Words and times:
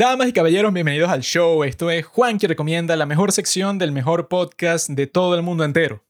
Damas 0.00 0.28
y 0.28 0.32
caballeros, 0.32 0.72
bienvenidos 0.72 1.10
al 1.10 1.20
show. 1.20 1.62
Esto 1.62 1.90
es 1.90 2.06
Juan 2.06 2.38
que 2.38 2.48
recomienda 2.48 2.96
la 2.96 3.04
mejor 3.04 3.32
sección 3.32 3.76
del 3.76 3.92
mejor 3.92 4.28
podcast 4.28 4.88
de 4.88 5.06
todo 5.06 5.34
el 5.34 5.42
mundo 5.42 5.62
entero. 5.62 6.02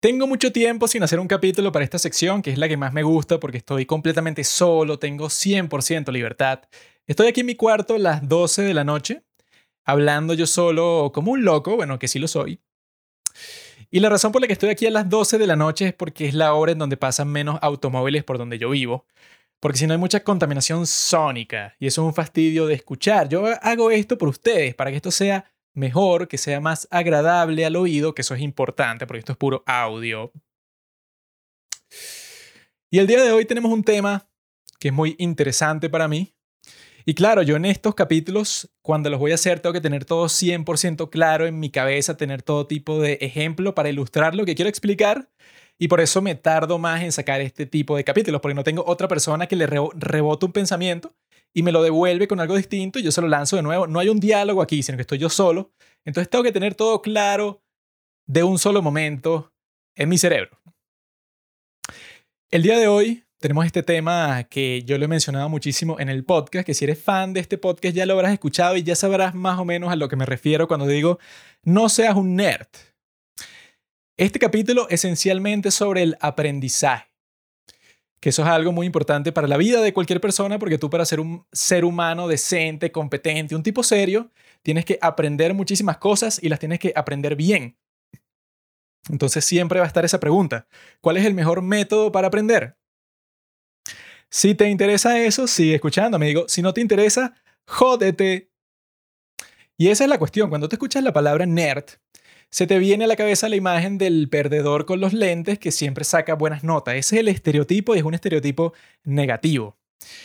Tengo 0.00 0.26
mucho 0.26 0.50
tiempo 0.50 0.88
sin 0.88 1.02
hacer 1.02 1.20
un 1.20 1.28
capítulo 1.28 1.70
para 1.70 1.84
esta 1.84 1.98
sección, 1.98 2.40
que 2.40 2.50
es 2.50 2.56
la 2.56 2.66
que 2.66 2.78
más 2.78 2.94
me 2.94 3.02
gusta 3.02 3.38
porque 3.38 3.58
estoy 3.58 3.84
completamente 3.84 4.42
solo, 4.42 4.98
tengo 4.98 5.26
100% 5.26 6.10
libertad. 6.10 6.60
Estoy 7.06 7.26
aquí 7.26 7.40
en 7.40 7.46
mi 7.46 7.56
cuarto 7.56 7.96
a 7.96 7.98
las 7.98 8.26
12 8.26 8.62
de 8.62 8.72
la 8.72 8.84
noche, 8.84 9.22
hablando 9.84 10.32
yo 10.32 10.46
solo 10.46 11.10
como 11.12 11.32
un 11.32 11.44
loco, 11.44 11.76
bueno, 11.76 11.98
que 11.98 12.08
sí 12.08 12.18
lo 12.18 12.26
soy. 12.26 12.58
Y 13.90 14.00
la 14.00 14.08
razón 14.08 14.32
por 14.32 14.40
la 14.40 14.46
que 14.46 14.54
estoy 14.54 14.70
aquí 14.70 14.86
a 14.86 14.90
las 14.90 15.10
12 15.10 15.36
de 15.36 15.46
la 15.46 15.56
noche 15.56 15.88
es 15.88 15.92
porque 15.92 16.26
es 16.26 16.32
la 16.32 16.54
hora 16.54 16.72
en 16.72 16.78
donde 16.78 16.96
pasan 16.96 17.28
menos 17.28 17.58
automóviles 17.60 18.24
por 18.24 18.38
donde 18.38 18.58
yo 18.58 18.70
vivo. 18.70 19.04
Porque 19.60 19.78
si 19.78 19.86
no 19.86 19.92
hay 19.92 19.98
mucha 19.98 20.24
contaminación 20.24 20.86
sónica 20.86 21.76
y 21.78 21.86
eso 21.86 22.02
es 22.02 22.06
un 22.06 22.14
fastidio 22.14 22.66
de 22.66 22.74
escuchar. 22.74 23.28
Yo 23.28 23.44
hago 23.60 23.90
esto 23.90 24.16
por 24.16 24.28
ustedes, 24.28 24.74
para 24.74 24.90
que 24.90 24.96
esto 24.96 25.10
sea 25.10 25.44
mejor, 25.74 26.28
que 26.28 26.38
sea 26.38 26.60
más 26.60 26.88
agradable 26.90 27.64
al 27.66 27.76
oído, 27.76 28.14
que 28.14 28.22
eso 28.22 28.34
es 28.34 28.40
importante, 28.40 29.06
porque 29.06 29.20
esto 29.20 29.32
es 29.32 29.38
puro 29.38 29.62
audio. 29.66 30.32
Y 32.90 32.98
el 32.98 33.06
día 33.06 33.22
de 33.22 33.32
hoy 33.32 33.44
tenemos 33.44 33.70
un 33.70 33.84
tema 33.84 34.28
que 34.78 34.88
es 34.88 34.94
muy 34.94 35.14
interesante 35.18 35.90
para 35.90 36.08
mí. 36.08 36.34
Y 37.04 37.14
claro, 37.14 37.42
yo 37.42 37.56
en 37.56 37.64
estos 37.66 37.94
capítulos, 37.94 38.70
cuando 38.82 39.10
los 39.10 39.20
voy 39.20 39.32
a 39.32 39.34
hacer, 39.34 39.60
tengo 39.60 39.72
que 39.72 39.80
tener 39.80 40.04
todo 40.04 40.26
100% 40.26 41.10
claro 41.10 41.46
en 41.46 41.58
mi 41.58 41.70
cabeza, 41.70 42.16
tener 42.16 42.42
todo 42.42 42.66
tipo 42.66 43.00
de 43.00 43.18
ejemplo 43.20 43.74
para 43.74 43.90
ilustrar 43.90 44.34
lo 44.34 44.44
que 44.44 44.54
quiero 44.54 44.68
explicar 44.68 45.28
y 45.80 45.88
por 45.88 46.02
eso 46.02 46.20
me 46.20 46.34
tardo 46.34 46.78
más 46.78 47.02
en 47.02 47.10
sacar 47.10 47.40
este 47.40 47.64
tipo 47.64 47.96
de 47.96 48.04
capítulos, 48.04 48.42
porque 48.42 48.54
no 48.54 48.62
tengo 48.62 48.84
otra 48.86 49.08
persona 49.08 49.46
que 49.46 49.56
le 49.56 49.66
rebote 49.66 50.44
un 50.44 50.52
pensamiento 50.52 51.14
y 51.54 51.62
me 51.62 51.72
lo 51.72 51.82
devuelve 51.82 52.28
con 52.28 52.38
algo 52.38 52.54
distinto 52.54 52.98
y 52.98 53.02
yo 53.02 53.10
se 53.10 53.22
lo 53.22 53.28
lanzo 53.28 53.56
de 53.56 53.62
nuevo. 53.62 53.86
No 53.86 53.98
hay 53.98 54.10
un 54.10 54.20
diálogo 54.20 54.60
aquí, 54.60 54.82
sino 54.82 54.98
que 54.98 55.02
estoy 55.02 55.16
yo 55.16 55.30
solo. 55.30 55.72
Entonces 56.04 56.28
tengo 56.28 56.44
que 56.44 56.52
tener 56.52 56.74
todo 56.74 57.00
claro 57.00 57.62
de 58.26 58.42
un 58.42 58.58
solo 58.58 58.82
momento 58.82 59.54
en 59.96 60.10
mi 60.10 60.18
cerebro. 60.18 60.50
El 62.50 62.62
día 62.62 62.78
de 62.78 62.86
hoy 62.86 63.24
tenemos 63.38 63.64
este 63.64 63.82
tema 63.82 64.44
que 64.44 64.82
yo 64.82 64.98
lo 64.98 65.06
he 65.06 65.08
mencionado 65.08 65.48
muchísimo 65.48 65.98
en 65.98 66.10
el 66.10 66.24
podcast, 66.24 66.66
que 66.66 66.74
si 66.74 66.84
eres 66.84 67.02
fan 67.02 67.32
de 67.32 67.40
este 67.40 67.56
podcast 67.56 67.94
ya 67.94 68.04
lo 68.04 68.12
habrás 68.12 68.34
escuchado 68.34 68.76
y 68.76 68.82
ya 68.82 68.94
sabrás 68.94 69.34
más 69.34 69.58
o 69.58 69.64
menos 69.64 69.90
a 69.90 69.96
lo 69.96 70.10
que 70.10 70.16
me 70.16 70.26
refiero 70.26 70.68
cuando 70.68 70.86
digo 70.86 71.18
no 71.62 71.88
seas 71.88 72.16
un 72.16 72.36
nerd. 72.36 72.68
Este 74.20 74.38
capítulo 74.38 74.86
esencialmente 74.90 75.70
sobre 75.70 76.02
el 76.02 76.18
aprendizaje, 76.20 77.10
que 78.20 78.28
eso 78.28 78.42
es 78.42 78.48
algo 78.48 78.70
muy 78.70 78.84
importante 78.84 79.32
para 79.32 79.48
la 79.48 79.56
vida 79.56 79.80
de 79.80 79.94
cualquier 79.94 80.20
persona, 80.20 80.58
porque 80.58 80.76
tú 80.76 80.90
para 80.90 81.06
ser 81.06 81.20
un 81.20 81.46
ser 81.52 81.86
humano 81.86 82.28
decente, 82.28 82.92
competente, 82.92 83.56
un 83.56 83.62
tipo 83.62 83.82
serio, 83.82 84.30
tienes 84.60 84.84
que 84.84 84.98
aprender 85.00 85.54
muchísimas 85.54 85.96
cosas 85.96 86.38
y 86.42 86.50
las 86.50 86.58
tienes 86.58 86.80
que 86.80 86.92
aprender 86.94 87.34
bien. 87.34 87.78
Entonces 89.08 89.42
siempre 89.42 89.80
va 89.80 89.86
a 89.86 89.88
estar 89.88 90.04
esa 90.04 90.20
pregunta, 90.20 90.66
¿cuál 91.00 91.16
es 91.16 91.24
el 91.24 91.32
mejor 91.32 91.62
método 91.62 92.12
para 92.12 92.26
aprender? 92.26 92.76
Si 94.28 94.54
te 94.54 94.68
interesa 94.68 95.18
eso, 95.18 95.46
sigue 95.46 95.76
escuchando, 95.76 96.18
me 96.18 96.26
digo, 96.26 96.44
si 96.46 96.60
no 96.60 96.74
te 96.74 96.82
interesa, 96.82 97.32
jódete. 97.66 98.50
Y 99.78 99.88
esa 99.88 100.04
es 100.04 100.10
la 100.10 100.18
cuestión, 100.18 100.50
cuando 100.50 100.68
te 100.68 100.74
escuchas 100.74 101.02
la 101.02 101.14
palabra 101.14 101.46
nerd, 101.46 101.86
se 102.50 102.66
te 102.66 102.78
viene 102.78 103.04
a 103.04 103.06
la 103.06 103.16
cabeza 103.16 103.48
la 103.48 103.56
imagen 103.56 103.96
del 103.96 104.28
perdedor 104.28 104.84
con 104.84 105.00
los 105.00 105.12
lentes 105.12 105.58
que 105.58 105.70
siempre 105.70 106.04
saca 106.04 106.34
buenas 106.34 106.64
notas. 106.64 106.96
Ese 106.96 107.16
es 107.16 107.20
el 107.20 107.28
estereotipo 107.28 107.94
y 107.94 107.98
es 107.98 108.04
un 108.04 108.14
estereotipo 108.14 108.72
negativo. 109.04 109.76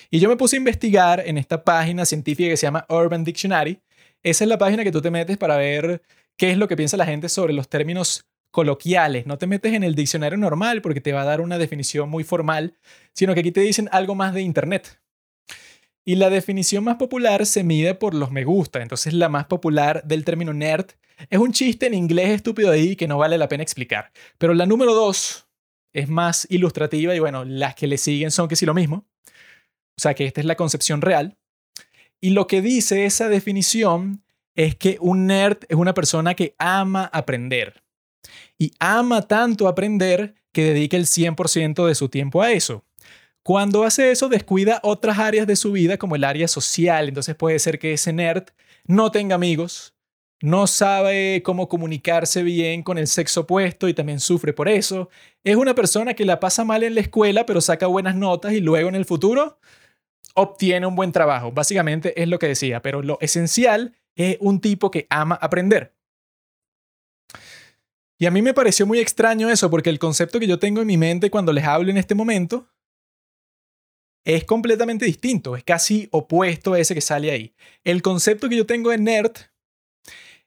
Y 0.10 0.20
yo 0.20 0.30
me 0.30 0.38
puse 0.38 0.56
a 0.56 0.58
investigar 0.58 1.22
en 1.26 1.38
esta 1.38 1.64
página 1.64 2.06
científica 2.06 2.50
que 2.50 2.58
se 2.58 2.66
llama 2.66 2.86
Urban 2.90 3.24
Dictionary. 3.24 3.80
Esa 4.24 4.44
es 4.44 4.50
la 4.50 4.58
página 4.58 4.84
que 4.84 4.92
tú 4.92 5.02
te 5.02 5.12
metes 5.12 5.38
para 5.38 5.58
ver 5.58 6.02
qué 6.36 6.52
es 6.52 6.58
lo 6.58 6.68
que 6.68 6.76
piensa 6.76 6.98
la 6.98 7.06
gente 7.06 7.30
sobre 7.30 7.54
los 7.54 7.70
términos 7.70 8.26
coloquiales. 8.50 9.28
No 9.28 9.38
te 9.38 9.48
metes 9.48 9.74
en 9.74 9.84
el 9.84 9.96
diccionario 9.96 10.38
normal 10.38 10.82
porque 10.82 11.02
te 11.02 11.14
va 11.14 11.22
a 11.22 11.26
dar 11.26 11.42
una 11.42 11.58
definición 11.58 12.10
muy 12.10 12.24
formal, 12.24 12.76
sino 13.14 13.34
que 13.34 13.42
aquí 13.42 13.52
te 13.52 13.62
dicen 13.62 13.90
algo 13.92 14.16
más 14.16 14.34
de 14.34 14.42
Internet. 14.42 15.00
Y 16.06 16.16
la 16.16 16.30
definición 16.30 16.84
más 16.84 16.98
popular 16.98 17.48
se 17.48 17.64
mide 17.64 17.96
por 17.96 18.14
los 18.14 18.32
me 18.32 18.44
gusta. 18.44 18.82
Entonces 18.82 19.14
la 19.14 19.28
más 19.28 19.46
popular 19.46 20.04
del 20.06 20.24
término 20.24 20.54
nerd 20.54 20.86
es 21.30 21.40
un 21.40 21.52
chiste 21.52 21.88
en 21.88 21.96
inglés 21.96 22.30
estúpido 22.30 22.70
ahí 22.70 22.96
que 22.96 23.08
no 23.08 23.18
vale 23.18 23.40
la 23.40 23.50
pena 23.50 23.64
explicar. 23.64 24.12
Pero 24.38 24.54
la 24.54 24.68
número 24.68 24.94
dos 24.94 25.48
es 25.94 26.08
más 26.08 26.46
ilustrativa 26.52 27.16
y 27.16 27.20
bueno, 27.20 27.44
las 27.44 27.74
que 27.74 27.88
le 27.88 27.98
siguen 27.98 28.30
son 28.30 28.48
que 28.48 28.56
sí 28.56 28.66
lo 28.66 28.74
mismo. 28.74 29.08
O 29.98 30.02
sea 30.02 30.14
que 30.14 30.26
esta 30.26 30.42
es 30.42 30.46
la 30.46 30.56
concepción 30.56 31.02
real. 31.02 31.38
Y 32.22 32.32
lo 32.32 32.48
que 32.48 32.62
dice 32.62 33.06
esa 33.06 33.28
definición 33.28 34.24
es 34.56 34.76
que 34.76 34.98
un 35.00 35.26
nerd 35.26 35.58
es 35.70 35.76
una 35.76 35.94
persona 35.94 36.36
que 36.36 36.56
ama 36.60 37.10
aprender. 37.12 37.84
Y 38.58 38.72
ama 38.80 39.24
tanto 39.24 39.68
aprender 39.68 40.36
que 40.52 40.64
dedica 40.64 40.98
el 40.98 41.06
100% 41.06 41.86
de 41.86 41.96
su 41.96 42.10
tiempo 42.10 42.42
a 42.42 42.52
eso. 42.52 42.84
Cuando 43.46 43.84
hace 43.84 44.10
eso, 44.10 44.28
descuida 44.28 44.80
otras 44.82 45.20
áreas 45.20 45.46
de 45.46 45.56
su 45.56 45.72
vida 45.72 46.00
como 46.00 46.16
el 46.16 46.24
área 46.24 46.48
social. 46.48 47.08
Entonces 47.08 47.36
puede 47.36 47.60
ser 47.60 47.78
que 47.78 47.94
ese 47.94 48.12
nerd 48.12 48.46
no 48.86 49.12
tenga 49.12 49.36
amigos, 49.36 49.94
no 50.42 50.66
sabe 50.66 51.44
cómo 51.44 51.70
comunicarse 51.70 52.42
bien 52.42 52.82
con 52.82 52.98
el 52.98 53.06
sexo 53.06 53.42
opuesto 53.42 53.88
y 53.88 53.94
también 53.94 54.20
sufre 54.20 54.52
por 54.52 54.68
eso. 54.68 55.12
Es 55.44 55.58
una 55.58 55.76
persona 55.76 56.16
que 56.16 56.26
la 56.26 56.40
pasa 56.40 56.66
mal 56.66 56.82
en 56.82 56.96
la 56.96 57.02
escuela, 57.02 57.46
pero 57.46 57.62
saca 57.62 57.86
buenas 57.86 58.16
notas 58.16 58.52
y 58.54 58.62
luego 58.62 58.90
en 58.90 58.96
el 58.96 59.06
futuro 59.06 59.60
obtiene 60.34 60.88
un 60.88 60.96
buen 60.96 61.12
trabajo. 61.12 61.52
Básicamente 61.52 62.20
es 62.20 62.28
lo 62.28 62.40
que 62.40 62.48
decía, 62.48 62.82
pero 62.82 63.04
lo 63.04 63.20
esencial 63.22 63.94
es 64.16 64.38
un 64.40 64.60
tipo 64.60 64.90
que 64.90 65.06
ama 65.12 65.36
aprender. 65.40 65.94
Y 68.18 68.26
a 68.26 68.32
mí 68.32 68.42
me 68.42 68.56
pareció 68.56 68.88
muy 68.88 68.98
extraño 68.98 69.52
eso, 69.52 69.70
porque 69.70 69.92
el 69.92 70.00
concepto 70.00 70.40
que 70.40 70.48
yo 70.48 70.58
tengo 70.58 70.82
en 70.82 70.88
mi 70.88 70.98
mente 70.98 71.30
cuando 71.30 71.54
les 71.54 71.66
hablo 71.66 71.92
en 71.92 71.98
este 71.98 72.16
momento 72.16 72.68
es 74.26 74.44
completamente 74.44 75.06
distinto, 75.06 75.56
es 75.56 75.64
casi 75.64 76.10
opuesto 76.12 76.74
a 76.74 76.80
ese 76.80 76.96
que 76.96 77.02
sale 77.02 77.32
ahí. 77.32 77.54
El 77.84 78.02
concepto 78.02 78.50
que 78.50 78.58
yo 78.58 78.66
tengo 78.66 78.92
en 78.92 79.04
nerd 79.04 79.32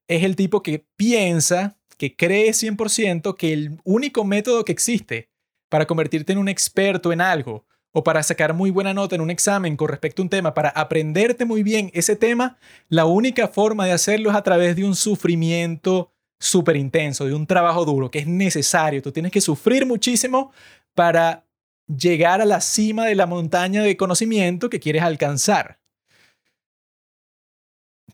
es 0.08 0.24
el 0.24 0.34
tipo 0.36 0.62
que 0.62 0.84
piensa, 0.96 1.78
que 1.96 2.16
cree 2.16 2.50
100% 2.50 3.36
que 3.36 3.52
el 3.52 3.80
único 3.84 4.24
método 4.24 4.64
que 4.64 4.72
existe 4.72 5.30
para 5.68 5.86
convertirte 5.86 6.32
en 6.32 6.38
un 6.38 6.48
experto 6.48 7.12
en 7.12 7.20
algo 7.20 7.66
o 7.92 8.02
para 8.02 8.22
sacar 8.22 8.52
muy 8.52 8.70
buena 8.70 8.94
nota 8.94 9.14
en 9.14 9.20
un 9.20 9.30
examen 9.30 9.76
con 9.76 9.88
respecto 9.88 10.22
a 10.22 10.24
un 10.24 10.28
tema, 10.28 10.54
para 10.54 10.70
aprenderte 10.70 11.44
muy 11.44 11.62
bien 11.62 11.90
ese 11.94 12.16
tema, 12.16 12.58
la 12.88 13.06
única 13.06 13.48
forma 13.48 13.86
de 13.86 13.92
hacerlo 13.92 14.30
es 14.30 14.36
a 14.36 14.42
través 14.42 14.76
de 14.76 14.84
un 14.84 14.94
sufrimiento 14.94 16.12
súper 16.40 16.76
intenso, 16.76 17.26
de 17.26 17.34
un 17.34 17.46
trabajo 17.46 17.84
duro 17.84 18.10
que 18.10 18.20
es 18.20 18.26
necesario. 18.26 19.02
Tú 19.02 19.12
tienes 19.12 19.32
que 19.32 19.40
sufrir 19.40 19.86
muchísimo 19.86 20.52
para 20.94 21.47
llegar 21.88 22.41
a 22.41 22.44
la 22.44 22.60
cima 22.60 23.06
de 23.06 23.15
la 23.15 23.26
montaña 23.26 23.82
de 23.82 23.97
conocimiento 23.97 24.71
que 24.71 24.81
quieres 24.81 25.03
alcanzar. 25.03 25.81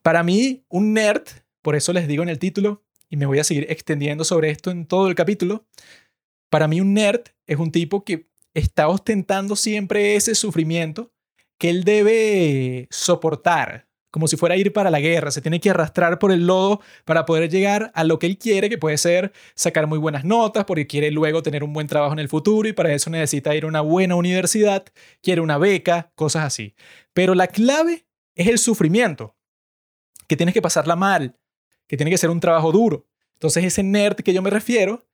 Para 0.03 0.23
mí, 0.23 0.65
un 0.69 0.93
nerd 0.93 1.25
por 1.65 1.77
eso 1.77 1.95
les 1.95 2.07
digo 2.07 2.23
en 2.23 2.29
el 2.29 2.39
título, 2.39 2.85
y 3.09 3.17
me 3.17 3.25
voy 3.25 3.39
a 3.39 3.45
seguir 3.45 3.67
extendiendo 3.71 4.23
sobre 4.23 4.51
esto 4.51 4.71
en 4.71 4.85
todo 4.85 5.09
el 5.09 5.15
capítulo, 5.15 5.67
para 6.51 6.69
mí 6.69 6.79
un 6.79 6.93
nerd 6.93 7.23
es 7.47 7.59
un 7.59 7.73
tipo 7.73 8.05
que 8.05 8.29
está 8.53 8.87
ostentando 8.89 9.57
siempre 9.57 10.15
ese 10.15 10.35
sufrimiento 10.35 11.11
que 11.56 11.71
él 11.71 11.85
debe 11.85 12.87
soportar, 12.91 13.89
como 14.14 14.28
si 14.28 14.36
fuera 14.36 14.54
a 14.54 14.56
ir 14.56 14.72
para 14.72 14.92
la 14.92 15.00
guerra, 15.00 15.32
se 15.32 15.41
tiene 15.41 15.58
que 15.58 15.70
arrastrar 15.70 16.20
por 16.20 16.30
el 16.30 16.47
lodo 16.47 16.80
para 17.04 17.26
poder 17.26 17.50
llegar 17.50 17.91
a 17.97 18.04
lo 18.04 18.20
que 18.20 18.28
él 18.28 18.38
quiere, 18.38 18.70
que 18.70 18.78
puede 18.78 18.97
ser 18.97 19.32
sacar 19.56 19.88
muy 19.88 19.98
buenas 19.98 20.25
notas, 20.25 20.66
porque 20.66 20.86
quiere 20.86 21.10
luego 21.10 21.42
tener 21.42 21.64
un 21.64 21.72
buen 21.72 21.88
trabajo 21.88 22.12
en 22.12 22.20
el 22.20 22.28
futuro 22.28 22.69
y 22.69 22.72
para 22.72 22.94
eso 22.94 23.10
necesita 23.10 23.56
ir 23.56 23.64
a 23.64 23.66
una 23.66 23.80
buena 23.80 24.14
universidad, 24.14 24.84
quiere 25.20 25.41
una 25.41 25.58
beca, 25.58 26.12
cosas 26.14 26.44
así. 26.44 26.76
Pero 27.12 27.34
la 27.34 27.48
clave 27.48 28.06
es 28.36 28.46
el 28.46 28.58
sufrimiento, 28.58 29.34
que 30.28 30.37
tienes 30.37 30.52
que 30.52 30.62
pasarla 30.62 30.94
mal, 30.94 31.37
que 31.88 31.96
tiene 31.96 32.12
que 32.12 32.19
ser 32.19 32.31
un 32.31 32.38
trabajo 32.38 32.70
duro. 32.70 33.08
Entonces 33.32 33.64
ese 33.64 33.82
nerd 33.82 34.19
que 34.19 34.32
yo 34.32 34.43
me 34.43 34.50
refiero 34.50 35.05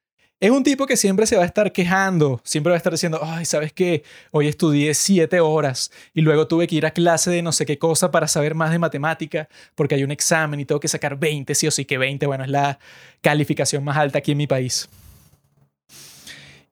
es 0.40 0.50
un 0.50 0.64
tipo 0.64 0.86
que 0.86 0.96
siempre 0.96 1.26
se 1.26 1.36
va 1.36 1.42
a 1.42 1.46
estar 1.46 1.70
quejando, 1.70 2.40
siempre 2.44 2.70
va 2.70 2.76
a 2.76 2.78
estar 2.78 2.92
diciendo, 2.92 3.20
ay, 3.22 3.44
¿sabes 3.44 3.74
qué? 3.74 4.02
Hoy 4.30 4.48
estudié 4.48 4.94
siete 4.94 5.38
horas 5.38 5.92
y 6.14 6.22
luego 6.22 6.48
tuve 6.48 6.66
que 6.66 6.76
ir 6.76 6.86
a 6.86 6.92
clase 6.92 7.30
de 7.30 7.42
no 7.42 7.52
sé 7.52 7.66
qué 7.66 7.78
cosa 7.78 8.10
para 8.10 8.26
saber 8.26 8.54
más 8.54 8.70
de 8.70 8.78
matemática 8.78 9.48
porque 9.74 9.96
hay 9.96 10.02
un 10.02 10.10
examen 10.10 10.58
y 10.58 10.64
tengo 10.64 10.80
que 10.80 10.88
sacar 10.88 11.18
20, 11.18 11.54
sí 11.54 11.66
o 11.66 11.70
sí 11.70 11.84
que 11.84 11.98
20, 11.98 12.26
bueno, 12.26 12.44
es 12.44 12.50
la 12.50 12.78
calificación 13.20 13.84
más 13.84 13.98
alta 13.98 14.18
aquí 14.18 14.32
en 14.32 14.38
mi 14.38 14.46
país. 14.46 14.88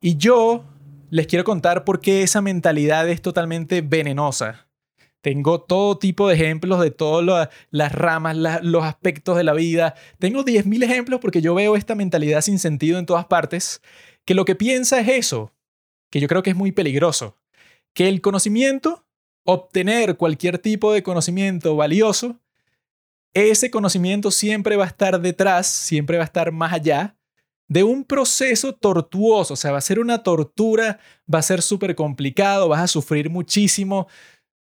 Y 0.00 0.16
yo 0.16 0.64
les 1.10 1.26
quiero 1.26 1.44
contar 1.44 1.84
por 1.84 2.00
qué 2.00 2.22
esa 2.22 2.40
mentalidad 2.40 3.06
es 3.08 3.20
totalmente 3.20 3.82
venenosa. 3.82 4.67
Tengo 5.20 5.60
todo 5.60 5.98
tipo 5.98 6.28
de 6.28 6.34
ejemplos 6.34 6.80
de 6.80 6.90
todas 6.90 7.48
las 7.70 7.92
ramas, 7.92 8.36
los 8.62 8.84
aspectos 8.84 9.36
de 9.36 9.44
la 9.44 9.52
vida. 9.52 9.94
Tengo 10.18 10.44
10.000 10.44 10.84
ejemplos 10.84 11.20
porque 11.20 11.40
yo 11.40 11.54
veo 11.54 11.76
esta 11.76 11.94
mentalidad 11.94 12.40
sin 12.40 12.58
sentido 12.58 12.98
en 12.98 13.06
todas 13.06 13.26
partes, 13.26 13.82
que 14.24 14.34
lo 14.34 14.44
que 14.44 14.54
piensa 14.54 15.00
es 15.00 15.08
eso, 15.08 15.52
que 16.10 16.20
yo 16.20 16.28
creo 16.28 16.42
que 16.42 16.50
es 16.50 16.56
muy 16.56 16.72
peligroso, 16.72 17.36
que 17.94 18.08
el 18.08 18.20
conocimiento 18.20 19.04
obtener 19.44 20.16
cualquier 20.16 20.58
tipo 20.58 20.92
de 20.92 21.02
conocimiento 21.02 21.74
valioso, 21.74 22.38
ese 23.32 23.70
conocimiento 23.70 24.30
siempre 24.30 24.76
va 24.76 24.84
a 24.84 24.88
estar 24.88 25.20
detrás, 25.20 25.66
siempre 25.66 26.18
va 26.18 26.24
a 26.24 26.26
estar 26.26 26.52
más 26.52 26.72
allá 26.72 27.16
de 27.68 27.84
un 27.84 28.04
proceso 28.04 28.74
tortuoso, 28.74 29.54
o 29.54 29.56
sea, 29.56 29.72
va 29.72 29.78
a 29.78 29.82
ser 29.82 30.00
una 30.00 30.22
tortura, 30.22 30.98
va 31.32 31.38
a 31.38 31.42
ser 31.42 31.60
súper 31.60 31.94
complicado, 31.94 32.68
vas 32.68 32.80
a 32.80 32.88
sufrir 32.88 33.28
muchísimo, 33.28 34.08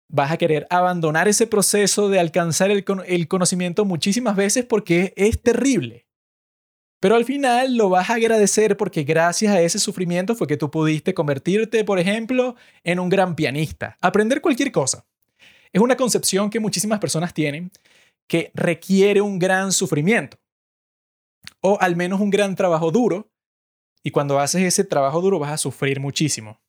vas 0.09 0.31
a 0.31 0.37
querer 0.37 0.67
abandonar 0.69 1.27
ese 1.27 1.47
proceso 1.47 2.09
de 2.09 2.19
alcanzar 2.19 2.71
el, 2.71 3.27
conocimiento 3.27 3.85
muchísimas 3.85 4.35
veces 4.35 4.65
porque 4.65 5.13
es 5.15 5.41
terrible. 5.41 6.07
Pero 6.99 7.15
al 7.15 7.25
final 7.25 7.77
lo 7.77 7.89
vas 7.89 8.09
a 8.09 8.15
agradecer 8.15 8.75
porque 8.75 9.03
gracias 9.03 9.53
a 9.53 9.61
ese 9.61 9.77
sufrimiento 9.77 10.35
fue 10.35 10.47
que 10.47 10.57
tú 10.57 10.71
pudiste 10.71 11.13
convertirte, 11.13 11.83
por 11.83 11.99
ejemplo, 11.99 12.55
en 12.83 12.99
un 12.99 13.09
gran 13.09 13.35
pianista. 13.35 13.97
Aprender 14.01 14.41
cualquier 14.41 14.71
cosa. 14.71 15.05
Es 15.71 15.81
una 15.81 15.95
concepción 15.95 16.49
que 16.49 16.59
muchísimas 16.59 16.99
personas 16.99 17.33
tienen 17.33 17.71
que 18.27 18.51
requiere 18.55 19.21
un 19.21 19.37
gran 19.37 19.71
sufrimiento 19.71 20.37
o 21.61 21.77
al 21.79 21.95
menos 21.95 22.19
un 22.19 22.29
gran 22.29 22.55
trabajo 22.55 22.91
duro. 22.91 23.29
Y 24.03 24.11
cuando 24.11 24.39
haces 24.39 24.61
ese 24.61 24.83
trabajo 24.83 25.21
duro 25.21 25.39
vas 25.39 25.51
a 25.51 25.57
sufrir 25.57 25.99
muchísimo. 25.99 26.61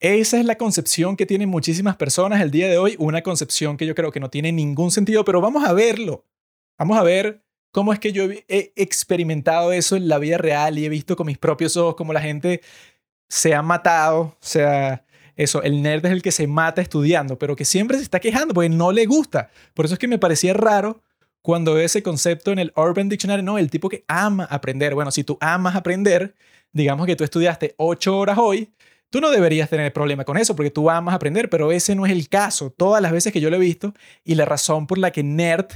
Esa 0.00 0.38
es 0.38 0.46
la 0.46 0.56
concepción 0.56 1.14
que 1.14 1.26
tienen 1.26 1.50
muchísimas 1.50 1.94
personas 1.96 2.40
el 2.40 2.50
día 2.50 2.68
de 2.68 2.78
hoy, 2.78 2.96
una 2.98 3.20
concepción 3.20 3.76
que 3.76 3.84
yo 3.84 3.94
creo 3.94 4.10
que 4.10 4.20
no 4.20 4.30
tiene 4.30 4.50
ningún 4.50 4.90
sentido, 4.90 5.26
pero 5.26 5.42
vamos 5.42 5.62
a 5.68 5.74
verlo. 5.74 6.24
Vamos 6.78 6.98
a 6.98 7.02
ver 7.02 7.42
cómo 7.70 7.92
es 7.92 7.98
que 7.98 8.10
yo 8.10 8.24
he 8.30 8.72
experimentado 8.76 9.72
eso 9.72 9.96
en 9.96 10.08
la 10.08 10.18
vida 10.18 10.38
real 10.38 10.78
y 10.78 10.86
he 10.86 10.88
visto 10.88 11.16
con 11.16 11.26
mis 11.26 11.36
propios 11.36 11.76
ojos 11.76 11.96
cómo 11.96 12.14
la 12.14 12.22
gente 12.22 12.62
se 13.28 13.54
ha 13.54 13.60
matado, 13.62 14.20
o 14.20 14.36
sea, 14.40 15.04
eso, 15.36 15.62
el 15.62 15.82
nerd 15.82 16.04
es 16.06 16.12
el 16.12 16.22
que 16.22 16.32
se 16.32 16.46
mata 16.46 16.80
estudiando, 16.80 17.38
pero 17.38 17.54
que 17.54 17.66
siempre 17.66 17.98
se 17.98 18.02
está 18.02 18.20
quejando 18.20 18.54
porque 18.54 18.70
no 18.70 18.92
le 18.92 19.04
gusta. 19.04 19.50
Por 19.74 19.84
eso 19.84 19.94
es 19.94 19.98
que 19.98 20.08
me 20.08 20.18
parecía 20.18 20.54
raro 20.54 21.02
cuando 21.42 21.74
veo 21.74 21.84
ese 21.84 22.02
concepto 22.02 22.52
en 22.52 22.58
el 22.58 22.72
Urban 22.74 23.08
Dictionary, 23.10 23.42
no, 23.42 23.58
el 23.58 23.70
tipo 23.70 23.88
que 23.90 24.04
ama 24.08 24.44
aprender. 24.44 24.94
Bueno, 24.94 25.10
si 25.10 25.24
tú 25.24 25.36
amas 25.40 25.76
aprender, 25.76 26.34
digamos 26.72 27.06
que 27.06 27.16
tú 27.16 27.24
estudiaste 27.24 27.74
ocho 27.76 28.18
horas 28.18 28.38
hoy, 28.38 28.70
tú 29.10 29.20
no 29.20 29.30
deberías 29.30 29.68
tener 29.68 29.92
problema 29.92 30.24
con 30.24 30.38
eso 30.38 30.56
porque 30.56 30.70
tú 30.70 30.88
amas 30.88 31.14
aprender, 31.14 31.50
pero 31.50 31.72
ese 31.72 31.94
no 31.94 32.06
es 32.06 32.12
el 32.12 32.28
caso. 32.28 32.70
Todas 32.70 33.02
las 33.02 33.12
veces 33.12 33.32
que 33.32 33.40
yo 33.40 33.50
lo 33.50 33.56
he 33.56 33.60
visto 33.60 33.92
y 34.24 34.36
la 34.36 34.44
razón 34.44 34.86
por 34.86 34.98
la 34.98 35.10
que 35.10 35.22
nerd 35.22 35.66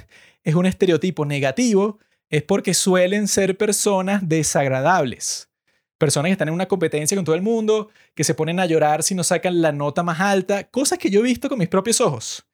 es 0.42 0.54
un 0.54 0.66
estereotipo 0.66 1.26
negativo 1.26 1.98
es 2.30 2.42
porque 2.42 2.74
suelen 2.74 3.28
ser 3.28 3.56
personas 3.56 4.28
desagradables. 4.28 5.50
Personas 5.98 6.28
que 6.28 6.32
están 6.32 6.48
en 6.48 6.54
una 6.54 6.66
competencia 6.66 7.16
con 7.16 7.24
todo 7.24 7.36
el 7.36 7.42
mundo, 7.42 7.90
que 8.14 8.24
se 8.24 8.34
ponen 8.34 8.60
a 8.60 8.66
llorar 8.66 9.02
si 9.02 9.14
no 9.14 9.22
sacan 9.22 9.62
la 9.62 9.72
nota 9.72 10.02
más 10.02 10.20
alta, 10.20 10.64
cosas 10.64 10.98
que 10.98 11.10
yo 11.10 11.20
he 11.20 11.22
visto 11.22 11.48
con 11.48 11.58
mis 11.58 11.68
propios 11.68 12.00
ojos. 12.00 12.46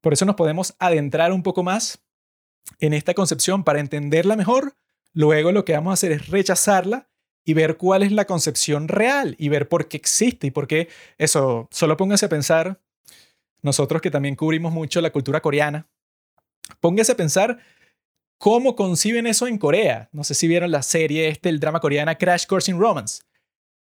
Por 0.00 0.12
eso 0.12 0.24
nos 0.24 0.34
podemos 0.34 0.74
adentrar 0.78 1.32
un 1.32 1.42
poco 1.42 1.62
más 1.62 2.02
en 2.80 2.92
esta 2.92 3.14
concepción 3.14 3.64
para 3.64 3.80
entenderla 3.80 4.36
mejor. 4.36 4.74
Luego 5.12 5.52
lo 5.52 5.64
que 5.64 5.72
vamos 5.72 5.92
a 5.92 5.94
hacer 5.94 6.12
es 6.12 6.28
rechazarla 6.28 7.08
y 7.44 7.54
ver 7.54 7.76
cuál 7.76 8.02
es 8.02 8.12
la 8.12 8.26
concepción 8.26 8.88
real 8.88 9.34
y 9.38 9.48
ver 9.48 9.68
por 9.68 9.88
qué 9.88 9.96
existe 9.96 10.46
y 10.46 10.50
por 10.50 10.66
qué 10.66 10.88
eso. 11.18 11.68
Solo 11.70 11.96
póngase 11.96 12.26
a 12.26 12.28
pensar, 12.28 12.80
nosotros 13.62 14.02
que 14.02 14.10
también 14.10 14.36
cubrimos 14.36 14.72
mucho 14.72 15.00
la 15.00 15.10
cultura 15.10 15.40
coreana, 15.40 15.88
póngase 16.80 17.12
a 17.12 17.16
pensar 17.16 17.58
cómo 18.38 18.74
conciben 18.76 19.26
eso 19.26 19.46
en 19.46 19.58
Corea. 19.58 20.08
No 20.12 20.24
sé 20.24 20.34
si 20.34 20.48
vieron 20.48 20.70
la 20.70 20.82
serie 20.82 21.28
este, 21.28 21.48
el 21.48 21.60
drama 21.60 21.80
coreana 21.80 22.16
Crash 22.16 22.46
Course 22.46 22.70
in 22.70 22.78
Romance. 22.78 23.22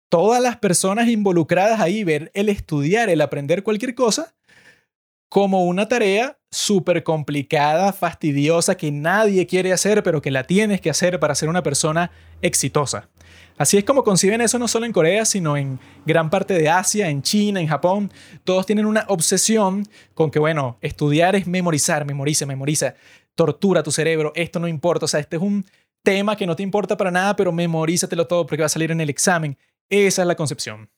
Todas 0.08 0.40
las 0.40 0.58
personas 0.58 1.08
involucradas 1.08 1.80
ahí, 1.80 2.04
ver 2.04 2.30
el 2.34 2.48
estudiar, 2.48 3.08
el 3.08 3.20
aprender 3.20 3.64
cualquier 3.64 3.96
cosa, 3.96 4.34
como 5.28 5.64
una 5.64 5.88
tarea 5.88 6.38
súper 6.52 7.02
complicada, 7.02 7.92
fastidiosa, 7.92 8.76
que 8.76 8.92
nadie 8.92 9.48
quiere 9.48 9.72
hacer, 9.72 10.04
pero 10.04 10.22
que 10.22 10.30
la 10.30 10.44
tienes 10.44 10.80
que 10.80 10.90
hacer 10.90 11.18
para 11.18 11.34
ser 11.34 11.48
una 11.48 11.64
persona 11.64 12.12
exitosa. 12.40 13.08
Así 13.56 13.76
es 13.76 13.84
como 13.84 14.02
conciben 14.02 14.40
eso 14.40 14.58
no 14.58 14.66
solo 14.66 14.84
en 14.84 14.92
Corea, 14.92 15.24
sino 15.24 15.56
en 15.56 15.78
gran 16.04 16.28
parte 16.28 16.54
de 16.54 16.68
Asia, 16.68 17.08
en 17.08 17.22
China, 17.22 17.60
en 17.60 17.68
Japón. 17.68 18.12
Todos 18.42 18.66
tienen 18.66 18.84
una 18.84 19.04
obsesión 19.08 19.86
con 20.14 20.30
que, 20.30 20.40
bueno, 20.40 20.76
estudiar 20.80 21.36
es 21.36 21.46
memorizar, 21.46 22.04
memoriza, 22.04 22.46
memoriza, 22.46 22.94
tortura 23.34 23.82
tu 23.82 23.92
cerebro, 23.92 24.32
esto 24.34 24.58
no 24.58 24.68
importa, 24.68 25.04
o 25.04 25.08
sea, 25.08 25.20
este 25.20 25.36
es 25.36 25.42
un 25.42 25.64
tema 26.02 26.36
que 26.36 26.46
no 26.46 26.56
te 26.56 26.62
importa 26.62 26.96
para 26.96 27.10
nada, 27.10 27.34
pero 27.36 27.52
memorízatelo 27.52 28.26
todo 28.26 28.46
porque 28.46 28.62
va 28.62 28.66
a 28.66 28.68
salir 28.68 28.90
en 28.90 29.00
el 29.00 29.10
examen. 29.10 29.56
Esa 29.88 30.22
es 30.22 30.28
la 30.28 30.36
concepción. 30.36 30.90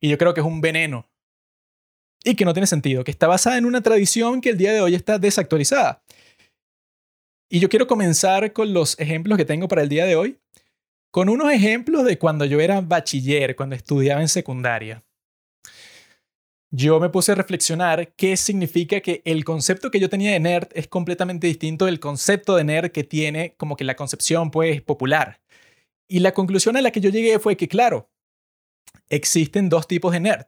Y 0.00 0.08
yo 0.08 0.18
creo 0.18 0.34
que 0.34 0.40
es 0.40 0.46
un 0.46 0.60
veneno 0.60 1.08
y 2.24 2.34
que 2.34 2.44
no 2.44 2.52
tiene 2.52 2.66
sentido, 2.66 3.04
que 3.04 3.10
está 3.10 3.28
basada 3.28 3.58
en 3.58 3.66
una 3.66 3.82
tradición 3.82 4.40
que 4.40 4.50
el 4.50 4.58
día 4.58 4.72
de 4.72 4.80
hoy 4.80 4.94
está 4.94 5.18
desactualizada. 5.18 6.02
Y 7.48 7.60
yo 7.60 7.68
quiero 7.68 7.86
comenzar 7.86 8.52
con 8.52 8.72
los 8.72 8.98
ejemplos 8.98 9.38
que 9.38 9.44
tengo 9.44 9.68
para 9.68 9.82
el 9.82 9.88
día 9.88 10.04
de 10.04 10.16
hoy, 10.16 10.40
con 11.12 11.28
unos 11.28 11.52
ejemplos 11.52 12.04
de 12.04 12.18
cuando 12.18 12.44
yo 12.44 12.60
era 12.60 12.80
bachiller, 12.80 13.54
cuando 13.54 13.76
estudiaba 13.76 14.20
en 14.20 14.28
secundaria. 14.28 15.04
Yo 16.70 16.98
me 16.98 17.08
puse 17.08 17.32
a 17.32 17.36
reflexionar 17.36 18.12
qué 18.16 18.36
significa 18.36 19.00
que 19.00 19.22
el 19.24 19.44
concepto 19.44 19.90
que 19.90 20.00
yo 20.00 20.10
tenía 20.10 20.32
de 20.32 20.40
nerd 20.40 20.68
es 20.74 20.88
completamente 20.88 21.46
distinto 21.46 21.86
del 21.86 22.00
concepto 22.00 22.56
de 22.56 22.64
nerd 22.64 22.90
que 22.90 23.04
tiene 23.04 23.54
como 23.56 23.76
que 23.76 23.84
la 23.84 23.94
concepción 23.94 24.50
pues 24.50 24.82
popular. 24.82 25.40
Y 26.08 26.18
la 26.18 26.34
conclusión 26.34 26.76
a 26.76 26.82
la 26.82 26.90
que 26.90 27.00
yo 27.00 27.10
llegué 27.10 27.38
fue 27.38 27.56
que 27.56 27.68
claro, 27.68 28.10
existen 29.08 29.68
dos 29.68 29.86
tipos 29.86 30.12
de 30.12 30.20
nerd 30.20 30.46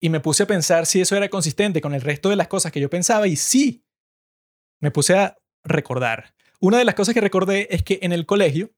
y 0.00 0.08
me 0.08 0.20
puse 0.20 0.42
a 0.42 0.46
pensar 0.46 0.86
si 0.86 1.00
eso 1.00 1.16
era 1.16 1.30
consistente 1.30 1.80
con 1.80 1.94
el 1.94 2.00
resto 2.00 2.28
de 2.28 2.36
las 2.36 2.48
cosas 2.48 2.72
que 2.72 2.80
yo 2.80 2.90
pensaba 2.90 3.28
y 3.28 3.36
sí, 3.36 3.84
me 4.80 4.90
puse 4.90 5.14
a 5.16 5.38
recordar. 5.64 6.34
Una 6.60 6.78
de 6.78 6.84
las 6.84 6.94
cosas 6.94 7.14
que 7.14 7.20
recordé 7.20 7.68
es 7.70 7.82
que 7.82 7.98
en 8.02 8.12
el 8.12 8.26
colegio, 8.26 8.70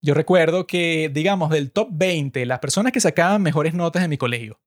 yo 0.00 0.14
recuerdo 0.14 0.66
que, 0.66 1.10
digamos, 1.12 1.50
del 1.50 1.70
top 1.70 1.88
20, 1.92 2.44
las 2.46 2.58
personas 2.58 2.92
que 2.92 3.00
sacaban 3.00 3.42
mejores 3.42 3.74
notas 3.74 4.02
en 4.02 4.10
mi 4.10 4.18
colegio, 4.18 4.60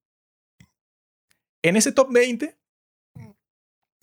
en 1.64 1.76
ese 1.76 1.92
top 1.92 2.12
20 2.12 2.58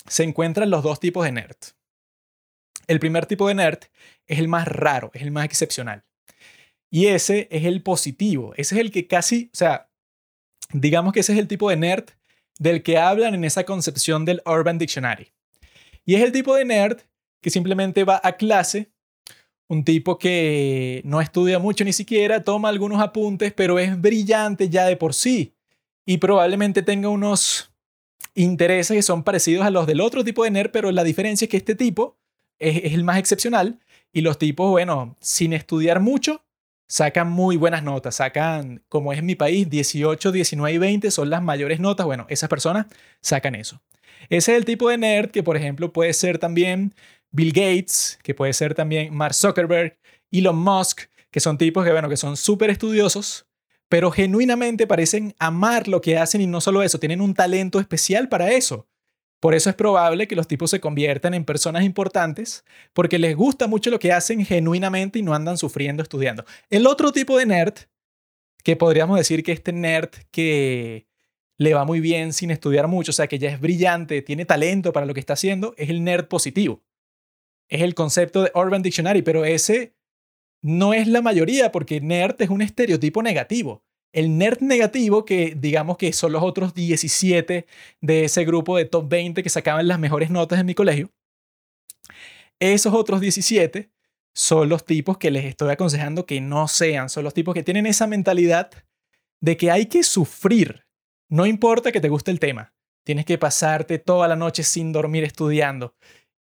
se 0.07 0.23
encuentran 0.23 0.71
los 0.71 0.83
dos 0.83 1.01
tipos 1.01 1.25
de 1.25 1.33
nerd. 1.33 1.57
El 2.87 3.01
primer 3.01 3.27
tipo 3.27 3.49
de 3.49 3.55
nerd 3.55 3.81
es 4.27 4.39
el 4.39 4.49
más 4.49 4.67
raro, 4.67 5.11
es 5.15 5.23
el 5.23 5.31
más 5.31 5.45
excepcional. 5.45 6.05
Y 6.91 7.07
ese 7.07 7.49
es 7.51 7.65
el 7.65 7.83
positivo, 7.83 8.55
ese 8.57 8.77
es 8.77 8.81
el 8.81 8.91
que 8.91 9.07
casi, 9.07 9.51
o 9.53 9.57
sea, 9.57 9.89
Digamos 10.73 11.13
que 11.13 11.21
ese 11.21 11.33
es 11.33 11.39
el 11.39 11.49
tipo 11.49 11.71
de 11.71 11.77
nerd 11.77 12.11
del 12.59 12.83
que 12.83 12.99
hablan 12.99 13.35
en 13.35 13.45
esa 13.45 13.65
concepción 13.65 14.25
del 14.25 14.43
Urban 14.45 14.79
Dictionary. 14.79 15.33
Y 16.05 16.17
es 16.17 16.23
el 16.23 16.33
tipo 16.33 16.55
de 16.55 16.65
nerd 16.65 17.01
que 17.41 17.51
simplemente 17.51 18.05
va 18.05 18.21
a 18.23 18.33
clase, 18.33 18.91
un 19.69 19.85
tipo 19.85 20.19
que 20.19 21.03
no 21.05 21.21
estudia 21.21 21.59
mucho 21.59 21.85
ni 21.85 21.93
siquiera, 21.93 22.43
toma 22.43 22.71
algunos 22.71 23.01
apuntes, 23.01 23.53
pero 23.53 23.79
es 23.79 24.01
brillante 24.01 24.69
ya 24.69 24.87
de 24.87 24.97
por 24.97 25.15
sí. 25.15 25.55
Y 26.07 26.17
probablemente 26.17 26.83
tenga 26.83 27.11
unos 27.11 27.71
intereses 28.35 28.97
que 28.97 29.03
son 29.03 29.23
parecidos 29.23 29.67
a 29.67 29.71
los 29.71 29.87
del 29.87 30.01
otro 30.01 30.25
tipo 30.25 30.45
de 30.45 30.51
nerd, 30.51 30.71
pero 30.71 30.91
la 30.91 31.05
diferencia 31.05 31.45
es 31.45 31.51
que 31.51 31.59
este 31.59 31.75
tipo 31.75 32.17
es, 32.59 32.93
el 32.95 33.05
más 33.05 33.19
excepcional 33.19 33.79
y 34.13 34.23
los 34.23 34.39
tipos, 34.39 34.71
bueno, 34.71 35.17
sin 35.21 35.53
estudiar 35.53 36.01
mucho, 36.01 36.43
sacan 36.89 37.31
muy 37.31 37.57
buenas 37.57 37.83
notas, 37.83 38.17
sacan, 38.17 38.83
como 38.89 39.13
es 39.13 39.19
en 39.19 39.27
mi 39.27 39.35
país, 39.35 39.69
18, 39.69 40.33
19 40.33 40.75
y 40.75 40.79
20 40.79 41.11
son 41.11 41.29
las 41.29 41.43
mayores 41.43 41.79
notas. 41.81 42.07
Bueno, 42.07 42.27
esas 42.31 42.49
personas 42.49 42.87
sacan 43.21 43.55
eso. 43.55 43.81
Ese 44.31 44.53
es 44.53 44.59
el 44.59 44.65
tipo 44.65 44.89
de 44.89 44.99
nerd 44.99 45.31
que, 45.31 45.43
por 45.43 45.57
ejemplo, 45.57 45.93
puede 45.93 46.13
ser 46.13 46.39
también 46.39 46.95
Bill 47.31 47.53
Gates, 47.53 48.19
que 48.23 48.35
puede 48.35 48.53
ser 48.53 48.75
también 48.75 49.15
Mark 49.15 49.35
Zuckerberg, 49.35 49.99
Elon 50.31 50.57
Musk, 50.57 51.03
que 51.31 51.41
son 51.41 51.59
tipos 51.59 51.85
que, 51.85 51.93
bueno, 51.93 52.09
que 52.09 52.17
son 52.17 52.37
súper 52.37 52.71
estudiosos, 52.71 53.47
pero 53.89 54.11
genuinamente 54.11 54.87
parecen 54.87 55.35
amar 55.39 55.89
lo 55.89 56.01
que 56.01 56.19
hacen 56.19 56.41
y 56.41 56.47
no 56.47 56.61
solo 56.61 56.83
eso, 56.83 56.99
tienen 56.99 57.21
un 57.21 57.35
talento 57.35 57.81
especial 57.81 58.29
para 58.29 58.51
eso. 58.53 58.87
Por 59.41 59.55
eso 59.55 59.71
es 59.71 59.77
probable 59.77 60.27
que 60.27 60.35
los 60.35 60.49
tipos 60.49 60.71
se 60.71 60.81
conviertan 60.81 61.33
en 61.33 61.45
personas 61.45 61.85
importantes 61.85 62.65
porque 62.93 63.19
les 63.19 63.37
gusta 63.37 63.69
mucho 63.69 63.91
lo 63.91 64.01
que 64.01 64.13
hacen 64.13 64.45
genuinamente 64.45 65.21
y 65.21 65.23
no 65.23 65.33
andan 65.33 65.59
sufriendo 65.59 66.03
estudiando. 66.03 66.45
El 66.71 66.87
otro 66.87 67.13
tipo 67.13 67.39
de 67.39 67.47
nerd, 67.47 67.75
que 68.65 68.75
podríamos 68.75 69.17
decir 69.17 69.45
que 69.45 69.53
este 69.53 69.73
nerd 69.73 70.11
que 70.33 71.07
le 71.57 71.75
va 71.75 71.85
muy 71.85 72.01
bien 72.01 72.33
sin 72.33 72.51
estudiar 72.51 72.89
mucho, 72.89 73.11
o 73.11 73.13
sea, 73.13 73.29
que 73.29 73.39
ya 73.39 73.51
es 73.51 73.61
brillante, 73.61 74.23
tiene 74.23 74.45
talento 74.45 74.93
para 74.93 75.07
lo 75.07 75.15
que 75.15 75.21
está 75.21 75.35
haciendo, 75.35 75.75
es 75.77 75.89
el 75.89 76.03
nerd 76.03 76.27
positivo. 76.27 76.83
Es 77.69 77.83
el 77.83 77.95
concepto 77.95 78.43
de 78.43 78.53
Urban 78.55 78.83
Dictionary, 78.83 79.23
pero 79.23 79.45
ese 79.45 79.95
no 80.63 80.95
es 80.95 81.07
la 81.07 81.23
mayoría 81.23 81.71
porque 81.71 82.01
nerd 82.01 82.41
es 82.41 82.51
un 82.51 82.63
estereotipo 82.63 83.23
negativo. 83.23 83.85
El 84.13 84.39
nerd 84.39 84.61
negativo, 84.61 85.25
que 85.25 85.55
digamos 85.57 85.99
que 85.99 86.13
son 86.13 86.33
los 86.33 86.43
otros 86.43 86.75
17 86.75 87.67
de 88.01 88.25
ese 88.25 88.45
grupo 88.45 88.77
de 88.77 88.87
top 88.87 89.09
20 89.09 89.43
que 89.43 89.51
sacaban 89.51 89.87
las 89.87 89.99
mejores 89.99 90.31
notas 90.31 90.59
en 90.59 90.67
mi 90.67 90.75
colegio, 90.75 91.11
esos 92.59 92.95
otros 92.95 93.21
17 93.21 93.91
son 94.35 94.69
los 94.69 94.85
tipos 94.85 95.19
que 95.19 95.31
les 95.31 95.45
estoy 95.45 95.71
aconsejando 95.71 96.27
que 96.27 96.41
no 96.41 96.69
sean, 96.69 97.09
son 97.09 97.25
los 97.25 97.35
tipos 97.35 97.55
que 97.55 97.63
tienen 97.63 97.87
esa 97.87 98.07
mentalidad 98.07 98.71
de 99.41 99.57
que 99.57 99.71
hay 99.71 99.87
que 99.87 100.03
sufrir. 100.03 100.87
No 101.31 101.47
importa 101.47 101.93
que 101.93 102.01
te 102.01 102.09
guste 102.09 102.31
el 102.31 102.41
tema. 102.41 102.73
Tienes 103.05 103.25
que 103.25 103.39
pasarte 103.39 103.99
toda 103.99 104.29
la 104.29 104.37
noche 104.37 104.63
sin 104.63 104.93
dormir 104.93 105.25
estudiando. 105.25 105.95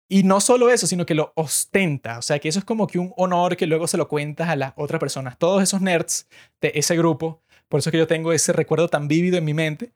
Y 0.09 0.23
no 0.23 0.39
solo 0.39 0.69
eso, 0.69 0.87
sino 0.87 1.05
que 1.05 1.15
lo 1.15 1.33
ostenta. 1.35 2.17
O 2.17 2.21
sea, 2.21 2.39
que 2.39 2.47
eso 2.47 2.59
es 2.59 2.65
como 2.65 2.87
que 2.87 2.99
un 2.99 3.13
honor 3.17 3.57
que 3.57 3.67
luego 3.67 3.87
se 3.87 3.97
lo 3.97 4.07
cuentas 4.07 4.47
a 4.49 4.55
las 4.55 4.73
otras 4.77 4.99
personas. 4.99 5.37
Todos 5.37 5.61
esos 5.61 5.81
nerds 5.81 6.27
de 6.61 6.71
ese 6.75 6.95
grupo, 6.95 7.41
por 7.67 7.79
eso 7.79 7.89
es 7.89 7.91
que 7.91 7.97
yo 7.97 8.07
tengo 8.07 8.31
ese 8.31 8.53
recuerdo 8.53 8.87
tan 8.87 9.07
vívido 9.07 9.37
en 9.37 9.45
mi 9.45 9.53
mente, 9.53 9.91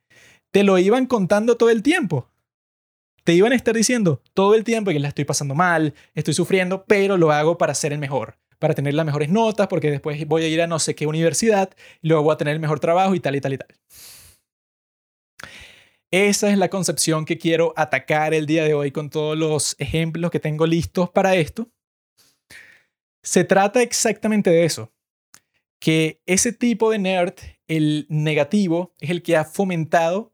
te 0.52 0.64
lo 0.64 0.78
iban 0.78 1.06
contando 1.06 1.56
todo 1.56 1.70
el 1.70 1.82
tiempo. 1.82 2.28
Te 3.24 3.34
iban 3.34 3.54
a 3.54 3.56
estar 3.56 3.76
diciendo 3.76 4.22
todo 4.34 4.56
el 4.56 4.64
tiempo 4.64 4.92
que 4.92 5.00
la 5.00 5.08
estoy 5.08 5.26
pasando 5.26 5.56
mal, 5.56 5.94
estoy 6.16 6.34
sufriendo, 6.34 6.84
pero 6.86 7.18
lo 7.18 7.32
hago 7.32 7.58
para 7.58 7.76
ser 7.76 7.94
el 7.94 8.00
mejor, 8.00 8.38
para 8.60 8.74
tener 8.74 8.96
las 8.96 9.06
mejores 9.06 9.30
notas, 9.30 9.68
porque 9.68 9.92
después 9.92 10.28
voy 10.28 10.44
a 10.44 10.48
ir 10.48 10.62
a 10.62 10.68
no 10.68 10.80
sé 10.80 10.96
qué 10.96 11.08
universidad, 11.08 11.70
luego 12.02 12.24
voy 12.24 12.34
a 12.34 12.38
tener 12.38 12.56
el 12.56 12.60
mejor 12.60 12.80
trabajo 12.80 13.14
y 13.16 13.20
tal 13.20 13.36
y 13.36 13.42
tal 13.42 13.54
y 13.54 13.58
tal. 13.60 13.68
Esa 16.12 16.52
es 16.52 16.58
la 16.58 16.68
concepción 16.68 17.24
que 17.24 17.38
quiero 17.38 17.74
atacar 17.78 18.34
el 18.34 18.46
día 18.46 18.66
de 18.66 18.74
hoy 18.74 18.92
con 18.92 19.10
todos 19.10 19.38
los 19.38 19.78
ejemplos 19.80 20.30
que 20.30 20.42
tengo 20.42 20.68
listos 20.68 21.10
para 21.10 21.36
esto. 21.36 21.70
Se 23.24 23.46
trata 23.46 23.82
exactamente 23.82 24.50
de 24.50 24.66
eso, 24.66 24.92
que 25.80 26.22
ese 26.26 26.52
tipo 26.52 26.92
de 26.92 27.00
nerd, 27.00 27.36
el 27.68 28.08
negativo, 28.10 28.94
es 29.00 29.10
el 29.10 29.24
que 29.24 29.38
ha 29.38 29.46
fomentado 29.46 30.34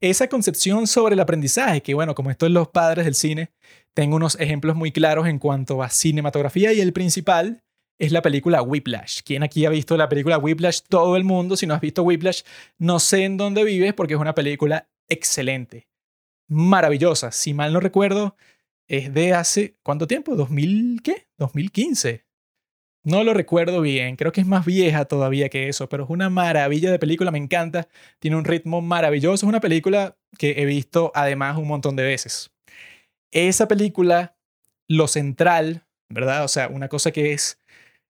esa 0.00 0.26
concepción 0.26 0.88
sobre 0.88 1.14
el 1.14 1.20
aprendizaje, 1.20 1.82
que 1.82 1.94
bueno, 1.94 2.16
como 2.16 2.32
esto 2.32 2.46
es 2.46 2.52
los 2.52 2.68
padres 2.68 3.04
del 3.04 3.14
cine, 3.14 3.52
tengo 3.94 4.16
unos 4.16 4.34
ejemplos 4.40 4.74
muy 4.74 4.90
claros 4.90 5.28
en 5.28 5.38
cuanto 5.38 5.84
a 5.84 5.90
cinematografía 5.90 6.72
y 6.72 6.80
el 6.80 6.92
principal 6.92 7.62
es 8.00 8.10
la 8.10 8.22
película 8.22 8.62
Whiplash. 8.62 9.20
¿Quién 9.24 9.44
aquí 9.44 9.64
ha 9.66 9.70
visto 9.70 9.96
la 9.96 10.08
película 10.08 10.38
Whiplash? 10.38 10.80
Todo 10.88 11.16
el 11.16 11.22
mundo. 11.22 11.56
Si 11.56 11.68
no 11.68 11.74
has 11.74 11.80
visto 11.80 12.02
Whiplash, 12.02 12.42
no 12.78 12.98
sé 12.98 13.22
en 13.22 13.36
dónde 13.36 13.62
vives 13.62 13.94
porque 13.94 14.14
es 14.14 14.20
una 14.20 14.34
película 14.34 14.88
excelente, 15.08 15.88
maravillosa. 16.48 17.32
Si 17.32 17.54
mal 17.54 17.72
no 17.72 17.80
recuerdo, 17.80 18.36
es 18.88 19.12
de 19.14 19.34
hace, 19.34 19.76
¿cuánto 19.82 20.06
tiempo? 20.06 20.36
¿2000 20.36 21.00
qué? 21.02 21.28
2015. 21.38 22.26
No 23.04 23.24
lo 23.24 23.34
recuerdo 23.34 23.80
bien, 23.80 24.14
creo 24.14 24.30
que 24.30 24.40
es 24.42 24.46
más 24.46 24.64
vieja 24.64 25.06
todavía 25.06 25.48
que 25.48 25.68
eso, 25.68 25.88
pero 25.88 26.04
es 26.04 26.10
una 26.10 26.30
maravilla 26.30 26.92
de 26.92 27.00
película, 27.00 27.32
me 27.32 27.38
encanta, 27.38 27.88
tiene 28.20 28.36
un 28.36 28.44
ritmo 28.44 28.80
maravilloso, 28.80 29.44
es 29.44 29.48
una 29.48 29.60
película 29.60 30.16
que 30.38 30.62
he 30.62 30.66
visto 30.66 31.10
además 31.14 31.58
un 31.58 31.66
montón 31.66 31.96
de 31.96 32.04
veces. 32.04 32.52
Esa 33.32 33.66
película, 33.66 34.36
lo 34.88 35.08
central, 35.08 35.84
¿verdad? 36.08 36.44
O 36.44 36.48
sea, 36.48 36.68
una 36.68 36.88
cosa 36.88 37.10
que 37.10 37.32
es 37.32 37.58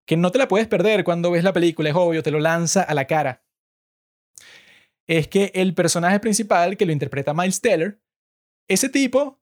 que 0.05 0.17
no 0.19 0.31
te 0.31 0.39
la 0.39 0.49
puedes 0.49 0.69
perder 0.69 1.05
cuando 1.05 1.31
ves 1.31 1.45
la 1.45 1.55
película, 1.55 1.89
es 1.89 1.95
obvio, 1.97 2.23
te 2.23 2.31
lo 2.31 2.41
lanza 2.41 2.83
a 2.83 2.93
la 2.95 3.07
cara 3.07 3.43
es 5.07 5.29
que 5.29 5.51
el 5.55 5.75
personaje 5.75 6.21
principal, 6.21 6.77
que 6.77 6.87
lo 6.87 6.93
interpreta 6.93 7.35
Miles 7.35 7.61
Teller, 7.61 8.01
ese 8.69 8.89
tipo 8.89 9.41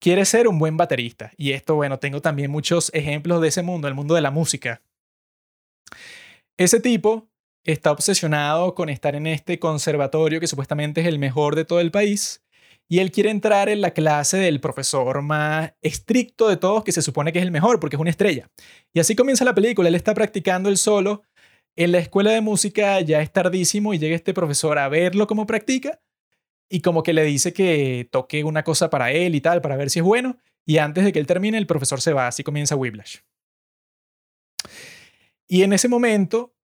quiere 0.00 0.24
ser 0.24 0.48
un 0.48 0.58
buen 0.58 0.76
baterista. 0.76 1.32
Y 1.36 1.52
esto, 1.52 1.76
bueno, 1.76 1.98
tengo 1.98 2.20
también 2.20 2.50
muchos 2.50 2.90
ejemplos 2.94 3.40
de 3.40 3.48
ese 3.48 3.62
mundo, 3.62 3.86
el 3.86 3.94
mundo 3.94 4.14
de 4.14 4.22
la 4.22 4.30
música. 4.30 4.82
Ese 6.56 6.80
tipo 6.80 7.30
está 7.64 7.92
obsesionado 7.92 8.74
con 8.74 8.88
estar 8.88 9.14
en 9.14 9.26
este 9.26 9.58
conservatorio 9.58 10.40
que 10.40 10.46
supuestamente 10.46 11.02
es 11.02 11.06
el 11.06 11.18
mejor 11.18 11.54
de 11.56 11.64
todo 11.64 11.80
el 11.80 11.90
país. 11.90 12.42
Y 12.88 12.98
él 12.98 13.12
quiere 13.12 13.30
entrar 13.30 13.68
en 13.68 13.82
la 13.82 13.92
clase 13.92 14.36
del 14.38 14.60
profesor 14.60 15.22
más 15.22 15.72
estricto 15.80 16.48
de 16.48 16.56
todos, 16.56 16.82
que 16.82 16.90
se 16.90 17.02
supone 17.02 17.32
que 17.32 17.38
es 17.38 17.44
el 17.44 17.52
mejor, 17.52 17.78
porque 17.78 17.94
es 17.94 18.00
una 18.00 18.10
estrella. 18.10 18.50
Y 18.92 18.98
así 18.98 19.14
comienza 19.14 19.44
la 19.44 19.54
película. 19.54 19.88
Él 19.88 19.94
está 19.94 20.12
practicando 20.12 20.68
el 20.68 20.76
solo 20.76 21.22
en 21.84 21.92
la 21.92 21.98
escuela 21.98 22.32
de 22.32 22.42
música 22.42 23.00
ya 23.00 23.22
es 23.22 23.32
tardísimo 23.32 23.94
y 23.94 23.98
llega 23.98 24.14
este 24.14 24.34
profesor 24.34 24.78
a 24.78 24.90
verlo 24.90 25.26
cómo 25.26 25.46
practica 25.46 25.98
y 26.68 26.82
como 26.82 27.02
que 27.02 27.14
le 27.14 27.24
dice 27.24 27.54
que 27.54 28.06
toque 28.12 28.44
una 28.44 28.62
cosa 28.64 28.90
para 28.90 29.12
él 29.12 29.34
y 29.34 29.40
tal, 29.40 29.62
para 29.62 29.76
ver 29.76 29.88
si 29.88 30.00
es 30.00 30.04
bueno. 30.04 30.36
Y 30.66 30.76
antes 30.76 31.04
de 31.04 31.12
que 31.12 31.18
él 31.18 31.26
termine, 31.26 31.56
el 31.56 31.66
profesor 31.66 32.02
se 32.02 32.12
va, 32.12 32.26
así 32.26 32.44
comienza 32.44 32.76
Whiplash. 32.76 33.20
Y 35.48 35.62
en 35.62 35.72
ese 35.72 35.88
momento, 35.88 36.54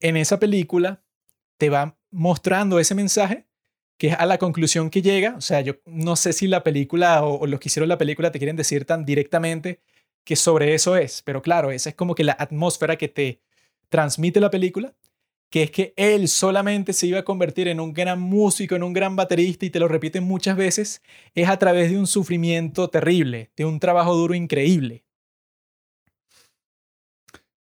en 0.00 0.16
esa 0.16 0.40
película, 0.40 1.04
te 1.58 1.68
va 1.68 1.98
mostrando 2.10 2.80
ese 2.80 2.94
mensaje 2.94 3.46
que 3.98 4.08
es 4.08 4.14
a 4.18 4.24
la 4.24 4.38
conclusión 4.38 4.88
que 4.88 5.02
llega. 5.02 5.34
O 5.36 5.42
sea, 5.42 5.60
yo 5.60 5.74
no 5.84 6.16
sé 6.16 6.32
si 6.32 6.46
la 6.46 6.64
película 6.64 7.22
o, 7.26 7.40
o 7.40 7.46
los 7.46 7.60
que 7.60 7.68
hicieron 7.68 7.90
la 7.90 7.98
película 7.98 8.32
te 8.32 8.38
quieren 8.38 8.56
decir 8.56 8.86
tan 8.86 9.04
directamente 9.04 9.82
que 10.24 10.34
sobre 10.34 10.72
eso 10.72 10.96
es, 10.96 11.20
pero 11.20 11.42
claro, 11.42 11.72
esa 11.72 11.90
es 11.90 11.94
como 11.94 12.14
que 12.14 12.24
la 12.24 12.36
atmósfera 12.38 12.96
que 12.96 13.08
te, 13.08 13.42
transmite 13.92 14.40
la 14.40 14.50
película, 14.50 14.94
que 15.50 15.64
es 15.64 15.70
que 15.70 15.92
él 15.96 16.28
solamente 16.28 16.94
se 16.94 17.06
iba 17.06 17.18
a 17.18 17.24
convertir 17.24 17.68
en 17.68 17.78
un 17.78 17.92
gran 17.92 18.18
músico, 18.18 18.74
en 18.74 18.82
un 18.82 18.94
gran 18.94 19.16
baterista, 19.16 19.66
y 19.66 19.70
te 19.70 19.78
lo 19.78 19.86
repiten 19.86 20.24
muchas 20.24 20.56
veces, 20.56 21.02
es 21.34 21.46
a 21.46 21.58
través 21.58 21.90
de 21.90 21.98
un 21.98 22.06
sufrimiento 22.06 22.88
terrible, 22.88 23.50
de 23.54 23.66
un 23.66 23.78
trabajo 23.78 24.14
duro 24.14 24.34
increíble. 24.34 25.04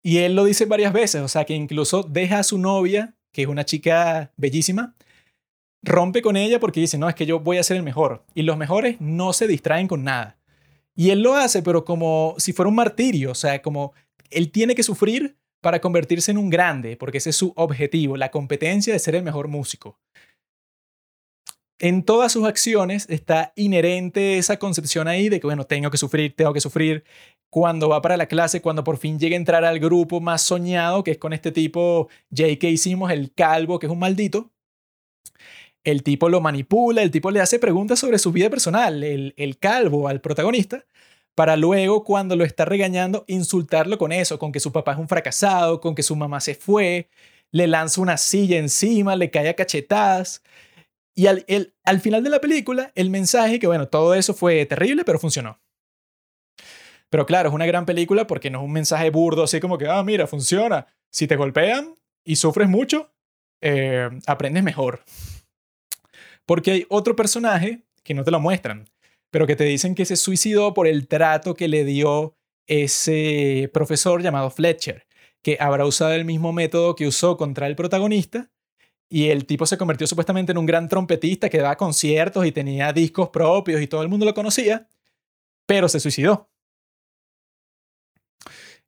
Y 0.03 0.19
él 0.19 0.37
lo 0.37 0.45
dice 0.45 0.67
varias 0.67 0.93
veces, 0.93 1.23
o 1.23 1.29
sea, 1.29 1.47
que 1.47 1.55
incluso 1.55 2.03
deja 2.03 2.41
a 2.41 2.43
su 2.43 2.59
novia, 2.59 3.15
que 3.33 3.43
es 3.43 3.49
una 3.49 3.65
chica 3.65 4.33
bellísima, 4.37 4.95
rompe 5.83 6.21
con 6.21 6.37
ella 6.37 6.61
porque 6.61 6.81
dice, 6.81 6.99
no, 6.99 7.09
es 7.09 7.15
que 7.15 7.25
yo 7.25 7.41
voy 7.41 7.57
a 7.57 7.63
ser 7.63 7.79
el 7.79 7.83
mejor. 7.83 8.27
Y 8.35 8.43
los 8.43 8.59
mejores 8.59 9.01
no 9.01 9.33
se 9.33 9.47
distraen 9.47 9.89
con 9.89 10.05
nada. 10.05 10.37
Y 10.95 11.09
él 11.09 11.23
lo 11.23 11.37
hace, 11.37 11.63
pero 11.63 11.87
como 11.87 12.35
si 12.37 12.53
fuera 12.53 12.69
un 12.69 12.75
martirio, 12.75 13.31
o 13.31 13.35
sea, 13.35 13.63
como 13.63 13.95
él 14.31 14.51
tiene 14.51 14.75
que 14.75 14.83
sufrir 14.83 15.39
para 15.63 15.81
convertirse 15.81 16.33
en 16.33 16.39
un 16.39 16.51
grande, 16.51 16.97
porque 16.97 17.19
ese 17.19 17.31
es 17.31 17.37
su 17.37 17.53
objetivo, 17.57 18.17
la 18.19 18.31
competencia 18.31 18.93
de 18.93 18.99
ser 18.99 19.15
el 19.15 19.23
mejor 19.23 19.49
músico. 19.49 19.99
En 21.79 22.05
todas 22.05 22.31
sus 22.33 22.47
acciones 22.47 23.07
está 23.09 23.53
inherente 23.57 24.39
esa 24.39 24.59
concepción 24.59 25.09
ahí 25.09 25.29
de 25.29 25.41
que, 25.41 25.47
bueno, 25.47 25.65
tengo 25.65 25.91
que 25.91 25.97
sufrir, 25.97 26.35
tengo 26.37 26.53
que 26.53 26.61
sufrir. 26.61 27.05
Cuando 27.51 27.89
va 27.89 28.03
para 28.03 28.17
la 28.17 28.27
clase, 28.27 28.63
cuando 28.63 28.85
por 28.85 28.99
fin 28.99 29.19
llega 29.19 29.35
a 29.35 29.39
entrar 29.39 29.65
al 29.65 29.81
grupo 29.81 30.21
más 30.21 30.43
soñado, 30.43 31.03
que 31.03 31.13
es 31.13 31.19
con 31.19 31.33
este 31.33 31.51
tipo 31.51 32.09
J.K. 32.31 32.69
hicimos, 32.69 33.11
el 33.11 33.33
calvo, 33.33 33.79
que 33.79 33.87
es 33.87 33.93
un 33.93 33.99
maldito, 33.99 34.53
el 35.85 36.03
tipo 36.03 36.29
lo 36.29 36.41
manipula, 36.41 37.03
el 37.03 37.11
tipo 37.11 37.31
le 37.31 37.41
hace 37.41 37.59
preguntas 37.59 37.99
sobre 37.99 38.19
su 38.19 38.31
vida 38.33 38.49
personal, 38.49 39.03
el, 39.03 39.35
el 39.37 39.59
calvo 39.59 40.07
al 40.07 40.21
protagonista, 40.21 40.87
para 41.35 41.57
luego 41.57 42.05
cuando 42.05 42.37
lo 42.37 42.45
está 42.45 42.65
regañando 42.65 43.25
insultarlo 43.27 43.99
con 43.99 44.13
eso, 44.13 44.39
con 44.39 44.53
que 44.53 44.61
su 44.61 44.73
papá 44.73 44.93
es 44.93 44.99
un 44.99 45.09
fracasado, 45.09 45.81
con 45.81 45.95
que 45.95 46.03
su 46.03 46.17
mamá 46.17 46.41
se 46.41 46.55
fue, 46.55 47.09
le 47.51 47.67
lanza 47.67 48.01
una 48.01 48.17
silla 48.17 48.59
encima, 48.59 49.17
le 49.17 49.31
cae 49.31 49.49
a 49.49 49.55
cachetadas. 49.55 50.43
Y 51.15 51.27
al, 51.27 51.45
al 51.85 52.01
final 52.01 52.25
de 52.25 52.31
la 52.31 52.41
película, 52.41 52.93
el 52.95 53.11
mensaje 53.11 53.59
que, 53.59 53.67
bueno, 53.67 53.89
todo 53.89 54.15
eso 54.15 54.35
fue 54.35 54.65
terrible, 54.67 55.05
pero 55.05 55.19
funcionó. 55.19 55.61
Pero 57.11 57.27
claro, 57.27 57.51
es 57.51 57.55
una 57.55 57.67
gran 57.67 57.85
película 57.85 58.27
porque 58.27 58.49
no 58.49 58.61
es 58.61 58.65
un 58.65 58.73
mensaje 58.73 59.11
burdo, 59.11 59.43
así 59.43 59.61
como 59.61 59.77
que, 59.77 59.87
ah, 59.87 60.03
mira, 60.03 60.27
funciona. 60.27 60.87
Si 61.11 61.27
te 61.27 61.37
golpean 61.37 61.95
y 62.25 62.37
sufres 62.37 62.71
mucho, 62.71 63.13
eh, 63.61 64.09
aprendes 64.27 64.63
mejor. 64.63 65.05
Porque 66.47 66.71
hay 66.71 66.87
otro 66.89 67.15
personaje 67.15 67.83
que 68.03 68.15
no 68.15 68.25
te 68.25 68.31
lo 68.31 68.41
muestran, 68.41 68.89
pero 69.33 69.47
que 69.47 69.57
te 69.57 69.65
dicen 69.65 69.95
que 69.95 70.05
se 70.05 70.17
suicidó 70.17 70.75
por 70.75 70.87
el 70.87 71.09
trato 71.09 71.55
que 71.55 71.67
le 71.67 71.87
dio 71.87 72.37
ese 72.67 73.71
profesor 73.73 74.23
llamado 74.23 74.51
Fletcher, 74.51 75.07
que 75.41 75.57
habrá 75.59 75.87
usado 75.87 76.13
el 76.13 76.27
mismo 76.27 76.53
método 76.53 76.95
que 76.95 77.07
usó 77.07 77.39
contra 77.39 77.67
el 77.67 77.75
protagonista. 77.75 78.51
Y 79.09 79.31
el 79.31 79.47
tipo 79.47 79.65
se 79.65 79.79
convirtió 79.79 80.07
supuestamente 80.07 80.53
en 80.53 80.59
un 80.59 80.67
gran 80.67 80.87
trompetista 80.87 81.49
que 81.49 81.59
daba 81.59 81.77
conciertos 81.79 82.45
y 82.45 82.53
tenía 82.53 82.93
discos 82.93 83.31
propios 83.31 83.81
y 83.81 83.87
todo 83.87 84.03
el 84.03 84.11
mundo 84.11 84.27
lo 84.27 84.35
conocía, 84.35 84.87
pero 85.67 85.89
se 85.89 85.99
suicidó. 85.99 86.51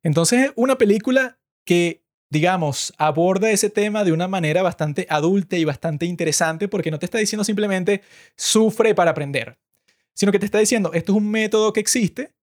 Entonces, 0.03 0.51
una 0.55 0.77
película 0.77 1.39
que, 1.65 2.03
digamos, 2.29 2.93
aborda 2.99 3.49
ese 3.49 3.71
tema 3.71 4.03
de 4.03 4.11
una 4.11 4.27
manera 4.27 4.61
bastante 4.61 5.07
adulta 5.09 5.57
y 5.57 5.65
bastante 5.65 6.05
interesante 6.05 6.67
porque 6.67 6.91
no 6.91 6.99
te 6.99 7.07
está 7.07 7.17
diciendo 7.17 7.43
simplemente 7.43 8.03
sufre 8.35 8.93
para 8.93 9.11
aprender 9.11 9.57
sino 10.15 10.31
que 10.31 10.39
te 10.39 10.45
está 10.45 10.57
diciendo, 10.57 10.91
esto 10.93 11.11
es 11.11 11.17
un 11.17 11.29
método 11.29 11.73
que 11.73 11.81
existe, 11.81 12.33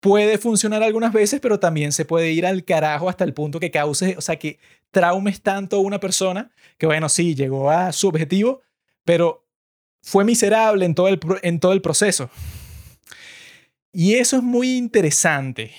puede 0.00 0.36
funcionar 0.38 0.82
algunas 0.82 1.12
veces, 1.12 1.38
pero 1.40 1.60
también 1.60 1.92
se 1.92 2.04
puede 2.04 2.32
ir 2.32 2.44
al 2.44 2.64
carajo 2.64 3.08
hasta 3.08 3.22
el 3.22 3.34
punto 3.34 3.60
que 3.60 3.70
cause, 3.70 4.16
o 4.18 4.20
sea, 4.20 4.36
que 4.36 4.58
traumes 4.90 5.42
tanto 5.42 5.76
a 5.76 5.80
una 5.80 6.00
persona 6.00 6.50
que, 6.76 6.86
bueno, 6.86 7.08
sí, 7.08 7.36
llegó 7.36 7.70
a 7.70 7.92
su 7.92 8.08
objetivo, 8.08 8.62
pero 9.04 9.46
fue 10.02 10.24
miserable 10.24 10.84
en 10.84 10.96
todo 10.96 11.06
el, 11.06 11.20
en 11.42 11.60
todo 11.60 11.72
el 11.72 11.82
proceso. 11.82 12.30
Y 13.92 14.14
eso 14.14 14.38
es 14.38 14.42
muy 14.42 14.76
interesante. 14.76 15.70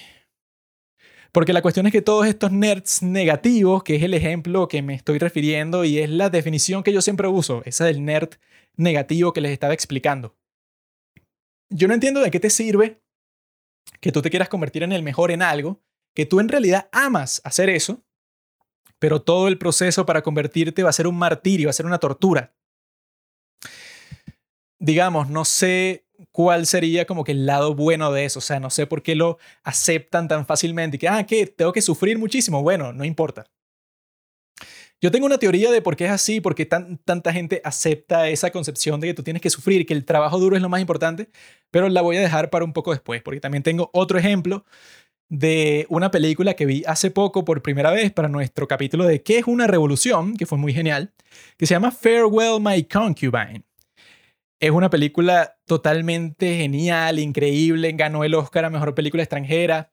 Porque 1.34 1.52
la 1.52 1.64
cuestión 1.64 1.88
es 1.88 1.92
que 1.92 2.04
todos 2.04 2.28
estos 2.28 2.52
nerds 2.52 3.02
negativos, 3.02 3.84
que 3.84 3.96
es 3.96 4.04
el 4.04 4.14
ejemplo 4.14 4.68
que 4.68 4.84
me 4.84 4.94
estoy 4.94 5.18
refiriendo 5.18 5.84
y 5.84 5.98
es 5.98 6.10
la 6.10 6.30
definición 6.30 6.84
que 6.84 6.94
yo 6.94 7.02
siempre 7.02 7.28
uso, 7.28 7.64
esa 7.66 7.86
del 7.86 8.06
nerd 8.06 8.30
negativo 8.78 9.34
que 9.34 9.42
les 9.42 9.52
estaba 9.52 9.74
explicando 9.74 10.36
yo 11.74 11.88
no 11.88 11.94
entiendo 11.94 12.22
de 12.22 12.32
qué 12.32 12.40
te 12.40 12.50
sirve 12.50 13.02
que 14.00 14.12
tú 14.12 14.22
te 14.22 14.30
quieras 14.30 14.50
convertir 14.50 14.84
en 14.84 14.92
el 14.92 15.04
mejor 15.04 15.32
en 15.32 15.42
algo, 15.42 15.82
que 16.14 16.26
tú 16.26 16.40
en 16.40 16.50
realidad 16.50 16.90
amas 16.92 17.42
hacer 17.44 17.70
eso, 17.70 18.04
pero 19.00 19.22
todo 19.22 19.48
el 19.48 19.58
proceso 19.58 20.06
para 20.06 20.22
convertirte 20.22 20.84
va 20.84 20.90
a 20.90 20.94
ser 20.94 21.08
un 21.08 21.18
martirio, 21.18 21.68
va 21.68 21.72
a 21.72 21.74
ser 21.74 21.86
una 21.86 22.00
tortura. 22.00 22.54
Digamos, 24.80 25.30
no 25.30 25.46
sé 25.46 26.06
cuál 26.32 26.68
sería 26.68 27.06
como 27.06 27.24
que 27.24 27.32
el 27.32 27.46
lado 27.46 27.76
bueno 27.76 28.12
de 28.12 28.26
eso, 28.26 28.40
o 28.40 28.42
sea, 28.42 28.60
no 28.60 28.70
sé 28.70 28.88
por 28.88 29.02
qué 29.02 29.16
lo 29.16 29.38
aceptan 29.64 30.28
tan 30.28 30.46
fácilmente 30.46 30.98
y 30.98 31.00
que, 31.00 31.08
ah, 31.08 31.26
¿qué? 31.26 31.48
Tengo 31.48 31.74
que 31.74 31.82
sufrir 31.82 32.18
muchísimo. 32.18 32.62
Bueno, 32.62 32.94
no 32.94 33.06
importa. 33.06 33.46
Yo 35.04 35.12
tengo 35.12 35.26
una 35.26 35.38
teoría 35.38 35.70
de 35.70 35.82
por 35.82 35.98
qué 35.98 36.06
es 36.06 36.12
así, 36.12 36.40
por 36.40 36.56
qué 36.56 36.66
tanta 36.66 37.34
gente 37.34 37.60
acepta 37.66 38.30
esa 38.30 38.52
concepción 38.52 39.02
de 39.02 39.08
que 39.08 39.14
tú 39.14 39.22
tienes 39.22 39.42
que 39.42 39.50
sufrir, 39.50 39.86
que 39.86 39.94
el 39.94 40.06
trabajo 40.06 40.40
duro 40.40 40.56
es 40.56 40.62
lo 40.62 40.70
más 40.70 40.80
importante, 40.80 41.28
pero 41.72 41.90
la 41.90 42.02
voy 42.02 42.16
a 42.16 42.22
dejar 42.22 42.50
para 42.50 42.64
un 42.64 42.72
poco 42.72 42.92
después, 42.92 43.22
porque 43.22 43.42
también 43.42 43.64
tengo 43.64 43.90
otro 43.92 44.18
ejemplo 44.18 44.64
de 45.28 45.88
una 45.90 46.10
película 46.10 46.54
que 46.54 46.66
vi 46.66 46.84
hace 46.88 47.12
poco 47.12 47.44
por 47.44 47.62
primera 47.62 47.92
vez 47.92 48.14
para 48.14 48.30
nuestro 48.30 48.66
capítulo 48.70 49.04
de 49.04 49.22
¿Qué 49.22 49.40
es 49.40 49.46
una 49.46 49.68
revolución? 49.68 50.38
que 50.38 50.46
fue 50.46 50.58
muy 50.58 50.74
genial, 50.74 51.12
que 51.58 51.66
se 51.66 51.74
llama 51.74 51.92
Farewell 51.92 52.62
My 52.62 52.86
Concubine. 52.86 53.66
Es 54.62 54.72
una 54.72 54.90
película 54.90 55.58
totalmente 55.66 56.56
genial, 56.56 57.20
increíble, 57.20 57.92
ganó 57.92 58.24
el 58.24 58.36
Oscar 58.36 58.64
a 58.64 58.70
Mejor 58.70 58.96
Película 58.96 59.24
Extranjera. 59.24 59.92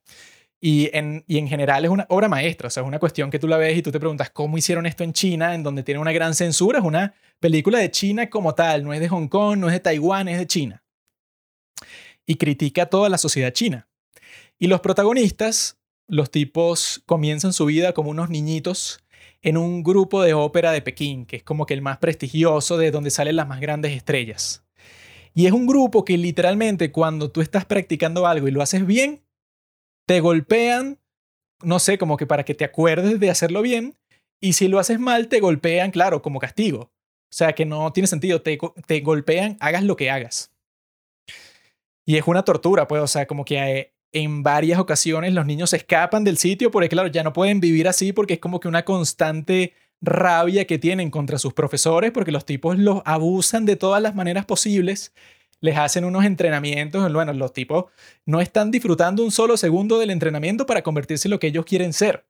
Y 0.60 0.90
en, 0.94 1.24
y 1.26 1.38
en 1.38 1.48
general 1.48 1.84
es 1.86 1.90
una 1.90 2.06
obra 2.10 2.28
maestra, 2.28 2.68
o 2.68 2.70
sea, 2.70 2.82
es 2.82 2.86
una 2.86 2.98
cuestión 2.98 3.30
que 3.30 3.38
tú 3.38 3.48
la 3.48 3.56
ves 3.56 3.78
y 3.78 3.82
tú 3.82 3.90
te 3.90 3.98
preguntas 3.98 4.30
cómo 4.30 4.58
hicieron 4.58 4.84
esto 4.84 5.04
en 5.04 5.14
China, 5.14 5.54
en 5.54 5.62
donde 5.62 5.82
tiene 5.82 6.00
una 6.00 6.12
gran 6.12 6.34
censura, 6.34 6.80
es 6.80 6.84
una 6.84 7.14
película 7.38 7.78
de 7.78 7.90
China 7.90 8.28
como 8.28 8.54
tal, 8.54 8.84
no 8.84 8.92
es 8.92 9.00
de 9.00 9.08
Hong 9.08 9.28
Kong, 9.28 9.58
no 9.58 9.68
es 9.68 9.72
de 9.72 9.80
Taiwán, 9.80 10.28
es 10.28 10.38
de 10.38 10.46
China. 10.46 10.82
Y 12.26 12.36
critica 12.36 12.82
a 12.82 12.86
toda 12.86 13.08
la 13.08 13.16
sociedad 13.16 13.52
china. 13.52 13.88
Y 14.58 14.66
los 14.66 14.80
protagonistas, 14.80 15.78
los 16.06 16.30
tipos 16.30 17.02
comienzan 17.06 17.54
su 17.54 17.64
vida 17.64 17.94
como 17.94 18.10
unos 18.10 18.28
niñitos 18.28 19.02
en 19.42 19.56
un 19.56 19.82
grupo 19.82 20.22
de 20.22 20.34
ópera 20.34 20.72
de 20.72 20.82
Pekín, 20.82 21.24
que 21.24 21.36
es 21.36 21.42
como 21.42 21.64
que 21.64 21.72
el 21.72 21.80
más 21.80 21.96
prestigioso, 21.98 22.76
de 22.76 22.90
donde 22.90 23.10
salen 23.10 23.36
las 23.36 23.48
más 23.48 23.60
grandes 23.60 23.92
estrellas. 23.92 24.62
Y 25.32 25.46
es 25.46 25.52
un 25.52 25.66
grupo 25.66 26.04
que 26.04 26.18
literalmente 26.18 26.92
cuando 26.92 27.30
tú 27.30 27.40
estás 27.40 27.64
practicando 27.64 28.26
algo 28.26 28.48
y 28.48 28.50
lo 28.50 28.62
haces 28.62 28.84
bien, 28.84 29.22
te 30.10 30.18
golpean, 30.18 30.98
no 31.62 31.78
sé, 31.78 31.96
como 31.96 32.16
que 32.16 32.26
para 32.26 32.44
que 32.44 32.52
te 32.52 32.64
acuerdes 32.64 33.20
de 33.20 33.30
hacerlo 33.30 33.62
bien, 33.62 33.94
y 34.40 34.54
si 34.54 34.66
lo 34.66 34.80
haces 34.80 34.98
mal, 34.98 35.28
te 35.28 35.38
golpean, 35.38 35.92
claro, 35.92 36.20
como 36.20 36.40
castigo. 36.40 36.80
O 36.80 36.90
sea, 37.32 37.52
que 37.52 37.64
no 37.64 37.92
tiene 37.92 38.08
sentido, 38.08 38.42
te, 38.42 38.58
te 38.88 39.00
golpean, 39.02 39.56
hagas 39.60 39.84
lo 39.84 39.94
que 39.94 40.10
hagas. 40.10 40.50
Y 42.04 42.16
es 42.16 42.26
una 42.26 42.42
tortura, 42.42 42.88
pues, 42.88 43.00
o 43.00 43.06
sea, 43.06 43.26
como 43.28 43.44
que 43.44 43.56
eh, 43.58 43.94
en 44.10 44.42
varias 44.42 44.80
ocasiones 44.80 45.32
los 45.32 45.46
niños 45.46 45.72
escapan 45.74 46.24
del 46.24 46.38
sitio 46.38 46.72
porque, 46.72 46.88
claro, 46.88 47.06
ya 47.06 47.22
no 47.22 47.32
pueden 47.32 47.60
vivir 47.60 47.86
así 47.86 48.12
porque 48.12 48.34
es 48.34 48.40
como 48.40 48.58
que 48.58 48.66
una 48.66 48.84
constante 48.84 49.74
rabia 50.00 50.66
que 50.66 50.80
tienen 50.80 51.12
contra 51.12 51.38
sus 51.38 51.52
profesores 51.52 52.10
porque 52.10 52.32
los 52.32 52.44
tipos 52.44 52.76
los 52.76 53.00
abusan 53.04 53.64
de 53.64 53.76
todas 53.76 54.02
las 54.02 54.16
maneras 54.16 54.44
posibles 54.44 55.12
les 55.60 55.76
hacen 55.76 56.04
unos 56.04 56.24
entrenamientos, 56.24 57.12
bueno, 57.12 57.32
los 57.32 57.52
tipos 57.52 57.86
no 58.24 58.40
están 58.40 58.70
disfrutando 58.70 59.22
un 59.22 59.30
solo 59.30 59.56
segundo 59.56 59.98
del 59.98 60.10
entrenamiento 60.10 60.66
para 60.66 60.82
convertirse 60.82 61.28
en 61.28 61.30
lo 61.30 61.38
que 61.38 61.48
ellos 61.48 61.64
quieren 61.64 61.92
ser. 61.92 62.26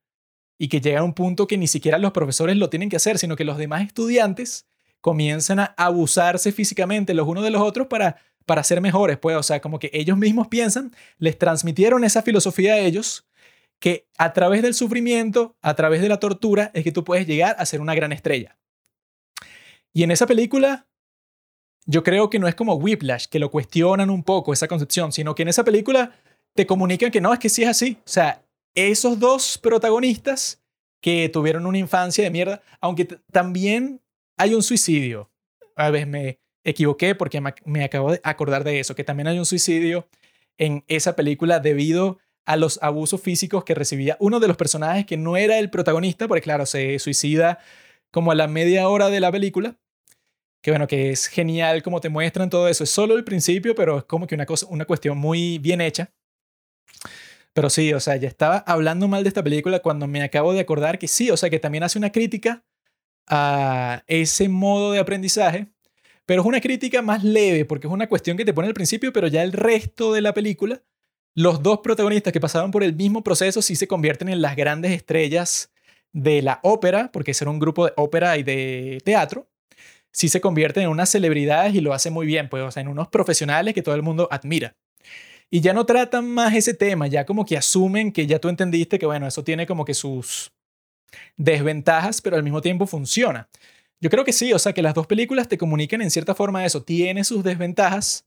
Y 0.58 0.68
que 0.68 0.80
llega 0.80 1.00
a 1.00 1.04
un 1.04 1.14
punto 1.14 1.46
que 1.46 1.56
ni 1.56 1.66
siquiera 1.66 1.99
los 1.99 2.12
profesores 2.12 2.56
lo 2.56 2.68
tienen 2.68 2.90
que 2.90 2.96
hacer, 2.96 3.18
sino 3.18 3.37
que 3.37 3.44
los 3.44 3.56
demás 3.56 3.82
estudiantes 3.87 4.66
comienzan 5.00 5.60
a 5.60 5.75
abusarse 5.76 6.52
físicamente 6.52 7.14
los 7.14 7.26
unos 7.26 7.44
de 7.44 7.50
los 7.50 7.62
otros 7.62 7.87
para, 7.87 8.16
para 8.44 8.62
ser 8.62 8.80
mejores. 8.80 9.16
Pues, 9.16 9.37
o 9.37 9.42
sea, 9.42 9.60
como 9.60 9.78
que 9.78 9.90
ellos 9.94 10.18
mismos 10.18 10.49
piensan, 10.49 10.92
les 11.18 11.38
transmitieron 11.38 12.04
esa 12.04 12.20
filosofía 12.20 12.75
a 12.75 12.78
ellos, 12.78 13.26
que 13.78 14.06
a 14.18 14.34
través 14.34 14.60
del 14.60 14.75
sufrimiento, 14.75 15.56
a 15.62 15.75
través 15.75 16.02
de 16.02 16.10
la 16.10 16.20
tortura, 16.20 16.70
es 16.75 16.84
que 16.84 16.92
tú 16.92 17.04
puedes 17.04 17.26
llegar 17.26 17.56
a 17.58 17.64
ser 17.64 17.80
una 17.80 17.94
gran 17.94 18.12
estrella. 18.12 18.58
Y 19.94 20.02
en 20.02 20.10
esa 20.10 20.26
película 20.26 20.87
yo 21.90 22.04
creo 22.04 22.30
que 22.30 22.38
no 22.38 22.47
es 22.47 22.54
como 22.54 22.75
Whiplash, 22.75 23.26
que 23.26 23.40
lo 23.40 23.50
cuestionan 23.50 24.11
un 24.11 24.23
poco 24.23 24.52
esa 24.52 24.68
concepción, 24.68 25.11
sino 25.11 25.35
que 25.35 25.42
en 25.42 25.48
esa 25.48 25.64
película 25.64 26.12
te 26.55 26.64
comunican 26.64 27.11
que 27.11 27.20
no, 27.20 27.33
es 27.33 27.40
que 27.40 27.48
sí 27.48 27.64
es 27.64 27.68
así. 27.68 27.98
O 27.98 28.09
sea, 28.09 28.44
esos 28.74 29.18
dos 29.18 29.59
protagonistas 29.59 30.62
que 31.00 31.29
tuvieron 31.29 31.66
una 31.66 31.79
infancia 31.79 32.22
de 32.22 32.31
mierda, 32.31 32.62
aunque 32.81 33.07
también 33.33 34.00
hay 34.37 34.55
un 34.55 34.62
suicidio. 34.62 35.31
A 35.74 35.90
veces 35.90 36.07
me 36.07 36.38
equivoqué 36.62 37.16
porque 37.16 37.42
me 37.64 37.85
acabo 37.85 38.12
de 38.12 38.20
acordar 38.22 38.62
de 38.62 38.79
eso, 38.79 38.94
que 38.94 39.03
también 39.03 39.26
hay 39.26 39.38
un 39.38 39.46
suicidio 39.46 40.07
en 40.59 40.85
esa 40.87 41.16
película 41.16 41.59
debido 41.59 42.18
a 42.44 42.57
los 42.57 42.81
abusos 42.83 43.20
físicos 43.20 43.64
que 43.64 43.74
recibía 43.74 44.16
uno 44.20 44.38
de 44.38 44.46
los 44.46 44.57
personajes 44.57 45.07
que 45.07 45.16
no 45.16 45.37
era 45.37 45.59
el 45.59 45.70
protagonista, 45.70 46.29
porque 46.29 46.42
claro, 46.42 46.66
se 46.66 47.00
suicida 47.00 47.59
como 48.12 48.31
a 48.31 48.37
la 48.37 48.46
media 48.46 48.88
hora 48.88 49.09
de 49.09 49.20
la 49.20 49.33
película 49.33 49.80
que 50.62 50.70
bueno, 50.70 50.87
que 50.87 51.11
es 51.11 51.27
genial 51.27 51.83
como 51.83 52.01
te 52.01 52.09
muestran 52.09 52.51
todo 52.51 52.68
eso. 52.68 52.85
Es 52.85 52.90
solo 52.90 53.16
el 53.16 53.25
principio, 53.25 53.75
pero 53.75 53.99
es 53.99 54.05
como 54.05 54.27
que 54.27 54.35
una, 54.35 54.46
cosa, 54.46 54.66
una 54.68 54.85
cuestión 54.85 55.18
muy 55.18 55.59
bien 55.59 55.81
hecha. 55.81 56.11
Pero 57.53 57.68
sí, 57.70 57.92
o 57.92 58.01
sea, 58.01 58.16
ya 58.16 58.29
estaba 58.29 58.59
hablando 58.59 59.09
mal 59.09 59.25
de 59.25 59.29
esta 59.29 59.42
película 59.42 59.81
cuando 59.81 60.07
me 60.07 60.23
acabo 60.23 60.53
de 60.53 60.61
acordar 60.61 60.99
que 60.99 61.09
sí, 61.09 61.31
o 61.31 61.37
sea, 61.37 61.51
que 61.51 61.59
también 61.59 61.83
hace 61.83 61.99
una 61.99 62.12
crítica 62.12 62.64
a 63.27 64.05
ese 64.07 64.49
modo 64.49 64.92
de 64.92 65.01
aprendizaje, 65.01 65.68
pero 66.27 66.42
es 66.42 66.46
una 66.46 66.61
crítica 66.61 67.03
más 67.03 67.25
leve, 67.25 67.64
porque 67.64 67.88
es 67.88 67.92
una 67.92 68.09
cuestión 68.09 68.37
que 68.37 68.44
te 68.44 68.55
pone 68.55 68.68
al 68.68 68.75
principio, 68.75 69.12
pero 69.12 69.27
ya 69.27 69.42
el 69.42 69.53
resto 69.53 70.12
de 70.12 70.20
la 70.20 70.33
película, 70.33 70.83
los 71.35 71.62
dos 71.62 71.81
protagonistas 71.81 72.33
que 72.33 72.40
pasaron 72.40 72.70
por 72.70 72.85
el 72.85 72.94
mismo 72.94 73.25
proceso 73.25 73.62
sí 73.62 73.75
se 73.75 73.88
convierten 73.88 74.29
en 74.29 74.42
las 74.42 74.57
grandes 74.57 74.92
estrellas 74.92 75.73
de 76.12 76.42
la 76.42 76.61
ópera, 76.62 77.11
porque 77.12 77.33
ese 77.33 77.44
era 77.44 77.51
un 77.51 77.59
grupo 77.59 77.87
de 77.87 77.92
ópera 77.96 78.37
y 78.37 78.42
de 78.42 79.01
teatro, 79.05 79.49
sí 80.12 80.29
se 80.29 80.40
convierten 80.40 80.85
en 80.85 80.88
unas 80.90 81.11
celebridades 81.11 81.75
y 81.75 81.81
lo 81.81 81.92
hacen 81.92 82.12
muy 82.12 82.27
bien, 82.27 82.49
pues, 82.49 82.62
o 82.62 82.70
sea, 82.70 82.81
en 82.81 82.88
unos 82.88 83.09
profesionales 83.09 83.75
que 83.75 83.83
todo 83.83 83.94
el 83.94 84.03
mundo 84.03 84.29
admira. 84.31 84.75
Y 85.51 85.61
ya 85.61 85.73
no 85.73 85.85
tratan 85.85 86.29
más 86.29 86.55
ese 86.55 86.75
tema, 86.75 87.09
ya 87.09 87.27
como 87.27 87.44
que 87.44 87.57
asumen 87.57 88.12
que 88.12 88.27
ya 88.27 88.38
tú 88.38 88.49
entendiste 88.49 88.99
que, 88.99 89.07
bueno, 89.07 89.27
eso 89.27 89.42
tiene 89.42 89.66
como 89.66 89.85
que 89.85 89.94
sus 89.94 90.53
desventajas, 91.37 92.20
pero 92.20 92.37
al 92.37 92.44
mismo 92.44 92.61
tiempo 92.61 92.87
funciona. 92.87 93.49
Yo 94.01 94.11
creo 94.11 94.25
que 94.25 94.33
sí, 94.33 94.53
o 94.53 94.59
sea, 94.59 94.73
que 94.73 94.83
las 94.83 94.94
dos 94.94 95.07
películas 95.07 95.49
te 95.49 95.59
comunican 95.59 96.03
en 96.03 96.11
cierta 96.11 96.35
forma 96.35 96.64
eso, 96.64 96.83
tiene 96.83 97.25
sus 97.25 97.42
desventajas, 97.42 98.25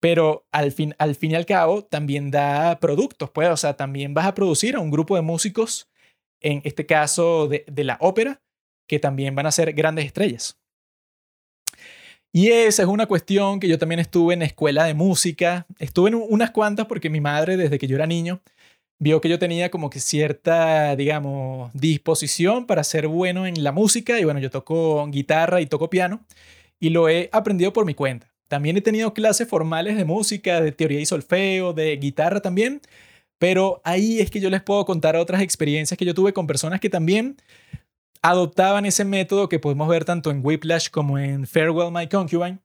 pero 0.00 0.44
al 0.52 0.72
fin, 0.72 0.94
al 0.98 1.14
fin 1.14 1.30
y 1.32 1.34
al 1.36 1.46
cabo 1.46 1.84
también 1.84 2.30
da 2.30 2.78
productos, 2.80 3.30
pues, 3.30 3.48
o 3.48 3.56
sea, 3.56 3.74
también 3.76 4.12
vas 4.12 4.26
a 4.26 4.34
producir 4.34 4.76
a 4.76 4.80
un 4.80 4.90
grupo 4.90 5.16
de 5.16 5.22
músicos, 5.22 5.88
en 6.40 6.60
este 6.64 6.84
caso 6.84 7.48
de, 7.48 7.64
de 7.68 7.84
la 7.84 7.96
ópera, 8.00 8.42
que 8.88 8.98
también 8.98 9.34
van 9.34 9.46
a 9.46 9.52
ser 9.52 9.72
grandes 9.72 10.06
estrellas. 10.06 10.58
Y 12.32 12.48
esa 12.50 12.82
es 12.82 12.88
una 12.88 13.06
cuestión 13.06 13.60
que 13.60 13.68
yo 13.68 13.78
también 13.78 13.98
estuve 13.98 14.34
en 14.34 14.42
escuela 14.42 14.84
de 14.84 14.94
música. 14.94 15.66
Estuve 15.78 16.10
en 16.10 16.16
unas 16.16 16.50
cuantas 16.50 16.86
porque 16.86 17.08
mi 17.10 17.20
madre, 17.20 17.56
desde 17.56 17.78
que 17.78 17.86
yo 17.86 17.96
era 17.96 18.06
niño, 18.06 18.42
vio 18.98 19.20
que 19.20 19.28
yo 19.28 19.38
tenía 19.38 19.70
como 19.70 19.90
que 19.90 20.00
cierta, 20.00 20.96
digamos, 20.96 21.70
disposición 21.74 22.66
para 22.66 22.84
ser 22.84 23.08
bueno 23.08 23.46
en 23.46 23.64
la 23.64 23.72
música. 23.72 24.20
Y 24.20 24.24
bueno, 24.24 24.40
yo 24.40 24.50
toco 24.50 25.06
guitarra 25.08 25.60
y 25.60 25.66
toco 25.66 25.90
piano 25.90 26.26
y 26.80 26.90
lo 26.90 27.08
he 27.08 27.30
aprendido 27.32 27.72
por 27.72 27.86
mi 27.86 27.94
cuenta. 27.94 28.30
También 28.48 28.76
he 28.76 28.80
tenido 28.82 29.14
clases 29.14 29.48
formales 29.48 29.96
de 29.96 30.04
música, 30.04 30.60
de 30.60 30.72
teoría 30.72 31.00
y 31.00 31.06
solfeo, 31.06 31.72
de 31.72 31.96
guitarra 31.96 32.40
también. 32.40 32.80
Pero 33.38 33.80
ahí 33.84 34.20
es 34.20 34.30
que 34.30 34.40
yo 34.40 34.50
les 34.50 34.62
puedo 34.62 34.84
contar 34.84 35.16
otras 35.16 35.42
experiencias 35.42 35.98
que 35.98 36.04
yo 36.04 36.14
tuve 36.14 36.32
con 36.32 36.46
personas 36.46 36.80
que 36.80 36.90
también 36.90 37.36
adoptaban 38.30 38.86
ese 38.86 39.04
método 39.04 39.48
que 39.48 39.58
podemos 39.58 39.88
ver 39.88 40.04
tanto 40.04 40.30
en 40.30 40.40
Whiplash 40.42 40.90
como 40.90 41.18
en 41.18 41.46
Farewell 41.46 41.92
My 41.92 42.08
Concubine. 42.08 42.58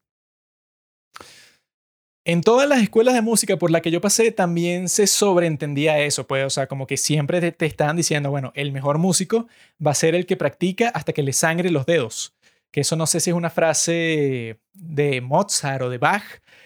En 2.23 2.41
todas 2.41 2.69
las 2.69 2.81
escuelas 2.81 3.15
de 3.15 3.21
música 3.21 3.57
por 3.57 3.71
las 3.71 3.81
que 3.81 3.89
yo 3.89 3.99
pasé 3.99 4.31
también 4.31 4.89
se 4.89 5.07
sobreentendía 5.07 5.99
eso, 5.99 6.27
pues, 6.27 6.45
o 6.45 6.49
sea, 6.51 6.67
como 6.67 6.85
que 6.85 6.95
siempre 6.95 7.41
te, 7.41 7.51
te 7.51 7.65
estaban 7.65 7.95
diciendo, 7.97 8.29
bueno, 8.29 8.51
el 8.55 8.71
mejor 8.71 8.99
músico 8.99 9.47
va 9.85 9.91
a 9.91 9.95
ser 9.95 10.13
el 10.13 10.27
que 10.27 10.37
practica 10.37 10.89
hasta 10.89 11.13
que 11.13 11.23
le 11.23 11.33
sangre 11.33 11.71
los 11.71 11.87
dedos. 11.87 12.35
Que 12.71 12.81
eso 12.81 12.95
no 12.95 13.07
sé 13.07 13.19
si 13.19 13.31
es 13.31 13.35
una 13.35 13.49
frase 13.49 14.59
de 14.73 15.21
Mozart 15.21 15.81
o 15.81 15.89
de 15.89 15.97
Bach, 15.97 16.23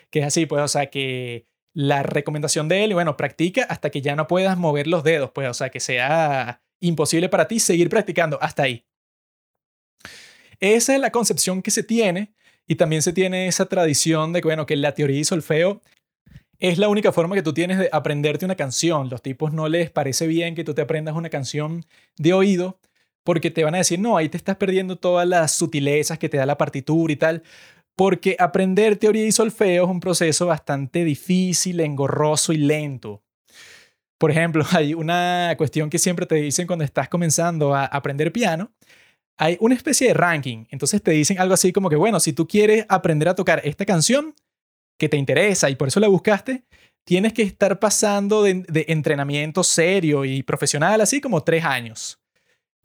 que 0.10 0.20
es 0.20 0.26
así, 0.26 0.46
pues, 0.46 0.62
o 0.62 0.68
sea, 0.68 0.88
que 0.88 1.48
la 1.74 2.04
recomendación 2.04 2.68
de 2.68 2.84
él, 2.84 2.94
bueno, 2.94 3.18
practica 3.18 3.64
hasta 3.64 3.90
que 3.90 4.02
ya 4.02 4.16
no 4.16 4.28
puedas 4.28 4.58
mover 4.58 4.88
los 4.88 5.04
dedos, 5.04 5.32
pues, 5.32 5.50
o 5.50 5.54
sea, 5.54 5.70
que 5.70 5.80
sea 5.80 6.62
imposible 6.88 7.30
para 7.30 7.48
ti 7.48 7.60
seguir 7.60 7.90
practicando 7.90 8.38
hasta 8.42 8.64
ahí. 8.64 8.86
Esa 10.60 10.96
es 10.96 11.02
la 11.02 11.12
concepción 11.12 11.62
que 11.62 11.72
se 11.72 11.84
tiene 11.84 12.34
y 12.68 12.76
también 12.76 13.02
se 13.02 13.14
tiene 13.14 13.48
esa 13.48 13.66
tradición 13.66 14.34
de 14.34 14.42
que, 14.42 14.48
bueno, 14.48 14.66
que 14.66 14.76
la 14.76 14.94
teoría 14.94 15.20
y 15.20 15.24
solfeo 15.24 15.82
es 16.60 16.78
la 16.78 16.88
única 16.88 17.12
forma 17.12 17.36
que 17.36 17.44
tú 17.44 17.54
tienes 17.54 17.78
de 17.78 17.90
aprenderte 17.92 18.46
una 18.46 18.56
canción. 18.56 19.10
Los 19.10 19.22
tipos 19.22 19.54
no 19.54 19.68
les 19.68 19.92
parece 19.92 20.28
bien 20.28 20.56
que 20.56 20.64
tú 20.64 20.74
te 20.74 20.82
aprendas 20.82 21.16
una 21.16 21.30
canción 21.30 21.86
de 22.18 22.34
oído 22.34 22.80
porque 23.24 23.52
te 23.52 23.64
van 23.64 23.76
a 23.76 23.80
decir, 23.80 24.00
no, 24.00 24.18
ahí 24.18 24.30
te 24.30 24.38
estás 24.38 24.56
perdiendo 24.56 24.98
todas 24.98 25.28
las 25.28 25.52
sutilezas 25.52 26.20
que 26.20 26.30
te 26.30 26.38
da 26.38 26.46
la 26.46 26.58
partitura 26.58 27.12
y 27.12 27.16
tal. 27.18 27.44
Porque 27.96 28.36
aprender 28.40 28.98
teoría 28.98 29.26
y 29.26 29.32
solfeo 29.32 29.86
es 29.86 29.90
un 29.90 30.00
proceso 30.00 30.46
bastante 30.46 31.04
difícil, 31.04 31.80
engorroso 31.80 32.54
y 32.54 32.58
lento. 32.58 33.25
Por 34.18 34.32
ejemplo, 34.32 34.66
hay 34.72 34.94
una 34.94 35.54
cuestión 35.58 35.90
que 35.90 36.00
siempre 36.00 36.26
te 36.26 36.36
dicen 36.36 36.68
cuando 36.68 36.86
estás 36.86 37.10
comenzando 37.10 37.74
a 37.76 37.86
aprender 37.86 38.32
piano. 38.32 38.72
Hay 39.38 39.58
una 39.60 39.76
especie 39.76 40.08
de 40.08 40.14
ranking. 40.14 40.66
Entonces 40.70 41.02
te 41.02 41.12
dicen 41.12 41.40
algo 41.40 41.54
así 41.54 41.74
como 41.74 41.90
que, 41.90 41.96
bueno, 41.96 42.20
si 42.20 42.34
tú 42.34 42.48
quieres 42.48 42.86
aprender 42.88 43.28
a 43.28 43.36
tocar 43.36 43.62
esta 43.64 43.86
canción 43.86 44.34
que 44.98 45.10
te 45.10 45.18
interesa 45.18 45.70
y 45.70 45.76
por 45.76 45.90
eso 45.90 46.00
la 46.00 46.08
buscaste, 46.08 46.64
tienes 47.06 47.34
que 47.34 47.44
estar 47.44 47.80
pasando 47.80 48.44
de, 48.44 48.86
entrenamiento 48.88 49.64
serio 49.64 50.26
y 50.26 50.44
profesional 50.44 51.02
así 51.02 51.22
como 51.22 51.44
tres 51.44 51.64
años. 51.64 52.20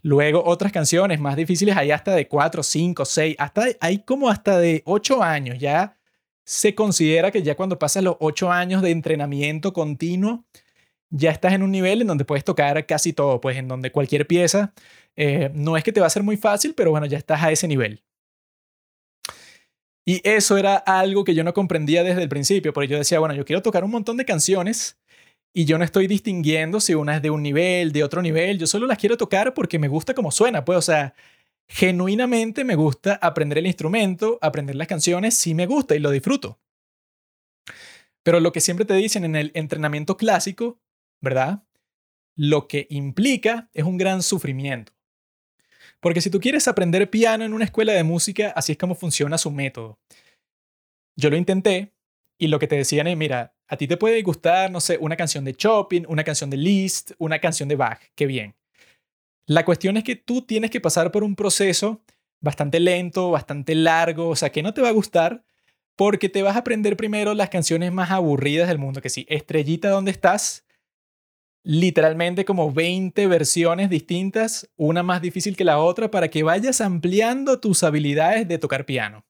Luego 0.02 0.42
otras 0.44 0.72
canciones 0.72 1.20
más 1.20 1.36
difíciles 1.36 1.76
hay 1.76 1.90
hasta 1.90 2.14
de 2.14 2.26
cuatro, 2.26 2.62
cinco, 2.62 3.04
seis, 3.04 3.36
hasta 3.38 3.66
hay 3.80 3.98
como 3.98 4.30
hasta 4.30 4.58
de 4.58 4.82
ocho 4.86 5.22
años. 5.22 5.58
Ya 5.58 5.98
se 6.44 6.74
considera 6.74 7.30
que 7.30 7.42
ya 7.42 7.54
cuando 7.54 7.78
pasas 7.78 8.02
los 8.02 8.16
ocho 8.18 8.50
años 8.50 8.82
de 8.82 8.90
entrenamiento 8.90 9.72
continuo, 9.72 10.44
ya 11.10 11.30
estás 11.30 11.52
en 11.52 11.62
un 11.62 11.72
nivel 11.72 12.00
en 12.00 12.06
donde 12.06 12.24
puedes 12.24 12.44
tocar 12.44 12.86
casi 12.86 13.12
todo, 13.12 13.40
pues 13.40 13.56
en 13.56 13.68
donde 13.68 13.92
cualquier 13.92 14.26
pieza 14.26 14.72
eh, 15.16 15.50
no 15.54 15.76
es 15.76 15.84
que 15.84 15.92
te 15.92 16.00
va 16.00 16.06
a 16.06 16.10
ser 16.10 16.22
muy 16.22 16.36
fácil, 16.36 16.74
pero 16.74 16.90
bueno, 16.92 17.06
ya 17.06 17.18
estás 17.18 17.42
a 17.42 17.50
ese 17.50 17.68
nivel. 17.68 18.02
Y 20.06 20.20
eso 20.28 20.56
era 20.56 20.76
algo 20.76 21.24
que 21.24 21.34
yo 21.34 21.44
no 21.44 21.52
comprendía 21.52 22.02
desde 22.02 22.22
el 22.22 22.28
principio, 22.28 22.72
porque 22.72 22.88
yo 22.88 22.98
decía, 22.98 23.18
bueno, 23.20 23.34
yo 23.34 23.44
quiero 23.44 23.62
tocar 23.62 23.84
un 23.84 23.90
montón 23.90 24.16
de 24.16 24.24
canciones 24.24 24.98
y 25.52 25.64
yo 25.66 25.78
no 25.78 25.84
estoy 25.84 26.06
distinguiendo 26.06 26.80
si 26.80 26.94
una 26.94 27.16
es 27.16 27.22
de 27.22 27.30
un 27.30 27.42
nivel, 27.42 27.92
de 27.92 28.04
otro 28.04 28.22
nivel, 28.22 28.58
yo 28.58 28.66
solo 28.66 28.86
las 28.86 28.98
quiero 28.98 29.16
tocar 29.16 29.52
porque 29.54 29.78
me 29.78 29.88
gusta 29.88 30.14
cómo 30.14 30.30
suena, 30.30 30.64
pues, 30.64 30.78
o 30.78 30.82
sea, 30.82 31.14
genuinamente 31.68 32.64
me 32.64 32.76
gusta 32.76 33.18
aprender 33.22 33.58
el 33.58 33.66
instrumento, 33.66 34.38
aprender 34.42 34.76
las 34.76 34.88
canciones, 34.88 35.34
sí 35.36 35.54
me 35.54 35.66
gusta 35.66 35.94
y 35.94 35.98
lo 36.00 36.10
disfruto. 36.10 36.58
Pero 38.22 38.40
lo 38.40 38.52
que 38.52 38.60
siempre 38.60 38.84
te 38.84 38.94
dicen 38.94 39.24
en 39.24 39.36
el 39.36 39.50
entrenamiento 39.54 40.16
clásico 40.16 40.78
¿verdad? 41.20 41.64
Lo 42.36 42.68
que 42.68 42.86
implica 42.90 43.68
es 43.72 43.84
un 43.84 43.96
gran 43.96 44.22
sufrimiento. 44.22 44.92
Porque 46.00 46.20
si 46.20 46.30
tú 46.30 46.40
quieres 46.40 46.66
aprender 46.68 47.10
piano 47.10 47.44
en 47.44 47.52
una 47.52 47.64
escuela 47.64 47.92
de 47.92 48.04
música, 48.04 48.52
así 48.56 48.72
es 48.72 48.78
como 48.78 48.94
funciona 48.94 49.36
su 49.38 49.50
método. 49.50 49.98
Yo 51.16 51.28
lo 51.30 51.36
intenté 51.36 51.92
y 52.38 52.48
lo 52.48 52.58
que 52.58 52.66
te 52.66 52.76
decían 52.76 53.06
es, 53.06 53.16
mira, 53.16 53.54
a 53.68 53.76
ti 53.76 53.86
te 53.86 53.98
puede 53.98 54.22
gustar, 54.22 54.70
no 54.70 54.80
sé, 54.80 54.96
una 54.98 55.16
canción 55.16 55.44
de 55.44 55.54
Chopin, 55.54 56.06
una 56.08 56.24
canción 56.24 56.48
de 56.48 56.56
Liszt, 56.56 57.12
una 57.18 57.38
canción 57.38 57.68
de 57.68 57.76
Bach, 57.76 58.00
qué 58.14 58.26
bien. 58.26 58.56
La 59.46 59.64
cuestión 59.64 59.96
es 59.96 60.04
que 60.04 60.16
tú 60.16 60.42
tienes 60.42 60.70
que 60.70 60.80
pasar 60.80 61.12
por 61.12 61.22
un 61.22 61.36
proceso 61.36 62.02
bastante 62.40 62.80
lento, 62.80 63.30
bastante 63.30 63.74
largo, 63.74 64.28
o 64.28 64.36
sea, 64.36 64.50
que 64.50 64.62
no 64.62 64.72
te 64.72 64.80
va 64.80 64.88
a 64.88 64.92
gustar 64.92 65.44
porque 65.96 66.30
te 66.30 66.42
vas 66.42 66.56
a 66.56 66.60
aprender 66.60 66.96
primero 66.96 67.34
las 67.34 67.50
canciones 67.50 67.92
más 67.92 68.10
aburridas 68.10 68.68
del 68.68 68.78
mundo, 68.78 69.02
que 69.02 69.10
sí, 69.10 69.26
Estrellita, 69.28 69.90
¿dónde 69.90 70.10
estás? 70.10 70.64
Literalmente 71.62 72.44
como 72.44 72.72
20 72.72 73.26
versiones 73.26 73.90
distintas, 73.90 74.68
una 74.76 75.02
más 75.02 75.20
difícil 75.20 75.56
que 75.56 75.64
la 75.64 75.78
otra, 75.78 76.10
para 76.10 76.28
que 76.28 76.42
vayas 76.42 76.80
ampliando 76.80 77.60
tus 77.60 77.82
habilidades 77.82 78.48
de 78.48 78.58
tocar 78.58 78.86
piano. 78.86 79.24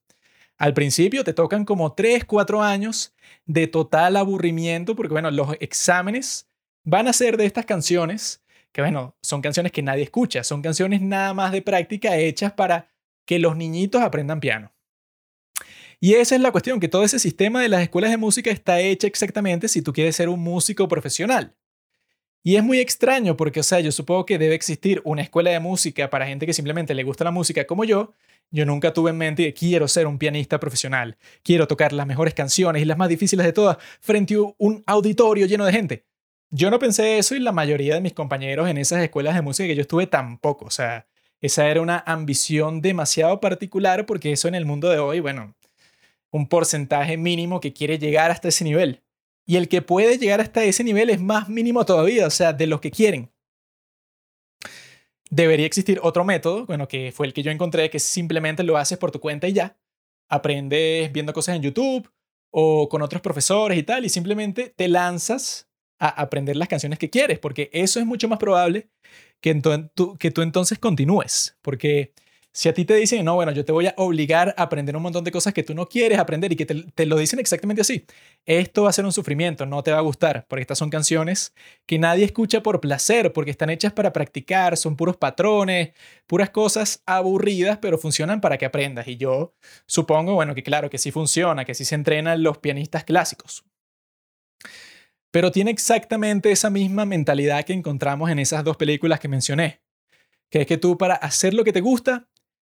Al 0.57 0.73
principio 0.73 1.23
te 1.23 1.33
tocan 1.33 1.65
como 1.65 1.93
3, 1.93 2.25
4 2.25 2.61
años 2.61 3.13
de 3.45 3.67
total 3.67 4.15
aburrimiento, 4.15 4.95
porque 4.95 5.13
bueno, 5.13 5.31
los 5.31 5.55
exámenes 5.59 6.47
van 6.83 7.07
a 7.07 7.13
ser 7.13 7.37
de 7.37 7.45
estas 7.45 7.65
canciones, 7.65 8.43
que 8.71 8.81
bueno, 8.81 9.15
son 9.21 9.41
canciones 9.41 9.71
que 9.71 9.81
nadie 9.81 10.03
escucha, 10.03 10.43
son 10.43 10.61
canciones 10.61 11.01
nada 11.01 11.33
más 11.33 11.51
de 11.51 11.61
práctica 11.61 12.15
hechas 12.17 12.53
para 12.53 12.89
que 13.25 13.39
los 13.39 13.57
niñitos 13.57 14.01
aprendan 14.01 14.39
piano. 14.39 14.71
Y 15.99 16.15
esa 16.15 16.35
es 16.35 16.41
la 16.41 16.51
cuestión, 16.51 16.79
que 16.79 16.87
todo 16.87 17.03
ese 17.03 17.19
sistema 17.19 17.61
de 17.61 17.69
las 17.69 17.81
escuelas 17.81 18.11
de 18.11 18.17
música 18.17 18.49
está 18.49 18.79
hecho 18.79 19.07
exactamente 19.07 19.67
si 19.67 19.81
tú 19.81 19.93
quieres 19.93 20.15
ser 20.15 20.29
un 20.29 20.39
músico 20.39 20.87
profesional. 20.87 21.55
Y 22.43 22.55
es 22.55 22.63
muy 22.63 22.79
extraño 22.79 23.37
porque, 23.37 23.59
o 23.59 23.63
sea, 23.63 23.79
yo 23.81 23.91
supongo 23.91 24.25
que 24.25 24.39
debe 24.39 24.55
existir 24.55 25.01
una 25.05 25.21
escuela 25.21 25.51
de 25.51 25.59
música 25.59 26.09
para 26.09 26.25
gente 26.25 26.45
que 26.45 26.53
simplemente 26.53 26.95
le 26.95 27.03
gusta 27.03 27.23
la 27.23 27.31
música 27.31 27.65
como 27.65 27.83
yo. 27.83 28.13
Yo 28.49 28.65
nunca 28.65 28.93
tuve 28.93 29.11
en 29.11 29.17
mente 29.17 29.43
que 29.45 29.53
quiero 29.53 29.87
ser 29.87 30.07
un 30.07 30.17
pianista 30.17 30.59
profesional, 30.59 31.17
quiero 31.43 31.67
tocar 31.67 31.93
las 31.93 32.07
mejores 32.07 32.33
canciones 32.33 32.81
y 32.81 32.85
las 32.85 32.97
más 32.97 33.09
difíciles 33.09 33.45
de 33.45 33.53
todas 33.53 33.77
frente 34.01 34.35
a 34.35 34.39
un 34.57 34.83
auditorio 34.87 35.45
lleno 35.45 35.65
de 35.65 35.71
gente. 35.71 36.05
Yo 36.49 36.69
no 36.69 36.79
pensé 36.79 37.17
eso 37.17 37.35
y 37.35 37.39
la 37.39 37.53
mayoría 37.53 37.95
de 37.95 38.01
mis 38.01 38.13
compañeros 38.13 38.67
en 38.67 38.77
esas 38.77 39.01
escuelas 39.01 39.35
de 39.35 39.41
música 39.41 39.67
que 39.67 39.75
yo 39.75 39.81
estuve 39.83 40.07
tampoco. 40.07 40.65
O 40.65 40.69
sea, 40.69 41.07
esa 41.39 41.69
era 41.69 41.81
una 41.81 42.03
ambición 42.05 42.81
demasiado 42.81 43.39
particular 43.39 44.05
porque 44.05 44.33
eso 44.33 44.47
en 44.47 44.55
el 44.55 44.65
mundo 44.65 44.89
de 44.89 44.99
hoy, 44.99 45.21
bueno, 45.21 45.55
un 46.31 46.47
porcentaje 46.47 47.17
mínimo 47.17 47.61
que 47.61 47.71
quiere 47.71 47.99
llegar 47.99 48.31
hasta 48.31 48.49
ese 48.49 48.63
nivel. 48.65 49.01
Y 49.45 49.57
el 49.57 49.67
que 49.67 49.81
puede 49.81 50.17
llegar 50.17 50.39
hasta 50.39 50.63
ese 50.63 50.83
nivel 50.83 51.09
es 51.09 51.19
más 51.19 51.49
mínimo 51.49 51.85
todavía, 51.85 52.27
o 52.27 52.29
sea, 52.29 52.53
de 52.53 52.67
los 52.67 52.79
que 52.79 52.91
quieren. 52.91 53.31
Debería 55.29 55.65
existir 55.65 55.99
otro 56.03 56.23
método, 56.23 56.65
bueno, 56.65 56.87
que 56.87 57.11
fue 57.11 57.25
el 57.25 57.33
que 57.33 57.41
yo 57.41 57.51
encontré, 57.51 57.89
que 57.89 57.99
simplemente 57.99 58.63
lo 58.63 58.77
haces 58.77 58.97
por 58.97 59.11
tu 59.11 59.19
cuenta 59.19 59.47
y 59.47 59.53
ya. 59.53 59.77
Aprendes 60.29 61.11
viendo 61.11 61.33
cosas 61.33 61.55
en 61.55 61.61
YouTube 61.61 62.11
o 62.51 62.89
con 62.89 63.01
otros 63.01 63.21
profesores 63.21 63.77
y 63.77 63.83
tal, 63.83 64.05
y 64.05 64.09
simplemente 64.09 64.73
te 64.75 64.87
lanzas 64.87 65.69
a 65.99 66.09
aprender 66.09 66.57
las 66.57 66.67
canciones 66.67 66.99
que 66.99 67.09
quieres, 67.09 67.39
porque 67.39 67.69
eso 67.73 67.99
es 67.99 68.05
mucho 68.05 68.27
más 68.27 68.39
probable 68.39 68.89
que, 69.39 69.61
que 70.19 70.31
tú 70.31 70.41
entonces 70.41 70.79
continúes, 70.79 71.57
porque 71.61 72.13
si 72.53 72.67
a 72.67 72.73
ti 72.73 72.83
te 72.83 72.95
dicen, 72.95 73.23
no, 73.23 73.35
bueno, 73.35 73.51
yo 73.53 73.63
te 73.63 73.71
voy 73.71 73.87
a 73.87 73.93
obligar 73.97 74.53
a 74.57 74.63
aprender 74.63 74.95
un 74.95 75.03
montón 75.03 75.23
de 75.23 75.31
cosas 75.31 75.53
que 75.53 75.63
tú 75.63 75.73
no 75.73 75.87
quieres 75.87 76.19
aprender 76.19 76.51
y 76.51 76.57
que 76.57 76.65
te, 76.65 77.05
lo 77.05 77.17
dicen 77.17 77.39
exactamente 77.39 77.81
así, 77.81 78.05
esto 78.45 78.83
va 78.83 78.89
a 78.89 78.93
ser 78.93 79.05
un 79.05 79.13
sufrimiento, 79.13 79.65
no 79.65 79.83
te 79.83 79.91
va 79.91 79.99
a 79.99 80.01
gustar, 80.01 80.45
porque 80.49 80.61
estas 80.61 80.77
son 80.77 80.89
canciones 80.89 81.53
que 81.85 81.97
nadie 81.97 82.25
escucha 82.25 82.61
por 82.61 82.81
placer, 82.81 83.31
porque 83.31 83.51
están 83.51 83.69
hechas 83.69 83.93
para 83.93 84.11
practicar, 84.11 84.75
son 84.75 84.97
puros 84.97 85.15
patrones, 85.15 85.91
puras 86.27 86.49
cosas 86.49 87.01
aburridas, 87.05 87.77
pero 87.81 87.97
funcionan 87.97 88.41
para 88.41 88.57
que 88.57 88.65
aprendas. 88.65 89.07
Y 89.07 89.15
yo 89.17 89.53
supongo, 89.85 90.33
bueno, 90.33 90.53
que 90.53 90.63
claro, 90.63 90.89
que 90.89 90.97
sí 90.97 91.11
funciona, 91.11 91.63
que 91.63 91.73
sí 91.73 91.85
se 91.85 91.95
entrenan 91.95 92.43
los 92.43 92.57
pianistas 92.57 93.05
clásicos. 93.05 93.63
Pero 95.31 95.51
tiene 95.51 95.71
exactamente 95.71 96.51
esa 96.51 96.69
misma 96.69 97.05
mentalidad 97.05 97.63
que 97.63 97.73
encontramos 97.73 98.29
en 98.29 98.39
esas 98.39 98.65
dos 98.65 98.75
películas 98.75 99.21
que 99.21 99.29
mencioné, 99.29 99.81
que 100.49 100.61
es 100.61 100.67
que 100.67 100.77
tú 100.77 100.97
para 100.97 101.15
hacer 101.15 101.53
lo 101.53 101.63
que 101.63 101.71
te 101.71 101.79
gusta, 101.79 102.27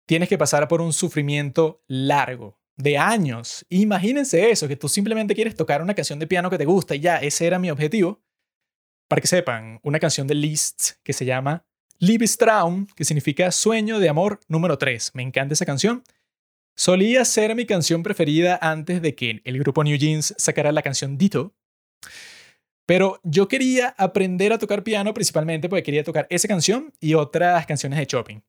tienes 0.06 0.30
que 0.30 0.38
pasar 0.38 0.68
por 0.68 0.82
un 0.82 0.94
sufrimiento 0.94 1.84
largo, 1.88 2.60
de 2.76 2.98
años. 2.98 3.66
Imagínense 3.70 4.50
eso, 4.50 4.68
que 4.68 4.76
tú 4.76 4.90
simplemente 4.90 5.36
quieres 5.36 5.56
tocar 5.56 5.82
una 5.82 5.94
canción 5.94 6.20
de 6.20 6.28
piano 6.28 6.50
que 6.50 6.58
te 6.58 6.66
gusta 6.66 6.96
y 6.96 7.00
ya, 7.00 7.18
ese 7.18 7.48
era 7.48 7.60
mi 7.60 7.70
objetivo. 7.70 8.22
Para 9.08 9.22
que 9.22 9.28
sepan, 9.28 9.80
una 9.84 10.00
canción 10.00 10.28
de 10.28 10.36
Liszt 10.36 10.92
que 11.04 11.14
se 11.14 11.26
llama 11.26 11.66
Liebestraum, 12.00 12.88
que 12.96 13.06
significa 13.06 13.52
sueño 13.52 14.00
de 14.00 14.10
amor 14.10 14.40
número 14.48 14.78
3. 14.78 15.12
Me 15.14 15.22
encanta 15.22 15.54
esa 15.54 15.66
canción. 15.66 16.04
Solía 16.76 17.26
ser 17.26 17.54
mi 17.56 17.66
canción 17.66 18.02
preferida 18.02 18.58
antes 18.62 19.02
de 19.02 19.14
que 19.14 19.42
el 19.44 19.60
grupo 19.60 19.84
New 19.84 19.98
Jeans 19.98 20.34
sacara 20.38 20.72
la 20.72 20.82
canción 20.82 21.18
Dito. 21.18 21.54
Pero 22.88 23.20
yo 23.24 23.48
quería 23.48 23.94
aprender 23.98 24.52
a 24.52 24.58
tocar 24.58 24.84
piano 24.84 25.14
principalmente 25.14 25.70
porque 25.70 25.84
quería 25.84 26.04
tocar 26.04 26.26
esa 26.30 26.48
canción 26.48 26.94
y 27.00 27.14
otras 27.14 27.66
canciones 27.66 28.00
de 28.00 28.08
Chopin. 28.08 28.44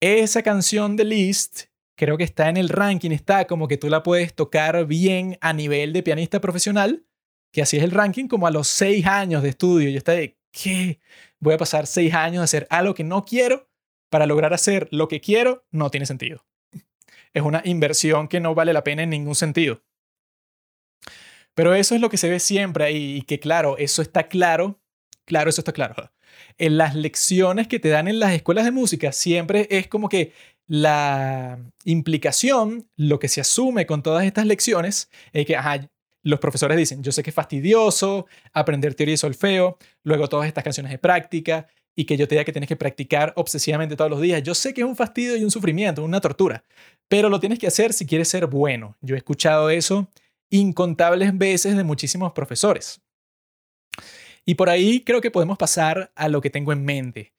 Esa 0.00 0.44
canción 0.44 0.94
de 0.94 1.04
Liszt 1.04 1.62
creo 1.96 2.16
que 2.16 2.22
está 2.22 2.48
en 2.48 2.56
el 2.56 2.68
ranking, 2.68 3.10
está 3.10 3.46
como 3.48 3.66
que 3.66 3.76
tú 3.76 3.88
la 3.88 4.04
puedes 4.04 4.32
tocar 4.32 4.86
bien 4.86 5.36
a 5.40 5.52
nivel 5.52 5.92
de 5.92 6.04
pianista 6.04 6.40
profesional, 6.40 7.04
que 7.52 7.62
así 7.62 7.78
es 7.78 7.82
el 7.82 7.90
ranking, 7.90 8.28
como 8.28 8.46
a 8.46 8.52
los 8.52 8.68
seis 8.68 9.04
años 9.06 9.42
de 9.42 9.48
estudio. 9.48 9.90
Yo 9.90 9.98
estaba 9.98 10.18
de, 10.18 10.38
¿qué? 10.52 11.00
Voy 11.40 11.54
a 11.54 11.58
pasar 11.58 11.88
seis 11.88 12.14
años 12.14 12.42
a 12.42 12.44
hacer 12.44 12.68
algo 12.70 12.94
que 12.94 13.02
no 13.02 13.24
quiero 13.24 13.68
para 14.08 14.26
lograr 14.26 14.54
hacer 14.54 14.86
lo 14.92 15.08
que 15.08 15.20
quiero, 15.20 15.66
no 15.72 15.90
tiene 15.90 16.06
sentido. 16.06 16.46
Es 17.34 17.42
una 17.42 17.62
inversión 17.64 18.28
que 18.28 18.38
no 18.38 18.54
vale 18.54 18.72
la 18.72 18.84
pena 18.84 19.02
en 19.02 19.10
ningún 19.10 19.34
sentido. 19.34 19.82
Pero 21.54 21.74
eso 21.74 21.96
es 21.96 22.00
lo 22.00 22.08
que 22.08 22.18
se 22.18 22.30
ve 22.30 22.38
siempre 22.38 22.92
y 22.92 23.22
que 23.22 23.40
claro, 23.40 23.76
eso 23.78 24.00
está 24.00 24.28
claro, 24.28 24.80
claro, 25.24 25.50
eso 25.50 25.60
está 25.60 25.72
claro 25.72 26.12
en 26.58 26.78
las 26.78 26.94
lecciones 26.94 27.68
que 27.68 27.78
te 27.78 27.88
dan 27.88 28.08
en 28.08 28.20
las 28.20 28.32
escuelas 28.32 28.64
de 28.64 28.70
música 28.70 29.12
siempre 29.12 29.66
es 29.70 29.88
como 29.88 30.08
que 30.08 30.32
la 30.66 31.58
implicación, 31.84 32.88
lo 32.96 33.18
que 33.18 33.28
se 33.28 33.40
asume 33.40 33.86
con 33.86 34.02
todas 34.02 34.24
estas 34.24 34.46
lecciones, 34.46 35.10
es 35.32 35.46
que 35.46 35.56
los 36.22 36.40
profesores 36.40 36.76
dicen, 36.76 37.02
yo 37.02 37.10
sé 37.10 37.22
que 37.22 37.30
es 37.30 37.34
fastidioso 37.34 38.26
aprender 38.52 38.94
teoría 38.94 39.14
y 39.14 39.18
solfeo, 39.18 39.78
luego 40.04 40.28
todas 40.28 40.46
estas 40.46 40.64
canciones 40.64 40.92
de 40.92 40.98
práctica, 40.98 41.66
y 41.96 42.04
que 42.04 42.16
yo 42.16 42.28
te 42.28 42.36
diga 42.36 42.44
que 42.44 42.52
tienes 42.52 42.68
que 42.68 42.76
practicar 42.76 43.32
obsesivamente 43.34 43.96
todos 43.96 44.10
los 44.10 44.20
días. 44.20 44.40
Yo 44.44 44.54
sé 44.54 44.72
que 44.72 44.82
es 44.82 44.86
un 44.86 44.94
fastidio 44.94 45.36
y 45.36 45.42
un 45.42 45.50
sufrimiento, 45.50 46.04
una 46.04 46.20
tortura, 46.20 46.62
pero 47.08 47.28
lo 47.28 47.40
tienes 47.40 47.58
que 47.58 47.66
hacer 47.66 47.92
si 47.92 48.06
quieres 48.06 48.28
ser 48.28 48.46
bueno. 48.46 48.96
Yo 49.00 49.16
he 49.16 49.18
escuchado 49.18 49.68
eso 49.68 50.08
incontables 50.48 51.36
veces 51.36 51.76
de 51.76 51.82
muchísimos 51.82 52.32
profesores. 52.32 53.00
Y 54.48 54.54
por 54.54 54.70
ahí 54.70 55.00
creo 55.00 55.20
que 55.20 55.30
podemos 55.30 55.58
pasar 55.58 56.10
a 56.16 56.30
lo 56.30 56.40
que 56.40 56.48
tengo 56.48 56.72
en 56.72 56.82
mente. 56.82 57.34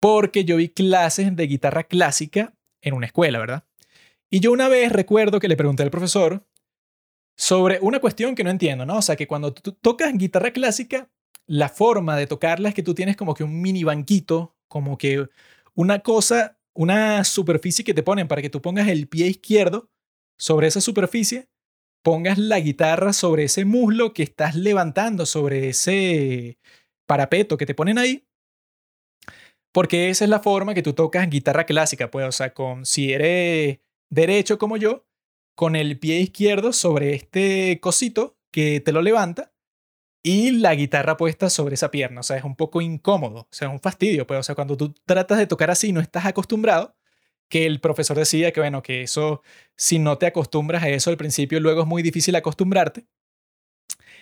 Porque 0.00 0.44
yo 0.44 0.58
vi 0.58 0.68
clases 0.68 1.34
de 1.34 1.46
guitarra 1.46 1.84
clásica 1.84 2.52
en 2.82 2.92
una 2.92 3.06
escuela, 3.06 3.38
¿verdad? 3.38 3.64
Y 4.28 4.40
yo 4.40 4.52
una 4.52 4.68
vez 4.68 4.92
recuerdo 4.92 5.40
que 5.40 5.48
le 5.48 5.56
pregunté 5.56 5.82
al 5.82 5.90
profesor 5.90 6.46
sobre 7.38 7.78
una 7.80 8.00
cuestión 8.00 8.34
que 8.34 8.44
no 8.44 8.50
entiendo, 8.50 8.84
¿no? 8.84 8.98
O 8.98 9.02
sea, 9.02 9.16
que 9.16 9.26
cuando 9.26 9.54
tú 9.54 9.72
tocas 9.72 10.12
guitarra 10.12 10.50
clásica, 10.50 11.10
la 11.46 11.70
forma 11.70 12.18
de 12.18 12.26
tocarla 12.26 12.68
es 12.68 12.74
que 12.74 12.82
tú 12.82 12.94
tienes 12.94 13.16
como 13.16 13.32
que 13.32 13.44
un 13.44 13.62
mini 13.62 13.82
banquito, 13.82 14.54
como 14.68 14.98
que 14.98 15.26
una 15.72 16.00
cosa, 16.00 16.58
una 16.74 17.24
superficie 17.24 17.82
que 17.82 17.94
te 17.94 18.02
ponen 18.02 18.28
para 18.28 18.42
que 18.42 18.50
tú 18.50 18.60
pongas 18.60 18.88
el 18.88 19.08
pie 19.08 19.26
izquierdo 19.26 19.88
sobre 20.38 20.66
esa 20.66 20.82
superficie, 20.82 21.48
pongas 22.02 22.38
la 22.38 22.60
guitarra 22.60 23.12
sobre 23.12 23.44
ese 23.44 23.64
muslo 23.64 24.12
que 24.12 24.22
estás 24.22 24.54
levantando, 24.54 25.26
sobre 25.26 25.70
ese 25.70 26.58
parapeto 27.06 27.56
que 27.56 27.66
te 27.66 27.74
ponen 27.74 27.98
ahí, 27.98 28.26
porque 29.72 30.10
esa 30.10 30.24
es 30.24 30.30
la 30.30 30.40
forma 30.40 30.74
que 30.74 30.82
tú 30.82 30.94
tocas 30.94 31.28
guitarra 31.30 31.64
clásica, 31.64 32.10
pues, 32.10 32.26
o 32.26 32.32
sea, 32.32 32.54
con, 32.54 32.84
si 32.86 33.12
eres 33.12 33.78
derecho 34.10 34.58
como 34.58 34.76
yo, 34.76 35.06
con 35.56 35.76
el 35.76 35.98
pie 35.98 36.20
izquierdo 36.20 36.72
sobre 36.72 37.14
este 37.14 37.80
cosito 37.80 38.38
que 38.52 38.80
te 38.80 38.92
lo 38.92 39.02
levanta 39.02 39.52
y 40.22 40.52
la 40.52 40.74
guitarra 40.74 41.16
puesta 41.16 41.50
sobre 41.50 41.74
esa 41.74 41.90
pierna. 41.90 42.20
O 42.20 42.22
sea, 42.22 42.36
es 42.36 42.44
un 42.44 42.56
poco 42.56 42.80
incómodo, 42.80 43.40
o 43.40 43.48
sea, 43.50 43.68
es 43.68 43.72
un 43.74 43.80
fastidio. 43.80 44.26
Pues, 44.26 44.40
o 44.40 44.42
sea, 44.42 44.54
cuando 44.54 44.76
tú 44.76 44.94
tratas 45.04 45.38
de 45.38 45.46
tocar 45.46 45.70
así 45.70 45.92
no 45.92 46.00
estás 46.00 46.26
acostumbrado, 46.26 46.96
que 47.50 47.66
el 47.66 47.80
profesor 47.80 48.16
decía 48.16 48.52
que, 48.52 48.60
bueno, 48.60 48.82
que 48.82 49.02
eso, 49.02 49.42
si 49.76 49.98
no 49.98 50.16
te 50.16 50.26
acostumbras 50.26 50.82
a 50.82 50.88
eso 50.88 51.10
al 51.10 51.18
principio, 51.18 51.60
luego 51.60 51.82
es 51.82 51.86
muy 51.86 52.02
difícil 52.02 52.34
acostumbrarte. 52.36 53.04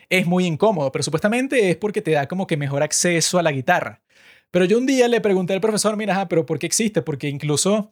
Es 0.09 0.27
muy 0.27 0.47
incómodo, 0.47 0.91
pero 0.91 1.03
supuestamente 1.05 1.71
es 1.71 1.77
porque 1.77 2.03
te 2.03 2.13
da 2.13 2.27
como 2.27 2.47
que 2.47 2.57
mejor 2.57 2.83
acceso 2.83 3.39
a 3.39 3.43
la 3.43 3.53
guitarra. 3.53 4.03
Pero 4.51 4.65
yo 4.65 4.79
un 4.79 4.87
día 4.87 5.09
le 5.09 5.21
pregunté 5.21 5.53
al 5.53 5.61
profesor, 5.61 5.97
mira, 5.97 6.27
pero 6.29 6.47
¿por 6.47 6.59
qué 6.59 6.67
existe? 6.67 7.03
Porque 7.03 7.29
incluso 7.29 7.91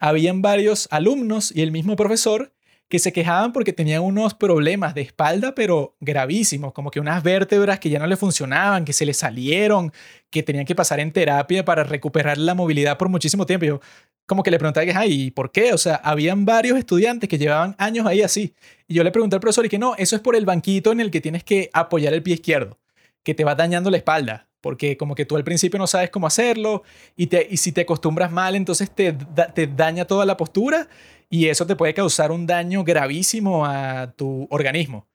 habían 0.00 0.40
varios 0.40 0.88
alumnos 0.90 1.54
y 1.54 1.60
el 1.60 1.70
mismo 1.70 1.94
profesor 1.94 2.54
que 2.88 2.98
se 2.98 3.12
quejaban 3.12 3.52
porque 3.52 3.72
tenían 3.72 4.02
unos 4.02 4.34
problemas 4.34 4.94
de 4.94 5.02
espalda, 5.02 5.54
pero 5.54 5.96
gravísimos, 6.00 6.72
como 6.72 6.90
que 6.90 7.00
unas 7.00 7.22
vértebras 7.22 7.78
que 7.78 7.90
ya 7.90 7.98
no 7.98 8.06
le 8.06 8.16
funcionaban, 8.16 8.84
que 8.84 8.92
se 8.92 9.04
le 9.04 9.14
salieron, 9.14 9.92
que 10.30 10.42
tenían 10.42 10.64
que 10.64 10.74
pasar 10.74 11.00
en 11.00 11.12
terapia 11.12 11.64
para 11.64 11.84
recuperar 11.84 12.38
la 12.38 12.54
movilidad 12.54 12.96
por 12.96 13.08
muchísimo 13.08 13.46
tiempo. 13.46 13.66
yo 13.66 13.80
como 14.26 14.42
que 14.42 14.50
le 14.50 14.58
pregunté, 14.58 14.86
¿y 15.06 15.30
por 15.30 15.52
qué? 15.52 15.72
O 15.72 15.78
sea, 15.78 15.96
habían 15.96 16.44
varios 16.44 16.78
estudiantes 16.78 17.28
que 17.28 17.38
llevaban 17.38 17.74
años 17.78 18.06
ahí 18.06 18.20
así. 18.22 18.54
Y 18.86 18.94
yo 18.94 19.04
le 19.04 19.10
pregunté 19.10 19.36
al 19.36 19.40
profesor 19.40 19.64
y 19.66 19.70
que 19.70 19.78
no, 19.78 19.94
eso 19.96 20.16
es 20.16 20.22
por 20.22 20.36
el 20.36 20.44
banquito 20.44 20.92
en 20.92 21.00
el 21.00 21.10
que 21.10 21.20
tienes 21.22 21.44
que 21.44 21.70
apoyar 21.72 22.12
el 22.12 22.22
pie 22.22 22.34
izquierdo, 22.34 22.78
que 23.22 23.34
te 23.34 23.44
va 23.44 23.54
dañando 23.54 23.90
la 23.90 23.96
espalda 23.96 24.47
porque 24.60 24.96
como 24.96 25.14
que 25.14 25.24
tú 25.24 25.36
al 25.36 25.44
principio 25.44 25.78
no 25.78 25.86
sabes 25.86 26.10
cómo 26.10 26.26
hacerlo 26.26 26.82
y, 27.16 27.28
te, 27.28 27.46
y 27.50 27.56
si 27.56 27.72
te 27.72 27.82
acostumbras 27.82 28.30
mal, 28.30 28.54
entonces 28.56 28.90
te, 28.90 29.12
te 29.54 29.66
daña 29.66 30.04
toda 30.04 30.26
la 30.26 30.36
postura 30.36 30.88
y 31.30 31.46
eso 31.46 31.66
te 31.66 31.76
puede 31.76 31.94
causar 31.94 32.32
un 32.32 32.46
daño 32.46 32.84
gravísimo 32.84 33.66
a 33.66 34.12
tu 34.16 34.46
organismo. 34.50 35.06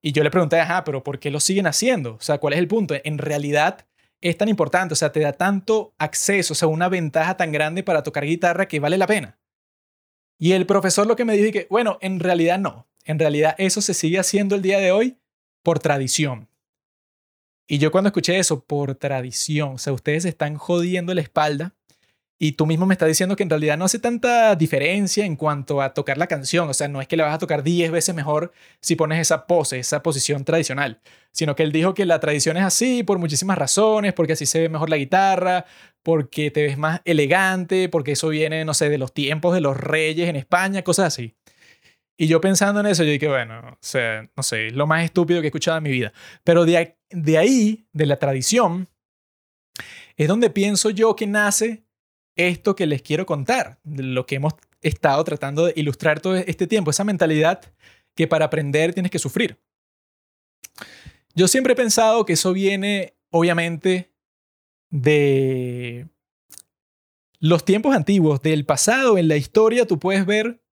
Y 0.00 0.12
yo 0.12 0.24
le 0.24 0.30
pregunté, 0.30 0.58
ajá, 0.58 0.84
pero 0.84 1.02
¿por 1.02 1.18
qué 1.18 1.30
lo 1.30 1.40
siguen 1.40 1.66
haciendo? 1.66 2.14
O 2.14 2.20
sea, 2.20 2.38
¿cuál 2.38 2.54
es 2.54 2.58
el 2.58 2.68
punto? 2.68 2.94
En 3.04 3.18
realidad 3.18 3.86
es 4.20 4.36
tan 4.36 4.48
importante, 4.48 4.94
o 4.94 4.96
sea, 4.96 5.12
te 5.12 5.20
da 5.20 5.32
tanto 5.32 5.94
acceso, 5.98 6.52
o 6.52 6.56
sea, 6.56 6.68
una 6.68 6.88
ventaja 6.88 7.36
tan 7.36 7.52
grande 7.52 7.82
para 7.82 8.02
tocar 8.02 8.24
guitarra 8.24 8.66
que 8.66 8.80
vale 8.80 8.98
la 8.98 9.06
pena. 9.06 9.38
Y 10.38 10.52
el 10.52 10.66
profesor 10.66 11.06
lo 11.06 11.16
que 11.16 11.24
me 11.24 11.34
dijo 11.34 11.46
es 11.46 11.52
que, 11.52 11.66
bueno, 11.70 11.98
en 12.00 12.18
realidad 12.18 12.58
no. 12.58 12.88
En 13.04 13.18
realidad 13.18 13.54
eso 13.58 13.80
se 13.80 13.94
sigue 13.94 14.18
haciendo 14.18 14.54
el 14.56 14.62
día 14.62 14.78
de 14.78 14.92
hoy 14.92 15.18
por 15.62 15.78
tradición. 15.78 16.48
Y 17.66 17.78
yo 17.78 17.90
cuando 17.90 18.08
escuché 18.08 18.38
eso, 18.38 18.64
por 18.64 18.94
tradición, 18.96 19.74
o 19.74 19.78
sea, 19.78 19.92
ustedes 19.92 20.24
están 20.24 20.56
jodiendo 20.56 21.14
la 21.14 21.20
espalda 21.20 21.74
y 22.38 22.52
tú 22.52 22.66
mismo 22.66 22.86
me 22.86 22.94
estás 22.94 23.06
diciendo 23.06 23.36
que 23.36 23.44
en 23.44 23.50
realidad 23.50 23.78
no 23.78 23.84
hace 23.84 24.00
tanta 24.00 24.56
diferencia 24.56 25.24
en 25.24 25.36
cuanto 25.36 25.80
a 25.80 25.94
tocar 25.94 26.18
la 26.18 26.26
canción, 26.26 26.68
o 26.68 26.74
sea, 26.74 26.88
no 26.88 27.00
es 27.00 27.06
que 27.06 27.16
la 27.16 27.24
vas 27.24 27.36
a 27.36 27.38
tocar 27.38 27.62
10 27.62 27.92
veces 27.92 28.16
mejor 28.16 28.52
si 28.80 28.96
pones 28.96 29.20
esa 29.20 29.46
pose, 29.46 29.78
esa 29.78 30.02
posición 30.02 30.44
tradicional, 30.44 31.00
sino 31.30 31.54
que 31.54 31.62
él 31.62 31.70
dijo 31.70 31.94
que 31.94 32.04
la 32.04 32.18
tradición 32.18 32.56
es 32.56 32.64
así 32.64 33.04
por 33.04 33.18
muchísimas 33.18 33.56
razones, 33.56 34.12
porque 34.12 34.32
así 34.32 34.44
se 34.44 34.60
ve 34.60 34.68
mejor 34.68 34.90
la 34.90 34.96
guitarra, 34.96 35.66
porque 36.02 36.50
te 36.50 36.64
ves 36.64 36.76
más 36.78 37.00
elegante, 37.04 37.88
porque 37.88 38.12
eso 38.12 38.28
viene, 38.28 38.64
no 38.64 38.74
sé, 38.74 38.88
de 38.88 38.98
los 38.98 39.14
tiempos 39.14 39.54
de 39.54 39.60
los 39.60 39.76
reyes 39.76 40.28
en 40.28 40.34
España, 40.34 40.82
cosas 40.82 41.06
así. 41.06 41.36
Y 42.16 42.26
yo 42.26 42.40
pensando 42.40 42.80
en 42.80 42.86
eso, 42.86 43.04
yo 43.04 43.10
dije, 43.10 43.28
bueno, 43.28 43.60
o 43.60 43.78
sea, 43.80 44.28
no 44.36 44.42
sé, 44.42 44.70
lo 44.70 44.86
más 44.86 45.04
estúpido 45.04 45.40
que 45.40 45.46
he 45.46 45.48
escuchado 45.48 45.78
en 45.78 45.84
mi 45.84 45.90
vida. 45.90 46.12
Pero 46.44 46.64
de, 46.64 46.96
de 47.12 47.38
ahí, 47.38 47.86
de 47.92 48.06
la 48.06 48.18
tradición, 48.18 48.88
es 50.16 50.28
donde 50.28 50.50
pienso 50.50 50.90
yo 50.90 51.16
que 51.16 51.26
nace 51.26 51.84
esto 52.36 52.74
que 52.74 52.86
les 52.86 53.02
quiero 53.02 53.26
contar, 53.26 53.78
lo 53.84 54.26
que 54.26 54.36
hemos 54.36 54.54
estado 54.80 55.22
tratando 55.24 55.66
de 55.66 55.72
ilustrar 55.76 56.20
todo 56.20 56.36
este 56.36 56.66
tiempo, 56.66 56.90
esa 56.90 57.04
mentalidad 57.04 57.60
que 58.14 58.26
para 58.26 58.46
aprender 58.46 58.94
tienes 58.94 59.10
que 59.10 59.18
sufrir. 59.18 59.58
Yo 61.34 61.48
siempre 61.48 61.72
he 61.72 61.76
pensado 61.76 62.24
que 62.24 62.34
eso 62.34 62.52
viene, 62.52 63.14
obviamente, 63.30 64.12
de 64.90 66.08
los 67.38 67.64
tiempos 67.64 67.94
antiguos, 67.96 68.42
del 68.42 68.64
pasado, 68.66 69.18
en 69.18 69.28
la 69.28 69.36
historia, 69.36 69.86
tú 69.86 69.98
puedes 69.98 70.26
ver 70.26 70.62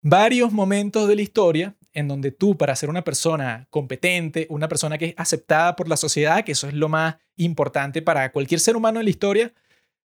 varios 0.00 0.52
momentos 0.52 1.08
de 1.08 1.16
la 1.16 1.22
historia 1.22 1.76
en 1.98 2.08
donde 2.08 2.30
tú, 2.30 2.56
para 2.56 2.76
ser 2.76 2.88
una 2.88 3.02
persona 3.02 3.66
competente, 3.70 4.46
una 4.50 4.68
persona 4.68 4.98
que 4.98 5.06
es 5.06 5.14
aceptada 5.16 5.76
por 5.76 5.88
la 5.88 5.96
sociedad, 5.96 6.44
que 6.44 6.52
eso 6.52 6.68
es 6.68 6.74
lo 6.74 6.88
más 6.88 7.16
importante 7.36 8.02
para 8.02 8.30
cualquier 8.32 8.60
ser 8.60 8.76
humano 8.76 9.00
en 9.00 9.04
la 9.04 9.10
historia, 9.10 9.52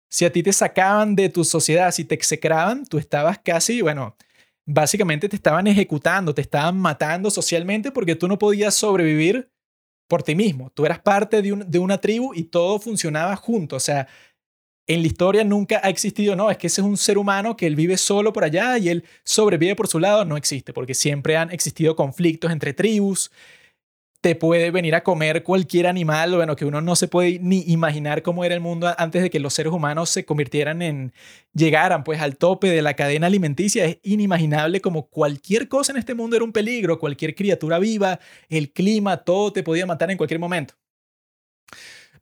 si 0.08 0.24
a 0.24 0.32
ti 0.32 0.42
te 0.42 0.52
sacaban 0.52 1.14
de 1.14 1.28
tu 1.28 1.44
sociedad, 1.44 1.90
si 1.90 2.04
te 2.04 2.14
execraban, 2.14 2.84
tú 2.84 2.98
estabas 2.98 3.38
casi, 3.38 3.80
bueno, 3.80 4.16
básicamente 4.66 5.28
te 5.28 5.36
estaban 5.36 5.66
ejecutando, 5.66 6.34
te 6.34 6.42
estaban 6.42 6.78
matando 6.78 7.30
socialmente 7.30 7.90
porque 7.90 8.14
tú 8.14 8.28
no 8.28 8.38
podías 8.38 8.74
sobrevivir 8.74 9.50
por 10.08 10.22
ti 10.22 10.34
mismo. 10.34 10.70
Tú 10.70 10.84
eras 10.84 11.00
parte 11.00 11.40
de, 11.40 11.64
de 11.66 11.78
una 11.78 11.98
tribu 11.98 12.34
y 12.34 12.44
todo 12.44 12.78
funcionaba 12.78 13.36
junto. 13.36 13.76
O 13.76 13.80
sea, 13.80 14.06
en 14.86 15.00
la 15.00 15.06
historia 15.06 15.44
nunca 15.44 15.80
ha 15.82 15.88
existido, 15.88 16.36
no, 16.36 16.50
es 16.50 16.58
que 16.58 16.66
ese 16.66 16.80
es 16.80 16.86
un 16.86 16.96
ser 16.96 17.18
humano 17.18 17.56
que 17.56 17.66
él 17.66 17.76
vive 17.76 17.96
solo 17.96 18.32
por 18.32 18.44
allá 18.44 18.78
y 18.78 18.88
él 18.88 19.04
sobrevive 19.24 19.76
por 19.76 19.88
su 19.88 19.98
lado, 20.00 20.24
no 20.24 20.36
existe, 20.36 20.72
porque 20.72 20.94
siempre 20.94 21.36
han 21.36 21.50
existido 21.52 21.94
conflictos 21.96 22.50
entre 22.50 22.72
tribus, 22.74 23.30
te 24.22 24.36
puede 24.36 24.70
venir 24.70 24.94
a 24.94 25.02
comer 25.02 25.42
cualquier 25.42 25.88
animal, 25.88 26.36
bueno, 26.36 26.54
que 26.54 26.64
uno 26.64 26.80
no 26.80 26.94
se 26.94 27.08
puede 27.08 27.40
ni 27.40 27.64
imaginar 27.66 28.22
cómo 28.22 28.44
era 28.44 28.54
el 28.54 28.60
mundo 28.60 28.94
antes 28.96 29.20
de 29.20 29.30
que 29.30 29.40
los 29.40 29.52
seres 29.52 29.72
humanos 29.72 30.10
se 30.10 30.24
convirtieran 30.24 30.80
en, 30.80 31.12
llegaran 31.54 32.04
pues 32.04 32.20
al 32.20 32.36
tope 32.36 32.68
de 32.68 32.82
la 32.82 32.94
cadena 32.94 33.26
alimenticia, 33.26 33.84
es 33.84 33.98
inimaginable 34.04 34.80
como 34.80 35.08
cualquier 35.08 35.68
cosa 35.68 35.90
en 35.92 35.98
este 35.98 36.14
mundo 36.14 36.36
era 36.36 36.44
un 36.44 36.52
peligro, 36.52 37.00
cualquier 37.00 37.34
criatura 37.34 37.80
viva, 37.80 38.20
el 38.48 38.72
clima, 38.72 39.16
todo 39.18 39.52
te 39.52 39.64
podía 39.64 39.86
matar 39.86 40.10
en 40.12 40.16
cualquier 40.16 40.38
momento. 40.38 40.74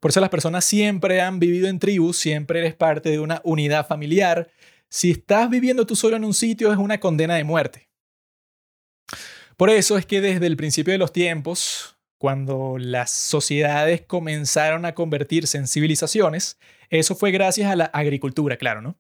Por 0.00 0.10
eso 0.10 0.20
las 0.20 0.30
personas 0.30 0.64
siempre 0.64 1.20
han 1.20 1.38
vivido 1.38 1.68
en 1.68 1.78
tribus, 1.78 2.16
siempre 2.16 2.60
eres 2.60 2.74
parte 2.74 3.10
de 3.10 3.20
una 3.20 3.40
unidad 3.44 3.86
familiar. 3.86 4.50
Si 4.88 5.10
estás 5.10 5.50
viviendo 5.50 5.86
tú 5.86 5.94
solo 5.94 6.16
en 6.16 6.24
un 6.24 6.34
sitio 6.34 6.72
es 6.72 6.78
una 6.78 6.98
condena 6.98 7.36
de 7.36 7.44
muerte. 7.44 7.88
Por 9.56 9.68
eso 9.68 9.98
es 9.98 10.06
que 10.06 10.22
desde 10.22 10.46
el 10.46 10.56
principio 10.56 10.92
de 10.92 10.98
los 10.98 11.12
tiempos, 11.12 11.98
cuando 12.18 12.78
las 12.78 13.10
sociedades 13.10 14.00
comenzaron 14.00 14.86
a 14.86 14.94
convertirse 14.94 15.58
en 15.58 15.68
civilizaciones, 15.68 16.58
eso 16.88 17.14
fue 17.14 17.30
gracias 17.30 17.70
a 17.70 17.76
la 17.76 17.84
agricultura, 17.84 18.56
claro, 18.56 18.80
¿no? 18.80 18.98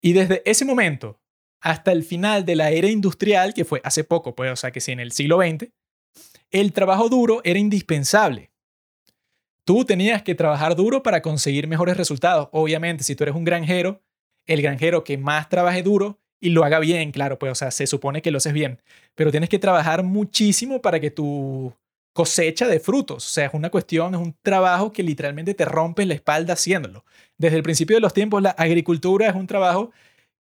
Y 0.00 0.12
desde 0.12 0.42
ese 0.48 0.64
momento 0.64 1.18
hasta 1.60 1.92
el 1.92 2.04
final 2.04 2.44
de 2.44 2.56
la 2.56 2.70
era 2.70 2.88
industrial, 2.88 3.54
que 3.54 3.64
fue 3.64 3.80
hace 3.84 4.04
poco, 4.04 4.34
pues, 4.34 4.52
o 4.52 4.56
sea, 4.56 4.70
que 4.70 4.82
sí, 4.82 4.92
en 4.92 5.00
el 5.00 5.12
siglo 5.12 5.38
XX, 5.38 5.70
el 6.50 6.72
trabajo 6.74 7.08
duro 7.08 7.40
era 7.42 7.58
indispensable. 7.58 8.50
Tú 9.64 9.84
tenías 9.84 10.22
que 10.22 10.34
trabajar 10.34 10.76
duro 10.76 11.02
para 11.02 11.22
conseguir 11.22 11.66
mejores 11.68 11.96
resultados. 11.96 12.48
Obviamente, 12.52 13.02
si 13.02 13.16
tú 13.16 13.24
eres 13.24 13.34
un 13.34 13.44
granjero, 13.44 14.02
el 14.46 14.60
granjero 14.60 15.04
que 15.04 15.16
más 15.16 15.48
trabaje 15.48 15.82
duro 15.82 16.20
y 16.40 16.50
lo 16.50 16.64
haga 16.64 16.78
bien, 16.78 17.10
claro, 17.12 17.38
pues, 17.38 17.52
o 17.52 17.54
sea, 17.54 17.70
se 17.70 17.86
supone 17.86 18.20
que 18.20 18.30
lo 18.30 18.36
haces 18.36 18.52
bien, 18.52 18.82
pero 19.14 19.30
tienes 19.30 19.48
que 19.48 19.58
trabajar 19.58 20.02
muchísimo 20.02 20.82
para 20.82 21.00
que 21.00 21.10
tu 21.10 21.72
cosecha 22.12 22.68
de 22.68 22.78
frutos, 22.78 23.26
o 23.26 23.28
sea, 23.28 23.46
es 23.46 23.54
una 23.54 23.70
cuestión, 23.70 24.14
es 24.14 24.20
un 24.20 24.36
trabajo 24.42 24.92
que 24.92 25.02
literalmente 25.02 25.54
te 25.54 25.64
rompes 25.64 26.06
la 26.06 26.14
espalda 26.14 26.52
haciéndolo. 26.52 27.04
Desde 27.38 27.56
el 27.56 27.62
principio 27.62 27.96
de 27.96 28.00
los 28.00 28.12
tiempos, 28.14 28.42
la 28.42 28.50
agricultura 28.50 29.28
es 29.28 29.34
un 29.34 29.46
trabajo 29.46 29.90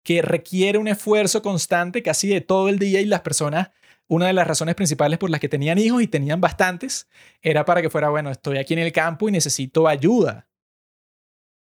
que 0.03 0.21
requiere 0.23 0.79
un 0.79 0.89
esfuerzo 0.89 1.43
constante 1.43 2.03
casi 2.03 2.29
de 2.29 2.41
todo 2.41 2.69
el 2.69 2.79
día 2.79 3.01
y 3.01 3.07
las 3.07 3.21
personas 3.21 3.71
una 4.09 4.27
de 4.27 4.33
las 4.33 4.47
razones 4.47 4.75
principales 4.75 5.19
por 5.19 5.31
las 5.31 5.41
que 5.41 5.49
tenían 5.49 5.79
hijos 5.79 6.03
y 6.03 6.07
tenían 6.07 6.41
bastantes 6.41 7.09
era 7.41 7.65
para 7.65 7.83
que 7.83 7.91
fuera, 7.91 8.09
bueno, 8.11 8.31
estoy 8.31 8.59
aquí 8.59 8.75
en 8.75 8.81
el 8.81 8.93
campo 8.93 9.29
y 9.29 9.33
necesito 9.33 9.89
ayuda. 9.89 10.49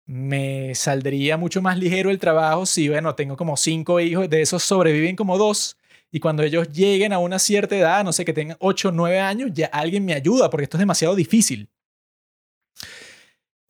Me 0.06 0.76
saldría 0.76 1.38
mucho 1.38 1.62
más 1.62 1.78
ligero 1.78 2.10
el 2.10 2.19
trabajo 2.19 2.65
si, 2.65 2.89
bueno, 2.89 3.15
tengo 3.15 3.38
como 3.38 3.56
cinco 3.56 4.00
hijos, 4.00 4.30
de 4.30 4.41
esos 4.41 4.62
sobreviven 4.63 5.15
como 5.15 5.38
dos, 5.38 5.78
y 6.12 6.19
cuando 6.19 6.43
ellos 6.43 6.69
lleguen 6.69 7.13
a 7.13 7.19
una 7.19 7.39
cierta 7.39 7.76
edad, 7.76 8.04
no 8.04 8.13
sé, 8.13 8.24
que 8.24 8.34
tengan 8.34 8.58
ocho 8.60 8.89
o 8.89 8.91
nueve 8.91 9.19
años, 9.19 9.50
ya 9.54 9.67
alguien 9.67 10.06
me 10.06 10.13
ayuda, 10.13 10.50
porque 10.50 10.65
esto 10.65 10.78
es 10.78 10.80
demasiado 10.80 11.15
difícil. 11.15 11.69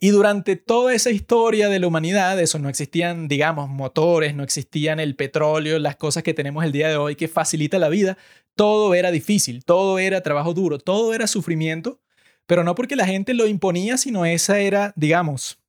Y 0.03 0.09
durante 0.09 0.57
toda 0.57 0.93
esa 0.93 1.11
historia 1.11 1.69
de 1.69 1.79
la 1.79 1.87
humanidad, 1.87 2.37
eso 2.37 2.59
no 2.59 2.67
existían, 2.67 3.29
digamos, 3.29 3.69
motores, 3.69 4.35
no 4.35 4.43
existían 4.43 4.99
el 4.99 5.15
petróleo, 5.15 5.79
las 5.79 5.95
cosas 5.95 6.23
que 6.23 6.33
tenemos 6.33 6.65
el 6.65 6.73
día 6.73 6.89
de 6.89 6.97
hoy 6.97 7.15
que 7.15 7.29
facilita 7.29 7.79
la 7.79 7.87
vida, 7.87 8.17
todo 8.53 8.95
era 8.95 9.11
difícil, 9.11 9.63
todo 9.63 9.99
era 9.99 10.19
trabajo 10.19 10.53
duro, 10.53 10.77
todo 10.77 11.13
era 11.13 11.25
sufrimiento, 11.25 12.01
pero 12.45 12.65
no 12.65 12.75
porque 12.75 12.97
la 12.97 13.05
gente 13.05 13.33
lo 13.33 13.47
imponía, 13.47 13.95
sino 13.95 14.25
esa 14.25 14.59
era, 14.59 14.91
digamos, 14.97 15.59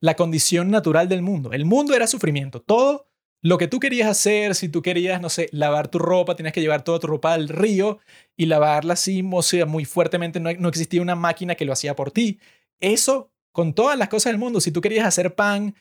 la 0.00 0.16
condición 0.16 0.70
natural 0.70 1.08
del 1.08 1.22
mundo. 1.22 1.54
El 1.54 1.64
mundo 1.64 1.94
era 1.94 2.06
sufrimiento. 2.06 2.60
Todo 2.60 3.08
lo 3.40 3.56
que 3.56 3.68
tú 3.68 3.80
querías 3.80 4.10
hacer, 4.10 4.54
si 4.54 4.68
tú 4.68 4.82
querías, 4.82 5.22
no 5.22 5.30
sé, 5.30 5.48
lavar 5.50 5.88
tu 5.88 5.98
ropa, 5.98 6.36
tenías 6.36 6.52
que 6.52 6.60
llevar 6.60 6.84
toda 6.84 6.98
tu 6.98 7.06
ropa 7.06 7.32
al 7.32 7.48
río 7.48 8.00
y 8.36 8.44
lavarla 8.44 8.92
así, 8.92 9.26
o 9.32 9.42
sea, 9.42 9.64
muy 9.64 9.86
fuertemente, 9.86 10.40
no, 10.40 10.52
no 10.52 10.68
existía 10.68 11.00
una 11.00 11.14
máquina 11.14 11.54
que 11.54 11.64
lo 11.64 11.72
hacía 11.72 11.96
por 11.96 12.10
ti. 12.10 12.38
Eso, 12.80 13.32
con 13.56 13.72
todas 13.72 13.96
las 13.96 14.10
cosas 14.10 14.34
del 14.34 14.38
mundo, 14.38 14.60
si 14.60 14.70
tú 14.70 14.82
querías 14.82 15.06
hacer 15.06 15.34
pan, 15.34 15.74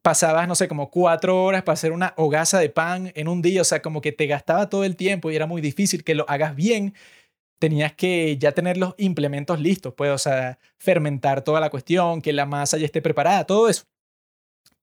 pasabas, 0.00 0.48
no 0.48 0.54
sé, 0.54 0.66
como 0.66 0.90
cuatro 0.90 1.44
horas 1.44 1.62
para 1.62 1.74
hacer 1.74 1.92
una 1.92 2.14
hogaza 2.16 2.58
de 2.58 2.70
pan 2.70 3.12
en 3.14 3.28
un 3.28 3.42
día, 3.42 3.60
o 3.60 3.64
sea, 3.64 3.82
como 3.82 4.00
que 4.00 4.12
te 4.12 4.26
gastaba 4.26 4.70
todo 4.70 4.82
el 4.84 4.96
tiempo 4.96 5.30
y 5.30 5.36
era 5.36 5.46
muy 5.46 5.60
difícil 5.60 6.04
que 6.04 6.14
lo 6.14 6.24
hagas 6.26 6.56
bien. 6.56 6.94
Tenías 7.60 7.92
que 7.92 8.38
ya 8.38 8.52
tener 8.52 8.78
los 8.78 8.94
implementos 8.96 9.60
listos, 9.60 9.92
pues, 9.94 10.10
o 10.10 10.16
sea, 10.16 10.58
fermentar 10.78 11.44
toda 11.44 11.60
la 11.60 11.68
cuestión, 11.68 12.22
que 12.22 12.32
la 12.32 12.46
masa 12.46 12.78
ya 12.78 12.86
esté 12.86 13.02
preparada, 13.02 13.44
todo 13.44 13.68
eso. 13.68 13.84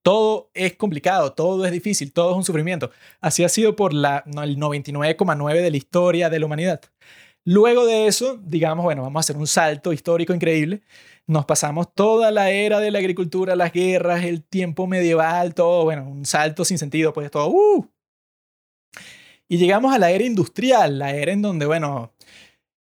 Todo 0.02 0.50
es 0.54 0.76
complicado, 0.76 1.32
todo 1.32 1.66
es 1.66 1.72
difícil, 1.72 2.12
todo 2.12 2.30
es 2.30 2.36
un 2.36 2.44
sufrimiento. 2.44 2.92
Así 3.20 3.42
ha 3.42 3.48
sido 3.48 3.74
por 3.74 3.92
la, 3.92 4.22
el 4.24 4.56
99,9 4.56 5.62
de 5.62 5.70
la 5.72 5.76
historia 5.76 6.30
de 6.30 6.38
la 6.38 6.46
humanidad. 6.46 6.80
Luego 7.44 7.86
de 7.86 8.06
eso, 8.06 8.38
digamos, 8.40 8.84
bueno, 8.84 9.02
vamos 9.02 9.18
a 9.18 9.24
hacer 9.24 9.36
un 9.36 9.48
salto 9.48 9.92
histórico 9.92 10.32
increíble 10.32 10.82
nos 11.30 11.46
pasamos 11.46 11.94
toda 11.94 12.32
la 12.32 12.50
era 12.50 12.80
de 12.80 12.90
la 12.90 12.98
agricultura, 12.98 13.54
las 13.54 13.72
guerras, 13.72 14.24
el 14.24 14.42
tiempo 14.42 14.88
medieval, 14.88 15.54
todo, 15.54 15.84
bueno, 15.84 16.08
un 16.08 16.26
salto 16.26 16.64
sin 16.64 16.76
sentido, 16.76 17.12
pues 17.12 17.30
todo. 17.30 17.48
Uh. 17.50 17.86
Y 19.48 19.56
llegamos 19.56 19.94
a 19.94 19.98
la 19.98 20.10
era 20.10 20.24
industrial, 20.24 20.98
la 20.98 21.14
era 21.14 21.30
en 21.30 21.40
donde, 21.40 21.66
bueno, 21.66 22.12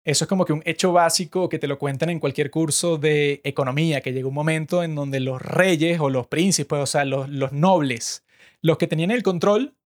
eso 0.05 0.25
es 0.25 0.29
como 0.29 0.45
que 0.45 0.53
un 0.53 0.63
hecho 0.65 0.93
básico 0.93 1.49
que 1.49 1.61
te 1.61 1.69
lo 1.69 1.79
cuentan 1.79 2.11
en 2.11 2.19
cualquier 2.19 2.51
curso 2.51 2.99
de 2.99 3.41
economía, 3.45 4.01
que 4.01 4.13
llegó 4.13 4.31
un 4.31 4.35
momento 4.35 4.83
en 4.83 4.97
donde 4.97 5.21
los 5.21 5.41
reyes 5.41 6.01
o 6.01 6.11
los 6.11 6.27
príncipes, 6.27 6.81
o 6.81 6.87
sea, 6.87 7.05
los, 7.05 7.29
los 7.29 7.53
nobles, 7.53 8.25
los 8.61 8.77
que 8.77 8.89
tenían 8.89 9.13
el 9.13 9.23
control 9.23 9.77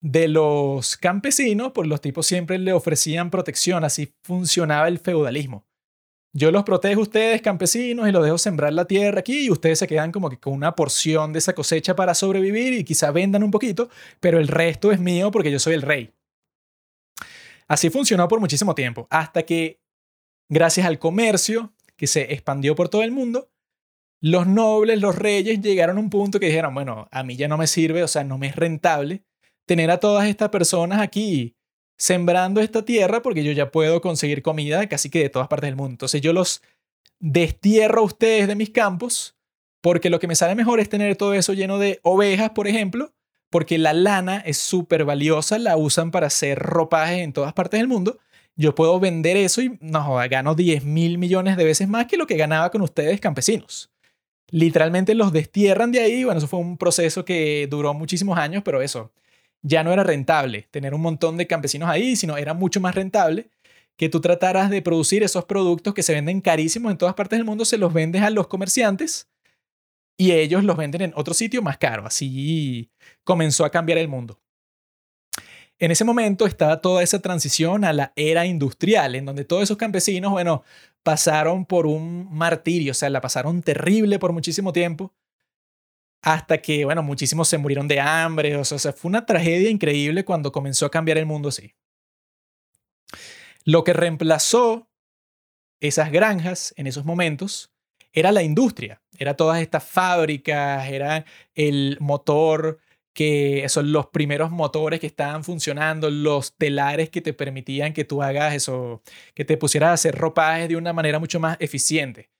de 0.00 0.26
los 0.26 0.96
campesinos, 0.96 1.70
pues 1.72 1.86
los 1.86 2.00
tipos 2.00 2.26
siempre 2.26 2.58
le 2.58 2.72
ofrecían 2.72 3.30
protección, 3.30 3.84
así 3.84 4.12
funcionaba 4.24 4.88
el 4.88 4.98
feudalismo. 4.98 5.64
Yo 6.34 6.50
los 6.50 6.64
protejo 6.64 7.00
a 7.00 7.02
ustedes, 7.02 7.42
campesinos, 7.42 8.08
y 8.08 8.12
los 8.12 8.24
dejo 8.24 8.38
sembrar 8.38 8.72
la 8.72 8.86
tierra 8.86 9.20
aquí 9.20 9.46
y 9.46 9.50
ustedes 9.50 9.78
se 9.78 9.86
quedan 9.86 10.12
como 10.12 10.30
que 10.30 10.38
con 10.38 10.54
una 10.54 10.74
porción 10.74 11.32
de 11.32 11.40
esa 11.40 11.54
cosecha 11.54 11.94
para 11.94 12.14
sobrevivir 12.14 12.72
y 12.72 12.84
quizá 12.84 13.10
vendan 13.10 13.42
un 13.42 13.50
poquito, 13.50 13.90
pero 14.18 14.38
el 14.38 14.48
resto 14.48 14.92
es 14.92 14.98
mío 14.98 15.30
porque 15.30 15.50
yo 15.50 15.58
soy 15.58 15.74
el 15.74 15.82
rey. 15.82 16.10
Así 17.68 17.90
funcionó 17.90 18.28
por 18.28 18.40
muchísimo 18.40 18.74
tiempo, 18.74 19.06
hasta 19.10 19.42
que, 19.42 19.80
gracias 20.48 20.86
al 20.86 20.98
comercio 20.98 21.74
que 21.96 22.06
se 22.06 22.32
expandió 22.32 22.74
por 22.74 22.88
todo 22.88 23.02
el 23.02 23.12
mundo, 23.12 23.50
los 24.22 24.46
nobles, 24.46 25.00
los 25.00 25.16
reyes 25.16 25.60
llegaron 25.60 25.98
a 25.98 26.00
un 26.00 26.08
punto 26.08 26.40
que 26.40 26.46
dijeron, 26.46 26.72
bueno, 26.72 27.08
a 27.10 27.22
mí 27.24 27.36
ya 27.36 27.48
no 27.48 27.58
me 27.58 27.66
sirve, 27.66 28.02
o 28.02 28.08
sea, 28.08 28.24
no 28.24 28.38
me 28.38 28.46
es 28.46 28.56
rentable 28.56 29.24
tener 29.66 29.90
a 29.90 30.00
todas 30.00 30.28
estas 30.28 30.48
personas 30.48 31.00
aquí 31.00 31.56
sembrando 31.96 32.60
esta 32.60 32.84
tierra 32.84 33.22
porque 33.22 33.44
yo 33.44 33.52
ya 33.52 33.70
puedo 33.70 34.00
conseguir 34.00 34.42
comida 34.42 34.88
casi 34.88 35.10
que 35.10 35.20
de 35.20 35.30
todas 35.30 35.48
partes 35.48 35.68
del 35.68 35.76
mundo. 35.76 35.92
Entonces 35.92 36.20
yo 36.20 36.32
los 36.32 36.62
destierro 37.20 38.00
a 38.00 38.04
ustedes 38.04 38.48
de 38.48 38.56
mis 38.56 38.70
campos 38.70 39.36
porque 39.80 40.10
lo 40.10 40.20
que 40.20 40.28
me 40.28 40.36
sale 40.36 40.54
mejor 40.54 40.80
es 40.80 40.88
tener 40.88 41.16
todo 41.16 41.34
eso 41.34 41.52
lleno 41.52 41.78
de 41.78 42.00
ovejas, 42.02 42.50
por 42.50 42.68
ejemplo, 42.68 43.12
porque 43.50 43.78
la 43.78 43.92
lana 43.92 44.38
es 44.38 44.56
súper 44.56 45.04
valiosa, 45.04 45.58
la 45.58 45.76
usan 45.76 46.10
para 46.10 46.28
hacer 46.28 46.58
ropajes 46.58 47.18
en 47.18 47.32
todas 47.32 47.52
partes 47.52 47.80
del 47.80 47.88
mundo. 47.88 48.18
Yo 48.54 48.74
puedo 48.74 48.98
vender 49.00 49.36
eso 49.36 49.60
y 49.60 49.78
no, 49.80 50.16
gano 50.30 50.54
10 50.54 50.84
mil 50.84 51.18
millones 51.18 51.56
de 51.56 51.64
veces 51.64 51.88
más 51.88 52.06
que 52.06 52.16
lo 52.16 52.26
que 52.26 52.36
ganaba 52.36 52.70
con 52.70 52.80
ustedes 52.82 53.20
campesinos. 53.20 53.90
Literalmente 54.50 55.14
los 55.14 55.32
destierran 55.32 55.92
de 55.92 56.00
ahí. 56.00 56.24
Bueno, 56.24 56.38
eso 56.38 56.48
fue 56.48 56.60
un 56.60 56.76
proceso 56.76 57.24
que 57.24 57.66
duró 57.70 57.92
muchísimos 57.94 58.38
años, 58.38 58.62
pero 58.64 58.82
eso, 58.82 59.10
ya 59.62 59.84
no 59.84 59.92
era 59.92 60.02
rentable 60.02 60.68
tener 60.70 60.94
un 60.94 61.00
montón 61.00 61.36
de 61.36 61.46
campesinos 61.46 61.88
ahí, 61.88 62.16
sino 62.16 62.36
era 62.36 62.54
mucho 62.54 62.80
más 62.80 62.94
rentable 62.94 63.50
que 63.96 64.08
tú 64.08 64.20
trataras 64.20 64.70
de 64.70 64.82
producir 64.82 65.22
esos 65.22 65.44
productos 65.44 65.94
que 65.94 66.02
se 66.02 66.14
venden 66.14 66.40
carísimos 66.40 66.90
en 66.90 66.98
todas 66.98 67.14
partes 67.14 67.38
del 67.38 67.46
mundo, 67.46 67.64
se 67.64 67.78
los 67.78 67.92
vendes 67.92 68.22
a 68.22 68.30
los 68.30 68.48
comerciantes 68.48 69.28
y 70.16 70.32
ellos 70.32 70.64
los 70.64 70.76
venden 70.76 71.02
en 71.02 71.12
otro 71.14 71.34
sitio 71.34 71.62
más 71.62 71.78
caro. 71.78 72.06
Así 72.06 72.90
comenzó 73.24 73.64
a 73.64 73.70
cambiar 73.70 73.98
el 73.98 74.08
mundo. 74.08 74.40
En 75.78 75.90
ese 75.90 76.04
momento 76.04 76.46
estaba 76.46 76.80
toda 76.80 77.02
esa 77.02 77.20
transición 77.20 77.84
a 77.84 77.92
la 77.92 78.12
era 78.14 78.46
industrial, 78.46 79.14
en 79.16 79.24
donde 79.24 79.44
todos 79.44 79.64
esos 79.64 79.76
campesinos, 79.76 80.30
bueno, 80.30 80.62
pasaron 81.02 81.64
por 81.66 81.86
un 81.86 82.28
martirio, 82.30 82.92
o 82.92 82.94
sea, 82.94 83.10
la 83.10 83.20
pasaron 83.20 83.62
terrible 83.62 84.18
por 84.20 84.32
muchísimo 84.32 84.72
tiempo 84.72 85.12
hasta 86.22 86.58
que, 86.58 86.84
bueno, 86.84 87.02
muchísimos 87.02 87.48
se 87.48 87.58
murieron 87.58 87.88
de 87.88 88.00
hambre, 88.00 88.56
o 88.56 88.64
sea, 88.64 88.92
fue 88.92 89.08
una 89.08 89.26
tragedia 89.26 89.68
increíble 89.68 90.24
cuando 90.24 90.52
comenzó 90.52 90.86
a 90.86 90.90
cambiar 90.90 91.18
el 91.18 91.26
mundo 91.26 91.48
así. 91.48 91.74
Lo 93.64 93.84
que 93.84 93.92
reemplazó 93.92 94.88
esas 95.80 96.12
granjas 96.12 96.72
en 96.76 96.86
esos 96.86 97.04
momentos 97.04 97.72
era 98.12 98.30
la 98.30 98.42
industria, 98.42 99.02
era 99.18 99.34
todas 99.34 99.60
estas 99.60 99.84
fábricas, 99.84 100.88
era 100.88 101.24
el 101.54 101.96
motor 102.00 102.78
que 103.12 103.66
son 103.68 103.92
los 103.92 104.06
primeros 104.06 104.50
motores 104.50 105.00
que 105.00 105.06
estaban 105.06 105.44
funcionando, 105.44 106.08
los 106.08 106.54
telares 106.56 107.10
que 107.10 107.20
te 107.20 107.32
permitían 107.32 107.92
que 107.92 108.04
tú 108.04 108.22
hagas 108.22 108.54
eso, 108.54 109.02
que 109.34 109.44
te 109.44 109.56
pusieras 109.56 109.90
a 109.90 109.92
hacer 109.94 110.14
ropajes 110.14 110.68
de 110.68 110.76
una 110.76 110.92
manera 110.92 111.18
mucho 111.18 111.40
más 111.40 111.56
eficiente. 111.60 112.30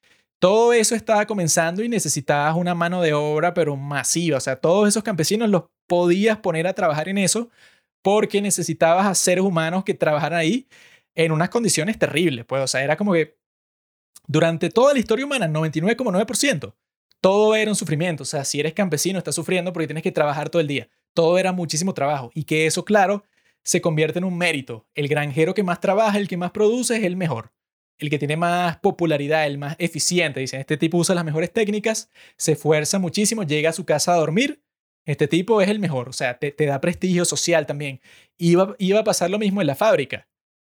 Todo 0.42 0.72
eso 0.72 0.96
estaba 0.96 1.24
comenzando 1.24 1.84
y 1.84 1.88
necesitabas 1.88 2.56
una 2.56 2.74
mano 2.74 3.00
de 3.00 3.12
obra, 3.12 3.54
pero 3.54 3.76
masiva. 3.76 4.38
O 4.38 4.40
sea, 4.40 4.56
todos 4.56 4.88
esos 4.88 5.04
campesinos 5.04 5.48
los 5.48 5.66
podías 5.86 6.36
poner 6.38 6.66
a 6.66 6.72
trabajar 6.72 7.08
en 7.08 7.18
eso 7.18 7.48
porque 8.02 8.42
necesitabas 8.42 9.06
a 9.06 9.14
seres 9.14 9.44
humanos 9.44 9.84
que 9.84 9.94
trabajaran 9.94 10.40
ahí 10.40 10.66
en 11.14 11.30
unas 11.30 11.48
condiciones 11.48 11.96
terribles. 11.96 12.44
Pues, 12.44 12.60
o 12.60 12.66
sea, 12.66 12.82
era 12.82 12.96
como 12.96 13.12
que 13.12 13.38
durante 14.26 14.68
toda 14.68 14.92
la 14.94 14.98
historia 14.98 15.26
humana, 15.26 15.46
99,9%, 15.46 16.74
todo 17.20 17.54
era 17.54 17.70
un 17.70 17.76
sufrimiento. 17.76 18.24
O 18.24 18.26
sea, 18.26 18.44
si 18.44 18.58
eres 18.58 18.74
campesino, 18.74 19.18
estás 19.18 19.36
sufriendo 19.36 19.72
porque 19.72 19.86
tienes 19.86 20.02
que 20.02 20.10
trabajar 20.10 20.50
todo 20.50 20.60
el 20.60 20.66
día. 20.66 20.88
Todo 21.14 21.38
era 21.38 21.52
muchísimo 21.52 21.94
trabajo. 21.94 22.32
Y 22.34 22.42
que 22.42 22.66
eso, 22.66 22.84
claro, 22.84 23.22
se 23.62 23.80
convierte 23.80 24.18
en 24.18 24.24
un 24.24 24.36
mérito. 24.36 24.88
El 24.96 25.06
granjero 25.06 25.54
que 25.54 25.62
más 25.62 25.80
trabaja, 25.80 26.18
el 26.18 26.26
que 26.26 26.36
más 26.36 26.50
produce, 26.50 26.96
es 26.96 27.04
el 27.04 27.14
mejor 27.14 27.52
el 28.02 28.10
que 28.10 28.18
tiene 28.18 28.36
más 28.36 28.78
popularidad, 28.78 29.46
el 29.46 29.58
más 29.58 29.76
eficiente. 29.78 30.40
Dicen, 30.40 30.60
este 30.60 30.76
tipo 30.76 30.98
usa 30.98 31.14
las 31.14 31.24
mejores 31.24 31.52
técnicas, 31.52 32.10
se 32.36 32.52
esfuerza 32.52 32.98
muchísimo, 32.98 33.44
llega 33.44 33.70
a 33.70 33.72
su 33.72 33.84
casa 33.84 34.12
a 34.12 34.16
dormir. 34.16 34.62
Este 35.04 35.28
tipo 35.28 35.60
es 35.60 35.68
el 35.68 35.78
mejor, 35.78 36.08
o 36.08 36.12
sea, 36.12 36.38
te, 36.38 36.54
da 36.58 36.80
prestigio 36.80 37.24
social 37.24 37.66
también. 37.66 38.00
Iba, 38.38 38.74
iba 38.78 39.00
a 39.00 39.04
pasar 39.04 39.30
lo 39.30 39.38
mismo 39.38 39.60
en 39.60 39.66
la 39.68 39.74
fábrica. 39.74 40.28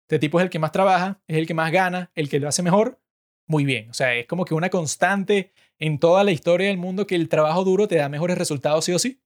Este 0.03 0.19
tipo 0.19 0.39
es 0.39 0.45
el 0.45 0.49
que 0.49 0.59
más 0.59 0.71
trabaja, 0.71 1.21
es 1.27 1.37
el 1.37 1.45
que 1.47 1.53
más 1.53 1.71
gana, 1.71 2.11
el 2.15 2.29
que 2.29 2.39
lo 2.39 2.47
hace 2.47 2.63
mejor. 2.63 2.99
Muy 3.45 3.65
bien, 3.65 3.89
o 3.89 3.93
sea, 3.93 4.15
es 4.15 4.25
como 4.25 4.45
que 4.45 4.53
una 4.53 4.69
constante 4.69 5.53
en 5.79 5.99
toda 5.99 6.23
la 6.23 6.31
historia 6.31 6.67
del 6.67 6.77
mundo 6.77 7.07
que 7.07 7.15
el 7.15 7.29
trabajo 7.29 7.63
duro 7.63 7.87
te 7.87 7.95
da 7.95 8.09
mejores 8.09 8.37
resultados 8.37 8.85
sí 8.85 8.93
o 8.93 8.99
sí. 8.99 9.21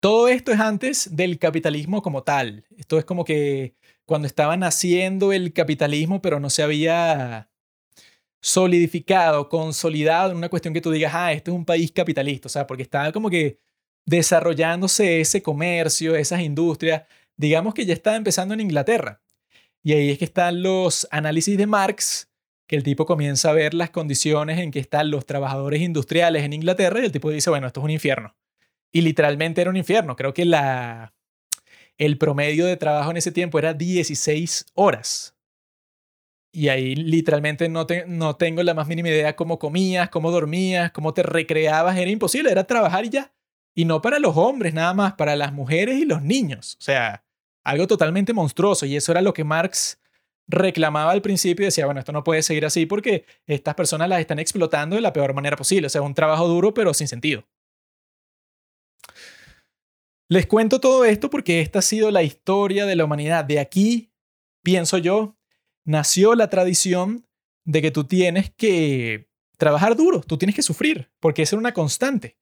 Todo 0.00 0.28
esto 0.28 0.52
es 0.52 0.60
antes 0.60 1.16
del 1.16 1.38
capitalismo 1.38 2.02
como 2.02 2.22
tal. 2.22 2.64
Esto 2.76 2.98
es 2.98 3.04
como 3.04 3.24
que 3.24 3.74
cuando 4.08 4.26
estaba 4.26 4.56
naciendo 4.56 5.34
el 5.34 5.52
capitalismo, 5.52 6.22
pero 6.22 6.40
no 6.40 6.48
se 6.48 6.62
había 6.62 7.50
solidificado, 8.40 9.50
consolidado 9.50 10.30
en 10.30 10.38
una 10.38 10.48
cuestión 10.48 10.72
que 10.72 10.80
tú 10.80 10.90
digas, 10.90 11.12
ah, 11.14 11.30
este 11.34 11.50
es 11.50 11.54
un 11.54 11.66
país 11.66 11.92
capitalista, 11.92 12.46
o 12.46 12.48
sea, 12.48 12.66
porque 12.66 12.84
estaba 12.84 13.12
como 13.12 13.28
que 13.28 13.58
desarrollándose 14.06 15.20
ese 15.20 15.42
comercio, 15.42 16.16
esas 16.16 16.40
industrias, 16.40 17.02
digamos 17.36 17.74
que 17.74 17.84
ya 17.84 17.92
estaba 17.92 18.16
empezando 18.16 18.54
en 18.54 18.60
Inglaterra. 18.60 19.20
Y 19.82 19.92
ahí 19.92 20.10
es 20.10 20.18
que 20.18 20.24
están 20.24 20.62
los 20.62 21.06
análisis 21.10 21.58
de 21.58 21.66
Marx, 21.66 22.30
que 22.66 22.76
el 22.76 22.84
tipo 22.84 23.04
comienza 23.04 23.50
a 23.50 23.52
ver 23.52 23.74
las 23.74 23.90
condiciones 23.90 24.58
en 24.58 24.70
que 24.70 24.80
están 24.80 25.10
los 25.10 25.26
trabajadores 25.26 25.82
industriales 25.82 26.44
en 26.44 26.54
Inglaterra 26.54 27.00
y 27.00 27.04
el 27.04 27.12
tipo 27.12 27.30
dice, 27.30 27.50
bueno, 27.50 27.66
esto 27.66 27.80
es 27.80 27.84
un 27.84 27.90
infierno. 27.90 28.34
Y 28.90 29.02
literalmente 29.02 29.60
era 29.60 29.68
un 29.68 29.76
infierno. 29.76 30.16
Creo 30.16 30.32
que 30.32 30.46
la, 30.46 31.12
el 31.98 32.16
promedio 32.16 32.64
de 32.64 32.76
trabajo 32.76 33.10
en 33.10 33.16
ese 33.16 33.32
tiempo 33.32 33.58
era 33.58 33.74
16 33.74 34.66
horas. 34.74 35.34
Y 36.52 36.68
ahí 36.68 36.94
literalmente 36.94 37.68
no, 37.68 37.86
tengo 38.36 38.62
la 38.62 38.74
más 38.74 38.88
mínima 38.88 39.08
idea 39.08 39.36
cómo 39.36 39.58
comías, 39.58 40.08
cómo 40.08 40.30
dormías, 40.30 40.92
cómo 40.92 41.12
te 41.12 41.22
recreabas. 41.22 41.96
Era 41.96 42.10
imposible, 42.10 42.50
era 42.50 42.64
trabajar 42.64 43.04
y 43.04 43.10
ya. 43.10 43.32
Y 43.74 43.84
no 43.84 44.00
para 44.00 44.18
los 44.18 44.36
hombres 44.36 44.72
nada 44.74 44.94
más, 44.94 45.12
para 45.12 45.36
las 45.36 45.52
mujeres 45.52 45.98
y 45.98 46.04
los 46.04 46.22
niños. 46.22 46.76
O 46.80 46.82
sea, 46.82 47.24
algo 47.64 47.86
totalmente 47.86 48.32
monstruoso. 48.32 48.86
Y 48.86 48.96
eso 48.96 49.12
era 49.12 49.20
lo 49.20 49.34
que 49.34 49.44
Marx 49.44 50.00
reclamaba 50.46 51.12
al 51.12 51.20
principio 51.20 51.64
y 51.64 51.66
decía, 51.66 51.84
bueno, 51.84 52.00
esto 52.00 52.12
no 52.12 52.24
puede 52.24 52.42
seguir 52.42 52.64
así 52.64 52.86
porque 52.86 53.26
estas 53.46 53.74
personas 53.74 54.08
las 54.08 54.20
están 54.20 54.38
explotando 54.38 54.96
de 54.96 55.02
la 55.02 55.12
peor 55.12 55.34
manera 55.34 55.56
posible. 55.56 55.86
O 55.86 55.90
sea, 55.90 56.00
un 56.02 56.14
trabajo 56.14 56.48
duro 56.48 56.72
pero 56.72 56.94
sin 56.94 57.08
sentido. 57.08 57.44
Les 60.28 60.46
cuento 60.46 60.78
todo 60.78 61.06
esto 61.06 61.30
porque 61.30 61.62
esta 61.62 61.78
ha 61.78 61.82
sido 61.82 62.10
la 62.10 62.22
historia 62.22 62.84
de 62.84 62.96
la 62.96 63.04
humanidad. 63.04 63.44
De 63.46 63.58
aquí, 63.58 64.12
pienso 64.62 64.98
yo, 64.98 65.38
nació 65.84 66.34
la 66.34 66.50
tradición 66.50 67.26
de 67.64 67.80
que 67.80 67.90
tú 67.90 68.04
tienes 68.04 68.50
que 68.50 69.30
trabajar 69.56 69.96
duro, 69.96 70.20
tú 70.20 70.36
tienes 70.36 70.54
que 70.54 70.62
sufrir, 70.62 71.10
porque 71.18 71.42
es 71.42 71.52
una 71.54 71.72
constante. 71.72 72.36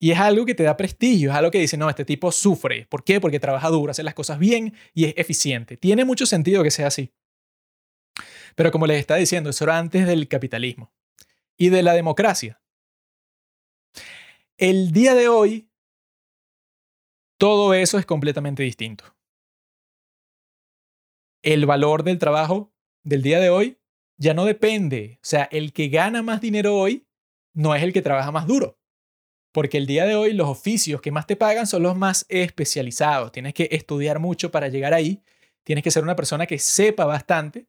Y 0.00 0.10
es 0.10 0.18
algo 0.18 0.44
que 0.44 0.54
te 0.54 0.62
da 0.62 0.76
prestigio, 0.76 1.30
es 1.30 1.36
algo 1.36 1.50
que 1.50 1.58
dice, 1.58 1.76
no, 1.76 1.88
este 1.88 2.04
tipo 2.04 2.32
sufre. 2.32 2.86
¿Por 2.86 3.04
qué? 3.04 3.20
Porque 3.20 3.38
trabaja 3.38 3.68
duro, 3.68 3.90
hace 3.90 4.02
las 4.02 4.14
cosas 4.14 4.38
bien 4.38 4.74
y 4.92 5.04
es 5.04 5.14
eficiente. 5.16 5.76
Tiene 5.76 6.04
mucho 6.04 6.26
sentido 6.26 6.62
que 6.62 6.70
sea 6.70 6.88
así. 6.88 7.12
Pero 8.56 8.72
como 8.72 8.86
les 8.86 8.98
está 8.98 9.16
diciendo, 9.16 9.50
eso 9.50 9.64
era 9.64 9.78
antes 9.78 10.06
del 10.06 10.26
capitalismo 10.26 10.92
y 11.56 11.68
de 11.68 11.82
la 11.82 11.92
democracia. 11.92 12.60
El 14.56 14.92
día 14.92 15.14
de 15.14 15.28
hoy, 15.28 15.69
todo 17.40 17.72
eso 17.72 17.98
es 17.98 18.04
completamente 18.04 18.62
distinto. 18.62 19.16
El 21.42 21.64
valor 21.64 22.02
del 22.02 22.18
trabajo 22.18 22.70
del 23.02 23.22
día 23.22 23.40
de 23.40 23.48
hoy 23.48 23.78
ya 24.18 24.34
no 24.34 24.44
depende. 24.44 25.18
O 25.22 25.26
sea, 25.26 25.48
el 25.50 25.72
que 25.72 25.88
gana 25.88 26.22
más 26.22 26.42
dinero 26.42 26.76
hoy 26.76 27.06
no 27.54 27.74
es 27.74 27.82
el 27.82 27.94
que 27.94 28.02
trabaja 28.02 28.30
más 28.30 28.46
duro. 28.46 28.78
Porque 29.52 29.78
el 29.78 29.86
día 29.86 30.04
de 30.04 30.16
hoy 30.16 30.34
los 30.34 30.50
oficios 30.50 31.00
que 31.00 31.12
más 31.12 31.26
te 31.26 31.34
pagan 31.34 31.66
son 31.66 31.82
los 31.82 31.96
más 31.96 32.26
especializados. 32.28 33.32
Tienes 33.32 33.54
que 33.54 33.68
estudiar 33.72 34.18
mucho 34.18 34.50
para 34.50 34.68
llegar 34.68 34.92
ahí. 34.92 35.22
Tienes 35.64 35.82
que 35.82 35.90
ser 35.90 36.02
una 36.02 36.16
persona 36.16 36.46
que 36.46 36.58
sepa 36.58 37.06
bastante, 37.06 37.68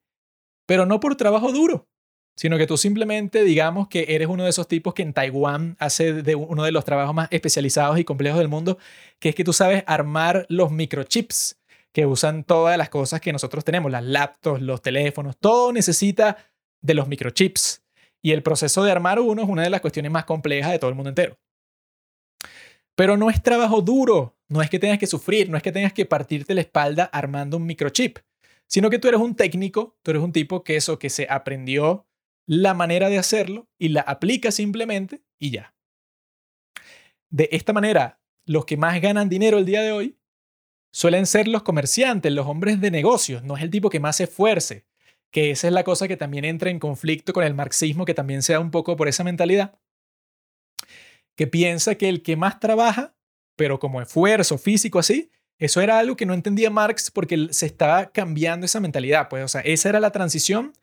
pero 0.65 0.85
no 0.85 0.99
por 0.99 1.15
trabajo 1.15 1.53
duro, 1.53 1.87
sino 2.35 2.57
que 2.57 2.67
tú 2.67 2.77
simplemente 2.77 3.43
digamos 3.43 3.87
que 3.87 4.05
eres 4.09 4.27
uno 4.27 4.43
de 4.43 4.49
esos 4.49 4.67
tipos 4.67 4.93
que 4.93 5.03
en 5.03 5.13
Taiwán 5.13 5.75
hace 5.79 6.13
de 6.13 6.35
uno 6.35 6.63
de 6.63 6.71
los 6.71 6.85
trabajos 6.85 7.13
más 7.13 7.27
especializados 7.31 7.99
y 7.99 8.03
complejos 8.03 8.39
del 8.39 8.47
mundo, 8.47 8.77
que 9.19 9.29
es 9.29 9.35
que 9.35 9.43
tú 9.43 9.53
sabes 9.53 9.83
armar 9.87 10.45
los 10.49 10.71
microchips 10.71 11.59
que 11.91 12.05
usan 12.05 12.43
todas 12.43 12.77
las 12.77 12.89
cosas 12.89 13.21
que 13.21 13.33
nosotros 13.33 13.65
tenemos, 13.65 13.91
las 13.91 14.03
laptops, 14.03 14.61
los 14.61 14.81
teléfonos, 14.81 15.37
todo 15.37 15.73
necesita 15.73 16.37
de 16.81 16.93
los 16.93 17.07
microchips. 17.07 17.83
Y 18.23 18.31
el 18.31 18.43
proceso 18.43 18.83
de 18.83 18.91
armar 18.91 19.19
uno 19.19 19.41
es 19.41 19.49
una 19.49 19.63
de 19.63 19.69
las 19.69 19.81
cuestiones 19.81 20.11
más 20.11 20.25
complejas 20.25 20.71
de 20.71 20.79
todo 20.79 20.89
el 20.89 20.95
mundo 20.95 21.09
entero. 21.09 21.37
Pero 22.95 23.17
no 23.17 23.29
es 23.29 23.41
trabajo 23.41 23.81
duro, 23.81 24.37
no 24.47 24.61
es 24.61 24.69
que 24.69 24.79
tengas 24.79 24.99
que 24.99 25.07
sufrir, 25.07 25.49
no 25.49 25.57
es 25.57 25.63
que 25.63 25.71
tengas 25.71 25.93
que 25.93 26.05
partirte 26.05 26.53
la 26.53 26.61
espalda 26.61 27.05
armando 27.05 27.57
un 27.57 27.65
microchip, 27.65 28.19
sino 28.67 28.89
que 28.89 28.99
tú 28.99 29.07
eres 29.07 29.19
un 29.19 29.35
técnico, 29.35 29.97
tú 30.03 30.11
eres 30.11 30.23
un 30.23 30.31
tipo 30.31 30.63
que 30.63 30.75
eso, 30.75 30.99
que 30.99 31.09
se 31.09 31.27
aprendió 31.29 32.05
la 32.51 32.73
manera 32.73 33.07
de 33.07 33.17
hacerlo 33.17 33.69
y 33.79 33.87
la 33.87 34.01
aplica 34.01 34.51
simplemente 34.51 35.21
y 35.39 35.51
ya. 35.51 35.73
De 37.29 37.47
esta 37.53 37.71
manera, 37.71 38.19
los 38.45 38.65
que 38.65 38.75
más 38.75 38.99
ganan 38.99 39.29
dinero 39.29 39.57
el 39.57 39.65
día 39.65 39.81
de 39.81 39.93
hoy 39.93 40.17
suelen 40.91 41.27
ser 41.27 41.47
los 41.47 41.63
comerciantes, 41.63 42.29
los 42.33 42.45
hombres 42.47 42.81
de 42.81 42.91
negocios, 42.91 43.41
no 43.43 43.55
es 43.55 43.63
el 43.63 43.69
tipo 43.69 43.89
que 43.89 44.01
más 44.01 44.17
se 44.17 44.25
esfuerce, 44.25 44.85
que 45.31 45.51
esa 45.51 45.67
es 45.67 45.73
la 45.73 45.85
cosa 45.85 46.09
que 46.09 46.17
también 46.17 46.43
entra 46.43 46.69
en 46.69 46.79
conflicto 46.79 47.31
con 47.31 47.45
el 47.45 47.53
marxismo, 47.53 48.03
que 48.03 48.13
también 48.13 48.41
se 48.41 48.51
da 48.51 48.59
un 48.59 48.69
poco 48.69 48.97
por 48.97 49.07
esa 49.07 49.23
mentalidad, 49.23 49.79
que 51.37 51.47
piensa 51.47 51.95
que 51.95 52.09
el 52.09 52.21
que 52.21 52.35
más 52.35 52.59
trabaja, 52.59 53.15
pero 53.55 53.79
como 53.79 54.01
esfuerzo 54.01 54.57
físico 54.57 54.99
así, 54.99 55.31
eso 55.57 55.79
era 55.79 55.99
algo 55.99 56.17
que 56.17 56.25
no 56.25 56.33
entendía 56.33 56.69
Marx 56.69 57.11
porque 57.11 57.47
se 57.51 57.65
estaba 57.65 58.11
cambiando 58.11 58.65
esa 58.65 58.81
mentalidad, 58.81 59.29
pues, 59.29 59.41
o 59.41 59.47
sea, 59.47 59.61
esa 59.61 59.87
era 59.87 60.01
la 60.01 60.11
transición 60.11 60.73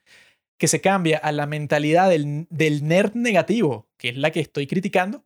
que 0.59 0.69
se 0.69 0.81
cambia 0.81 1.19
a 1.19 1.33
la 1.33 1.47
mentalidad 1.47 2.11
del, 2.11 2.47
del 2.51 2.87
nerd 2.87 3.15
negativo, 3.15 3.89
que 3.97 4.11
es 4.11 4.17
la 4.17 4.31
que 4.31 4.41
estoy 4.41 4.67
criticando, 4.67 5.25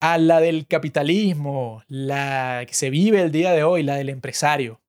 a 0.00 0.18
la 0.18 0.40
del 0.40 0.66
capitalismo, 0.66 1.82
la 1.88 2.64
que 2.66 2.74
se 2.74 2.90
vive 2.90 3.22
el 3.22 3.32
día 3.32 3.52
de 3.52 3.62
hoy, 3.64 3.82
la 3.82 3.96
del 3.96 4.10
empresario. 4.10 4.80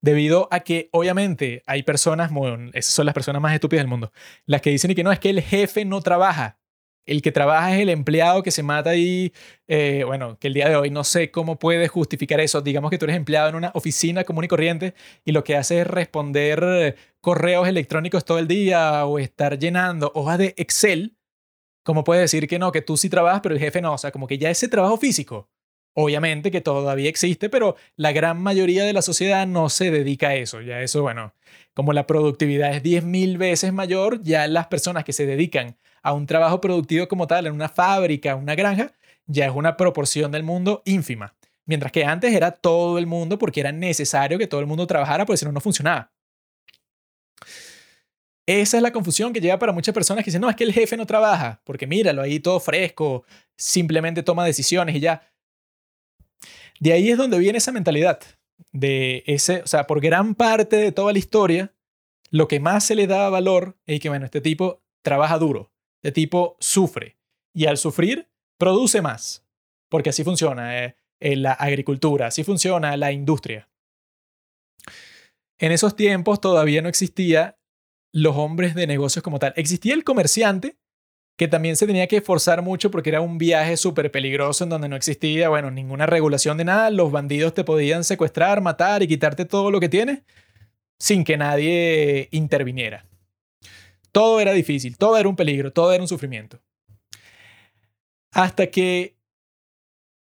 Debido 0.00 0.48
a 0.50 0.60
que, 0.60 0.88
obviamente, 0.92 1.62
hay 1.66 1.82
personas, 1.82 2.30
esas 2.72 2.92
son 2.92 3.06
las 3.06 3.14
personas 3.14 3.40
más 3.40 3.54
estúpidas 3.54 3.84
del 3.84 3.90
mundo, 3.90 4.12
las 4.46 4.60
que 4.60 4.70
dicen 4.70 4.94
que 4.94 5.04
no, 5.04 5.12
es 5.12 5.20
que 5.20 5.30
el 5.30 5.42
jefe 5.42 5.84
no 5.84 6.00
trabaja. 6.00 6.58
El 7.06 7.22
que 7.22 7.32
trabaja 7.32 7.74
es 7.74 7.80
el 7.82 7.88
empleado 7.88 8.42
que 8.42 8.50
se 8.50 8.62
mata 8.62 8.90
ahí. 8.90 9.32
Eh, 9.66 10.04
bueno, 10.06 10.38
que 10.38 10.48
el 10.48 10.54
día 10.54 10.68
de 10.68 10.76
hoy 10.76 10.90
no 10.90 11.04
sé 11.04 11.30
cómo 11.30 11.58
puedes 11.58 11.90
justificar 11.90 12.40
eso. 12.40 12.60
Digamos 12.60 12.90
que 12.90 12.98
tú 12.98 13.06
eres 13.06 13.16
empleado 13.16 13.48
en 13.48 13.56
una 13.56 13.72
oficina 13.74 14.24
común 14.24 14.44
y 14.44 14.48
corriente 14.48 14.94
y 15.24 15.32
lo 15.32 15.44
que 15.44 15.56
haces 15.56 15.80
es 15.80 15.86
responder 15.86 16.96
correos 17.20 17.68
electrónicos 17.68 18.24
todo 18.24 18.38
el 18.38 18.48
día 18.48 19.04
o 19.06 19.18
estar 19.18 19.58
llenando 19.58 20.12
hojas 20.14 20.38
de 20.38 20.54
Excel 20.56 21.16
¿Cómo 21.84 22.04
puedes 22.04 22.22
decir 22.22 22.46
que 22.46 22.58
no, 22.58 22.70
que 22.70 22.82
tú 22.82 22.96
sí 22.96 23.08
trabajas, 23.08 23.40
pero 23.42 23.54
el 23.54 23.60
jefe 23.60 23.80
no? 23.80 23.94
O 23.94 23.98
sea, 23.98 24.12
como 24.12 24.28
que 24.28 24.38
ya 24.38 24.50
ese 24.50 24.68
trabajo 24.68 24.96
físico, 24.98 25.50
obviamente 25.94 26.50
que 26.52 26.60
todavía 26.60 27.08
existe, 27.08 27.50
pero 27.50 27.76
la 27.96 28.12
gran 28.12 28.40
mayoría 28.40 28.84
de 28.84 28.92
la 28.92 29.02
sociedad 29.02 29.46
no 29.48 29.68
se 29.68 29.90
dedica 29.90 30.28
a 30.28 30.34
eso. 30.36 30.60
Ya 30.60 30.80
eso, 30.80 31.02
bueno, 31.02 31.34
como 31.74 31.92
la 31.92 32.06
productividad 32.06 32.74
es 32.74 32.82
10.000 32.84 33.36
veces 33.36 33.72
mayor, 33.72 34.22
ya 34.22 34.46
las 34.46 34.68
personas 34.68 35.04
que 35.04 35.12
se 35.12 35.26
dedican 35.26 35.76
a 36.02 36.12
un 36.12 36.26
trabajo 36.26 36.60
productivo 36.60 37.08
como 37.08 37.26
tal, 37.26 37.46
en 37.46 37.52
una 37.52 37.68
fábrica, 37.68 38.36
una 38.36 38.54
granja, 38.54 38.92
ya 39.26 39.46
es 39.46 39.52
una 39.52 39.76
proporción 39.76 40.32
del 40.32 40.42
mundo 40.42 40.82
ínfima. 40.84 41.34
Mientras 41.64 41.92
que 41.92 42.04
antes 42.04 42.34
era 42.34 42.50
todo 42.50 42.98
el 42.98 43.06
mundo 43.06 43.38
porque 43.38 43.60
era 43.60 43.72
necesario 43.72 44.38
que 44.38 44.46
todo 44.46 44.60
el 44.60 44.66
mundo 44.66 44.86
trabajara, 44.86 45.24
porque 45.24 45.38
si 45.38 45.44
no, 45.44 45.52
no 45.52 45.60
funcionaba. 45.60 46.12
Esa 48.46 48.76
es 48.76 48.82
la 48.82 48.92
confusión 48.92 49.32
que 49.32 49.40
llega 49.40 49.58
para 49.58 49.72
muchas 49.72 49.94
personas 49.94 50.24
que 50.24 50.30
dicen, 50.30 50.40
no, 50.40 50.50
es 50.50 50.56
que 50.56 50.64
el 50.64 50.72
jefe 50.72 50.96
no 50.96 51.06
trabaja, 51.06 51.60
porque 51.64 51.86
míralo 51.86 52.22
ahí 52.22 52.40
todo 52.40 52.58
fresco, 52.58 53.24
simplemente 53.56 54.24
toma 54.24 54.44
decisiones 54.44 54.96
y 54.96 55.00
ya. 55.00 55.22
De 56.80 56.92
ahí 56.92 57.10
es 57.10 57.16
donde 57.16 57.38
viene 57.38 57.58
esa 57.58 57.70
mentalidad 57.70 58.20
de 58.72 59.22
ese, 59.26 59.62
o 59.62 59.66
sea, 59.66 59.86
por 59.86 60.00
gran 60.00 60.34
parte 60.34 60.76
de 60.76 60.92
toda 60.92 61.12
la 61.12 61.18
historia, 61.18 61.72
lo 62.30 62.48
que 62.48 62.60
más 62.60 62.84
se 62.84 62.96
le 62.96 63.06
da 63.06 63.30
valor 63.30 63.76
es 63.86 64.00
que, 64.00 64.08
bueno, 64.08 64.24
este 64.24 64.40
tipo 64.40 64.82
trabaja 65.02 65.38
duro, 65.38 65.71
este 66.02 66.12
tipo 66.12 66.56
sufre 66.58 67.16
y 67.54 67.66
al 67.66 67.78
sufrir 67.78 68.28
produce 68.58 69.02
más, 69.02 69.44
porque 69.88 70.10
así 70.10 70.24
funciona 70.24 70.84
eh, 70.84 70.96
en 71.20 71.42
la 71.42 71.52
agricultura, 71.52 72.26
así 72.26 72.42
funciona 72.42 72.96
la 72.96 73.12
industria. 73.12 73.68
En 75.58 75.70
esos 75.70 75.94
tiempos 75.94 76.40
todavía 76.40 76.82
no 76.82 76.88
existía 76.88 77.56
los 78.12 78.36
hombres 78.36 78.74
de 78.74 78.88
negocios 78.88 79.22
como 79.22 79.38
tal. 79.38 79.52
Existía 79.54 79.94
el 79.94 80.02
comerciante, 80.02 80.76
que 81.38 81.46
también 81.46 81.76
se 81.76 81.86
tenía 81.86 82.08
que 82.08 82.16
esforzar 82.16 82.62
mucho 82.62 82.90
porque 82.90 83.10
era 83.10 83.20
un 83.20 83.38
viaje 83.38 83.76
súper 83.76 84.10
peligroso 84.10 84.64
en 84.64 84.70
donde 84.70 84.88
no 84.88 84.96
existía, 84.96 85.48
bueno, 85.48 85.70
ninguna 85.70 86.06
regulación 86.06 86.58
de 86.58 86.64
nada. 86.64 86.90
Los 86.90 87.12
bandidos 87.12 87.54
te 87.54 87.62
podían 87.62 88.02
secuestrar, 88.02 88.60
matar 88.60 89.04
y 89.04 89.08
quitarte 89.08 89.44
todo 89.44 89.70
lo 89.70 89.78
que 89.78 89.88
tienes 89.88 90.22
sin 90.98 91.22
que 91.22 91.36
nadie 91.36 92.28
interviniera. 92.32 93.06
Todo 94.12 94.40
era 94.40 94.52
difícil, 94.52 94.98
todo 94.98 95.16
era 95.16 95.28
un 95.28 95.36
peligro, 95.36 95.72
todo 95.72 95.92
era 95.92 96.02
un 96.02 96.08
sufrimiento. 96.08 96.60
Hasta 98.30 98.68
que 98.68 99.16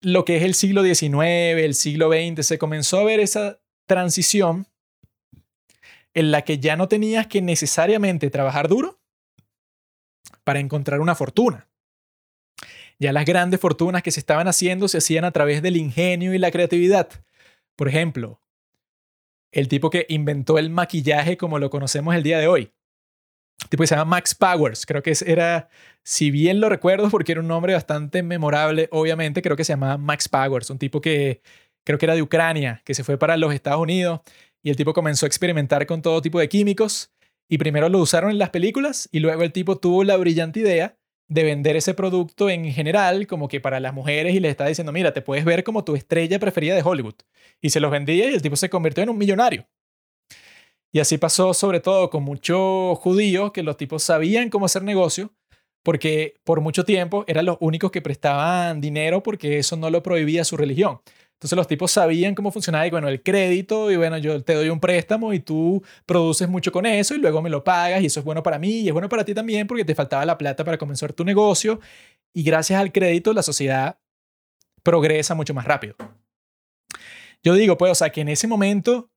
lo 0.01 0.25
que 0.25 0.37
es 0.37 0.43
el 0.45 0.55
siglo 0.55 0.83
XIX, 0.83 1.23
el 1.63 1.75
siglo 1.75 2.11
XX, 2.11 2.47
se 2.47 2.59
comenzó 2.59 2.99
a 2.99 3.05
ver 3.05 3.21
esa 3.21 3.61
transición 3.87 4.67
en 6.15 6.31
la 6.31 6.43
que 6.43 6.59
ya 6.59 6.77
no 6.77 6.89
tenías 6.89 7.27
que 7.27 7.43
necesariamente 7.43 8.31
trabajar 8.31 8.69
duro 8.69 9.01
para 10.45 10.61
encontrar 10.61 11.01
una 11.01 11.15
fortuna. 11.15 11.69
Ya 12.99 13.13
las 13.13 13.25
grandes 13.25 13.61
fortunas 13.61 14.03
que 14.03 14.11
se 14.11 14.21
estaban 14.21 14.47
haciendo 14.47 14.87
se 14.89 14.99
hacían 14.99 15.25
a 15.25 15.31
través 15.31 15.63
del 15.63 15.77
ingenio 15.77 16.35
y 16.35 16.39
la 16.39 16.51
creatividad. 16.51 17.09
Por 17.77 17.89
ejemplo, 17.89 18.41
el 19.53 19.69
tipo 19.69 19.91
que 19.91 20.07
inventó 20.09 20.59
el 20.59 20.71
maquillaje 20.71 21.37
como 21.37 21.59
lo 21.59 21.71
conocemos 21.71 22.15
el 22.15 22.23
día 22.23 22.39
de 22.39 22.47
hoy. 22.47 22.73
Tipo 23.69 23.83
que 23.83 23.87
se 23.87 23.95
llama 23.95 24.17
Max 24.17 24.35
Powers. 24.35 24.87
Creo 24.87 25.03
que 25.03 25.13
era, 25.27 25.69
si 26.03 26.31
bien 26.31 26.61
lo 26.61 26.69
recuerdo 26.69 27.11
porque 27.11 27.33
era 27.33 27.41
un 27.41 27.49
nombre 27.49 27.75
bastante 27.75 28.23
memorable, 28.23 28.89
obviamente 28.91 29.43
creo 29.43 29.57
que 29.57 29.65
se 29.65 29.73
llamaba 29.73 29.99
Max 29.99 30.29
Powers. 30.29 30.71
Un 30.71 30.79
tipo 30.79 31.01
que 31.01 31.43
creo 31.85 31.99
que 31.99 32.07
era 32.07 32.15
de 32.15 32.23
Ucrania, 32.23 32.83
que 32.85 32.95
se 32.95 33.05
fue 33.05 33.19
para 33.19 33.37
los 33.37 33.53
Estados 33.53 33.81
Unidos 33.81 34.21
y 34.63 34.71
el 34.71 34.77
tipo 34.77 34.93
comenzó 34.93 35.27
a 35.27 35.29
experimentar 35.29 35.87
con 35.87 36.03
todo 36.03 36.21
tipo 36.23 36.39
de 36.39 36.49
químicos 36.49 37.13
y 37.49 37.59
primero 37.59 37.89
lo 37.89 37.99
usaron 37.99 38.31
en 38.31 38.39
las 38.39 38.51
películas 38.51 39.09
y 39.13 39.21
luego 39.21 39.43
el 39.43 39.53
tipo 39.53 39.79
tuvo 39.79 40.05
la 40.05 40.17
brillante 40.17 40.61
idea 40.61 40.97
de 41.29 41.45
vender 41.45 41.77
ese 41.77 41.95
producto 41.95 42.51
en 42.51 42.65
general 42.73 43.27
como 43.27 43.49
que 43.49 43.61
para 43.61 43.79
las 43.81 43.95
mujeres 43.95 44.35
y 44.35 44.41
les 44.41 44.51
estaba 44.51 44.69
diciendo, 44.69 44.93
mira, 44.93 45.13
te 45.13 45.23
puedes 45.23 45.45
ver 45.45 45.63
como 45.65 45.85
tu 45.85 45.95
estrella 45.95 46.39
preferida 46.41 46.75
de 46.75 46.83
Hollywood. 46.83 47.15
Y 47.61 47.71
se 47.71 47.81
los 47.81 47.91
vendía 47.91 48.31
y 48.31 48.35
el 48.35 48.43
tipo 48.43 48.57
se 48.57 48.69
convirtió 48.69 49.03
en 49.05 49.11
un 49.11 49.19
millonario. 49.19 49.67
Y 50.93 51.01
así 51.01 51.19
pasó 51.19 51.55
sobre 51.55 51.81
todo 51.81 52.11
con 52.11 52.23
muchos 52.23 52.99
judíos 52.99 53.53
que 53.53 53.63
los 53.63 53.77
tipos 53.77 54.03
sabían 54.03 54.51
cómo 54.51 54.67
hacer 54.67 54.83
negocio 54.83 55.33
porque 55.83 56.35
por 56.45 56.61
mucho 56.61 56.85
tiempo 56.85 57.25
eran 57.27 57.47
los 57.47 57.57
únicos 57.61 57.91
que 57.91 58.03
prestaban 58.03 58.81
dinero 58.81 59.23
porque 59.23 59.59
eso 59.59 59.77
no 59.77 59.89
lo 59.91 60.03
prohibía 60.03 60.45
su 60.45 60.57
religión. 60.57 61.01
Entonces 61.35 61.57
los 61.57 61.67
tipos 61.67 61.91
sabían 61.91 62.35
cómo 62.35 62.53
funcionaba 62.53 62.87
y 62.87 62.91
bueno, 62.91 63.09
el 63.09 63.23
crédito 63.23 63.91
y 63.91 63.97
bueno, 63.97 64.19
yo 64.19 64.43
te 64.43 64.53
doy 64.53 64.69
un 64.69 64.79
préstamo 64.79 65.33
y 65.33 65.41
tú 65.41 65.83
produces 66.05 66.49
mucho 66.49 66.71
con 66.71 66.85
eso 66.85 67.15
y 67.15 67.19
luego 67.19 67.41
me 67.41 67.49
lo 67.49 67.65
pagas 67.65 68.03
y 68.03 68.07
eso 68.07 68.21
es 68.21 68.27
bueno 68.27 68.43
para 68.43 68.59
mí 68.59 68.81
y 68.81 68.89
es 68.89 68.93
bueno 68.93 69.09
para 69.09 69.25
ti 69.25 69.33
también 69.33 69.67
porque 69.67 69.87
te 69.87 69.95
faltaba 69.95 70.27
la 70.27 70.37
plata 70.37 70.65
para 70.65 70.77
comenzar 70.77 71.15
tu 71.15 71.25
negocio 71.25 71.81
y 72.35 72.43
gracias 72.43 72.79
al 72.79 72.93
crédito 72.93 73.33
la 73.33 73.43
sociedad 73.43 73.99
progresa 74.83 75.35
mucho 75.35 75.55
más 75.55 75.65
rápido. 75.65 75.95
Yo 77.43 77.55
digo, 77.55 77.79
pues, 77.79 77.93
o 77.93 77.95
sea, 77.95 78.11
que 78.11 78.21
en 78.21 78.29
ese 78.29 78.47
momento 78.47 79.11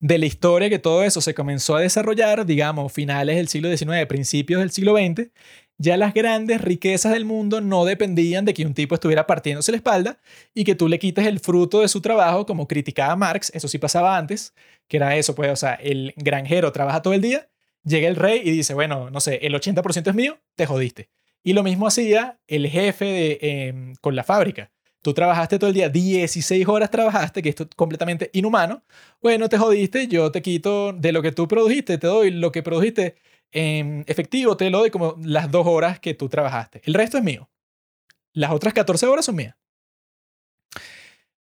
de 0.00 0.18
la 0.18 0.26
historia 0.26 0.68
que 0.68 0.78
todo 0.78 1.04
eso 1.04 1.20
se 1.20 1.34
comenzó 1.34 1.76
a 1.76 1.80
desarrollar, 1.80 2.44
digamos, 2.46 2.92
finales 2.92 3.36
del 3.36 3.48
siglo 3.48 3.74
XIX, 3.74 4.06
principios 4.06 4.60
del 4.60 4.70
siglo 4.70 4.96
XX, 4.96 5.30
ya 5.78 5.96
las 5.96 6.14
grandes 6.14 6.60
riquezas 6.60 7.12
del 7.12 7.24
mundo 7.24 7.60
no 7.60 7.84
dependían 7.84 8.44
de 8.44 8.54
que 8.54 8.64
un 8.64 8.74
tipo 8.74 8.94
estuviera 8.94 9.26
partiéndose 9.26 9.72
la 9.72 9.76
espalda 9.76 10.18
y 10.54 10.64
que 10.64 10.74
tú 10.74 10.88
le 10.88 10.98
quites 10.98 11.26
el 11.26 11.40
fruto 11.40 11.80
de 11.80 11.88
su 11.88 12.00
trabajo, 12.00 12.46
como 12.46 12.66
criticaba 12.66 13.14
Marx, 13.16 13.50
eso 13.54 13.68
sí 13.68 13.78
pasaba 13.78 14.16
antes, 14.16 14.54
que 14.88 14.96
era 14.96 15.16
eso, 15.16 15.34
pues, 15.34 15.50
o 15.50 15.56
sea, 15.56 15.74
el 15.74 16.14
granjero 16.16 16.72
trabaja 16.72 17.02
todo 17.02 17.14
el 17.14 17.20
día, 17.20 17.48
llega 17.84 18.08
el 18.08 18.16
rey 18.16 18.40
y 18.44 18.50
dice, 18.50 18.74
bueno, 18.74 19.10
no 19.10 19.20
sé, 19.20 19.40
el 19.42 19.54
80% 19.54 20.10
es 20.10 20.14
mío, 20.14 20.38
te 20.54 20.66
jodiste. 20.66 21.10
Y 21.42 21.52
lo 21.52 21.62
mismo 21.62 21.86
hacía 21.86 22.40
el 22.48 22.66
jefe 22.68 23.04
de, 23.04 23.38
em, 23.40 23.94
con 24.00 24.16
la 24.16 24.24
fábrica. 24.24 24.72
Tú 25.06 25.14
trabajaste 25.14 25.60
todo 25.60 25.68
el 25.68 25.74
día, 25.74 25.88
16 25.88 26.66
horas 26.66 26.90
trabajaste, 26.90 27.40
que 27.40 27.48
esto 27.48 27.62
es 27.62 27.68
completamente 27.76 28.28
inhumano. 28.32 28.82
Bueno, 29.22 29.48
te 29.48 29.56
jodiste, 29.56 30.08
yo 30.08 30.32
te 30.32 30.42
quito 30.42 30.92
de 30.92 31.12
lo 31.12 31.22
que 31.22 31.30
tú 31.30 31.46
produjiste, 31.46 31.96
te 31.96 32.08
doy 32.08 32.32
lo 32.32 32.50
que 32.50 32.64
produjiste 32.64 33.14
en 33.52 34.02
efectivo, 34.08 34.56
te 34.56 34.68
lo 34.68 34.80
doy 34.80 34.90
como 34.90 35.14
las 35.22 35.48
dos 35.48 35.64
horas 35.68 36.00
que 36.00 36.14
tú 36.14 36.28
trabajaste. 36.28 36.82
El 36.86 36.94
resto 36.94 37.18
es 37.18 37.22
mío. 37.22 37.48
Las 38.32 38.50
otras 38.50 38.74
14 38.74 39.06
horas 39.06 39.24
son 39.24 39.36
mías. 39.36 39.54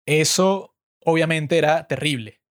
Eso 0.05 0.75
obviamente 1.03 1.57
era 1.57 1.87
terrible. 1.87 2.43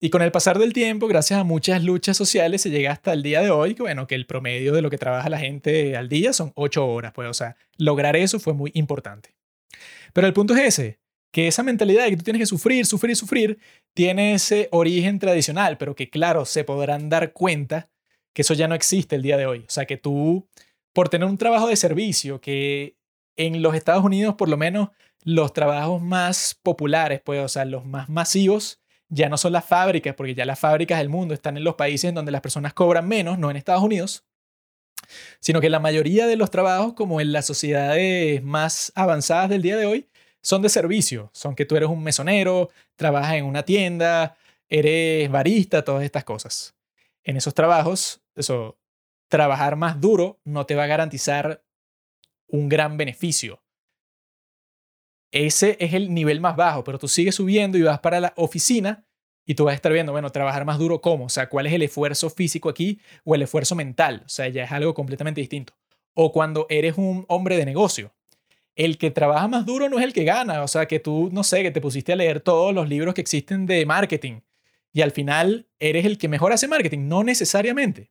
Y 0.00 0.10
con 0.10 0.22
el 0.22 0.30
pasar 0.30 0.60
del 0.60 0.72
tiempo, 0.72 1.08
gracias 1.08 1.40
a 1.40 1.42
muchas 1.42 1.82
luchas 1.82 2.16
sociales, 2.16 2.62
se 2.62 2.70
llega 2.70 2.92
hasta 2.92 3.12
el 3.12 3.24
día 3.24 3.40
de 3.40 3.50
hoy, 3.50 3.74
que 3.74 3.82
bueno, 3.82 4.06
que 4.06 4.14
el 4.14 4.26
promedio 4.26 4.72
de 4.72 4.82
lo 4.82 4.90
que 4.90 4.98
trabaja 4.98 5.28
la 5.28 5.40
gente 5.40 5.96
al 5.96 6.08
día 6.08 6.32
son 6.32 6.52
8 6.54 6.86
horas, 6.86 7.12
pues, 7.12 7.28
o 7.28 7.34
sea, 7.34 7.56
lograr 7.78 8.14
eso 8.14 8.38
fue 8.38 8.54
muy 8.54 8.70
importante. 8.74 9.34
Pero 10.12 10.26
el 10.26 10.32
punto 10.32 10.54
es 10.54 10.78
ese, 10.78 11.00
que 11.32 11.48
esa 11.48 11.62
mentalidad 11.62 12.04
de 12.04 12.10
que 12.10 12.16
tú 12.16 12.24
tienes 12.24 12.40
que 12.40 12.46
sufrir, 12.46 12.86
sufrir, 12.86 13.16
sufrir, 13.16 13.58
tiene 13.94 14.34
ese 14.34 14.68
origen 14.72 15.18
tradicional, 15.18 15.76
pero 15.76 15.94
que 15.94 16.08
claro, 16.08 16.44
se 16.44 16.64
podrán 16.64 17.08
dar 17.08 17.32
cuenta 17.32 17.90
que 18.32 18.42
eso 18.42 18.54
ya 18.54 18.68
no 18.68 18.74
existe 18.74 19.16
el 19.16 19.22
día 19.22 19.36
de 19.36 19.46
hoy. 19.46 19.60
O 19.60 19.70
sea, 19.70 19.86
que 19.86 19.96
tú, 19.96 20.48
por 20.92 21.08
tener 21.08 21.28
un 21.28 21.38
trabajo 21.38 21.68
de 21.68 21.76
servicio, 21.76 22.40
que 22.40 22.96
en 23.36 23.62
los 23.62 23.74
Estados 23.74 24.04
Unidos, 24.04 24.34
por 24.36 24.48
lo 24.48 24.56
menos, 24.56 24.90
los 25.24 25.52
trabajos 25.52 26.00
más 26.00 26.58
populares, 26.62 27.20
pues, 27.24 27.44
o 27.44 27.48
sea, 27.48 27.64
los 27.64 27.84
más 27.84 28.08
masivos, 28.08 28.80
ya 29.08 29.28
no 29.28 29.36
son 29.36 29.52
las 29.52 29.64
fábricas, 29.64 30.14
porque 30.14 30.34
ya 30.34 30.44
las 30.44 30.58
fábricas 30.58 30.98
del 30.98 31.08
mundo 31.08 31.34
están 31.34 31.56
en 31.56 31.64
los 31.64 31.74
países 31.74 32.12
donde 32.14 32.32
las 32.32 32.40
personas 32.40 32.74
cobran 32.74 33.06
menos, 33.06 33.38
no 33.38 33.50
en 33.50 33.56
Estados 33.56 33.82
Unidos, 33.82 34.24
sino 35.40 35.60
que 35.60 35.70
la 35.70 35.80
mayoría 35.80 36.26
de 36.26 36.36
los 36.36 36.50
trabajos, 36.50 36.94
como 36.94 37.20
en 37.20 37.32
las 37.32 37.46
sociedades 37.46 38.42
más 38.42 38.92
avanzadas 38.94 39.50
del 39.50 39.62
día 39.62 39.76
de 39.76 39.86
hoy, 39.86 40.08
son 40.42 40.62
de 40.62 40.68
servicio, 40.68 41.30
son 41.32 41.54
que 41.54 41.64
tú 41.64 41.76
eres 41.76 41.88
un 41.88 42.02
mesonero, 42.02 42.70
trabajas 42.94 43.34
en 43.34 43.44
una 43.44 43.64
tienda, 43.64 44.36
eres 44.68 45.30
barista, 45.30 45.84
todas 45.84 46.04
estas 46.04 46.24
cosas. 46.24 46.74
En 47.24 47.36
esos 47.36 47.54
trabajos, 47.54 48.20
eso, 48.34 48.78
trabajar 49.28 49.76
más 49.76 50.00
duro 50.00 50.40
no 50.44 50.66
te 50.66 50.74
va 50.74 50.84
a 50.84 50.88
garantizar 50.88 51.64
un 52.48 52.68
gran 52.68 52.96
beneficio. 52.96 53.62
Ese 55.32 55.76
es 55.80 55.94
el 55.94 56.14
nivel 56.14 56.40
más 56.40 56.56
bajo, 56.56 56.84
pero 56.84 56.98
tú 56.98 57.08
sigues 57.08 57.34
subiendo 57.34 57.76
y 57.76 57.82
vas 57.82 57.98
para 57.98 58.20
la 58.20 58.32
oficina 58.36 59.05
y 59.46 59.54
tú 59.54 59.64
vas 59.64 59.72
a 59.72 59.76
estar 59.76 59.92
viendo, 59.92 60.12
bueno, 60.12 60.30
trabajar 60.30 60.64
más 60.64 60.78
duro 60.78 61.00
cómo, 61.00 61.26
o 61.26 61.28
sea, 61.28 61.48
cuál 61.48 61.66
es 61.66 61.72
el 61.72 61.82
esfuerzo 61.82 62.28
físico 62.28 62.68
aquí 62.68 63.00
o 63.24 63.34
el 63.34 63.42
esfuerzo 63.42 63.76
mental, 63.76 64.22
o 64.26 64.28
sea, 64.28 64.48
ya 64.48 64.64
es 64.64 64.72
algo 64.72 64.92
completamente 64.92 65.40
distinto. 65.40 65.72
O 66.14 66.32
cuando 66.32 66.66
eres 66.68 66.98
un 66.98 67.24
hombre 67.28 67.56
de 67.56 67.64
negocio, 67.64 68.12
el 68.74 68.98
que 68.98 69.10
trabaja 69.10 69.48
más 69.48 69.64
duro 69.64 69.88
no 69.88 69.98
es 69.98 70.04
el 70.04 70.12
que 70.12 70.24
gana, 70.24 70.62
o 70.62 70.68
sea, 70.68 70.86
que 70.86 70.98
tú, 70.98 71.30
no 71.32 71.44
sé, 71.44 71.62
que 71.62 71.70
te 71.70 71.80
pusiste 71.80 72.12
a 72.12 72.16
leer 72.16 72.40
todos 72.40 72.74
los 72.74 72.88
libros 72.88 73.14
que 73.14 73.20
existen 73.20 73.66
de 73.66 73.86
marketing 73.86 74.40
y 74.92 75.02
al 75.02 75.12
final 75.12 75.66
eres 75.78 76.06
el 76.06 76.18
que 76.18 76.28
mejor 76.28 76.52
hace 76.52 76.68
marketing, 76.68 77.06
no 77.06 77.22
necesariamente. 77.22 78.10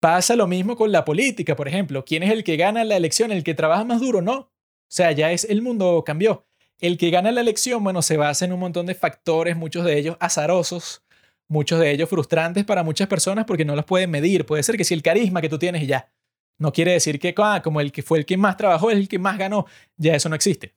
Pasa 0.00 0.36
lo 0.36 0.46
mismo 0.46 0.76
con 0.76 0.92
la 0.92 1.02
política, 1.06 1.56
por 1.56 1.66
ejemplo. 1.66 2.04
¿Quién 2.04 2.22
es 2.22 2.30
el 2.30 2.44
que 2.44 2.58
gana 2.58 2.84
la 2.84 2.96
elección? 2.96 3.32
¿El 3.32 3.42
que 3.42 3.54
trabaja 3.54 3.84
más 3.84 4.02
duro? 4.02 4.20
No. 4.20 4.34
O 4.34 4.50
sea, 4.86 5.12
ya 5.12 5.32
es 5.32 5.44
el 5.44 5.62
mundo 5.62 6.02
cambió. 6.04 6.46
El 6.80 6.98
que 6.98 7.10
gana 7.10 7.32
la 7.32 7.40
elección, 7.40 7.82
bueno, 7.84 8.02
se 8.02 8.16
basa 8.16 8.44
en 8.44 8.52
un 8.52 8.60
montón 8.60 8.86
de 8.86 8.94
factores, 8.94 9.56
muchos 9.56 9.84
de 9.84 9.98
ellos 9.98 10.16
azarosos, 10.20 11.02
muchos 11.48 11.80
de 11.80 11.90
ellos 11.90 12.08
frustrantes 12.08 12.64
para 12.64 12.82
muchas 12.82 13.08
personas 13.08 13.44
porque 13.44 13.64
no 13.64 13.76
los 13.76 13.84
pueden 13.84 14.10
medir. 14.10 14.44
Puede 14.46 14.62
ser 14.62 14.76
que 14.76 14.84
si 14.84 14.94
el 14.94 15.02
carisma 15.02 15.40
que 15.40 15.48
tú 15.48 15.58
tienes 15.58 15.82
y 15.82 15.86
ya. 15.86 16.12
No 16.58 16.72
quiere 16.72 16.92
decir 16.92 17.18
que 17.18 17.34
ah, 17.38 17.60
como 17.62 17.80
el 17.80 17.92
que 17.92 18.02
fue 18.02 18.18
el 18.18 18.26
que 18.26 18.36
más 18.36 18.56
trabajó 18.56 18.90
es 18.90 18.96
el 18.96 19.08
que 19.08 19.18
más 19.18 19.38
ganó. 19.38 19.66
Ya 19.96 20.14
eso 20.14 20.28
no 20.28 20.36
existe. 20.36 20.74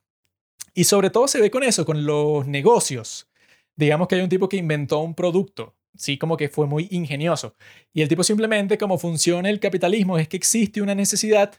Y 0.73 0.83
sobre 0.83 1.09
todo 1.09 1.27
se 1.27 1.41
ve 1.41 1.49
con 1.51 1.63
eso, 1.63 1.85
con 1.85 2.05
los 2.05 2.47
negocios. 2.47 3.27
Digamos 3.75 4.07
que 4.07 4.15
hay 4.15 4.21
un 4.21 4.29
tipo 4.29 4.49
que 4.49 4.57
inventó 4.57 4.99
un 4.99 5.13
producto, 5.13 5.75
sí, 5.95 6.17
como 6.17 6.37
que 6.37 6.49
fue 6.49 6.65
muy 6.67 6.87
ingenioso. 6.91 7.55
Y 7.93 8.01
el 8.01 8.07
tipo 8.07 8.23
simplemente, 8.23 8.77
como 8.77 8.97
funciona 8.97 9.49
el 9.49 9.59
capitalismo, 9.59 10.17
es 10.17 10.27
que 10.27 10.37
existe 10.37 10.81
una 10.81 10.95
necesidad 10.95 11.53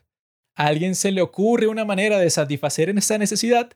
a 0.59 0.66
alguien 0.66 0.97
se 0.97 1.12
le 1.12 1.22
ocurre 1.22 1.68
una 1.68 1.84
manera 1.84 2.18
de 2.18 2.28
satisfacer 2.30 2.91
esa 2.91 3.16
necesidad 3.16 3.70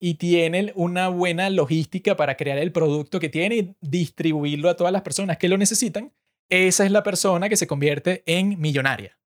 y 0.00 0.14
tiene 0.14 0.72
una 0.74 1.08
buena 1.08 1.50
logística 1.50 2.16
para 2.16 2.36
crear 2.36 2.58
el 2.58 2.72
producto 2.72 3.20
que 3.20 3.28
tiene 3.28 3.56
y 3.56 3.76
distribuirlo 3.80 4.68
a 4.68 4.76
todas 4.76 4.92
las 4.92 5.02
personas 5.02 5.38
que 5.38 5.48
lo 5.48 5.58
necesitan, 5.58 6.12
esa 6.48 6.84
es 6.84 6.90
la 6.90 7.02
persona 7.02 7.48
que 7.48 7.56
se 7.56 7.66
convierte 7.66 8.22
en 8.26 8.58
millonaria. 8.60 9.18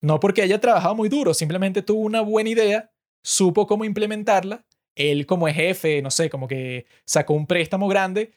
No 0.00 0.20
porque 0.20 0.42
haya 0.42 0.60
trabajado 0.60 0.94
muy 0.94 1.08
duro, 1.08 1.34
simplemente 1.34 1.82
tuvo 1.82 2.00
una 2.00 2.20
buena 2.20 2.50
idea, 2.50 2.92
supo 3.22 3.66
cómo 3.66 3.84
implementarla, 3.84 4.66
él 4.94 5.26
como 5.26 5.46
jefe, 5.46 6.02
no 6.02 6.10
sé, 6.10 6.28
como 6.28 6.48
que 6.48 6.86
sacó 7.04 7.34
un 7.34 7.46
préstamo 7.46 7.88
grande 7.88 8.32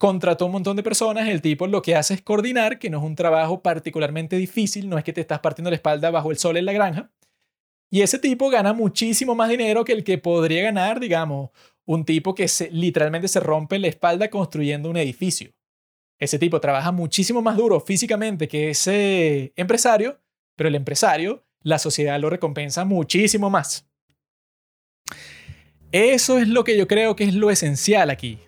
contrató 0.00 0.46
un 0.46 0.52
montón 0.52 0.78
de 0.78 0.82
personas, 0.82 1.28
el 1.28 1.42
tipo 1.42 1.66
lo 1.66 1.82
que 1.82 1.94
hace 1.94 2.14
es 2.14 2.22
coordinar, 2.22 2.78
que 2.78 2.88
no 2.88 2.96
es 2.96 3.04
un 3.04 3.14
trabajo 3.14 3.60
particularmente 3.60 4.36
difícil, 4.36 4.88
no 4.88 4.96
es 4.96 5.04
que 5.04 5.12
te 5.12 5.20
estás 5.20 5.40
partiendo 5.40 5.68
la 5.68 5.76
espalda 5.76 6.10
bajo 6.10 6.30
el 6.30 6.38
sol 6.38 6.56
en 6.56 6.64
la 6.64 6.72
granja. 6.72 7.10
Y 7.90 8.02
ese 8.02 8.18
tipo 8.18 8.48
gana 8.50 8.72
muchísimo 8.72 9.34
más 9.34 9.48
dinero 9.48 9.84
que 9.84 9.92
el 9.92 10.04
que 10.04 10.18
podría 10.18 10.62
ganar, 10.62 11.00
digamos, 11.00 11.50
un 11.84 12.04
tipo 12.04 12.34
que 12.34 12.46
literalmente 12.70 13.26
se 13.26 13.40
rompe 13.40 13.78
la 13.78 13.88
espalda 13.88 14.30
construyendo 14.30 14.88
un 14.88 14.96
edificio. 14.96 15.50
Ese 16.18 16.38
tipo 16.38 16.60
trabaja 16.60 16.92
muchísimo 16.92 17.42
más 17.42 17.56
duro 17.56 17.80
físicamente 17.80 18.46
que 18.46 18.70
ese 18.70 19.52
empresario, 19.56 20.20
pero 20.54 20.68
el 20.68 20.74
empresario, 20.74 21.44
la 21.62 21.78
sociedad 21.78 22.20
lo 22.20 22.30
recompensa 22.30 22.84
muchísimo 22.84 23.50
más. 23.50 23.88
Eso 25.90 26.38
es 26.38 26.46
lo 26.46 26.62
que 26.62 26.78
yo 26.78 26.86
creo 26.86 27.16
que 27.16 27.24
es 27.24 27.34
lo 27.34 27.50
esencial 27.50 28.10
aquí 28.10 28.38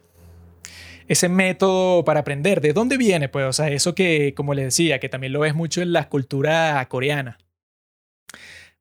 ese 1.09 1.29
método 1.29 2.05
para 2.05 2.21
aprender. 2.21 2.61
¿De 2.61 2.73
dónde 2.73 2.97
viene? 2.97 3.29
Pues, 3.29 3.47
o 3.47 3.53
sea, 3.53 3.69
eso 3.69 3.95
que, 3.95 4.35
como 4.35 4.55
les 4.55 4.67
decía, 4.67 4.99
que 4.99 5.09
también 5.09 5.33
lo 5.33 5.41
ves 5.41 5.55
mucho 5.55 5.83
en 5.83 5.93
la 5.93 6.09
cultura 6.09 6.85
coreana. 6.89 7.39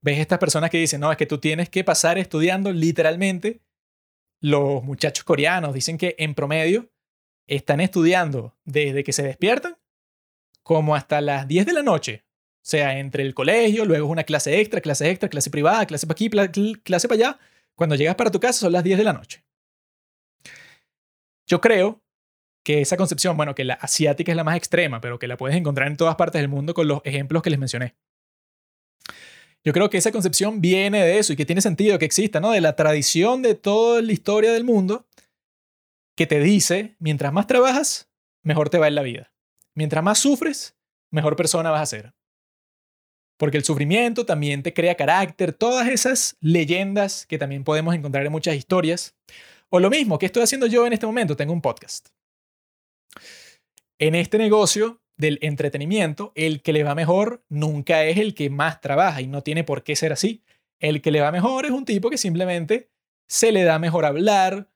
Ves 0.01 0.19
estas 0.19 0.39
personas 0.39 0.69
que 0.69 0.77
dicen, 0.77 1.01
no, 1.01 1.11
es 1.11 1.17
que 1.17 1.25
tú 1.25 1.37
tienes 1.37 1.69
que 1.69 1.83
pasar 1.83 2.17
estudiando 2.17 2.71
literalmente. 2.71 3.61
Los 4.39 4.83
muchachos 4.83 5.23
coreanos 5.23 5.73
dicen 5.73 5.97
que 5.97 6.15
en 6.17 6.33
promedio 6.33 6.89
están 7.47 7.79
estudiando 7.81 8.55
desde 8.63 9.03
que 9.03 9.13
se 9.13 9.23
despiertan 9.23 9.77
como 10.63 10.95
hasta 10.95 11.21
las 11.21 11.47
10 11.47 11.65
de 11.65 11.73
la 11.73 11.83
noche. 11.83 12.23
O 12.57 12.63
sea, 12.63 12.99
entre 12.99 13.23
el 13.23 13.33
colegio, 13.33 13.85
luego 13.85 14.07
una 14.07 14.23
clase 14.23 14.59
extra, 14.59 14.81
clase 14.81 15.09
extra, 15.09 15.29
clase 15.29 15.49
privada, 15.49 15.85
clase 15.85 16.07
para 16.07 16.13
aquí, 16.13 16.73
clase 16.83 17.07
para 17.07 17.17
allá. 17.17 17.39
Cuando 17.75 17.95
llegas 17.95 18.15
para 18.15 18.31
tu 18.31 18.39
casa 18.39 18.59
son 18.59 18.71
las 18.71 18.83
10 18.83 18.97
de 18.97 19.03
la 19.03 19.13
noche. 19.13 19.43
Yo 21.47 21.59
creo 21.59 22.01
que 22.63 22.81
esa 22.81 22.97
concepción, 22.97 23.35
bueno, 23.35 23.55
que 23.55 23.63
la 23.63 23.73
asiática 23.73 24.31
es 24.31 24.35
la 24.35 24.43
más 24.43 24.55
extrema, 24.55 25.01
pero 25.01 25.19
que 25.19 25.27
la 25.27 25.37
puedes 25.37 25.57
encontrar 25.57 25.87
en 25.87 25.97
todas 25.97 26.15
partes 26.15 26.41
del 26.41 26.49
mundo 26.49 26.73
con 26.73 26.87
los 26.87 27.01
ejemplos 27.03 27.41
que 27.41 27.49
les 27.49 27.59
mencioné. 27.59 27.95
Yo 29.63 29.73
creo 29.73 29.89
que 29.89 29.97
esa 29.97 30.11
concepción 30.11 30.59
viene 30.59 31.03
de 31.03 31.19
eso 31.19 31.33
y 31.33 31.35
que 31.35 31.45
tiene 31.45 31.61
sentido 31.61 31.99
que 31.99 32.05
exista, 32.05 32.39
¿no? 32.39 32.51
De 32.51 32.61
la 32.61 32.75
tradición 32.75 33.41
de 33.41 33.55
toda 33.55 34.01
la 34.01 34.11
historia 34.11 34.51
del 34.51 34.63
mundo 34.63 35.05
que 36.15 36.27
te 36.27 36.39
dice, 36.39 36.95
mientras 36.99 37.31
más 37.31 37.47
trabajas, 37.47 38.09
mejor 38.43 38.69
te 38.69 38.79
va 38.79 38.87
en 38.87 38.95
la 38.95 39.01
vida. 39.03 39.33
Mientras 39.75 40.03
más 40.03 40.19
sufres, 40.19 40.75
mejor 41.11 41.35
persona 41.35 41.69
vas 41.71 41.81
a 41.81 41.85
ser. 41.85 42.13
Porque 43.37 43.57
el 43.57 43.63
sufrimiento 43.63 44.25
también 44.25 44.61
te 44.63 44.73
crea 44.73 44.95
carácter, 44.95 45.53
todas 45.53 45.87
esas 45.87 46.37
leyendas 46.41 47.25
que 47.25 47.37
también 47.37 47.63
podemos 47.63 47.95
encontrar 47.95 48.25
en 48.25 48.31
muchas 48.31 48.55
historias. 48.55 49.15
O 49.69 49.79
lo 49.79 49.89
mismo 49.89 50.19
que 50.19 50.25
estoy 50.25 50.43
haciendo 50.43 50.67
yo 50.67 50.85
en 50.85 50.93
este 50.93 51.05
momento, 51.05 51.35
tengo 51.35 51.53
un 51.53 51.61
podcast. 51.61 52.09
En 53.99 54.15
este 54.15 54.37
negocio 54.37 55.01
del 55.21 55.39
entretenimiento, 55.41 56.33
el 56.35 56.61
que 56.61 56.73
le 56.73 56.83
va 56.83 56.95
mejor 56.95 57.45
nunca 57.47 58.03
es 58.03 58.17
el 58.17 58.35
que 58.35 58.49
más 58.49 58.81
trabaja 58.81 59.21
y 59.21 59.27
no 59.27 59.43
tiene 59.43 59.63
por 59.63 59.83
qué 59.83 59.95
ser 59.95 60.11
así. 60.11 60.43
El 60.79 61.01
que 61.01 61.11
le 61.11 61.21
va 61.21 61.31
mejor 61.31 61.65
es 61.65 61.71
un 61.71 61.85
tipo 61.85 62.09
que 62.09 62.17
simplemente 62.17 62.89
se 63.27 63.53
le 63.53 63.63
da 63.63 63.79
mejor 63.79 64.03
hablar, 64.03 64.67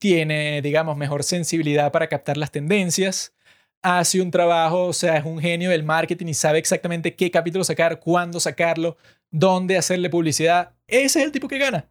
tiene, 0.00 0.62
digamos, 0.62 0.96
mejor 0.96 1.22
sensibilidad 1.22 1.92
para 1.92 2.08
captar 2.08 2.36
las 2.36 2.50
tendencias, 2.50 3.34
hace 3.82 4.20
un 4.22 4.30
trabajo, 4.30 4.86
o 4.86 4.92
sea, 4.94 5.18
es 5.18 5.24
un 5.26 5.38
genio 5.38 5.70
del 5.70 5.84
marketing 5.84 6.26
y 6.28 6.34
sabe 6.34 6.58
exactamente 6.58 7.14
qué 7.14 7.30
capítulo 7.30 7.62
sacar, 7.62 8.00
cuándo 8.00 8.40
sacarlo, 8.40 8.96
dónde 9.30 9.76
hacerle 9.76 10.08
publicidad. 10.08 10.72
Ese 10.86 11.20
es 11.20 11.26
el 11.26 11.32
tipo 11.32 11.46
que 11.46 11.58
gana. 11.58 11.90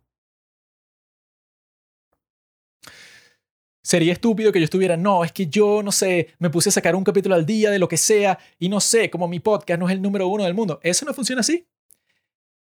Sería 3.83 4.13
estúpido 4.13 4.51
que 4.53 4.59
yo 4.59 4.63
estuviera, 4.63 4.95
no, 4.95 5.25
es 5.25 5.33
que 5.33 5.47
yo, 5.47 5.83
no 5.83 5.91
sé, 5.91 6.29
me 6.39 6.49
puse 6.49 6.69
a 6.69 6.71
sacar 6.71 6.95
un 6.95 7.03
capítulo 7.03 7.35
al 7.35 7.45
día 7.45 7.69
de 7.69 7.79
lo 7.79 7.89
que 7.89 7.97
sea 7.97 8.39
y 8.57 8.69
no 8.69 8.79
sé, 8.79 9.09
como 9.09 9.27
mi 9.27 9.41
podcast 9.41 9.79
no 9.79 9.89
es 9.89 9.93
el 9.93 10.01
número 10.01 10.27
uno 10.27 10.45
del 10.45 10.53
mundo. 10.53 10.79
Eso 10.83 11.05
no 11.05 11.13
funciona 11.13 11.41
así. 11.41 11.67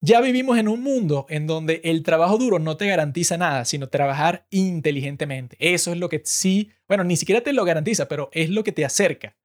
Ya 0.01 0.21
vivimos 0.21 0.59
en 0.59 0.67
un 0.67 0.83
mundo 0.83 1.27
en 1.29 1.47
donde 1.47 1.81
el 1.85 2.03
trabajo 2.03 2.37
duro 2.37 2.59
no 2.59 2.77
te 2.77 2.89
garantiza 2.89 3.37
nada, 3.37 3.65
sino 3.65 3.89
trabajar 3.89 4.47
inteligentemente. 4.51 5.57
Eso 5.61 5.93
es 5.93 5.99
lo 5.99 6.09
que 6.09 6.23
sí, 6.25 6.73
bueno, 6.89 7.05
ni 7.05 7.17
siquiera 7.17 7.41
te 7.41 7.53
lo 7.53 7.65
garantiza, 7.65 8.09
pero 8.09 8.29
es 8.33 8.51
lo 8.51 8.65
que 8.65 8.73
te 8.73 8.85
acerca 8.85 9.37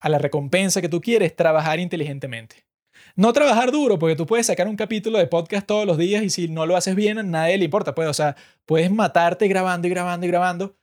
a 0.00 0.10
la 0.10 0.18
recompensa 0.18 0.82
que 0.82 0.90
tú 0.90 1.00
quieres, 1.00 1.34
trabajar 1.34 1.80
inteligentemente. 1.80 2.66
No 3.16 3.32
trabajar 3.32 3.72
duro, 3.72 3.98
porque 3.98 4.14
tú 4.14 4.26
puedes 4.26 4.46
sacar 4.46 4.68
un 4.68 4.76
capítulo 4.76 5.16
de 5.16 5.26
podcast 5.26 5.66
todos 5.66 5.86
los 5.86 5.96
días 5.96 6.22
y 6.22 6.28
si 6.28 6.48
no 6.48 6.66
lo 6.66 6.76
haces 6.76 6.94
bien, 6.94 7.16
a 7.16 7.22
nadie 7.22 7.56
le 7.56 7.64
importa. 7.64 7.94
Pues, 7.94 8.08
o 8.08 8.14
sea, 8.14 8.36
puedes 8.66 8.90
matarte 8.90 9.48
grabando 9.48 9.86
y 9.86 9.90
grabando 9.90 10.26
y 10.26 10.28
grabando, 10.28 10.76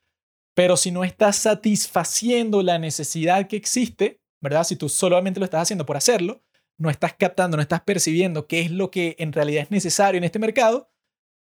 pero 0.62 0.78
si 0.78 0.92
no 0.92 1.04
estás 1.04 1.38
satisfaciendo 1.38 2.62
la 2.62 2.78
necesidad 2.78 3.48
que 3.48 3.56
existe, 3.56 4.22
¿verdad? 4.40 4.64
Si 4.64 4.76
tú 4.76 4.90
solamente 4.90 5.40
lo 5.40 5.46
estás 5.46 5.64
haciendo 5.64 5.88
por 5.88 5.98
hacerlo, 5.98 6.44
no 6.78 6.92
estás 6.92 7.16
captando, 7.16 7.58
no 7.58 7.64
estás 7.64 7.82
percibiendo 7.82 8.46
qué 8.46 8.62
es 8.62 8.70
lo 8.70 8.92
que 8.92 9.16
en 9.18 9.34
realidad 9.34 9.64
es 9.64 9.72
necesario 9.72 10.20
en 10.20 10.24
este 10.24 10.38
mercado, 10.38 10.92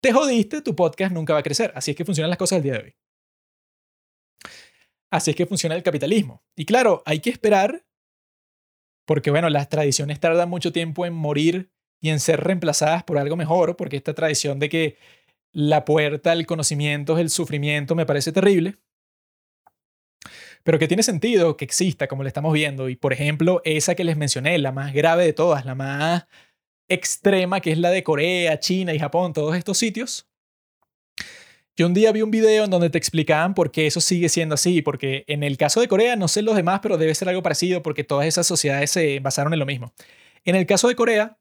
te 0.01 0.13
jodiste, 0.13 0.61
tu 0.61 0.77
podcast 0.77 1.13
nunca 1.13 1.33
va 1.33 1.39
a 1.39 1.43
crecer. 1.43 1.73
Así 1.75 1.91
es 1.91 1.97
que 1.97 2.05
funcionan 2.05 2.29
las 2.29 2.37
cosas 2.37 2.63
del 2.63 2.63
día 2.63 2.71
de 2.71 2.85
hoy. 2.85 2.95
Así 5.11 5.31
es 5.31 5.35
que 5.35 5.45
funciona 5.45 5.75
el 5.75 5.83
capitalismo. 5.83 6.41
Y 6.55 6.63
claro, 6.63 7.03
hay 7.05 7.19
que 7.19 7.31
esperar, 7.31 7.85
porque 9.05 9.29
bueno, 9.29 9.49
las 9.49 9.67
tradiciones 9.67 10.21
tardan 10.21 10.49
mucho 10.49 10.71
tiempo 10.71 11.05
en 11.05 11.11
morir 11.11 11.69
y 11.99 12.11
en 12.11 12.21
ser 12.21 12.39
reemplazadas 12.39 13.03
por 13.03 13.17
algo 13.17 13.35
mejor, 13.35 13.75
porque 13.75 13.97
esta 13.97 14.13
tradición 14.13 14.57
de 14.57 14.69
que 14.69 14.97
la 15.51 15.83
puerta 15.83 16.31
al 16.31 16.45
conocimiento 16.45 17.15
es 17.15 17.19
el 17.19 17.29
sufrimiento 17.29 17.93
me 17.93 18.05
parece 18.05 18.31
terrible 18.31 18.77
pero 20.63 20.79
que 20.79 20.87
tiene 20.87 21.03
sentido 21.03 21.57
que 21.57 21.65
exista, 21.65 22.07
como 22.07 22.23
le 22.23 22.27
estamos 22.29 22.53
viendo. 22.53 22.89
Y 22.89 22.95
por 22.95 23.13
ejemplo, 23.13 23.61
esa 23.65 23.95
que 23.95 24.03
les 24.03 24.17
mencioné, 24.17 24.57
la 24.57 24.71
más 24.71 24.93
grave 24.93 25.25
de 25.25 25.33
todas, 25.33 25.65
la 25.65 25.75
más 25.75 26.25
extrema, 26.87 27.61
que 27.61 27.71
es 27.71 27.77
la 27.77 27.89
de 27.89 28.03
Corea, 28.03 28.59
China 28.59 28.93
y 28.93 28.99
Japón, 28.99 29.33
todos 29.33 29.55
estos 29.55 29.77
sitios. 29.77 30.27
Yo 31.77 31.87
un 31.87 31.93
día 31.93 32.11
vi 32.11 32.21
un 32.21 32.31
video 32.31 32.65
en 32.65 32.69
donde 32.69 32.89
te 32.89 32.97
explicaban 32.97 33.53
por 33.53 33.71
qué 33.71 33.87
eso 33.87 34.01
sigue 34.01 34.29
siendo 34.29 34.55
así, 34.55 34.81
porque 34.81 35.23
en 35.27 35.41
el 35.41 35.57
caso 35.57 35.79
de 35.79 35.87
Corea, 35.87 36.15
no 36.15 36.27
sé 36.27 36.41
los 36.41 36.55
demás, 36.55 36.81
pero 36.83 36.97
debe 36.97 37.15
ser 37.15 37.29
algo 37.29 37.41
parecido 37.41 37.81
porque 37.81 38.03
todas 38.03 38.27
esas 38.27 38.45
sociedades 38.45 38.91
se 38.91 39.19
basaron 39.21 39.53
en 39.53 39.59
lo 39.59 39.65
mismo. 39.65 39.93
En 40.43 40.55
el 40.55 40.65
caso 40.65 40.89
de 40.89 40.95
Corea, 40.95 41.37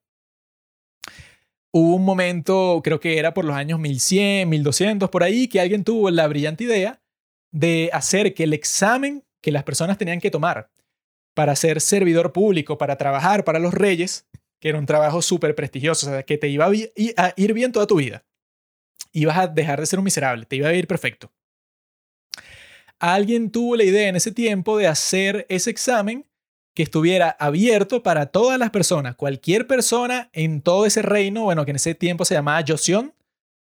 hubo 1.73 1.97
un 1.97 2.05
momento, 2.05 2.81
creo 2.85 3.01
que 3.01 3.19
era 3.19 3.35
por 3.35 3.45
los 3.45 3.57
años 3.57 3.81
1100, 3.81 4.49
1200, 4.49 5.11
por 5.11 5.25
ahí, 5.25 5.49
que 5.49 5.61
alguien 5.61 5.85
tuvo 5.85 6.11
la 6.11 6.29
brillante 6.29 6.65
idea 6.65 7.00
de 7.51 7.91
hacer 7.93 8.35
que 8.35 8.45
el 8.45 8.53
examen 8.53 9.25
que 9.41 9.53
las 9.53 9.65
personas 9.65 9.99
tenían 9.99 10.21
que 10.21 10.31
tomar 10.31 10.71
para 11.35 11.57
ser 11.57 11.81
servidor 11.81 12.33
público, 12.33 12.79
para 12.79 12.97
trabajar 12.97 13.45
para 13.45 13.59
los 13.59 13.73
reyes, 13.73 14.27
que 14.61 14.69
era 14.69 14.79
un 14.79 14.87
trabajo 14.87 15.23
súper 15.23 15.55
prestigioso, 15.55 16.07
o 16.07 16.11
sea, 16.11 16.23
que 16.23 16.39
te 16.39 16.49
iba 16.49 16.67
a 16.67 17.35
ir 17.37 17.53
bien 17.55 17.73
toda 17.73 17.87
tu 17.87 17.97
vida. 17.97 18.25
Ibas 19.13 19.39
a 19.39 19.47
dejar 19.49 19.81
de 19.81 19.87
ser 19.87 19.99
un 19.99 20.05
miserable, 20.05 20.45
te 20.45 20.57
iba 20.57 20.69
a 20.69 20.75
ir 20.75 20.87
perfecto. 20.87 21.33
Alguien 22.99 23.51
tuvo 23.51 23.77
la 23.77 23.85
idea 23.85 24.09
en 24.09 24.17
ese 24.17 24.31
tiempo 24.31 24.77
de 24.77 24.87
hacer 24.87 25.47
ese 25.49 25.71
examen 25.71 26.27
que 26.75 26.83
estuviera 26.83 27.31
abierto 27.31 28.03
para 28.03 28.27
todas 28.27 28.59
las 28.59 28.71
personas, 28.71 29.17
cualquier 29.17 29.67
persona 29.67 30.29
en 30.33 30.61
todo 30.61 30.87
ese 30.87 31.03
reino, 31.03 31.45
bueno, 31.45 31.65
que 31.65 31.71
en 31.71 31.77
ese 31.77 31.95
tiempo 31.95 32.25
se 32.25 32.35
llamaba 32.35 32.65
Joseon, 32.67 33.15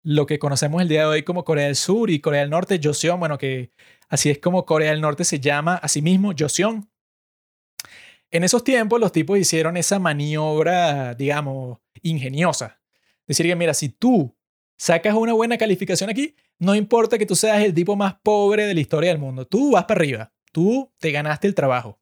lo 0.03 0.25
que 0.25 0.39
conocemos 0.39 0.81
el 0.81 0.87
día 0.87 1.01
de 1.01 1.05
hoy 1.07 1.23
como 1.23 1.43
Corea 1.43 1.65
del 1.65 1.75
Sur 1.75 2.09
y 2.09 2.19
Corea 2.19 2.41
del 2.41 2.49
Norte, 2.49 2.79
Joseon, 2.81 3.19
bueno, 3.19 3.37
que 3.37 3.71
así 4.09 4.29
es 4.29 4.39
como 4.39 4.65
Corea 4.65 4.91
del 4.91 5.01
Norte 5.01 5.23
se 5.23 5.39
llama 5.39 5.75
a 5.75 5.87
sí 5.87 6.01
mismo, 6.01 6.33
Joseon. 6.37 6.89
En 8.31 8.43
esos 8.43 8.63
tiempos 8.63 8.99
los 8.99 9.11
tipos 9.11 9.37
hicieron 9.37 9.77
esa 9.77 9.99
maniobra, 9.99 11.13
digamos, 11.13 11.79
ingeniosa. 12.01 12.81
Decir 13.27 13.45
que, 13.45 13.55
mira, 13.55 13.73
si 13.73 13.89
tú 13.89 14.35
sacas 14.77 15.13
una 15.13 15.33
buena 15.33 15.57
calificación 15.57 16.09
aquí, 16.09 16.35
no 16.57 16.75
importa 16.75 17.17
que 17.17 17.25
tú 17.25 17.35
seas 17.35 17.63
el 17.63 17.73
tipo 17.73 17.95
más 17.95 18.15
pobre 18.23 18.65
de 18.65 18.73
la 18.73 18.79
historia 18.79 19.09
del 19.09 19.19
mundo, 19.19 19.45
tú 19.45 19.71
vas 19.71 19.85
para 19.85 19.99
arriba, 19.99 20.33
tú 20.51 20.91
te 20.97 21.11
ganaste 21.11 21.47
el 21.47 21.55
trabajo. 21.55 22.00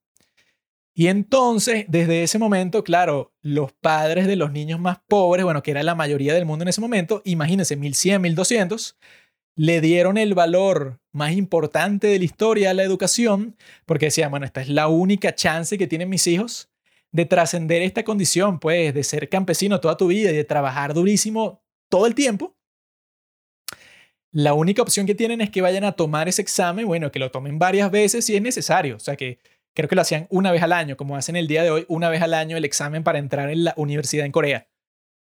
Y 1.00 1.08
entonces, 1.08 1.86
desde 1.88 2.24
ese 2.24 2.40
momento, 2.40 2.84
claro, 2.84 3.34
los 3.42 3.72
padres 3.72 4.28
de 4.28 4.36
los 4.36 4.52
niños 4.52 4.82
más 4.82 5.00
pobres, 5.08 5.46
bueno, 5.46 5.64
que 5.64 5.72
era 5.72 5.82
la 5.82 5.96
mayoría 5.96 6.34
del 6.34 6.46
mundo 6.46 6.64
en 6.64 6.68
ese 6.68 6.82
momento, 6.82 7.22
imagínense, 7.24 7.78
1100, 7.78 8.22
1200, 8.22 8.98
le 9.56 9.80
dieron 9.80 10.18
el 10.18 10.34
valor 10.34 11.00
más 11.14 11.32
importante 11.32 12.08
de 12.08 12.20
la 12.20 12.26
historia 12.26 12.72
a 12.72 12.74
la 12.74 12.84
educación, 12.84 13.56
porque 13.86 14.08
decían, 14.08 14.30
bueno, 14.30 14.46
esta 14.46 14.60
es 14.60 14.68
la 14.68 14.90
única 14.90 15.34
chance 15.34 15.78
que 15.78 15.88
tienen 15.88 16.10
mis 16.10 16.28
hijos 16.28 16.70
de 17.14 17.24
trascender 17.24 17.82
esta 17.82 18.04
condición, 18.04 18.60
pues, 18.60 18.94
de 18.94 19.06
ser 19.06 19.30
campesino 19.30 19.80
toda 19.80 19.96
tu 19.96 20.08
vida 20.08 20.32
y 20.32 20.36
de 20.36 20.44
trabajar 20.44 20.94
durísimo 20.94 21.64
todo 21.90 22.08
el 22.08 22.14
tiempo. 22.14 22.58
La 24.34 24.54
única 24.54 24.82
opción 24.82 25.06
que 25.06 25.16
tienen 25.16 25.40
es 25.40 25.50
que 25.50 25.62
vayan 25.62 25.86
a 25.86 25.94
tomar 25.94 26.28
ese 26.28 26.42
examen, 26.42 26.86
bueno, 26.86 27.10
que 27.10 27.20
lo 27.20 27.32
tomen 27.32 27.58
varias 27.58 27.90
veces 27.90 28.26
si 28.26 28.36
es 28.36 28.42
necesario, 28.42 28.98
o 28.98 29.00
sea, 29.00 29.16
que 29.16 29.40
creo 29.74 29.90
que 29.90 29.96
lo 29.96 30.02
hacían 30.02 30.28
una 30.30 30.52
vez 30.52 30.62
al 30.64 30.74
año, 30.74 30.98
como 30.98 31.16
hacen 31.16 31.36
el 31.36 31.48
día 31.48 31.64
de 31.64 31.72
hoy, 31.72 31.86
una 31.88 32.10
vez 32.10 32.22
al 32.22 32.34
año 32.34 32.58
el 32.58 32.66
examen 32.66 33.04
para 33.04 33.20
entrar 33.20 33.50
en 33.50 33.64
la 33.64 33.74
universidad 33.78 34.26
en 34.26 34.32
Corea. 34.32 34.68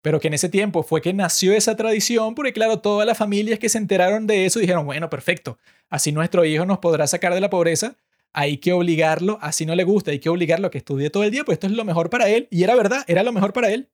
Pero 0.01 0.19
que 0.19 0.27
en 0.27 0.33
ese 0.33 0.49
tiempo 0.49 0.83
fue 0.83 1.01
que 1.01 1.13
nació 1.13 1.53
esa 1.53 1.75
tradición, 1.75 2.35
porque 2.35 2.51
claro, 2.51 2.79
todas 2.79 3.07
las 3.07 3.17
familias 3.17 3.57
que 3.59 3.69
se 3.69 3.77
enteraron 3.77 4.27
de 4.27 4.45
eso 4.45 4.59
dijeron, 4.59 4.85
bueno, 4.85 5.09
perfecto, 5.09 5.57
así 5.89 6.11
nuestro 6.11 6.43
hijo 6.43 6.65
nos 6.65 6.79
podrá 6.79 7.07
sacar 7.07 7.33
de 7.33 7.39
la 7.41 7.49
pobreza, 7.49 7.95
hay 8.33 8.57
que 8.57 8.73
obligarlo, 8.73 9.37
así 9.41 9.65
no 9.65 9.75
le 9.75 9.83
gusta, 9.83 10.11
hay 10.11 10.19
que 10.19 10.29
obligarlo 10.29 10.67
a 10.67 10.71
que 10.71 10.79
estudie 10.79 11.09
todo 11.09 11.23
el 11.23 11.31
día, 11.31 11.45
pues 11.45 11.57
esto 11.57 11.67
es 11.67 11.73
lo 11.73 11.85
mejor 11.85 12.09
para 12.09 12.27
él. 12.29 12.47
Y 12.49 12.63
era 12.63 12.75
verdad, 12.75 13.03
era 13.07 13.23
lo 13.23 13.31
mejor 13.31 13.53
para 13.53 13.71
él. 13.71 13.89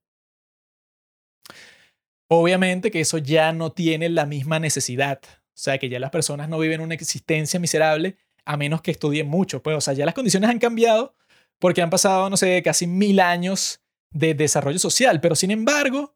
Obviamente 2.29 2.89
que 2.89 3.01
eso 3.01 3.17
ya 3.17 3.51
no 3.51 3.71
tiene 3.71 4.07
la 4.07 4.25
misma 4.25 4.59
necesidad. 4.59 5.19
O 5.23 5.61
sea, 5.61 5.77
que 5.77 5.89
ya 5.89 5.99
las 5.99 6.11
personas 6.11 6.47
no 6.47 6.57
viven 6.57 6.79
una 6.79 6.93
existencia 6.93 7.59
miserable 7.59 8.17
a 8.49 8.57
menos 8.57 8.81
que 8.81 8.89
estudien 8.89 9.27
mucho. 9.27 9.61
Pues, 9.61 9.77
o 9.77 9.81
sea, 9.81 9.93
ya 9.93 10.05
las 10.05 10.15
condiciones 10.15 10.49
han 10.49 10.57
cambiado 10.57 11.13
porque 11.59 11.83
han 11.83 11.91
pasado, 11.91 12.31
no 12.31 12.35
sé, 12.35 12.63
casi 12.63 12.87
mil 12.87 13.19
años 13.19 13.79
de 14.11 14.33
desarrollo 14.33 14.79
social, 14.79 15.21
pero 15.21 15.35
sin 15.35 15.51
embargo, 15.51 16.15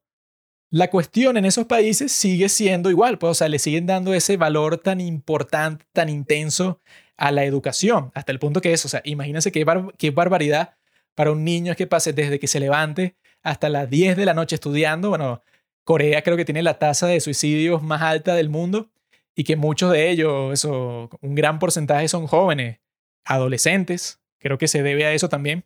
la 0.72 0.90
cuestión 0.90 1.38
en 1.38 1.46
esos 1.46 1.68
países 1.68 2.12
sigue 2.12 2.50
siendo 2.50 2.90
igual, 2.90 3.20
pues, 3.20 3.32
o 3.32 3.34
sea, 3.36 3.50
le 3.50 3.60
siguen 3.60 3.86
dando 3.86 4.16
ese 4.16 4.36
valor 4.36 4.80
tan 4.80 5.00
importante, 5.00 5.86
tan 5.94 6.10
intenso 6.10 6.82
a 7.18 7.32
la 7.32 7.46
educación, 7.46 8.12
hasta 8.16 8.32
el 8.32 8.40
punto 8.40 8.62
que 8.62 8.74
es, 8.74 8.84
o 8.84 8.90
sea, 8.90 9.04
imagínense 9.06 9.52
qué, 9.52 9.64
barbaridad 10.12 10.74
para 11.14 11.32
un 11.32 11.44
niño 11.44 11.72
es 11.72 11.78
que 11.78 11.86
pase 11.86 12.14
desde 12.14 12.40
que 12.40 12.48
se 12.48 12.60
levante 12.60 13.16
hasta 13.44 13.70
las 13.70 13.88
10 13.92 14.18
de 14.18 14.26
la 14.26 14.34
noche 14.34 14.56
estudiando. 14.56 15.10
Bueno, 15.10 15.44
Corea 15.84 16.24
creo 16.24 16.36
que 16.36 16.46
tiene 16.46 16.64
la 16.64 16.80
tasa 16.80 17.06
de 17.06 17.20
suicidios 17.20 17.84
más 17.84 18.02
alta 18.02 18.34
del 18.34 18.50
mundo 18.50 18.90
y 19.36 19.44
que 19.44 19.56
muchos 19.56 19.92
de 19.92 20.10
ellos, 20.10 20.54
eso, 20.54 21.10
un 21.22 21.36
gran 21.36 21.60
porcentaje 21.60 22.08
son 22.08 22.28
jóvenes, 22.28 22.80
adolescentes, 23.26 24.20
creo 24.40 24.58
que 24.58 24.68
se 24.68 24.84
debe 24.84 25.06
a 25.06 25.14
eso 25.14 25.30
también. 25.30 25.64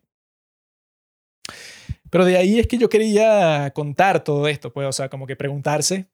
Pero 2.10 2.24
de 2.24 2.36
ahí 2.36 2.58
es 2.58 2.66
que 2.66 2.78
yo 2.78 2.88
quería 2.88 3.70
contar 3.74 4.24
todo 4.24 4.48
esto, 4.48 4.72
pues, 4.72 4.86
o 4.86 4.92
sea, 4.92 5.08
como 5.08 5.26
que 5.26 5.36
preguntarse 5.36 6.06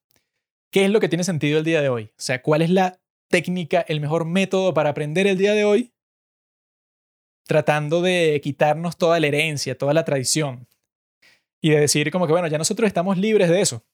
qué 0.70 0.84
es 0.84 0.90
lo 0.90 0.98
que 0.98 1.08
tiene 1.08 1.22
sentido 1.22 1.58
el 1.58 1.64
día 1.64 1.82
de 1.82 1.88
hoy, 1.88 2.04
o 2.04 2.20
sea, 2.20 2.42
cuál 2.42 2.62
es 2.62 2.70
la 2.70 2.98
técnica, 3.28 3.84
el 3.88 4.00
mejor 4.00 4.24
método 4.24 4.74
para 4.74 4.90
aprender 4.90 5.26
el 5.26 5.38
día 5.38 5.52
de 5.54 5.64
hoy, 5.64 5.92
tratando 7.46 8.02
de 8.02 8.40
quitarnos 8.42 8.96
toda 8.96 9.20
la 9.20 9.28
herencia, 9.28 9.78
toda 9.78 9.94
la 9.94 10.04
tradición, 10.04 10.66
y 11.60 11.70
de 11.70 11.80
decir 11.80 12.10
como 12.10 12.26
que, 12.26 12.32
bueno, 12.32 12.48
ya 12.48 12.58
nosotros 12.58 12.88
estamos 12.88 13.16
libres 13.16 13.48
de 13.48 13.60
eso. 13.60 13.84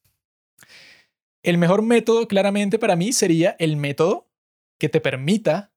El 1.43 1.59
mejor 1.59 1.83
método, 1.83 2.29
claramente, 2.29 2.79
para 2.79 2.97
mí 2.97 3.13
sería 3.13 3.57
el 3.59 3.77
método 3.77 4.29
que 4.79 4.89
te 4.89 5.01
permita 5.01 5.73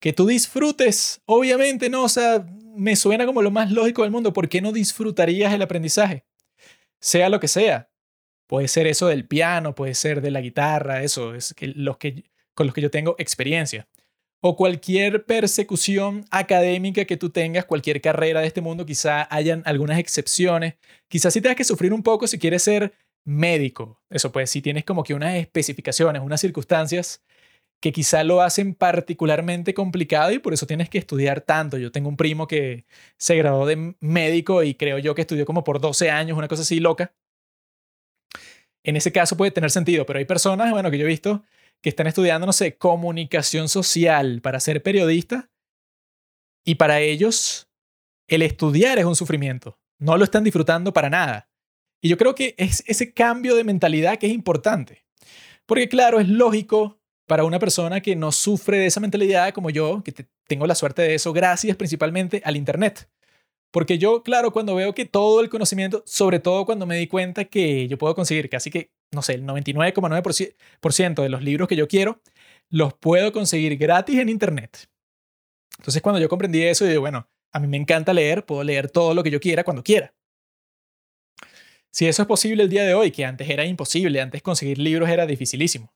que 0.00 0.12
tú 0.12 0.26
disfrutes. 0.26 1.20
Obviamente, 1.26 1.90
no, 1.90 2.04
o 2.04 2.08
sea, 2.08 2.46
me 2.76 2.96
suena 2.96 3.26
como 3.26 3.42
lo 3.42 3.50
más 3.50 3.70
lógico 3.70 4.02
del 4.02 4.10
mundo. 4.10 4.32
¿Por 4.32 4.48
qué 4.48 4.60
no 4.60 4.72
disfrutarías 4.72 5.52
el 5.52 5.62
aprendizaje? 5.62 6.24
Sea 7.00 7.28
lo 7.28 7.40
que 7.40 7.48
sea. 7.48 7.90
Puede 8.46 8.68
ser 8.68 8.86
eso 8.86 9.08
del 9.08 9.26
piano, 9.26 9.74
puede 9.74 9.94
ser 9.94 10.20
de 10.20 10.30
la 10.30 10.40
guitarra, 10.40 11.02
eso, 11.02 11.34
es 11.34 11.52
que 11.54 11.66
los 11.68 11.96
que, 11.96 12.30
con 12.54 12.66
los 12.66 12.74
que 12.74 12.80
yo 12.80 12.90
tengo 12.90 13.16
experiencia. 13.18 13.88
O 14.40 14.54
cualquier 14.56 15.24
persecución 15.24 16.24
académica 16.30 17.04
que 17.06 17.16
tú 17.16 17.30
tengas, 17.30 17.64
cualquier 17.64 18.00
carrera 18.00 18.40
de 18.40 18.46
este 18.46 18.60
mundo, 18.60 18.86
quizá 18.86 19.26
hayan 19.34 19.62
algunas 19.66 19.98
excepciones. 19.98 20.74
Quizás 21.08 21.32
sí 21.32 21.40
tengas 21.40 21.56
que 21.56 21.64
sufrir 21.64 21.92
un 21.92 22.02
poco 22.04 22.28
si 22.28 22.38
quieres 22.38 22.62
ser 22.62 22.92
médico. 23.26 24.00
Eso 24.08 24.32
pues, 24.32 24.48
si 24.50 24.62
tienes 24.62 24.84
como 24.84 25.02
que 25.04 25.12
unas 25.12 25.34
especificaciones, 25.34 26.22
unas 26.22 26.40
circunstancias 26.40 27.22
que 27.80 27.92
quizá 27.92 28.24
lo 28.24 28.40
hacen 28.40 28.74
particularmente 28.74 29.74
complicado 29.74 30.32
y 30.32 30.38
por 30.38 30.54
eso 30.54 30.66
tienes 30.66 30.88
que 30.88 30.98
estudiar 30.98 31.42
tanto. 31.42 31.76
Yo 31.76 31.92
tengo 31.92 32.08
un 32.08 32.16
primo 32.16 32.46
que 32.46 32.86
se 33.18 33.36
graduó 33.36 33.66
de 33.66 33.94
médico 34.00 34.62
y 34.62 34.74
creo 34.74 34.98
yo 34.98 35.14
que 35.14 35.22
estudió 35.22 35.44
como 35.44 35.62
por 35.64 35.80
12 35.80 36.10
años, 36.10 36.38
una 36.38 36.48
cosa 36.48 36.62
así 36.62 36.80
loca. 36.80 37.12
En 38.82 38.96
ese 38.96 39.12
caso 39.12 39.36
puede 39.36 39.50
tener 39.50 39.70
sentido, 39.70 40.06
pero 40.06 40.18
hay 40.18 40.24
personas, 40.24 40.70
bueno, 40.70 40.90
que 40.90 40.98
yo 40.98 41.04
he 41.04 41.08
visto 41.08 41.44
que 41.82 41.90
están 41.90 42.06
estudiando, 42.06 42.46
no 42.46 42.52
sé, 42.52 42.78
comunicación 42.78 43.68
social 43.68 44.40
para 44.40 44.60
ser 44.60 44.82
periodistas 44.82 45.50
y 46.64 46.76
para 46.76 47.00
ellos 47.00 47.68
el 48.28 48.42
estudiar 48.42 48.98
es 48.98 49.04
un 49.04 49.16
sufrimiento. 49.16 49.78
No 49.98 50.16
lo 50.16 50.24
están 50.24 50.44
disfrutando 50.44 50.92
para 50.92 51.10
nada. 51.10 51.48
Y 52.06 52.08
yo 52.08 52.16
creo 52.16 52.36
que 52.36 52.54
es 52.56 52.84
ese 52.86 53.12
cambio 53.12 53.56
de 53.56 53.64
mentalidad 53.64 54.16
que 54.18 54.28
es 54.28 54.32
importante. 54.32 55.04
Porque 55.66 55.88
claro, 55.88 56.20
es 56.20 56.28
lógico 56.28 57.00
para 57.26 57.42
una 57.42 57.58
persona 57.58 58.00
que 58.00 58.14
no 58.14 58.30
sufre 58.30 58.78
de 58.78 58.86
esa 58.86 59.00
mentalidad 59.00 59.52
como 59.52 59.70
yo, 59.70 60.04
que 60.04 60.12
tengo 60.46 60.68
la 60.68 60.76
suerte 60.76 61.02
de 61.02 61.16
eso, 61.16 61.32
gracias 61.32 61.76
principalmente 61.76 62.42
al 62.44 62.54
Internet. 62.56 63.10
Porque 63.72 63.98
yo, 63.98 64.22
claro, 64.22 64.52
cuando 64.52 64.76
veo 64.76 64.94
que 64.94 65.04
todo 65.04 65.40
el 65.40 65.48
conocimiento, 65.48 66.04
sobre 66.06 66.38
todo 66.38 66.64
cuando 66.64 66.86
me 66.86 66.96
di 66.96 67.08
cuenta 67.08 67.46
que 67.46 67.88
yo 67.88 67.98
puedo 67.98 68.14
conseguir 68.14 68.48
casi 68.48 68.70
que, 68.70 68.92
no 69.12 69.20
sé, 69.20 69.34
el 69.34 69.42
99,9% 69.44 71.22
de 71.24 71.28
los 71.28 71.42
libros 71.42 71.66
que 71.66 71.74
yo 71.74 71.88
quiero, 71.88 72.20
los 72.70 72.94
puedo 72.94 73.32
conseguir 73.32 73.76
gratis 73.78 74.20
en 74.20 74.28
Internet. 74.28 74.88
Entonces, 75.76 76.00
cuando 76.02 76.20
yo 76.20 76.28
comprendí 76.28 76.62
eso, 76.62 76.84
digo, 76.84 77.00
bueno, 77.00 77.28
a 77.52 77.58
mí 77.58 77.66
me 77.66 77.78
encanta 77.78 78.14
leer, 78.14 78.46
puedo 78.46 78.62
leer 78.62 78.92
todo 78.92 79.12
lo 79.12 79.24
que 79.24 79.32
yo 79.32 79.40
quiera 79.40 79.64
cuando 79.64 79.82
quiera. 79.82 80.14
Si 81.96 82.06
eso 82.06 82.20
es 82.20 82.28
posible 82.28 82.62
el 82.62 82.68
día 82.68 82.84
de 82.84 82.92
hoy, 82.92 83.10
que 83.10 83.24
antes 83.24 83.48
era 83.48 83.64
imposible, 83.64 84.20
antes 84.20 84.42
conseguir 84.42 84.76
libros 84.76 85.08
era 85.08 85.24
dificilísimo. 85.24 85.94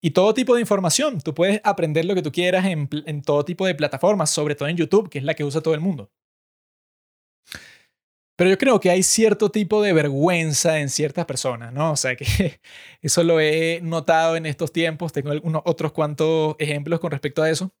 Y 0.00 0.10
todo 0.10 0.34
tipo 0.34 0.56
de 0.56 0.60
información, 0.60 1.20
tú 1.20 1.36
puedes 1.36 1.60
aprender 1.62 2.04
lo 2.04 2.16
que 2.16 2.22
tú 2.22 2.32
quieras 2.32 2.66
en, 2.66 3.22
todo 3.22 3.44
tipo 3.44 3.64
de 3.64 3.76
plataformas, 3.76 4.28
sobre 4.28 4.56
todo 4.56 4.68
en 4.68 4.76
YouTube, 4.76 5.08
que 5.08 5.18
es 5.18 5.24
la 5.24 5.34
que 5.34 5.44
usa 5.44 5.60
todo 5.60 5.74
el 5.74 5.80
mundo. 5.80 6.10
Pero 8.34 8.50
yo 8.50 8.58
creo 8.58 8.80
que 8.80 8.90
hay 8.90 9.04
cierto 9.04 9.52
tipo 9.52 9.82
de 9.82 9.92
vergüenza 9.92 10.80
en 10.80 10.88
ciertas 10.88 11.26
personas, 11.26 11.72
¿no? 11.72 11.92
O 11.92 11.96
sea, 11.96 12.16
que 12.16 12.58
eso 13.00 13.22
lo 13.22 13.38
he 13.40 13.78
notado 13.80 14.34
en 14.34 14.46
estos 14.46 14.72
tiempos, 14.72 15.12
tengo 15.12 15.30
algunos 15.30 15.62
otros 15.64 15.92
cuantos 15.92 16.56
ejemplos 16.58 16.98
con 16.98 17.12
respecto 17.12 17.44
a 17.44 17.50
eso, 17.50 17.72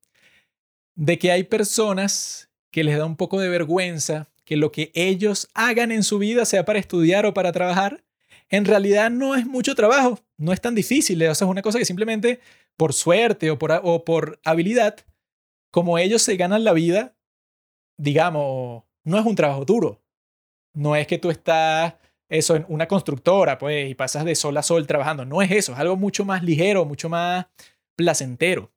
de 0.94 1.18
que 1.18 1.32
hay 1.32 1.42
personas 1.42 2.48
que 2.70 2.84
les 2.84 2.96
da 2.96 3.06
un 3.06 3.16
poco 3.16 3.40
de 3.40 3.48
vergüenza 3.48 4.28
que 4.48 4.56
lo 4.56 4.72
que 4.72 4.90
ellos 4.94 5.50
hagan 5.52 5.92
en 5.92 6.02
su 6.02 6.18
vida, 6.18 6.46
sea 6.46 6.64
para 6.64 6.78
estudiar 6.78 7.26
o 7.26 7.34
para 7.34 7.52
trabajar, 7.52 8.02
en 8.48 8.64
realidad 8.64 9.10
no 9.10 9.34
es 9.34 9.46
mucho 9.46 9.74
trabajo, 9.74 10.20
no 10.38 10.54
es 10.54 10.60
tan 10.62 10.74
difícil, 10.74 11.22
o 11.22 11.34
sea, 11.34 11.46
es 11.46 11.50
una 11.50 11.60
cosa 11.60 11.78
que 11.78 11.84
simplemente 11.84 12.40
por 12.78 12.94
suerte 12.94 13.50
o 13.50 13.58
por, 13.58 13.78
o 13.84 14.06
por 14.06 14.40
habilidad, 14.46 14.96
como 15.70 15.98
ellos 15.98 16.22
se 16.22 16.38
ganan 16.38 16.64
la 16.64 16.72
vida, 16.72 17.14
digamos, 17.98 18.84
no 19.04 19.18
es 19.18 19.26
un 19.26 19.34
trabajo 19.34 19.66
duro, 19.66 20.00
no 20.72 20.96
es 20.96 21.06
que 21.06 21.18
tú 21.18 21.28
estás 21.28 21.96
eso 22.30 22.56
en 22.56 22.64
una 22.70 22.88
constructora, 22.88 23.58
pues, 23.58 23.90
y 23.90 23.94
pasas 23.94 24.24
de 24.24 24.34
sol 24.34 24.56
a 24.56 24.62
sol 24.62 24.86
trabajando. 24.86 25.26
No 25.26 25.42
es 25.42 25.50
eso, 25.50 25.74
es 25.74 25.78
algo 25.78 25.96
mucho 25.96 26.24
más 26.24 26.42
ligero, 26.42 26.86
mucho 26.86 27.10
más 27.10 27.46
placentero. 27.96 28.72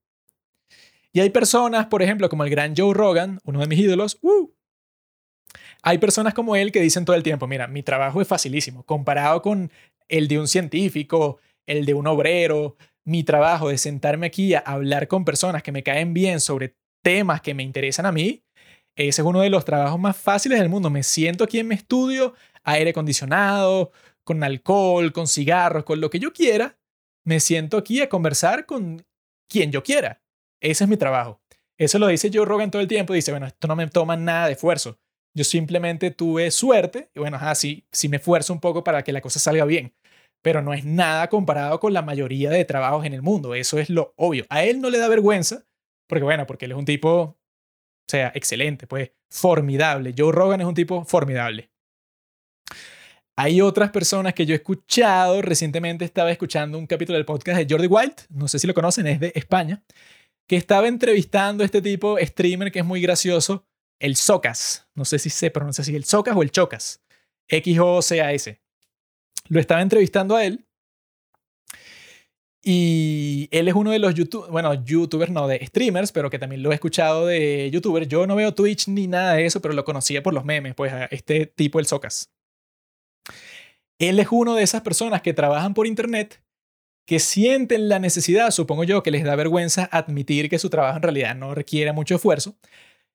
Y 1.14 1.22
hay 1.22 1.30
personas, 1.30 1.86
por 1.86 2.02
ejemplo, 2.02 2.28
como 2.28 2.44
el 2.44 2.50
gran 2.50 2.74
Joe 2.76 2.94
Rogan, 2.94 3.40
uno 3.46 3.62
de 3.62 3.68
mis 3.68 3.80
ídolos, 3.80 4.20
uh, 4.22 4.50
hay 5.84 5.98
personas 5.98 6.34
como 6.34 6.56
él 6.56 6.72
que 6.72 6.82
dicen 6.82 7.06
todo 7.06 7.16
el 7.16 7.24
tiempo, 7.24 7.48
mira, 7.48 7.68
mi 7.68 7.84
trabajo 7.84 8.22
es 8.22 8.28
facilísimo, 8.28 8.84
comparado 8.84 9.42
con 9.42 9.72
el 10.08 10.28
de 10.28 10.40
un 10.40 10.48
científico, 10.48 11.40
el 11.66 11.86
de 11.86 11.94
un 11.94 12.08
obrero, 12.08 12.78
mi 13.04 13.24
trabajo 13.24 13.70
de 13.70 13.78
sentarme 13.78 14.28
aquí 14.28 14.54
a 14.54 14.60
hablar 14.60 15.08
con 15.08 15.26
personas 15.26 15.64
que 15.64 15.72
me 15.72 15.84
caen 15.84 16.14
bien 16.14 16.40
sobre 16.40 16.76
temas 17.02 17.42
que 17.42 17.54
me 17.54 17.64
interesan 17.64 18.06
a 18.06 18.12
mí, 18.12 18.44
ese 18.96 19.22
es 19.22 19.26
uno 19.26 19.42
de 19.42 19.50
los 19.50 19.66
trabajos 19.66 20.00
más 20.00 20.18
fáciles 20.18 20.60
del 20.60 20.70
mundo. 20.70 20.90
Me 20.90 21.04
siento 21.04 21.44
aquí 21.44 21.60
en 21.60 21.68
mi 21.68 21.76
estudio, 21.76 22.34
aire 22.64 22.92
acondicionado, 22.92 23.92
con 24.24 24.44
alcohol, 24.44 25.12
con 25.14 25.28
cigarros, 25.28 25.84
con 25.84 26.02
lo 26.02 26.10
que 26.10 26.20
yo 26.20 26.34
quiera. 26.34 26.78
Me 27.26 27.40
siento 27.40 27.78
aquí 27.78 28.02
a 28.02 28.10
conversar 28.10 28.66
con 28.66 29.06
quien 29.48 29.72
yo 29.72 29.84
quiera. 29.84 30.22
Ese 30.60 30.84
es 30.84 30.90
mi 30.90 30.98
trabajo. 30.98 31.42
Eso 31.78 32.00
lo 32.00 32.08
dice 32.08 32.30
Joe 32.34 32.46
Rogan 32.46 32.70
todo 32.70 32.82
el 32.82 32.88
tiempo. 32.88 33.14
Dice, 33.14 33.32
bueno, 33.32 33.48
esto 33.48 33.68
no 33.68 33.76
me 33.76 33.88
toma 33.88 34.18
nada 34.18 34.48
de 34.48 34.54
esfuerzo. 34.54 35.00
Yo 35.34 35.44
simplemente 35.44 36.12
tuve 36.12 36.52
suerte 36.52 37.10
y 37.16 37.20
bueno, 37.20 37.38
así 37.40 37.86
sí, 37.92 38.10
me 38.10 38.18
esfuerzo 38.18 38.54
un 38.54 38.60
poco 38.60 38.84
para 38.84 39.04
que 39.04 39.14
la 39.14 39.22
cosa 39.22 39.40
salga 39.40 39.66
bien. 39.66 39.94
Pero 40.44 40.62
no 40.62 40.74
es 40.74 40.86
nada 40.86 41.30
comparado 41.30 41.80
con 41.80 41.94
la 41.94 42.02
mayoría 42.02 42.50
de 42.50 42.66
trabajos 42.66 43.06
en 43.06 43.14
el 43.14 43.22
mundo. 43.22 43.54
Eso 43.54 43.78
es 43.78 43.90
lo 43.90 44.14
obvio. 44.18 44.46
A 44.50 44.64
él 44.64 44.82
no 44.82 44.90
le 44.90 44.98
da 44.98 45.08
vergüenza 45.08 45.66
porque 46.08 46.24
bueno, 46.24 46.46
porque 46.46 46.66
él 46.66 46.72
es 46.72 46.78
un 46.78 46.86
tipo 46.86 47.38
sea, 48.12 48.32
excelente, 48.36 48.86
pues 48.88 49.12
formidable. 49.32 50.14
Joe 50.16 50.32
Rogan 50.32 50.62
es 50.62 50.68
un 50.68 50.76
tipo 50.76 51.04
formidable. 51.06 51.72
Hay 53.38 53.62
otras 53.62 53.90
personas 53.90 54.34
que 54.34 54.46
yo 54.46 54.54
he 54.54 54.58
escuchado, 54.58 55.42
recientemente 55.42 56.06
estaba 56.06 56.32
escuchando 56.32 56.78
un 56.78 56.86
capítulo 56.86 57.18
del 57.18 57.26
podcast 57.26 57.58
de 57.58 57.68
Jordi 57.68 57.88
White, 57.88 58.24
no 58.30 58.48
sé 58.48 58.60
si 58.60 58.68
lo 58.68 58.74
conocen, 58.74 59.08
es 59.08 59.20
de 59.20 59.32
España, 59.34 59.82
que 60.48 60.58
estaba 60.58 60.88
entrevistando 60.88 61.64
a 61.64 61.66
este 61.66 61.82
tipo 61.82 62.18
streamer 62.20 62.72
que 62.72 62.80
es 62.80 62.86
muy 62.86 63.02
gracioso, 63.02 63.66
el 64.02 64.16
Socas, 64.16 64.88
no 64.96 65.06
sé 65.06 65.20
si 65.20 65.30
se 65.30 65.52
pronuncia 65.52 65.84
así, 65.84 65.96
el 65.96 66.04
Socas 66.04 66.36
o 66.36 66.42
el 66.42 66.52
Chocas, 66.52 67.02
X-O-C-A-S. 67.48 68.60
Lo 69.48 69.60
estaba 69.60 69.82
entrevistando 69.82 70.36
a 70.36 70.44
él 70.44 70.66
y 72.64 73.48
él 73.52 73.68
es 73.68 73.76
uno 73.76 73.92
de 73.92 74.00
los 74.00 74.14
YouTube, 74.16 74.48
bueno, 74.50 74.74
youtubers, 74.74 75.32
no, 75.32 75.48
de 75.48 75.66
streamers, 75.66 76.12
pero 76.12 76.30
que 76.30 76.40
también 76.40 76.64
lo 76.64 76.72
he 76.72 76.76
escuchado 76.76 77.28
de 77.28 77.70
youtubers. 77.72 78.08
Yo 78.08 78.26
no 78.26 78.36
veo 78.36 78.54
Twitch 78.54 78.88
ni 78.88 79.08
nada 79.08 79.34
de 79.34 79.46
eso, 79.46 79.62
pero 79.62 79.74
lo 79.74 79.86
conocía 79.86 80.24
por 80.24 80.34
los 80.34 80.46
memes, 80.46 80.74
pues 80.76 80.92
este 81.12 81.46
tipo, 81.46 81.80
el 81.80 81.86
Socas. 81.86 82.32
Él 84.00 84.20
es 84.20 84.28
uno 84.32 84.56
de 84.56 84.64
esas 84.64 84.82
personas 84.82 85.22
que 85.22 85.34
trabajan 85.34 85.76
por 85.76 85.86
internet, 85.86 86.44
que 87.06 87.20
sienten 87.20 87.88
la 87.88 88.00
necesidad, 88.00 88.50
supongo 88.50 88.84
yo, 88.84 89.04
que 89.04 89.12
les 89.12 89.24
da 89.24 89.36
vergüenza 89.36 89.88
admitir 89.92 90.50
que 90.50 90.58
su 90.58 90.72
trabajo 90.72 90.98
en 90.98 91.04
realidad 91.04 91.36
no 91.36 91.54
requiere 91.54 91.92
mucho 91.94 92.16
esfuerzo, 92.16 92.58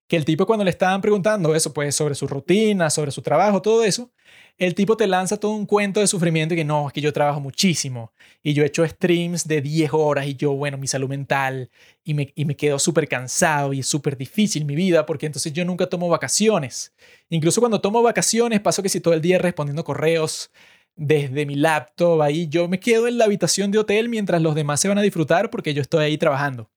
que 0.09 0.17
el 0.17 0.25
tipo 0.25 0.47
cuando 0.47 0.65
le 0.65 0.71
estaban 0.71 1.01
preguntando 1.01 1.55
eso, 1.55 1.73
pues 1.73 1.95
sobre 1.95 2.15
su 2.15 2.27
rutina, 2.27 2.91
sobre 2.91 3.11
su 3.11 3.23
trabajo, 3.23 3.61
todo 3.61 3.83
eso, 3.83 4.11
el 4.59 4.75
tipo 4.75 4.97
te 4.97 5.07
lanza 5.07 5.37
todo 5.37 5.53
un 5.53 5.67
cuento 5.67 6.01
de 6.01 6.07
sufrimiento 6.07 6.55
y 6.55 6.59
que 6.59 6.65
no, 6.65 6.87
es 6.87 6.93
que 6.93 7.01
yo 7.01 7.13
trabajo 7.13 7.41
muchísimo 7.41 8.13
y 8.43 8.55
yo 8.55 8.63
he 8.63 8.67
hecho 8.67 8.87
streams 8.87 9.47
de 9.47 9.61
10 9.61 9.91
horas 9.93 10.27
y 10.27 10.35
yo, 10.35 10.53
bueno, 10.53 10.79
mi 10.79 10.87
salud 10.87 11.09
mental 11.09 11.71
y 12.05 12.15
me, 12.15 12.33
y 12.35 12.45
me 12.45 12.57
quedo 12.57 12.79
súper 12.79 13.09
cansado 13.09 13.73
y 13.73 13.81
es 13.81 13.87
súper 13.87 14.17
difícil 14.17 14.65
mi 14.65 14.75
vida 14.75 15.05
porque 15.05 15.27
entonces 15.27 15.53
yo 15.53 15.65
nunca 15.65 15.87
tomo 15.87 16.09
vacaciones. 16.09 16.95
Incluso 17.29 17.61
cuando 17.61 17.81
tomo 17.81 18.03
vacaciones 18.03 18.61
paso 18.61 18.83
que 18.83 18.89
si 18.89 19.01
todo 19.01 19.15
el 19.15 19.21
día 19.21 19.39
respondiendo 19.39 19.85
correos 19.85 20.51
desde 20.97 21.45
mi 21.47 21.57
laptop 21.57 22.23
ahí, 22.23 22.49
yo 22.49 22.69
me 22.69 22.81
quedo 22.81 23.09
en 23.09 23.19
la 23.19 23.27
habitación 23.27 23.71
de 23.71 23.79
hotel 23.79 24.09
mientras 24.09 24.41
los 24.41 24.55
demás 24.55 24.81
se 24.81 24.89
van 24.89 24.99
a 24.99 25.03
disfrutar 25.03 25.51
porque 25.51 25.75
yo 25.75 25.83
estoy 25.83 26.05
ahí 26.05 26.19
trabajando. 26.19 26.71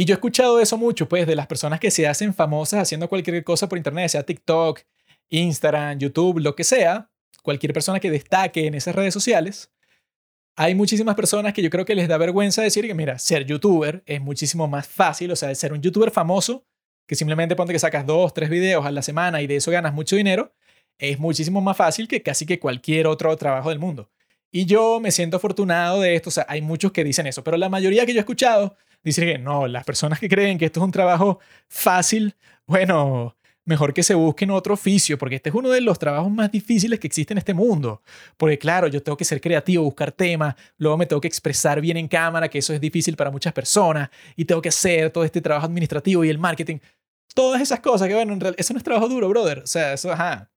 Y 0.00 0.04
yo 0.04 0.12
he 0.12 0.14
escuchado 0.14 0.60
eso 0.60 0.78
mucho, 0.78 1.08
pues, 1.08 1.26
de 1.26 1.34
las 1.34 1.48
personas 1.48 1.80
que 1.80 1.90
se 1.90 2.06
hacen 2.06 2.32
famosas 2.32 2.82
haciendo 2.82 3.08
cualquier 3.08 3.42
cosa 3.42 3.68
por 3.68 3.78
internet, 3.78 4.08
sea 4.08 4.22
TikTok, 4.22 4.82
Instagram, 5.28 5.98
YouTube, 5.98 6.38
lo 6.38 6.54
que 6.54 6.62
sea, 6.62 7.10
cualquier 7.42 7.72
persona 7.72 7.98
que 7.98 8.08
destaque 8.08 8.68
en 8.68 8.74
esas 8.74 8.94
redes 8.94 9.12
sociales, 9.12 9.72
hay 10.54 10.76
muchísimas 10.76 11.16
personas 11.16 11.52
que 11.52 11.62
yo 11.62 11.70
creo 11.70 11.84
que 11.84 11.96
les 11.96 12.06
da 12.06 12.16
vergüenza 12.16 12.62
decir 12.62 12.86
que, 12.86 12.94
mira, 12.94 13.18
ser 13.18 13.44
youtuber 13.44 14.04
es 14.06 14.20
muchísimo 14.20 14.68
más 14.68 14.86
fácil, 14.86 15.32
o 15.32 15.36
sea, 15.36 15.52
ser 15.56 15.72
un 15.72 15.82
youtuber 15.82 16.12
famoso, 16.12 16.64
que 17.08 17.16
simplemente 17.16 17.56
ponte 17.56 17.72
que 17.72 17.80
sacas 17.80 18.06
dos, 18.06 18.32
tres 18.32 18.50
videos 18.50 18.86
a 18.86 18.92
la 18.92 19.02
semana 19.02 19.42
y 19.42 19.48
de 19.48 19.56
eso 19.56 19.72
ganas 19.72 19.92
mucho 19.92 20.14
dinero, 20.14 20.54
es 20.98 21.18
muchísimo 21.18 21.60
más 21.60 21.76
fácil 21.76 22.06
que 22.06 22.22
casi 22.22 22.46
que 22.46 22.60
cualquier 22.60 23.08
otro 23.08 23.36
trabajo 23.36 23.70
del 23.70 23.80
mundo. 23.80 24.12
Y 24.52 24.64
yo 24.64 25.00
me 25.00 25.10
siento 25.10 25.38
afortunado 25.38 26.00
de 26.02 26.14
esto, 26.14 26.28
o 26.28 26.32
sea, 26.32 26.46
hay 26.48 26.62
muchos 26.62 26.92
que 26.92 27.02
dicen 27.02 27.26
eso, 27.26 27.42
pero 27.42 27.56
la 27.56 27.68
mayoría 27.68 28.06
que 28.06 28.12
yo 28.12 28.18
he 28.18 28.20
escuchado 28.20 28.76
dicen 29.02 29.24
que 29.24 29.38
no, 29.38 29.66
las 29.66 29.84
personas 29.84 30.18
que 30.18 30.28
creen 30.28 30.58
que 30.58 30.66
esto 30.66 30.80
es 30.80 30.84
un 30.84 30.90
trabajo 30.92 31.40
fácil, 31.68 32.34
bueno, 32.66 33.36
mejor 33.68 33.92
que 33.92 34.02
se 34.02 34.14
busquen 34.14 34.50
otro 34.50 34.74
oficio, 34.74 35.18
porque 35.18 35.36
este 35.36 35.50
es 35.50 35.54
uno 35.54 35.68
de 35.68 35.82
los 35.82 35.98
trabajos 35.98 36.30
más 36.30 36.50
difíciles 36.50 36.98
que 36.98 37.06
existe 37.06 37.34
en 37.34 37.38
este 37.38 37.52
mundo. 37.52 38.02
Porque 38.38 38.58
claro, 38.58 38.88
yo 38.88 39.02
tengo 39.02 39.16
que 39.16 39.26
ser 39.26 39.42
creativo, 39.42 39.84
buscar 39.84 40.10
temas, 40.10 40.54
luego 40.78 40.96
me 40.96 41.04
tengo 41.04 41.20
que 41.20 41.28
expresar 41.28 41.80
bien 41.80 41.98
en 41.98 42.08
cámara, 42.08 42.48
que 42.48 42.58
eso 42.58 42.72
es 42.72 42.80
difícil 42.80 43.14
para 43.14 43.30
muchas 43.30 43.52
personas, 43.52 44.08
y 44.36 44.46
tengo 44.46 44.62
que 44.62 44.70
hacer 44.70 45.10
todo 45.10 45.22
este 45.22 45.42
trabajo 45.42 45.66
administrativo 45.66 46.24
y 46.24 46.30
el 46.30 46.38
marketing. 46.38 46.78
Todas 47.34 47.60
esas 47.60 47.80
cosas 47.80 48.08
que, 48.08 48.14
bueno, 48.14 48.32
en 48.32 48.40
realidad, 48.40 48.58
eso 48.58 48.72
no 48.72 48.78
es 48.78 48.84
trabajo 48.84 49.06
duro, 49.06 49.28
brother. 49.28 49.58
O 49.58 49.66
sea, 49.66 49.92
eso, 49.92 50.10
ajá. 50.12 50.50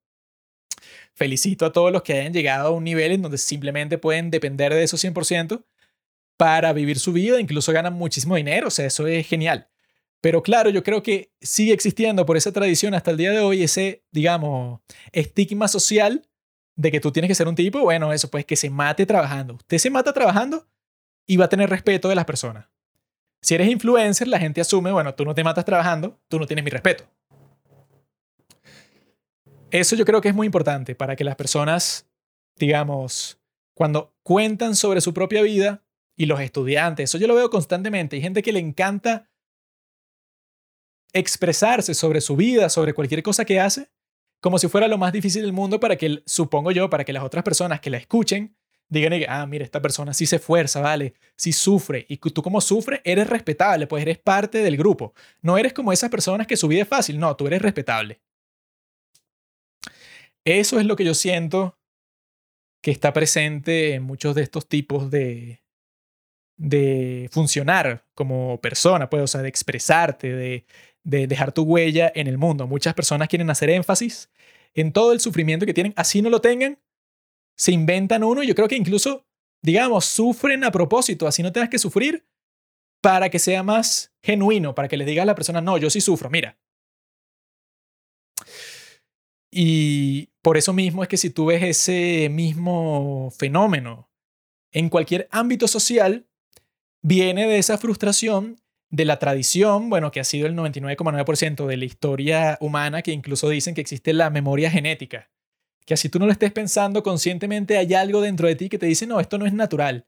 Felicito 1.13 1.65
a 1.65 1.73
todos 1.73 1.91
los 1.91 2.03
que 2.03 2.13
hayan 2.13 2.31
llegado 2.31 2.69
a 2.69 2.71
un 2.71 2.85
nivel 2.85 3.11
en 3.11 3.21
donde 3.21 3.37
simplemente 3.37 3.97
pueden 3.97 4.31
depender 4.31 4.73
de 4.73 4.83
eso 4.83 4.95
100% 4.95 5.63
para 6.41 6.73
vivir 6.73 6.97
su 6.97 7.13
vida, 7.13 7.39
incluso 7.39 7.71
ganan 7.71 7.93
muchísimo 7.93 8.35
dinero, 8.35 8.69
o 8.69 8.71
sea, 8.71 8.87
eso 8.87 9.05
es 9.05 9.27
genial. 9.27 9.69
Pero 10.21 10.41
claro, 10.41 10.71
yo 10.71 10.81
creo 10.81 11.03
que 11.03 11.31
sigue 11.39 11.71
existiendo 11.71 12.25
por 12.25 12.35
esa 12.35 12.51
tradición 12.51 12.95
hasta 12.95 13.11
el 13.11 13.17
día 13.17 13.29
de 13.29 13.41
hoy 13.41 13.61
ese, 13.61 14.03
digamos, 14.11 14.79
estigma 15.11 15.67
social 15.67 16.27
de 16.75 16.91
que 16.91 16.99
tú 16.99 17.11
tienes 17.11 17.29
que 17.29 17.35
ser 17.35 17.47
un 17.47 17.53
tipo, 17.53 17.81
bueno, 17.81 18.11
eso 18.11 18.31
pues 18.31 18.43
que 18.43 18.55
se 18.55 18.71
mate 18.71 19.05
trabajando. 19.05 19.53
Usted 19.53 19.77
se 19.77 19.91
mata 19.91 20.13
trabajando 20.13 20.67
y 21.27 21.37
va 21.37 21.45
a 21.45 21.49
tener 21.49 21.69
respeto 21.69 22.09
de 22.09 22.15
las 22.15 22.25
personas. 22.25 22.65
Si 23.43 23.53
eres 23.53 23.69
influencer, 23.69 24.27
la 24.27 24.39
gente 24.39 24.61
asume, 24.61 24.91
bueno, 24.91 25.13
tú 25.13 25.25
no 25.25 25.35
te 25.35 25.43
matas 25.43 25.63
trabajando, 25.63 26.19
tú 26.27 26.39
no 26.39 26.47
tienes 26.47 26.65
mi 26.65 26.71
respeto. 26.71 27.03
Eso 29.69 29.95
yo 29.95 30.05
creo 30.05 30.21
que 30.21 30.29
es 30.29 30.35
muy 30.35 30.47
importante 30.47 30.95
para 30.95 31.15
que 31.15 31.23
las 31.23 31.35
personas, 31.35 32.09
digamos, 32.55 33.39
cuando 33.75 34.15
cuentan 34.23 34.75
sobre 34.75 35.01
su 35.01 35.13
propia 35.13 35.43
vida 35.43 35.83
y 36.21 36.27
los 36.27 36.39
estudiantes, 36.39 37.09
eso 37.09 37.17
yo 37.17 37.25
lo 37.25 37.33
veo 37.33 37.49
constantemente, 37.49 38.15
hay 38.15 38.21
gente 38.21 38.43
que 38.43 38.51
le 38.51 38.59
encanta 38.59 39.27
expresarse 41.13 41.95
sobre 41.95 42.21
su 42.21 42.35
vida, 42.35 42.69
sobre 42.69 42.93
cualquier 42.93 43.23
cosa 43.23 43.43
que 43.43 43.59
hace, 43.59 43.89
como 44.39 44.59
si 44.59 44.67
fuera 44.67 44.87
lo 44.87 44.99
más 44.99 45.13
difícil 45.13 45.41
del 45.41 45.51
mundo 45.51 45.79
para 45.79 45.95
que, 45.95 46.21
supongo 46.27 46.71
yo, 46.71 46.91
para 46.91 47.05
que 47.05 47.11
las 47.11 47.23
otras 47.23 47.43
personas 47.43 47.81
que 47.81 47.89
la 47.89 47.97
escuchen 47.97 48.55
digan, 48.87 49.13
ah, 49.29 49.47
mira, 49.47 49.65
esta 49.65 49.81
persona 49.81 50.13
sí 50.13 50.27
se 50.27 50.35
esfuerza, 50.35 50.79
¿vale? 50.79 51.15
Sí 51.35 51.53
sufre. 51.53 52.05
Y 52.07 52.17
tú 52.17 52.43
como 52.43 52.61
sufres, 52.61 53.01
eres 53.03 53.27
respetable, 53.27 53.87
pues 53.87 54.03
eres 54.03 54.19
parte 54.19 54.59
del 54.59 54.77
grupo. 54.77 55.15
No 55.41 55.57
eres 55.57 55.73
como 55.73 55.91
esas 55.91 56.11
personas 56.11 56.45
que 56.45 56.55
su 56.55 56.67
vida 56.67 56.83
es 56.83 56.87
fácil, 56.87 57.17
no, 57.17 57.35
tú 57.35 57.47
eres 57.47 57.63
respetable. 57.63 58.21
Eso 60.45 60.79
es 60.79 60.85
lo 60.85 60.95
que 60.95 61.05
yo 61.05 61.15
siento 61.15 61.79
que 62.83 62.91
está 62.91 63.11
presente 63.11 63.95
en 63.95 64.03
muchos 64.03 64.35
de 64.35 64.43
estos 64.43 64.67
tipos 64.67 65.09
de, 65.09 65.60
de 66.61 67.27
funcionar 67.31 68.05
como 68.13 68.61
persona, 68.61 69.09
pues, 69.09 69.23
o 69.23 69.27
sea, 69.27 69.41
de 69.41 69.49
expresarte, 69.49 70.31
de, 70.31 70.65
de 71.03 71.25
dejar 71.25 71.51
tu 71.51 71.63
huella 71.63 72.11
en 72.13 72.27
el 72.27 72.37
mundo. 72.37 72.67
Muchas 72.67 72.93
personas 72.93 73.27
quieren 73.27 73.49
hacer 73.49 73.71
énfasis 73.71 74.29
en 74.75 74.93
todo 74.93 75.11
el 75.11 75.19
sufrimiento 75.19 75.65
que 75.65 75.73
tienen, 75.73 75.93
así 75.97 76.21
no 76.21 76.29
lo 76.29 76.39
tengan, 76.39 76.79
se 77.57 77.71
inventan 77.71 78.23
uno 78.23 78.43
yo 78.43 78.55
creo 78.55 78.67
que 78.67 78.75
incluso, 78.75 79.25
digamos, 79.63 80.05
sufren 80.05 80.63
a 80.63 80.71
propósito, 80.71 81.27
así 81.27 81.41
no 81.41 81.51
tengas 81.51 81.69
que 81.69 81.79
sufrir, 81.79 82.27
para 83.01 83.29
que 83.29 83.39
sea 83.39 83.63
más 83.63 84.13
genuino, 84.21 84.75
para 84.75 84.87
que 84.87 84.97
les 84.97 85.07
diga 85.07 85.23
a 85.23 85.25
la 85.25 85.35
persona, 85.35 85.61
no, 85.61 85.79
yo 85.79 85.89
sí 85.89 85.99
sufro, 85.99 86.29
mira. 86.29 86.59
Y 89.51 90.27
por 90.43 90.57
eso 90.57 90.73
mismo 90.73 91.01
es 91.01 91.09
que 91.09 91.17
si 91.17 91.31
tú 91.31 91.47
ves 91.47 91.63
ese 91.63 92.29
mismo 92.29 93.31
fenómeno 93.37 94.11
en 94.71 94.89
cualquier 94.89 95.27
ámbito 95.31 95.67
social, 95.67 96.27
viene 97.01 97.47
de 97.47 97.57
esa 97.57 97.77
frustración 97.77 98.61
de 98.89 99.05
la 99.05 99.19
tradición, 99.19 99.89
bueno, 99.89 100.11
que 100.11 100.19
ha 100.19 100.23
sido 100.25 100.47
el 100.47 100.55
99,9% 100.55 101.65
de 101.65 101.77
la 101.77 101.85
historia 101.85 102.57
humana, 102.59 103.01
que 103.01 103.11
incluso 103.11 103.49
dicen 103.49 103.73
que 103.73 103.81
existe 103.81 104.13
la 104.13 104.29
memoria 104.29 104.69
genética, 104.69 105.29
que 105.85 105.93
así 105.93 106.09
tú 106.09 106.19
no 106.19 106.25
lo 106.25 106.31
estés 106.31 106.51
pensando 106.51 107.01
conscientemente, 107.01 107.77
hay 107.77 107.93
algo 107.93 108.21
dentro 108.21 108.47
de 108.47 108.55
ti 108.55 108.69
que 108.69 108.77
te 108.77 108.85
dice, 108.85 109.07
no, 109.07 109.19
esto 109.19 109.37
no 109.37 109.45
es 109.45 109.53
natural. 109.53 110.07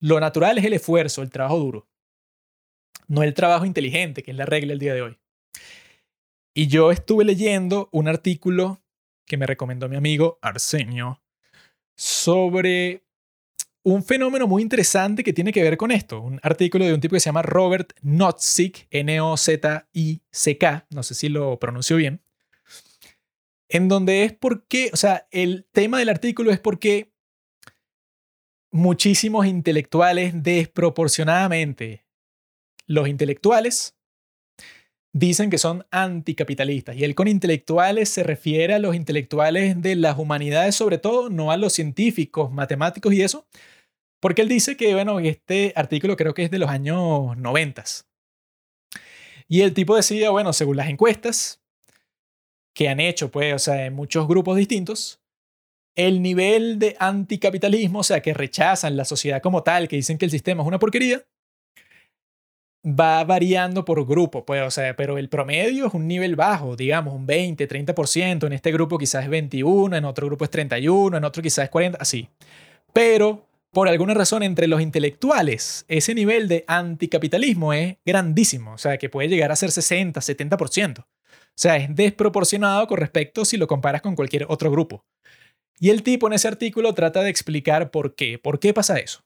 Lo 0.00 0.20
natural 0.20 0.58
es 0.58 0.64
el 0.64 0.74
esfuerzo, 0.74 1.22
el 1.22 1.30
trabajo 1.30 1.58
duro, 1.58 1.88
no 3.08 3.22
el 3.22 3.34
trabajo 3.34 3.64
inteligente, 3.64 4.22
que 4.22 4.30
es 4.30 4.36
la 4.36 4.46
regla 4.46 4.72
el 4.72 4.78
día 4.78 4.94
de 4.94 5.02
hoy. 5.02 5.18
Y 6.54 6.66
yo 6.66 6.90
estuve 6.90 7.24
leyendo 7.24 7.88
un 7.92 8.08
artículo 8.08 8.82
que 9.26 9.36
me 9.36 9.46
recomendó 9.46 9.88
mi 9.88 9.96
amigo 9.96 10.38
Arsenio 10.42 11.22
sobre 11.96 13.04
un 13.82 14.04
fenómeno 14.04 14.46
muy 14.46 14.62
interesante 14.62 15.24
que 15.24 15.32
tiene 15.32 15.52
que 15.52 15.62
ver 15.62 15.76
con 15.76 15.90
esto. 15.90 16.20
Un 16.20 16.38
artículo 16.42 16.84
de 16.84 16.94
un 16.94 17.00
tipo 17.00 17.14
que 17.14 17.20
se 17.20 17.26
llama 17.26 17.42
Robert 17.42 17.92
Nozick, 18.02 18.86
N-O-Z-I-C-K, 18.90 20.86
no 20.90 21.02
sé 21.02 21.14
si 21.14 21.28
lo 21.28 21.58
pronuncio 21.58 21.96
bien, 21.96 22.22
en 23.68 23.88
donde 23.88 24.24
es 24.24 24.32
porque, 24.32 24.90
o 24.92 24.96
sea, 24.96 25.26
el 25.30 25.66
tema 25.72 25.98
del 25.98 26.08
artículo 26.08 26.50
es 26.50 26.60
porque 26.60 27.12
muchísimos 28.70 29.46
intelectuales 29.46 30.32
desproporcionadamente, 30.42 32.04
los 32.86 33.08
intelectuales 33.08 33.96
dicen 35.12 35.50
que 35.50 35.58
son 35.58 35.86
anticapitalistas. 35.90 36.96
Y 36.96 37.04
él 37.04 37.14
con 37.14 37.28
intelectuales 37.28 38.08
se 38.08 38.22
refiere 38.22 38.74
a 38.74 38.78
los 38.78 38.94
intelectuales 38.94 39.80
de 39.80 39.96
las 39.96 40.18
humanidades 40.18 40.74
sobre 40.74 40.98
todo, 40.98 41.30
no 41.30 41.50
a 41.50 41.56
los 41.56 41.72
científicos, 41.72 42.52
matemáticos 42.52 43.12
y 43.12 43.22
eso, 43.22 43.46
porque 44.20 44.42
él 44.42 44.48
dice 44.48 44.76
que, 44.76 44.94
bueno, 44.94 45.18
este 45.20 45.72
artículo 45.76 46.16
creo 46.16 46.34
que 46.34 46.44
es 46.44 46.50
de 46.50 46.58
los 46.58 46.68
años 46.68 47.36
90. 47.36 47.84
Y 49.48 49.62
el 49.62 49.74
tipo 49.74 49.96
decía, 49.96 50.30
bueno, 50.30 50.52
según 50.52 50.76
las 50.76 50.88
encuestas 50.88 51.60
que 52.74 52.88
han 52.88 53.00
hecho, 53.00 53.30
pues, 53.30 53.54
o 53.54 53.58
sea, 53.58 53.86
en 53.86 53.94
muchos 53.94 54.28
grupos 54.28 54.56
distintos, 54.56 55.20
el 55.96 56.22
nivel 56.22 56.78
de 56.78 56.96
anticapitalismo, 57.00 58.00
o 58.00 58.04
sea, 58.04 58.22
que 58.22 58.32
rechazan 58.32 58.96
la 58.96 59.04
sociedad 59.04 59.42
como 59.42 59.62
tal, 59.62 59.88
que 59.88 59.96
dicen 59.96 60.18
que 60.18 60.26
el 60.26 60.30
sistema 60.30 60.62
es 60.62 60.68
una 60.68 60.78
porquería, 60.78 61.24
va 62.84 63.22
variando 63.24 63.84
por 63.84 64.06
grupo, 64.06 64.44
pues, 64.46 64.62
o 64.62 64.70
sea, 64.70 64.96
pero 64.96 65.18
el 65.18 65.28
promedio 65.28 65.86
es 65.86 65.94
un 65.94 66.08
nivel 66.08 66.36
bajo, 66.36 66.76
digamos, 66.76 67.14
un 67.14 67.26
20, 67.26 67.68
30%, 67.68 68.46
en 68.46 68.52
este 68.52 68.72
grupo 68.72 68.98
quizás 68.98 69.24
es 69.24 69.30
21, 69.30 69.96
en 69.96 70.04
otro 70.04 70.26
grupo 70.26 70.44
es 70.44 70.50
31, 70.50 71.16
en 71.16 71.24
otro 71.24 71.42
quizás 71.42 71.64
es 71.64 71.70
40, 71.70 71.98
así. 72.00 72.28
Pero 72.92 73.46
por 73.70 73.88
alguna 73.88 74.14
razón 74.14 74.42
entre 74.42 74.66
los 74.66 74.80
intelectuales, 74.80 75.84
ese 75.88 76.14
nivel 76.14 76.48
de 76.48 76.64
anticapitalismo 76.66 77.72
es 77.72 77.96
grandísimo, 78.04 78.72
o 78.72 78.78
sea, 78.78 78.98
que 78.98 79.08
puede 79.08 79.28
llegar 79.28 79.52
a 79.52 79.56
ser 79.56 79.70
60, 79.70 80.20
70%. 80.20 81.00
O 81.00 81.06
sea, 81.54 81.76
es 81.76 81.94
desproporcionado 81.94 82.86
con 82.86 82.98
respecto 82.98 83.44
si 83.44 83.56
lo 83.56 83.66
comparas 83.66 84.02
con 84.02 84.16
cualquier 84.16 84.46
otro 84.48 84.70
grupo. 84.70 85.04
Y 85.78 85.90
el 85.90 86.02
tipo 86.02 86.26
en 86.26 86.32
ese 86.34 86.48
artículo 86.48 86.94
trata 86.94 87.22
de 87.22 87.30
explicar 87.30 87.90
por 87.90 88.14
qué, 88.14 88.38
por 88.38 88.58
qué 88.58 88.74
pasa 88.74 88.98
eso. 88.98 89.22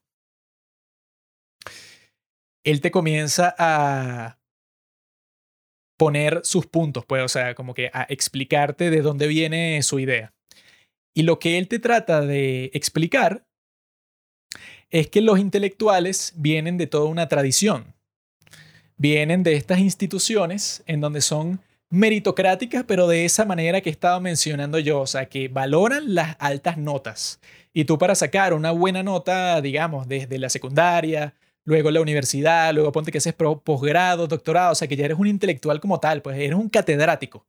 Él 2.65 2.81
te 2.81 2.91
comienza 2.91 3.55
a 3.59 4.39
poner 5.97 6.41
sus 6.43 6.67
puntos, 6.67 7.05
pues, 7.07 7.23
o 7.23 7.29
sea, 7.29 7.55
como 7.55 7.75
que 7.75 7.91
a 7.93 8.07
explicarte 8.09 8.91
de 8.91 9.03
dónde 9.03 9.27
viene 9.27 9.83
su 9.83 9.99
idea. 9.99 10.33
Y 11.15 11.23
lo 11.23 11.39
que 11.39 11.59
él 11.59 11.69
te 11.69 11.79
trata 11.79 12.23
de 12.23 12.71
explicar 12.75 13.47
es 14.91 15.09
que 15.09 15.21
los 15.21 15.39
intelectuales 15.39 16.33
vienen 16.37 16.79
de 16.79 16.87
toda 16.87 17.07
una 17.07 17.29
tradición. 17.29 17.95
Vienen 18.97 19.43
de 19.43 19.55
estas 19.55 19.79
instituciones 19.79 20.83
en 20.87 21.01
donde 21.01 21.21
son 21.21 21.61
meritocráticas, 21.91 22.85
pero 22.85 23.07
de 23.07 23.25
esa 23.25 23.45
manera 23.45 23.81
que 23.81 23.89
he 23.89 23.93
estado 23.93 24.21
mencionando 24.21 24.79
yo, 24.79 25.01
o 25.01 25.07
sea, 25.07 25.27
que 25.27 25.49
valoran 25.49 26.15
las 26.15 26.37
altas 26.41 26.77
notas. 26.77 27.41
Y 27.73 27.85
tú 27.85 27.99
para 27.99 28.15
sacar 28.15 28.53
una 28.53 28.73
buena 28.73 29.03
nota, 29.03 29.61
digamos, 29.61 30.09
desde 30.09 30.39
la 30.39 30.49
secundaria, 30.49 31.35
luego 31.65 31.91
la 31.91 32.01
universidad, 32.01 32.73
luego 32.75 32.93
ponte 32.93 33.11
que 33.11 33.19
haces 33.19 33.35
posgrado, 33.35 34.27
doctorado, 34.27 34.73
o 34.73 34.75
sea, 34.75 34.89
que 34.89 34.97
ya 34.97 35.07
eres 35.07 35.19
un 35.19 35.27
intelectual 35.27 35.81
como 35.81 36.01
tal, 36.01 36.23
pues 36.23 36.39
eres 36.39 36.55
un 36.55 36.69
catedrático. 36.69 37.47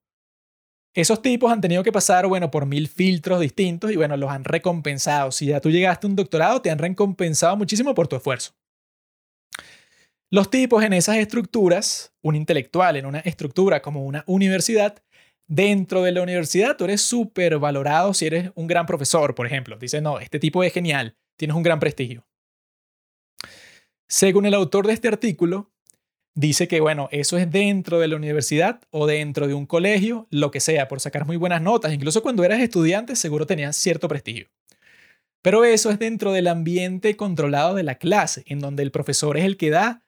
Esos 0.94 1.22
tipos 1.22 1.52
han 1.52 1.60
tenido 1.60 1.84
que 1.84 1.92
pasar, 1.92 2.26
bueno, 2.26 2.50
por 2.50 2.66
mil 2.66 2.88
filtros 2.88 3.42
distintos 3.42 3.92
y 3.92 3.98
bueno, 3.98 4.16
los 4.16 4.32
han 4.32 4.46
recompensado. 4.46 5.32
Si 5.32 5.48
ya 5.48 5.60
tú 5.60 5.70
llegaste 5.70 6.08
a 6.08 6.10
un 6.10 6.16
doctorado, 6.16 6.62
te 6.62 6.72
han 6.72 6.80
recompensado 6.80 7.58
muchísimo 7.58 7.94
por 7.94 8.08
tu 8.08 8.16
esfuerzo. 8.16 8.54
Los 10.32 10.50
tipos 10.50 10.84
en 10.84 10.94
esas 10.94 11.18
estructuras, 11.18 12.14
un 12.22 12.36
intelectual 12.36 12.96
en 12.96 13.06
una 13.06 13.20
estructura 13.20 13.82
como 13.82 14.06
una 14.06 14.24
universidad, 14.26 15.04
dentro 15.48 16.02
de 16.02 16.14
la 16.14 16.22
universidad 16.22 16.76
tú 16.78 16.86
eres 16.86 17.02
súper 17.02 17.60
valorado 17.60 18.14
si 18.14 18.26
eres 18.26 18.52
un 18.56 18.66
gran 18.66 18.86
profesor, 18.86 19.36
por 19.36 19.46
ejemplo. 19.46 19.78
Dice, 19.78 20.00
no, 20.00 20.20
este 20.20 20.40
tipo 20.40 20.64
es 20.64 20.74
genial, 20.74 21.18
tienes 21.38 21.56
un 21.58 21.64
gran 21.64 21.80
prestigio. 21.80 22.26
Según 24.08 24.46
el 24.46 24.54
autor 24.54 24.88
de 24.88 24.94
este 24.94 25.08
artículo, 25.08 25.72
dice 26.36 26.68
que, 26.68 26.82
bueno, 26.82 27.08
eso 27.12 27.38
es 27.38 27.50
dentro 27.50 28.00
de 28.00 28.08
la 28.08 28.16
universidad 28.16 28.82
o 28.92 29.08
dentro 29.08 29.48
de 29.48 29.54
un 29.54 29.66
colegio, 29.66 30.28
lo 30.30 30.52
que 30.52 30.60
sea, 30.60 30.88
por 30.88 31.00
sacar 31.00 31.26
muy 31.26 31.38
buenas 31.38 31.62
notas. 31.62 31.94
Incluso 31.94 32.22
cuando 32.22 32.44
eras 32.44 32.60
estudiante, 32.60 33.16
seguro 33.16 33.48
tenías 33.48 33.76
cierto 33.76 34.08
prestigio. 34.08 34.48
Pero 35.42 35.64
eso 35.64 35.92
es 35.92 36.00
dentro 36.00 36.34
del 36.34 36.48
ambiente 36.48 37.16
controlado 37.16 37.76
de 37.76 37.84
la 37.84 37.96
clase, 37.96 38.44
en 38.48 38.60
donde 38.60 38.84
el 38.84 38.92
profesor 38.92 39.38
es 39.38 39.46
el 39.46 39.58
que 39.58 39.70
da 39.70 40.04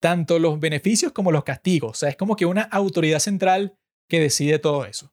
tanto 0.00 0.38
los 0.38 0.60
beneficios 0.60 1.12
como 1.12 1.32
los 1.32 1.44
castigos. 1.44 1.90
O 1.92 1.94
sea, 1.94 2.10
es 2.10 2.16
como 2.16 2.36
que 2.36 2.46
una 2.46 2.62
autoridad 2.62 3.18
central 3.18 3.76
que 4.08 4.20
decide 4.20 4.58
todo 4.58 4.84
eso. 4.84 5.12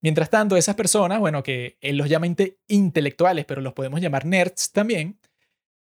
Mientras 0.00 0.30
tanto, 0.30 0.56
esas 0.56 0.74
personas, 0.74 1.20
bueno, 1.20 1.42
que 1.42 1.78
él 1.80 1.96
los 1.96 2.08
llama 2.08 2.26
intelectuales, 2.68 3.44
pero 3.44 3.60
los 3.60 3.74
podemos 3.74 4.00
llamar 4.00 4.26
nerds 4.26 4.72
también, 4.72 5.18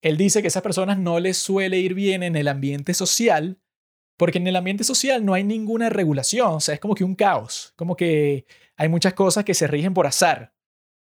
él 0.03 0.17
dice 0.17 0.41
que 0.41 0.47
a 0.47 0.49
esas 0.49 0.63
personas 0.63 0.99
no 0.99 1.19
les 1.19 1.37
suele 1.37 1.79
ir 1.79 1.93
bien 1.93 2.21
en 2.23 2.35
el 2.35 2.47
ambiente 2.47 2.93
social 2.93 3.59
porque 4.17 4.37
en 4.37 4.47
el 4.47 4.55
ambiente 4.55 4.83
social 4.83 5.25
no 5.25 5.33
hay 5.33 5.43
ninguna 5.43 5.89
regulación, 5.89 6.53
o 6.53 6.59
sea, 6.59 6.75
es 6.75 6.79
como 6.79 6.95
que 6.95 7.03
un 7.03 7.15
caos, 7.15 7.73
como 7.75 7.95
que 7.95 8.45
hay 8.77 8.89
muchas 8.89 9.13
cosas 9.13 9.43
que 9.43 9.53
se 9.53 9.67
rigen 9.67 9.93
por 9.93 10.07
azar. 10.07 10.53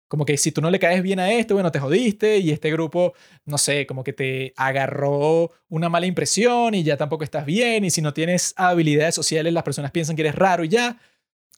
Como 0.08 0.26
que 0.26 0.36
si 0.36 0.52
tú 0.52 0.60
no 0.60 0.70
le 0.70 0.78
caes 0.78 1.02
bien 1.02 1.20
a 1.20 1.32
esto, 1.32 1.54
bueno, 1.54 1.72
te 1.72 1.78
jodiste 1.78 2.38
y 2.38 2.50
este 2.50 2.70
grupo, 2.70 3.14
no 3.46 3.56
sé, 3.56 3.86
como 3.86 4.04
que 4.04 4.12
te 4.12 4.52
agarró 4.56 5.50
una 5.68 5.88
mala 5.88 6.06
impresión 6.06 6.74
y 6.74 6.82
ya 6.82 6.98
tampoco 6.98 7.24
estás 7.24 7.46
bien 7.46 7.84
y 7.84 7.90
si 7.90 8.02
no 8.02 8.12
tienes 8.12 8.52
habilidades 8.56 9.14
sociales 9.14 9.54
las 9.54 9.62
personas 9.62 9.90
piensan 9.90 10.14
que 10.16 10.22
eres 10.22 10.34
raro 10.34 10.64
y 10.64 10.68
ya. 10.68 10.98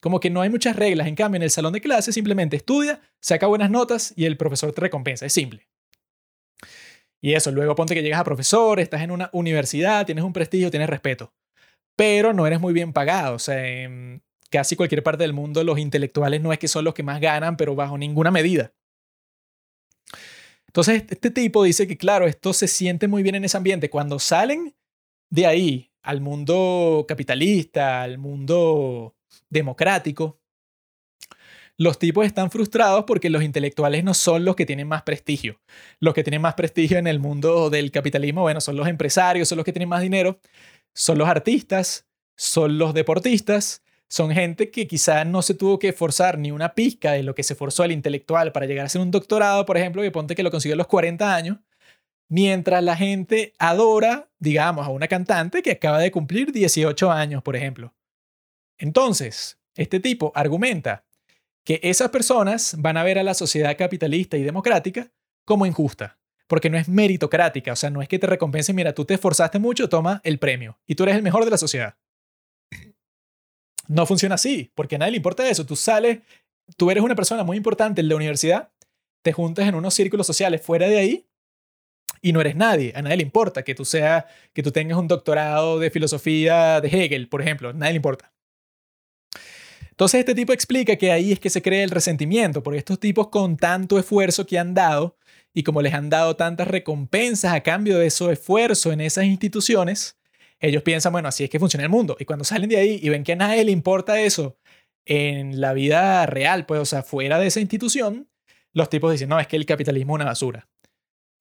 Como 0.01 0.20
que 0.20 0.30
no 0.30 0.40
hay 0.40 0.51
muchas 0.51 0.76
reglas. 0.76 1.09
En 1.09 1.16
cambio, 1.16 1.36
en 1.38 1.42
el 1.45 1.51
salón 1.51 1.72
de 1.72 1.80
clases 1.80 2.14
simplemente 2.14 2.57
estudia, 2.57 3.01
saca 3.20 3.47
buenas 3.49 3.70
notas 3.70 4.12
y 4.16 4.26
el 4.26 4.36
profesor 4.36 4.72
te 4.72 4.82
recompensa. 4.82 5.26
Es 5.26 5.32
simple. 5.32 5.66
Y 7.25 7.35
eso, 7.35 7.51
luego 7.51 7.75
ponte 7.75 7.95
que 7.95 8.03
llegas 8.03 8.20
a 8.20 8.25
profesor, 8.25 8.79
estás 8.81 9.01
en 9.01 9.11
una 9.11 9.31
universidad, 9.33 10.05
tienes 10.05 10.25
un 10.25 10.35
prestigio, 10.35 10.70
tienes 10.70 10.91
respeto 10.91 11.33
pero 11.97 12.33
no 12.33 12.47
eres 12.47 12.61
muy 12.61 12.72
bien 12.72 12.93
pagado. 12.93 13.37
O 13.37 13.39
sea, 13.39 13.66
en 13.66 14.22
casi 14.51 14.77
cualquier 14.77 15.03
parte 15.03 15.25
del 15.25 15.33
mundo 15.33 15.64
los 15.64 15.79
intelectuales 15.79 16.41
no 16.41 16.53
es 16.53 16.59
que 16.59 16.68
son 16.68 16.85
los 16.85 16.95
que 16.95 17.03
más 17.03 17.20
ganan, 17.20 17.57
pero 17.57 17.75
bajo 17.75 17.99
ninguna 17.99 18.31
medida. 18.31 18.72
Entonces, 20.66 21.05
este 21.09 21.31
tipo 21.31 21.62
dice 21.62 21.87
que, 21.87 21.97
claro, 21.97 22.27
esto 22.27 22.53
se 22.53 22.66
siente 22.66 23.07
muy 23.07 23.22
bien 23.22 23.37
en 23.37 23.45
ese 23.45 23.57
ambiente. 23.57 23.91
Cuando 23.91 24.18
salen 24.18 24.75
de 25.31 25.47
ahí 25.47 25.93
al 26.03 26.20
mundo 26.20 27.05
capitalista, 27.07 28.03
al 28.03 28.18
mundo 28.18 29.14
democrático, 29.49 30.41
los 31.77 31.99
tipos 31.99 32.25
están 32.25 32.51
frustrados 32.51 33.05
porque 33.07 33.31
los 33.31 33.43
intelectuales 33.43 34.05
no 34.05 34.14
son 34.14 34.45
los 34.45 34.55
que 34.57 34.66
tienen 34.66 34.87
más 34.87 35.03
prestigio. 35.03 35.61
Los 35.99 36.14
que 36.14 36.22
tienen 36.22 36.41
más 36.41 36.55
prestigio 36.55 36.99
en 36.99 37.07
el 37.07 37.18
mundo 37.18 37.70
del 37.70 37.91
capitalismo, 37.91 38.43
bueno, 38.43 38.61
son 38.61 38.77
los 38.77 38.87
empresarios, 38.87 39.49
son 39.49 39.57
los 39.57 39.64
que 39.64 39.72
tienen 39.72 39.89
más 39.89 40.03
dinero, 40.03 40.39
son 40.95 41.18
los 41.18 41.29
artistas, 41.29 42.07
son 42.37 42.79
los 42.79 42.95
deportistas, 42.95 43.83
son 44.09 44.31
gente 44.31 44.70
que 44.70 44.87
quizá 44.87 45.25
no 45.25 45.43
se 45.43 45.55
tuvo 45.55 45.79
que 45.81 45.89
esforzar 45.89 46.39
ni 46.39 46.53
una 46.53 46.75
pizca 46.75 47.12
de 47.12 47.25
lo 47.25 47.35
que 47.35 47.43
se 47.43 47.57
forzó 47.57 47.83
el 47.85 47.93
intelectual 47.93 48.53
para 48.53 48.66
llegar 48.66 48.87
a 48.87 48.89
ser 48.89 49.01
un 49.01 49.11
doctorado, 49.11 49.66
por 49.66 49.77
ejemplo, 49.77 50.03
que 50.03 50.12
ponte 50.12 50.37
que 50.37 50.45
lo 50.45 50.53
consiguió 50.53 50.75
a 50.75 50.79
los 50.79 50.87
40 50.87 51.35
años, 51.35 51.59
mientras 52.29 52.85
la 52.85 52.97
gente 52.97 53.55
adora, 53.59 54.31
digamos, 54.39 54.87
a 54.87 54.91
una 54.91 55.09
cantante 55.09 55.62
que 55.62 55.72
acaba 55.72 55.99
de 55.99 56.12
cumplir 56.12 56.53
18 56.53 57.11
años, 57.11 57.43
por 57.43 57.57
ejemplo. 57.57 57.93
Entonces, 58.79 59.59
este 59.77 59.99
tipo 59.99 60.33
argumenta 60.35 61.04
que 61.65 61.81
esas 61.83 62.11
personas 62.11 62.77
van 62.79 62.97
a 62.97 63.03
ver 63.03 63.19
a 63.19 63.23
la 63.23 63.35
sociedad 63.35 63.77
capitalista 63.77 64.37
y 64.37 64.43
democrática 64.43 65.11
como 65.45 65.67
injusta, 65.67 66.19
porque 66.47 66.71
no 66.71 66.79
es 66.79 66.89
meritocrática, 66.89 67.73
o 67.73 67.77
sea, 67.77 67.91
no 67.91 68.03
es 68.03 68.09
que 68.09 68.19
te 68.19 68.27
recompensen, 68.27 68.77
mira, 68.77 68.95
tú 68.95 69.05
te 69.05 69.15
esforzaste 69.15 69.59
mucho, 69.59 69.89
toma 69.89 70.21
el 70.25 70.39
premio, 70.39 70.79
y 70.87 70.95
tú 70.95 71.05
eres 71.05 71.17
el 71.17 71.23
mejor 71.23 71.45
de 71.45 71.51
la 71.51 71.59
sociedad. 71.59 71.97
No 73.89 74.07
funciona 74.07 74.37
así, 74.37 74.71
porque 74.75 74.97
a 74.97 74.99
nadie 74.99 75.12
le 75.12 75.19
importa 75.19 75.49
eso. 75.49 75.67
Tú 75.67 75.77
sales, 75.77 76.21
tú 76.77 76.91
eres 76.91 77.03
una 77.05 77.15
persona 77.15 77.45
muy 77.45 77.57
importante 77.57 78.01
en 78.01 78.09
la 78.09 78.17
universidad, 78.17 78.71
te 79.23 79.33
juntas 79.33 79.67
en 79.67 79.75
unos 79.75 79.95
círculos 79.95 80.27
sociales 80.27 80.62
fuera 80.62 80.87
de 80.89 80.99
ahí 80.99 81.27
y 82.23 82.33
no 82.33 82.41
eres 82.41 82.57
nadie. 82.57 82.93
A 82.95 83.03
nadie 83.03 83.19
le 83.19 83.23
importa 83.23 83.62
que 83.62 83.75
tú 83.75 83.85
seas, 83.85 84.25
que 84.53 84.62
tú 84.62 84.71
tengas 84.71 84.99
un 84.99 85.09
doctorado 85.09 85.79
de 85.79 85.91
filosofía 85.91 86.81
de 86.81 86.89
Hegel, 86.89 87.29
por 87.29 87.43
ejemplo. 87.43 87.71
A 87.71 87.73
nadie 87.75 87.93
le 87.93 87.97
importa. 87.97 88.34
Entonces 89.95 90.18
este 90.18 90.34
tipo 90.34 90.53
explica 90.53 90.97
que 90.97 91.12
ahí 91.12 91.30
es 91.30 91.38
que 91.38 91.51
se 91.51 91.62
crea 91.62 91.84
el 91.84 91.90
resentimiento, 91.90 92.64
porque 92.64 92.78
estos 92.78 92.99
tipos 92.99 93.28
con 93.28 93.57
tanto 93.57 93.97
esfuerzo 93.97 94.45
que 94.45 94.59
han 94.59 94.74
dado 94.74 95.16
y 95.53 95.62
como 95.62 95.82
les 95.82 95.95
han 95.95 96.11
dado 96.11 96.34
tantas 96.34 96.66
recompensas 96.66 97.53
a 97.53 97.61
cambio 97.61 97.99
de 97.99 98.11
su 98.11 98.28
esfuerzo 98.28 98.90
en 98.90 99.01
esas 99.01 99.26
instituciones, 99.26 100.18
ellos 100.59 100.82
piensan, 100.82 101.12
bueno, 101.12 101.28
así 101.28 101.45
es 101.45 101.51
que 101.51 101.61
funciona 101.61 101.84
el 101.84 101.90
mundo. 101.90 102.16
Y 102.18 102.24
cuando 102.24 102.45
salen 102.45 102.68
de 102.68 102.76
ahí 102.76 102.99
y 103.01 103.09
ven 103.09 103.22
que 103.22 103.34
a 103.34 103.36
nadie 103.36 103.62
le 103.62 103.70
importa 103.70 104.20
eso 104.20 104.59
en 105.07 105.61
la 105.61 105.72
vida 105.74 106.26
real, 106.26 106.66
pues, 106.66 106.80
o 106.80 106.84
sea, 106.84 107.05
fuera 107.05 107.38
de 107.38 107.47
esa 107.47 107.61
institución, 107.61 108.28
los 108.72 108.88
tipos 108.88 109.12
dicen, 109.12 109.28
no, 109.28 109.38
es 109.38 109.47
que 109.47 109.55
el 109.55 109.64
capitalismo 109.64 110.14
es 110.14 110.16
una 110.16 110.24
basura. 110.24 110.68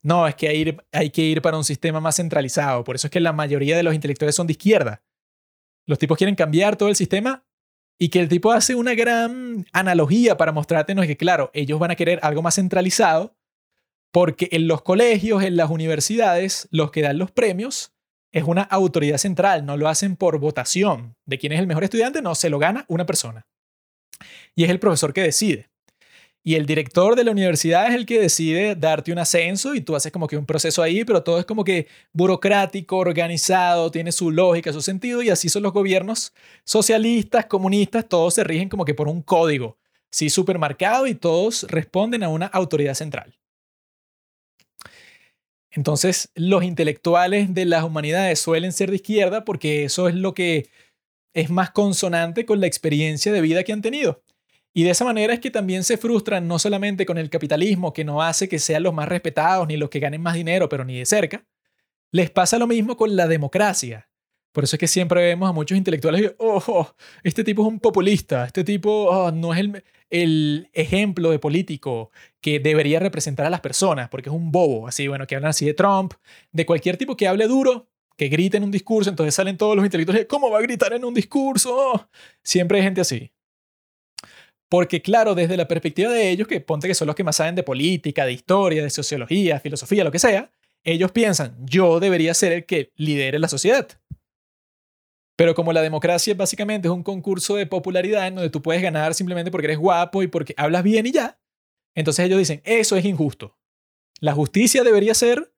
No, 0.04 0.28
es 0.28 0.36
que 0.36 0.50
hay, 0.92 1.10
que 1.10 1.22
ir 1.24 1.42
para 1.42 1.58
un 1.58 1.64
sistema 1.64 2.00
más 2.00 2.18
centralizado. 2.18 2.84
Por 2.84 2.96
eso 2.96 3.08
es 3.08 3.12
que 3.12 3.20
la 3.20 3.34
mayoría 3.34 3.76
de 3.76 3.84
los 3.84 3.96
intelectuales 3.96 4.36
son 4.36 4.46
de 4.46 4.52
izquierda. 4.52 5.02
Los 5.88 5.98
tipos 5.98 6.20
quieren 6.20 6.36
cambiar 6.36 6.76
todo 6.76 6.90
el 6.90 6.96
sistema 6.96 7.44
y 8.04 8.10
que 8.10 8.20
el 8.20 8.28
tipo 8.28 8.52
hace 8.52 8.76
una 8.76 8.96
gran 8.96 9.66
analogía 9.72 10.36
para 10.36 10.52
mostrarnos 10.52 11.06
que, 11.06 11.16
claro, 11.16 11.50
ellos 11.54 11.80
van 11.80 11.92
a 11.92 11.96
querer 11.96 12.20
algo 12.22 12.42
más 12.42 12.56
centralizado, 12.56 13.38
porque 14.12 14.50
en 14.52 14.68
los 14.68 14.82
colegios, 14.82 15.42
en 15.42 15.56
las 15.56 15.70
universidades, 15.70 16.68
los 16.70 16.92
que 16.92 17.02
dan 17.02 17.18
los 17.18 17.32
premios 17.32 17.94
es 18.34 18.44
una 18.44 18.64
autoridad 18.64 19.20
central, 19.20 19.66
no 19.66 19.78
lo 19.78 19.88
hacen 19.88 20.18
por 20.18 20.38
votación 20.40 21.16
de 21.26 21.38
quién 21.38 21.54
es 21.54 21.62
el 21.62 21.68
mejor 21.68 21.86
estudiante, 21.86 22.22
no, 22.22 22.36
se 22.36 22.50
lo 22.50 22.60
gana 22.60 22.84
una 22.90 23.06
persona. 23.06 23.48
Y 24.54 24.66
es 24.66 24.70
el 24.70 24.82
profesor 24.82 25.14
que 25.14 25.22
decide. 25.22 25.70
Y 26.46 26.56
el 26.56 26.66
director 26.66 27.16
de 27.16 27.24
la 27.24 27.32
universidad 27.32 27.88
es 27.88 27.96
el 27.96 28.06
que 28.06 28.20
decide 28.20 28.76
darte 28.76 29.14
un 29.14 29.20
ascenso 29.20 29.76
y 29.76 29.82
tú 29.82 29.96
haces 29.96 30.12
como 30.12 30.28
que 30.28 30.36
un 30.36 30.46
proceso 30.46 30.84
ahí, 30.84 31.06
pero 31.06 31.24
todo 31.24 31.40
es 31.40 31.46
como 31.46 31.64
que 31.64 31.88
burocrático, 32.12 32.98
organizado, 32.98 33.90
tiene 33.92 34.12
su 34.12 34.30
lógica, 34.30 34.74
su 34.74 34.82
sentido 34.82 35.22
y 35.22 35.30
así 35.30 35.48
son 35.48 35.64
los 35.64 35.72
gobiernos 35.72 36.34
socialistas, 36.66 37.46
comunistas, 37.46 38.10
todos 38.10 38.34
se 38.34 38.44
rigen 38.44 38.68
como 38.68 38.84
que 38.84 38.94
por 38.94 39.08
un 39.08 39.22
código, 39.22 39.78
sí, 40.12 40.30
supermercado 40.30 41.08
y 41.08 41.16
todos 41.16 41.64
responden 41.70 42.24
a 42.24 42.30
una 42.30 42.48
autoridad 42.48 42.96
central. 42.96 43.38
Entonces, 45.72 46.30
los 46.36 46.64
intelectuales 46.64 47.54
de 47.54 47.66
las 47.66 47.84
humanidades 47.84 48.40
suelen 48.40 48.74
ser 48.74 48.90
de 48.90 48.98
izquierda 48.98 49.46
porque 49.46 49.86
eso 49.86 50.10
es 50.10 50.16
lo 50.16 50.34
que 50.34 50.70
es 51.34 51.50
más 51.50 51.72
consonante 51.72 52.46
con 52.46 52.60
la 52.60 52.68
experiencia 52.68 53.32
de 53.32 53.42
vida 53.42 53.64
que 53.64 53.74
han 53.74 53.82
tenido. 53.82 54.23
Y 54.74 54.84
de 54.84 54.90
esa 54.90 55.06
manera 55.06 55.34
es 55.34 55.40
que 55.40 55.52
también 55.52 55.84
se 55.84 55.98
frustran 55.98 56.48
no 56.48 56.58
solamente 56.58 57.06
con 57.06 57.18
el 57.18 57.30
capitalismo, 57.30 57.94
que 57.94 58.04
no 58.04 58.22
hace 58.22 58.50
que 58.50 58.60
sean 58.60 58.84
los 58.84 58.94
más 58.94 59.08
respetados 59.08 59.68
ni 59.68 59.78
los 59.78 59.90
que 59.90 60.00
ganen 60.00 60.22
más 60.22 60.34
dinero, 60.34 60.68
pero 60.70 60.84
ni 60.84 60.98
de 60.98 61.06
cerca. 61.06 61.46
Les 62.12 62.32
pasa 62.32 62.58
lo 62.58 62.68
mismo 62.68 62.98
con 62.98 63.16
la 63.16 63.28
democracia. 63.28 64.10
Por 64.52 64.64
eso 64.64 64.76
es 64.76 64.80
que 64.80 64.88
siempre 64.88 65.22
vemos 65.24 65.50
a 65.50 65.54
muchos 65.54 65.78
intelectuales 65.78 66.22
que, 66.22 66.36
oh, 66.40 66.96
este 67.24 67.44
tipo 67.44 67.64
es 67.64 67.68
un 67.68 67.80
populista, 67.80 68.46
este 68.46 68.64
tipo 68.64 69.06
oh, 69.10 69.32
no 69.32 69.54
es 69.54 69.60
el, 69.60 69.84
el 70.12 70.70
ejemplo 70.74 71.32
de 71.32 71.40
político 71.40 72.12
que 72.40 72.60
debería 72.60 73.00
representar 73.00 73.48
a 73.48 73.50
las 73.50 73.62
personas, 73.62 74.10
porque 74.10 74.30
es 74.30 74.36
un 74.36 74.52
bobo, 74.52 74.88
así, 74.88 75.08
bueno, 75.08 75.26
que 75.26 75.36
hablan 75.36 75.50
así 75.50 75.66
de 75.66 75.74
Trump, 75.74 76.14
de 76.52 76.68
cualquier 76.68 76.98
tipo 76.98 77.18
que 77.18 77.28
hable 77.28 77.48
duro, 77.48 77.90
que 78.16 78.28
grite 78.30 78.58
en 78.58 78.64
un 78.64 78.72
discurso, 78.72 79.10
entonces 79.10 79.34
salen 79.34 79.58
todos 79.58 79.76
los 79.76 79.86
intelectuales, 79.86 80.28
¿cómo 80.28 80.52
va 80.52 80.60
a 80.60 80.62
gritar 80.62 80.94
en 80.94 81.04
un 81.04 81.16
discurso? 81.16 82.10
Siempre 82.44 82.78
hay 82.78 82.84
gente 82.84 83.02
así. 83.02 83.33
Porque 84.74 85.04
claro, 85.04 85.36
desde 85.36 85.56
la 85.56 85.68
perspectiva 85.68 86.12
de 86.12 86.32
ellos, 86.32 86.48
que 86.48 86.60
ponte 86.60 86.88
que 86.88 86.96
son 86.96 87.06
los 87.06 87.16
que 87.16 87.24
más 87.24 87.36
saben 87.36 87.54
de 87.54 87.62
política, 87.62 88.26
de 88.26 88.34
historia, 88.34 88.82
de 88.82 88.90
sociología, 88.90 89.60
filosofía, 89.60 90.04
lo 90.04 90.12
que 90.12 90.18
sea, 90.18 90.50
ellos 90.84 91.12
piensan, 91.12 91.56
yo 91.64 92.00
debería 92.00 92.34
ser 92.34 92.54
el 92.54 92.66
que 92.66 92.92
lidere 92.96 93.38
la 93.38 93.48
sociedad. 93.48 93.88
Pero 95.36 95.54
como 95.54 95.74
la 95.74 95.84
democracia 95.84 96.34
básicamente 96.34 96.88
es 96.88 96.92
un 96.92 97.04
concurso 97.04 97.56
de 97.56 97.68
popularidad 97.68 98.26
en 98.26 98.34
donde 98.34 98.50
tú 98.50 98.64
puedes 98.64 98.82
ganar 98.82 99.14
simplemente 99.14 99.52
porque 99.52 99.68
eres 99.68 99.78
guapo 99.78 100.24
y 100.24 100.28
porque 100.28 100.56
hablas 100.58 100.82
bien 100.82 101.06
y 101.06 101.12
ya, 101.12 101.40
entonces 101.94 102.26
ellos 102.26 102.40
dicen, 102.40 102.64
eso 102.66 102.98
es 102.98 103.06
injusto. 103.06 103.56
La 104.22 104.34
justicia 104.34 104.84
debería 104.84 105.14
ser 105.14 105.54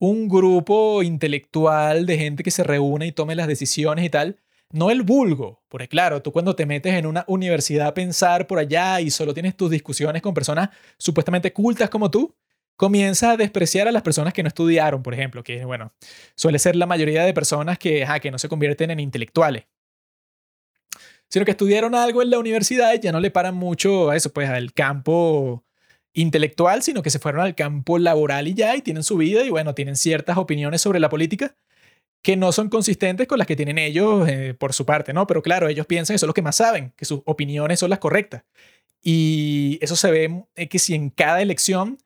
un 0.00 0.28
grupo 0.28 1.04
intelectual 1.04 2.04
de 2.04 2.18
gente 2.18 2.42
que 2.42 2.50
se 2.50 2.64
reúne 2.64 3.06
y 3.06 3.12
tome 3.12 3.36
las 3.36 3.46
decisiones 3.46 4.04
y 4.04 4.10
tal, 4.10 4.40
no 4.72 4.90
el 4.90 5.02
vulgo, 5.02 5.62
porque 5.68 5.88
claro, 5.88 6.22
tú 6.22 6.32
cuando 6.32 6.54
te 6.54 6.66
metes 6.66 6.94
en 6.94 7.06
una 7.06 7.24
universidad 7.26 7.88
a 7.88 7.94
pensar 7.94 8.46
por 8.46 8.58
allá 8.58 9.00
y 9.00 9.10
solo 9.10 9.34
tienes 9.34 9.56
tus 9.56 9.70
discusiones 9.70 10.22
con 10.22 10.34
personas 10.34 10.70
supuestamente 10.96 11.52
cultas 11.52 11.90
como 11.90 12.10
tú, 12.10 12.36
comienzas 12.76 13.34
a 13.34 13.36
despreciar 13.36 13.88
a 13.88 13.92
las 13.92 14.02
personas 14.02 14.32
que 14.32 14.42
no 14.42 14.48
estudiaron, 14.48 15.02
por 15.02 15.12
ejemplo, 15.12 15.42
que 15.42 15.64
bueno, 15.64 15.92
suele 16.34 16.58
ser 16.58 16.76
la 16.76 16.86
mayoría 16.86 17.24
de 17.24 17.34
personas 17.34 17.78
que, 17.78 18.06
que 18.22 18.30
no 18.30 18.38
se 18.38 18.48
convierten 18.48 18.90
en 18.90 19.00
intelectuales, 19.00 19.64
sino 21.28 21.44
que 21.44 21.50
estudiaron 21.50 21.94
algo 21.94 22.22
en 22.22 22.30
la 22.30 22.38
universidad 22.38 22.94
y 22.94 23.00
ya 23.00 23.12
no 23.12 23.20
le 23.20 23.30
paran 23.30 23.54
mucho 23.54 24.10
a 24.10 24.16
eso, 24.16 24.32
pues 24.32 24.48
al 24.48 24.72
campo 24.72 25.64
intelectual, 26.12 26.82
sino 26.82 27.02
que 27.02 27.10
se 27.10 27.18
fueron 27.18 27.42
al 27.42 27.54
campo 27.54 27.98
laboral 27.98 28.48
y 28.48 28.54
ya, 28.54 28.74
y 28.76 28.82
tienen 28.82 29.02
su 29.02 29.16
vida 29.16 29.44
y 29.44 29.50
bueno, 29.50 29.74
tienen 29.74 29.96
ciertas 29.96 30.38
opiniones 30.38 30.80
sobre 30.80 31.00
la 31.00 31.08
política 31.08 31.54
que 32.22 32.36
no 32.36 32.52
son 32.52 32.68
consistentes 32.68 33.26
con 33.26 33.38
las 33.38 33.46
que 33.46 33.56
tienen 33.56 33.78
ellos 33.78 34.28
eh, 34.28 34.54
por 34.54 34.72
su 34.72 34.84
parte, 34.84 35.12
¿no? 35.12 35.26
Pero 35.26 35.42
claro, 35.42 35.68
ellos 35.68 35.86
piensan 35.86 36.14
que 36.14 36.18
son 36.18 36.28
los 36.28 36.34
que 36.34 36.42
más 36.42 36.56
saben, 36.56 36.92
que 36.96 37.04
sus 37.04 37.20
opiniones 37.24 37.80
son 37.80 37.90
las 37.90 37.98
correctas. 37.98 38.44
Y 39.02 39.78
eso 39.80 39.96
se 39.96 40.10
ve 40.10 40.44
eh, 40.56 40.68
que 40.68 40.78
si 40.78 40.94
en 40.94 41.10
cada 41.10 41.40
elección 41.40 41.98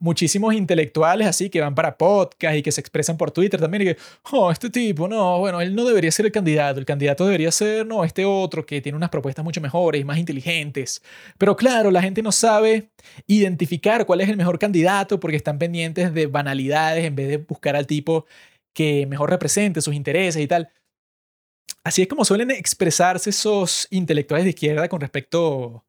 muchísimos 0.00 0.54
intelectuales 0.54 1.26
así 1.26 1.50
que 1.50 1.60
van 1.60 1.74
para 1.74 1.96
podcast 1.98 2.56
y 2.56 2.62
que 2.62 2.72
se 2.72 2.80
expresan 2.80 3.16
por 3.16 3.30
Twitter 3.30 3.60
también 3.60 3.82
y 3.82 3.84
que, 3.86 3.96
oh, 4.30 4.50
este 4.50 4.70
tipo, 4.70 5.08
no, 5.08 5.38
bueno, 5.40 5.60
él 5.60 5.74
no 5.74 5.84
debería 5.84 6.12
ser 6.12 6.26
el 6.26 6.32
candidato, 6.32 6.78
el 6.78 6.86
candidato 6.86 7.24
debería 7.26 7.50
ser, 7.50 7.86
no, 7.86 8.04
este 8.04 8.24
otro 8.24 8.64
que 8.64 8.80
tiene 8.80 8.96
unas 8.96 9.10
propuestas 9.10 9.44
mucho 9.44 9.60
mejores 9.60 10.00
y 10.00 10.04
más 10.04 10.18
inteligentes. 10.18 11.02
Pero 11.36 11.56
claro, 11.56 11.90
la 11.90 12.02
gente 12.02 12.22
no 12.22 12.32
sabe 12.32 12.90
identificar 13.26 14.06
cuál 14.06 14.20
es 14.20 14.28
el 14.28 14.36
mejor 14.36 14.58
candidato 14.58 15.18
porque 15.20 15.36
están 15.36 15.58
pendientes 15.58 16.14
de 16.14 16.26
banalidades 16.26 17.04
en 17.04 17.16
vez 17.16 17.28
de 17.28 17.38
buscar 17.38 17.76
al 17.76 17.86
tipo 17.86 18.26
que 18.78 19.06
mejor 19.06 19.28
represente 19.28 19.82
sus 19.82 19.92
intereses 19.92 20.40
y 20.40 20.46
tal. 20.46 20.70
Así 21.82 22.02
es 22.02 22.06
como 22.06 22.24
suelen 22.24 22.52
expresarse 22.52 23.30
esos 23.30 23.88
intelectuales 23.90 24.44
de 24.44 24.50
izquierda 24.50 24.88
con 24.88 25.00
respecto 25.00 25.84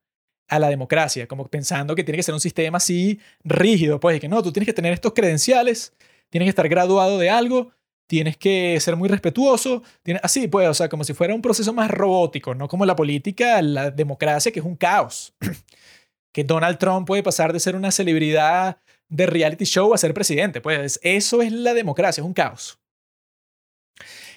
a 0.47 0.57
la 0.57 0.69
democracia, 0.69 1.27
como 1.27 1.47
pensando 1.47 1.93
que 1.93 2.03
tiene 2.03 2.17
que 2.17 2.23
ser 2.23 2.33
un 2.33 2.39
sistema 2.39 2.77
así 2.77 3.19
rígido, 3.43 3.99
pues, 3.99 4.19
que 4.19 4.27
no, 4.27 4.41
tú 4.41 4.51
tienes 4.51 4.65
que 4.65 4.73
tener 4.73 4.91
estos 4.91 5.13
credenciales, 5.13 5.93
tienes 6.31 6.47
que 6.47 6.49
estar 6.49 6.67
graduado 6.67 7.19
de 7.19 7.29
algo, 7.29 7.73
tienes 8.07 8.37
que 8.37 8.79
ser 8.79 8.95
muy 8.95 9.07
respetuoso, 9.07 9.83
así, 10.23 10.47
pues, 10.47 10.67
o 10.67 10.73
sea, 10.73 10.89
como 10.89 11.03
si 11.03 11.13
fuera 11.13 11.35
un 11.35 11.43
proceso 11.43 11.71
más 11.73 11.91
robótico, 11.91 12.55
no 12.55 12.67
como 12.67 12.87
la 12.87 12.95
política, 12.95 13.61
la 13.61 13.91
democracia, 13.91 14.51
que 14.51 14.61
es 14.61 14.65
un 14.65 14.75
caos. 14.75 15.35
que 16.31 16.43
Donald 16.43 16.79
Trump 16.79 17.05
puede 17.05 17.21
pasar 17.21 17.53
de 17.53 17.59
ser 17.59 17.75
una 17.75 17.91
celebridad 17.91 18.79
de 19.09 19.25
reality 19.25 19.65
show 19.65 19.93
a 19.93 19.97
ser 19.97 20.13
presidente. 20.13 20.61
Pues 20.61 20.99
eso 21.03 21.41
es 21.41 21.51
la 21.51 21.73
democracia, 21.73 22.21
es 22.21 22.25
un 22.25 22.33
caos. 22.33 22.78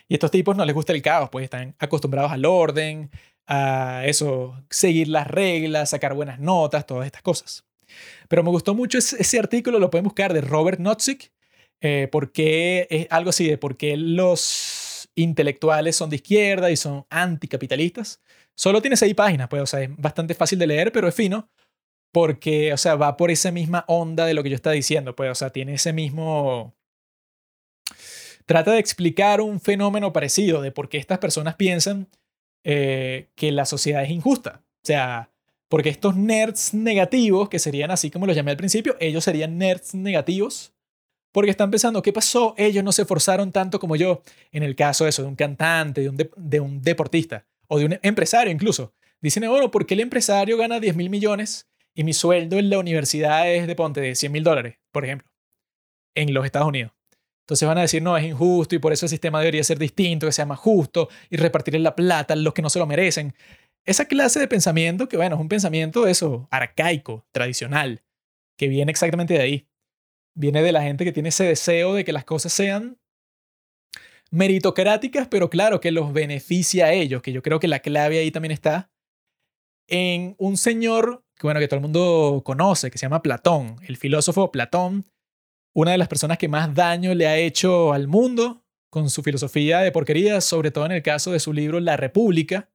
Y 0.09 0.15
estos 0.15 0.31
tipos 0.31 0.57
no 0.57 0.65
les 0.65 0.75
gusta 0.75 0.93
el 0.93 1.03
caos, 1.03 1.31
pues 1.31 1.45
están 1.45 1.75
acostumbrados 1.79 2.33
al 2.33 2.45
orden, 2.45 3.11
a 3.47 4.03
eso, 4.07 4.57
seguir 4.71 5.09
las 5.09 5.27
reglas, 5.27 5.91
sacar 5.91 6.15
buenas 6.15 6.39
notas, 6.39 6.87
todas 6.87 7.07
estas 7.07 7.23
cosas. 7.23 7.65
Pero 8.29 8.43
me 8.43 8.51
gustó 8.51 8.75
mucho 8.75 8.99
ese, 8.99 9.39
artículo, 9.39 9.79
lo 9.79 9.91
pueden 9.91 10.05
buscar, 10.05 10.33
de 10.33 10.41
Robert 10.41 10.79
Nozick, 10.79 11.33
eh, 11.81 12.09
porque 12.11 12.87
es 12.91 13.07
algo 13.11 13.31
así 13.31 13.49
de 13.49 13.59
por 13.59 13.77
qué 13.77 13.97
los 13.97 15.11
intelectuales 15.15 15.97
son 15.97 16.11
de 16.11 16.17
izquierda 16.17 16.71
y 16.71 16.77
son 16.77 17.07
anticapitalistas. 17.11 18.21
Solo 18.55 18.81
tiene 18.81 18.97
seis 18.97 19.15
páginas, 19.15 19.49
pues, 19.49 19.63
o 19.63 19.67
sea, 19.67 19.83
es 19.83 19.91
bastante 19.97 20.35
fácil 20.35 20.59
de 20.59 20.67
leer, 20.67 20.93
pero 20.93 21.09
es 21.09 21.15
fino, 21.15 21.51
porque, 22.13 22.73
o 22.73 22.77
sea, 22.77 22.97
va 22.97 23.17
por 23.17 23.31
esa 23.31 23.51
misma 23.51 23.85
onda 23.89 24.27
de 24.27 24.35
lo 24.35 24.43
que 24.43 24.51
yo 24.51 24.57
estaba 24.57 24.75
diciendo, 24.75 25.17
pues, 25.17 25.31
o 25.31 25.35
sea, 25.35 25.51
tiene 25.51 25.75
ese 25.75 25.93
mismo... 25.93 26.75
Trata 28.47 28.73
de 28.73 28.79
explicar 28.79 29.41
un 29.41 29.61
fenómeno 29.61 30.13
parecido 30.13 30.63
de 30.63 30.73
por 30.73 30.89
qué 30.89 30.99
estas 30.99 31.19
personas 31.19 31.55
piensan 31.55 32.09
eh, 32.65 33.29
que 33.35 33.53
la 33.53 33.65
sociedad 33.67 34.03
es 34.03 34.11
injusta. 34.11 34.63
O 34.83 34.87
sea, 34.87 35.31
porque 35.69 35.89
estos 35.89 36.17
nerds 36.17 36.75
negativos, 36.75 37.49
que 37.49 37.59
serían 37.59 37.91
así 37.91 38.11
como 38.11 38.27
los 38.27 38.37
llamé 38.37 38.51
al 38.51 38.57
principio, 38.57 38.97
ellos 39.01 39.25
serían 39.25 39.59
nerds 39.59 39.95
negativos, 39.95 40.73
porque 41.33 41.51
están 41.51 41.71
pensando, 41.71 42.03
¿qué 42.03 42.13
pasó? 42.13 42.55
Ellos 42.59 42.85
no 42.85 42.93
se 42.93 43.03
esforzaron 43.03 43.53
tanto 43.53 43.81
como 43.81 43.97
yo. 43.97 44.23
En 44.51 44.63
el 44.63 44.77
caso 44.77 45.05
de 45.05 45.11
eso, 45.11 45.23
de 45.23 45.29
un 45.29 45.37
cantante, 45.37 46.03
de 46.03 46.09
un, 46.11 46.31
de 46.37 46.61
un 46.61 46.83
deportista, 46.83 47.47
o 47.69 47.79
de 47.79 47.87
un 47.87 47.99
empresario 48.03 48.53
incluso. 48.53 48.93
Dicen, 49.21 49.49
bueno, 49.49 49.71
¿por 49.71 49.87
qué 49.87 49.95
el 49.95 50.01
empresario 50.01 50.59
gana 50.59 50.79
10 50.79 50.95
mil 50.97 51.09
millones 51.09 51.69
y 51.95 52.05
mi 52.05 52.13
sueldo 52.13 52.59
en 52.59 52.71
la 52.71 52.79
universidad 52.79 53.51
es 53.51 53.67
de 53.67 53.75
ponte 53.75 54.01
de 54.01 54.15
100 54.15 54.33
mil 54.33 54.45
dólares, 54.45 54.79
por 54.91 55.05
ejemplo, 55.05 55.29
en 56.15 56.35
los 56.35 56.45
Estados 56.45 56.69
Unidos. 56.69 56.93
Entonces 57.53 57.69
van 57.69 57.79
a 57.79 57.83
decir, 57.83 58.03
no, 58.03 58.17
es 58.17 58.25
injusto 58.25 58.75
y 58.75 58.79
por 58.79 58.95
eso 58.95 59.05
el 59.05 59.11
sistema 59.11 59.39
debería 59.41 59.63
ser 59.63 59.79
distinto, 59.79 60.27
que 60.27 60.33
sea 60.33 60.47
más 60.47 60.59
justo 60.59 61.11
y 61.29 61.37
repartir 61.37 61.79
la 61.81 61.95
plata 61.95 62.33
a 62.33 62.37
los 62.37 62.55
que 62.55 62.63
no 62.63 62.71
se 62.71 62.79
lo 62.79 62.87
merecen. 62.87 63.35
Esa 63.85 64.07
clase 64.07 64.41
de 64.41 64.49
pensamiento, 64.49 65.07
que 65.07 65.19
bueno, 65.19 65.37
es 65.37 65.41
un 65.41 65.49
pensamiento 65.49 66.07
eso, 66.07 66.49
arcaico, 66.51 67.27
tradicional, 67.31 68.03
que 68.57 68.69
viene 68.69 68.91
exactamente 68.91 69.35
de 69.35 69.41
ahí. 69.41 69.69
Viene 70.35 70.63
de 70.63 70.73
la 70.73 70.83
gente 70.83 71.05
que 71.05 71.13
tiene 71.13 71.29
ese 71.29 71.45
deseo 71.45 71.93
de 71.93 72.05
que 72.05 72.13
las 72.13 72.25
cosas 72.25 72.55
sean 72.55 72.99
meritocráticas, 74.31 75.29
pero 75.29 75.51
claro, 75.51 75.79
que 75.79 75.91
los 75.91 76.15
beneficia 76.15 76.87
a 76.87 76.93
ellos, 76.93 77.21
que 77.21 77.33
yo 77.33 77.43
creo 77.43 77.61
que 77.61 77.69
la 77.69 77.81
clave 77.81 78.19
ahí 78.19 78.31
también 78.31 78.53
está 78.53 78.91
en 79.89 80.37
un 80.39 80.57
señor 80.57 81.23
que 81.43 81.47
bueno, 81.49 81.59
que 81.59 81.67
todo 81.67 81.79
el 81.79 81.83
mundo 81.83 82.43
conoce, 82.45 82.89
que 82.89 82.99
se 82.99 83.07
llama 83.07 83.21
Platón, 83.21 83.75
el 83.89 83.97
filósofo 83.97 84.53
Platón, 84.53 85.07
una 85.75 85.93
de 85.93 85.99
las 85.99 86.09
personas 86.09 86.39
que 86.39 86.49
más 86.49 86.75
daño 86.75 87.15
le 87.15 87.27
ha 87.27 87.37
hecho 87.37 87.93
al 87.93 88.09
mundo 88.09 88.63
con 88.91 89.09
su 89.09 89.23
filosofía 89.23 89.81
de 89.81 89.93
porquería, 89.93 90.41
sobre 90.41 90.71
todo 90.71 90.85
en 90.87 90.93
el 90.93 91.03
caso 91.03 91.33
de 91.33 91.41
su 91.41 91.53
libro 91.53 91.81
La 91.81 91.97
República, 91.97 92.69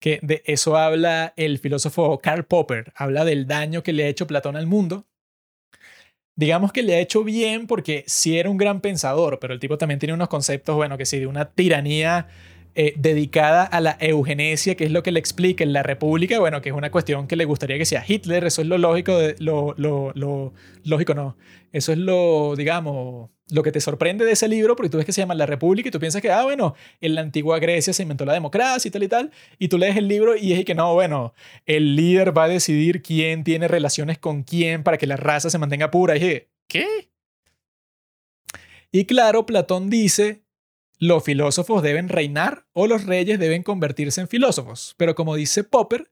que 0.00 0.18
de 0.22 0.42
eso 0.46 0.76
habla 0.76 1.34
el 1.36 1.58
filósofo 1.58 2.18
Karl 2.18 2.44
Popper, 2.44 2.92
habla 2.96 3.24
del 3.24 3.46
daño 3.46 3.82
que 3.82 3.92
le 3.92 4.04
ha 4.04 4.08
hecho 4.08 4.26
Platón 4.26 4.56
al 4.56 4.66
mundo. 4.66 5.06
Digamos 6.36 6.72
que 6.72 6.82
le 6.82 6.94
ha 6.94 7.00
hecho 7.00 7.24
bien 7.24 7.66
porque 7.66 8.04
sí 8.06 8.38
era 8.38 8.50
un 8.50 8.56
gran 8.56 8.80
pensador, 8.80 9.38
pero 9.38 9.54
el 9.54 9.60
tipo 9.60 9.78
también 9.78 9.98
tiene 9.98 10.12
unos 10.12 10.28
conceptos, 10.28 10.76
bueno, 10.76 10.98
que 10.98 11.06
sí, 11.06 11.18
de 11.18 11.26
una 11.26 11.50
tiranía 11.50 12.28
eh, 12.78 12.92
dedicada 12.98 13.64
a 13.64 13.80
la 13.80 13.96
eugenesia, 14.00 14.74
que 14.74 14.84
es 14.84 14.90
lo 14.90 15.02
que 15.02 15.10
le 15.10 15.18
explica 15.18 15.64
en 15.64 15.72
la 15.72 15.82
República, 15.82 16.38
bueno, 16.38 16.60
que 16.60 16.68
es 16.68 16.74
una 16.74 16.90
cuestión 16.90 17.26
que 17.26 17.34
le 17.34 17.46
gustaría 17.46 17.78
que 17.78 17.86
sea 17.86 18.04
Hitler, 18.06 18.44
eso 18.44 18.60
es 18.60 18.68
lo 18.68 18.76
lógico, 18.76 19.16
de, 19.16 19.34
lo, 19.38 19.74
lógico 20.84 21.14
no, 21.14 21.38
eso 21.72 21.92
es 21.92 21.96
lo, 21.96 22.54
digamos, 22.54 23.30
lo 23.48 23.62
que 23.62 23.72
te 23.72 23.80
sorprende 23.80 24.26
de 24.26 24.32
ese 24.32 24.46
libro, 24.46 24.76
porque 24.76 24.90
tú 24.90 24.98
ves 24.98 25.06
que 25.06 25.12
se 25.12 25.22
llama 25.22 25.34
La 25.34 25.46
República 25.46 25.88
y 25.88 25.90
tú 25.90 25.98
piensas 25.98 26.20
que, 26.20 26.30
ah, 26.30 26.44
bueno, 26.44 26.74
en 27.00 27.14
la 27.14 27.22
antigua 27.22 27.58
Grecia 27.60 27.94
se 27.94 28.02
inventó 28.02 28.26
la 28.26 28.34
democracia 28.34 28.90
y 28.90 28.92
tal 28.92 29.04
y 29.04 29.08
tal, 29.08 29.30
y 29.58 29.68
tú 29.68 29.78
lees 29.78 29.96
el 29.96 30.06
libro 30.06 30.36
y 30.36 30.52
es 30.52 30.62
que 30.66 30.74
no, 30.74 30.92
bueno, 30.92 31.32
el 31.64 31.96
líder 31.96 32.36
va 32.36 32.44
a 32.44 32.48
decidir 32.48 33.00
quién 33.00 33.42
tiene 33.42 33.68
relaciones 33.68 34.18
con 34.18 34.42
quién 34.42 34.82
para 34.82 34.98
que 34.98 35.06
la 35.06 35.16
raza 35.16 35.48
se 35.48 35.56
mantenga 35.56 35.90
pura. 35.90 36.14
Y 36.14 36.20
dije, 36.20 36.50
¿qué? 36.68 37.08
Y 38.92 39.06
claro, 39.06 39.46
Platón 39.46 39.88
dice 39.88 40.45
los 40.98 41.24
filósofos 41.24 41.82
deben 41.82 42.08
reinar 42.08 42.66
o 42.72 42.86
los 42.86 43.04
reyes 43.04 43.38
deben 43.38 43.62
convertirse 43.62 44.20
en 44.20 44.28
filósofos. 44.28 44.94
Pero 44.96 45.14
como 45.14 45.34
dice 45.34 45.64
Popper, 45.64 46.10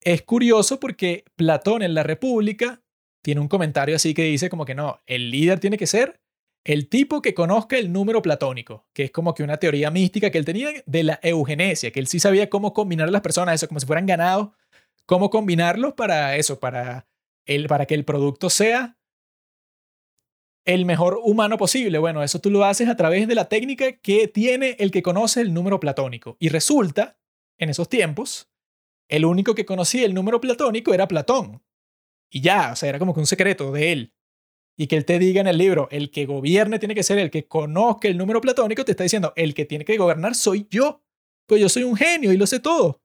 es 0.00 0.22
curioso 0.22 0.78
porque 0.78 1.24
Platón 1.34 1.82
en 1.82 1.94
la 1.94 2.02
República 2.02 2.82
tiene 3.22 3.40
un 3.40 3.48
comentario 3.48 3.96
así 3.96 4.14
que 4.14 4.24
dice 4.24 4.50
como 4.50 4.64
que 4.64 4.74
no, 4.74 5.00
el 5.06 5.30
líder 5.30 5.58
tiene 5.58 5.78
que 5.78 5.86
ser 5.86 6.20
el 6.66 6.88
tipo 6.88 7.22
que 7.22 7.32
conozca 7.32 7.78
el 7.78 7.92
número 7.92 8.22
platónico, 8.22 8.88
que 8.92 9.04
es 9.04 9.10
como 9.12 9.34
que 9.34 9.44
una 9.44 9.58
teoría 9.58 9.92
mística 9.92 10.30
que 10.30 10.38
él 10.38 10.44
tenía 10.44 10.70
de 10.84 11.04
la 11.04 11.20
eugenesia, 11.22 11.92
que 11.92 12.00
él 12.00 12.08
sí 12.08 12.18
sabía 12.18 12.50
cómo 12.50 12.72
combinar 12.72 13.06
a 13.06 13.12
las 13.12 13.20
personas, 13.20 13.54
eso 13.54 13.68
como 13.68 13.78
si 13.78 13.86
fueran 13.86 14.06
ganados, 14.06 14.48
cómo 15.06 15.30
combinarlos 15.30 15.94
para 15.94 16.34
eso, 16.36 16.58
para, 16.58 17.06
el, 17.44 17.68
para 17.68 17.86
que 17.86 17.94
el 17.94 18.04
producto 18.04 18.50
sea 18.50 18.95
el 20.66 20.84
mejor 20.84 21.20
humano 21.22 21.56
posible. 21.56 21.98
Bueno, 21.98 22.22
eso 22.22 22.40
tú 22.40 22.50
lo 22.50 22.64
haces 22.64 22.88
a 22.88 22.96
través 22.96 23.26
de 23.28 23.34
la 23.34 23.48
técnica 23.48 23.92
que 23.92 24.28
tiene 24.28 24.76
el 24.80 24.90
que 24.90 25.02
conoce 25.02 25.40
el 25.40 25.54
número 25.54 25.80
platónico. 25.80 26.36
Y 26.40 26.48
resulta, 26.48 27.18
en 27.56 27.70
esos 27.70 27.88
tiempos, 27.88 28.50
el 29.08 29.24
único 29.24 29.54
que 29.54 29.64
conocía 29.64 30.04
el 30.04 30.12
número 30.12 30.40
platónico 30.40 30.92
era 30.92 31.08
Platón. 31.08 31.62
Y 32.28 32.40
ya, 32.40 32.72
o 32.72 32.76
sea, 32.76 32.88
era 32.88 32.98
como 32.98 33.14
que 33.14 33.20
un 33.20 33.26
secreto 33.26 33.70
de 33.70 33.92
él. 33.92 34.12
Y 34.76 34.88
que 34.88 34.96
él 34.96 35.04
te 35.04 35.18
diga 35.18 35.40
en 35.40 35.46
el 35.46 35.56
libro, 35.56 35.88
el 35.90 36.10
que 36.10 36.26
gobierne 36.26 36.78
tiene 36.78 36.94
que 36.94 37.04
ser 37.04 37.18
el 37.18 37.30
que 37.30 37.46
conozca 37.46 38.08
el 38.08 38.18
número 38.18 38.40
platónico, 38.40 38.84
te 38.84 38.90
está 38.90 39.04
diciendo, 39.04 39.32
el 39.36 39.54
que 39.54 39.64
tiene 39.64 39.84
que 39.84 39.96
gobernar 39.96 40.34
soy 40.34 40.66
yo. 40.68 41.02
Pues 41.46 41.60
yo 41.60 41.68
soy 41.68 41.84
un 41.84 41.96
genio 41.96 42.32
y 42.32 42.36
lo 42.36 42.46
sé 42.46 42.58
todo. 42.58 43.00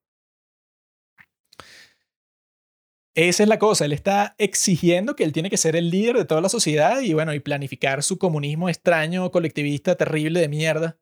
Esa 3.13 3.43
es 3.43 3.49
la 3.49 3.59
cosa, 3.59 3.83
él 3.83 3.91
está 3.91 4.35
exigiendo 4.37 5.17
que 5.17 5.25
él 5.25 5.33
tiene 5.33 5.49
que 5.49 5.57
ser 5.57 5.75
el 5.75 5.89
líder 5.89 6.17
de 6.17 6.25
toda 6.25 6.39
la 6.39 6.47
sociedad 6.47 7.01
y 7.01 7.13
bueno, 7.13 7.33
y 7.33 7.41
planificar 7.41 8.03
su 8.03 8.17
comunismo 8.17 8.69
extraño, 8.69 9.31
colectivista, 9.31 9.95
terrible 9.95 10.39
de 10.39 10.47
mierda. 10.47 10.97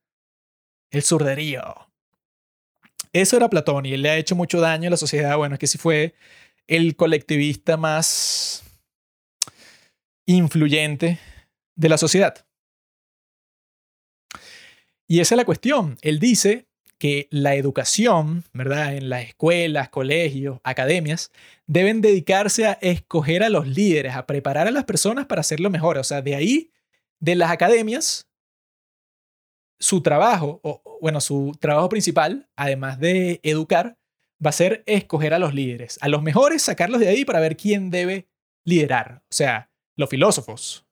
El 0.90 1.04
surderío. 1.04 1.62
Eso 3.14 3.38
era 3.38 3.50
Platón 3.50 3.86
y 3.86 3.94
él 3.94 4.02
le 4.02 4.10
ha 4.10 4.18
hecho 4.18 4.36
mucho 4.36 4.60
daño 4.60 4.88
a 4.88 4.92
la 4.92 4.98
sociedad. 4.98 5.38
Bueno, 5.38 5.54
es 5.56 5.60
que 5.60 5.68
sí 5.68 5.78
fue 5.78 6.16
el 6.68 6.96
colectivista 6.96 7.78
más 7.78 8.64
influyente 10.26 11.20
de 11.76 11.90
la 11.90 11.98
sociedad. 11.98 12.46
Y 15.08 15.20
esa 15.20 15.36
es 15.36 15.38
la 15.38 15.46
cuestión. 15.46 15.98
Él 16.02 16.20
dice 16.20 16.69
que 17.00 17.28
la 17.32 17.56
educación, 17.56 18.44
¿verdad? 18.54 18.96
En 18.96 19.10
las 19.10 19.24
escuelas, 19.24 19.90
colegios, 19.90 20.60
academias, 20.64 21.32
deben 21.66 22.02
dedicarse 22.02 22.68
a 22.68 22.74
escoger 22.74 23.42
a 23.42 23.50
los 23.50 23.68
líderes, 23.68 24.16
a 24.16 24.28
preparar 24.28 24.68
a 24.68 24.72
las 24.72 24.84
personas 24.84 25.26
para 25.26 25.42
hacerlo 25.42 25.70
mejor. 25.70 25.98
O 25.98 26.04
sea, 26.04 26.22
de 26.22 26.36
ahí, 26.36 26.72
de 27.20 27.36
las 27.36 27.52
academias, 27.52 28.28
su 29.80 30.02
trabajo, 30.02 30.60
o 30.62 31.00
bueno, 31.02 31.22
su 31.22 31.56
trabajo 31.60 31.88
principal, 31.90 32.50
además 32.58 33.00
de 33.00 33.40
educar, 33.44 33.98
va 34.46 34.50
a 34.50 34.54
ser 34.54 34.84
escoger 34.86 35.34
a 35.34 35.40
los 35.40 35.54
líderes, 35.54 35.98
a 36.02 36.10
los 36.10 36.22
mejores, 36.22 36.64
sacarlos 36.64 37.00
de 37.00 37.08
ahí 37.08 37.24
para 37.24 37.40
ver 37.40 37.56
quién 37.56 37.90
debe 37.90 38.28
liderar. 38.66 39.24
O 39.24 39.34
sea, 39.34 39.72
los 39.96 40.10
filósofos, 40.10 40.86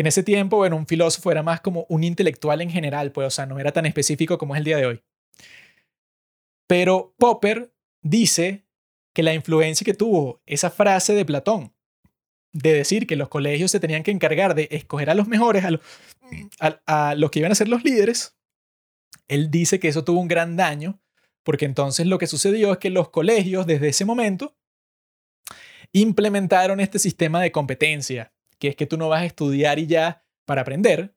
en 0.00 0.06
ese 0.06 0.22
tiempo, 0.22 0.56
bueno, 0.56 0.76
un 0.76 0.86
filósofo 0.86 1.30
era 1.30 1.42
más 1.42 1.60
como 1.60 1.86
un 1.88 2.04
intelectual 2.04 2.60
en 2.60 2.70
general, 2.70 3.12
pues, 3.12 3.26
o 3.26 3.30
sea, 3.30 3.46
no 3.46 3.58
era 3.58 3.72
tan 3.72 3.86
específico 3.86 4.38
como 4.38 4.54
es 4.54 4.60
el 4.60 4.64
día 4.64 4.76
de 4.76 4.86
hoy. 4.86 5.02
Pero 6.66 7.14
Popper 7.18 7.74
dice 8.02 8.64
que 9.12 9.22
la 9.22 9.34
influencia 9.34 9.84
que 9.84 9.94
tuvo 9.94 10.40
esa 10.46 10.70
frase 10.70 11.14
de 11.14 11.24
Platón, 11.24 11.74
de 12.52 12.72
decir 12.72 13.06
que 13.06 13.16
los 13.16 13.28
colegios 13.28 13.70
se 13.70 13.80
tenían 13.80 14.02
que 14.02 14.10
encargar 14.10 14.54
de 14.54 14.68
escoger 14.70 15.10
a 15.10 15.14
los 15.14 15.28
mejores, 15.28 15.64
a, 15.64 17.14
los 17.16 17.30
que 17.30 17.38
iban 17.40 17.52
a 17.52 17.56
ser 17.56 17.68
los 17.68 17.84
líderes, 17.84 18.36
él 19.28 19.50
dice 19.50 19.80
que 19.80 19.88
eso 19.88 20.04
tuvo 20.04 20.20
un 20.20 20.28
gran 20.28 20.56
daño, 20.56 21.00
porque 21.42 21.64
entonces 21.64 22.06
lo 22.06 22.18
que 22.18 22.26
sucedió 22.26 22.72
es 22.72 22.78
que 22.78 22.90
los 22.90 23.10
colegios 23.10 23.66
desde 23.66 23.88
ese 23.88 24.04
momento 24.04 24.56
implementaron 25.92 26.80
este 26.80 26.98
sistema 26.98 27.40
de 27.40 27.52
competencia 27.52 28.32
que 28.60 28.68
es 28.68 28.76
que 28.76 28.86
tú 28.86 28.96
no 28.96 29.08
vas 29.08 29.22
a 29.22 29.24
estudiar 29.24 29.80
y 29.80 29.88
ya 29.88 30.22
para 30.44 30.60
aprender, 30.60 31.16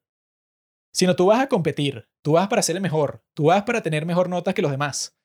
sino 0.92 1.16
tú 1.16 1.28
vas 1.28 1.42
a 1.42 1.48
competir, 1.48 2.08
tú 2.22 2.34
vas 2.34 2.48
para 2.48 2.62
ser 2.64 2.78
el 2.78 2.82
mejor, 2.82 3.24
tú 3.36 3.46
vas 3.46 3.64
para 3.64 3.84
tener 3.84 4.06
mejor 4.06 4.30
notas 4.30 4.54
que 4.54 4.62
los 4.62 4.72
demás. 4.72 5.16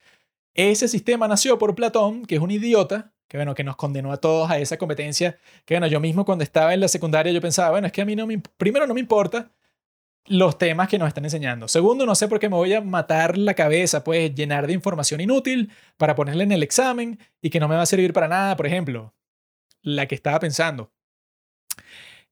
Ese 0.53 0.89
sistema 0.89 1.29
nació 1.29 1.59
por 1.59 1.75
Platón, 1.75 2.27
que 2.27 2.35
es 2.35 2.41
un 2.41 2.51
idiota, 2.51 3.15
que 3.29 3.39
bueno, 3.39 3.55
que 3.55 3.65
nos 3.65 3.77
condenó 3.77 4.13
a 4.13 4.17
todos 4.17 4.51
a 4.51 4.59
esa 4.59 4.77
competencia, 4.77 5.39
que 5.65 5.75
bueno, 5.75 5.87
yo 5.87 6.01
mismo 6.01 6.25
cuando 6.25 6.43
estaba 6.43 6.75
en 6.75 6.81
la 6.81 6.89
secundaria 6.89 7.33
yo 7.33 7.41
pensaba, 7.41 7.71
bueno, 7.71 7.87
es 7.87 7.93
que 7.93 8.03
a 8.03 8.05
mí 8.05 8.17
no 8.17 8.27
me, 8.27 8.39
primero 8.57 8.87
no 8.87 8.95
me 8.95 9.01
importa 9.01 9.53
los 10.27 10.59
temas 10.59 10.89
que 10.89 10.99
nos 10.99 11.09
están 11.09 11.25
enseñando. 11.25 11.69
Segundo, 11.69 12.05
no 12.05 12.15
sé 12.15 12.29
por 12.29 12.41
qué 12.41 12.49
me 12.49 12.57
voy 12.57 12.75
a 12.75 12.81
matar 12.81 13.39
la 13.39 13.55
cabeza, 13.55 14.03
pues 14.03 14.35
llenar 14.35 14.67
de 14.67 14.73
información 14.73 15.21
inútil 15.21 15.71
para 15.97 16.17
ponerle 16.17 16.45
en 16.45 16.53
el 16.53 16.63
examen 16.63 17.19
y 17.41 17.51
que 17.51 17.61
no 17.61 17.69
me 17.69 17.77
va 17.77 17.83
a 17.83 17.87
servir 17.87 18.13
para 18.13 18.29
nada, 18.29 18.57
por 18.57 18.67
ejemplo, 18.67 19.15
la 19.83 20.07
que 20.07 20.15
estaba 20.17 20.41
pensando 20.41 20.91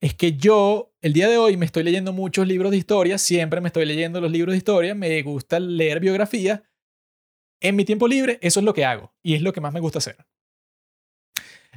es 0.00 0.14
que 0.14 0.36
yo 0.36 0.92
el 1.00 1.12
día 1.12 1.28
de 1.28 1.38
hoy 1.38 1.56
me 1.56 1.66
estoy 1.66 1.82
leyendo 1.82 2.12
muchos 2.12 2.46
libros 2.46 2.70
de 2.70 2.76
historia, 2.76 3.18
siempre 3.18 3.60
me 3.60 3.68
estoy 3.68 3.86
leyendo 3.86 4.20
los 4.20 4.30
libros 4.30 4.52
de 4.52 4.58
historia, 4.58 4.94
me 4.94 5.22
gusta 5.22 5.58
leer 5.60 6.00
biografía. 6.00 6.64
En 7.60 7.76
mi 7.76 7.84
tiempo 7.84 8.06
libre, 8.06 8.38
eso 8.42 8.60
es 8.60 8.64
lo 8.64 8.74
que 8.74 8.84
hago 8.84 9.14
y 9.22 9.34
es 9.34 9.42
lo 9.42 9.52
que 9.52 9.60
más 9.60 9.72
me 9.72 9.80
gusta 9.80 9.98
hacer. 9.98 10.16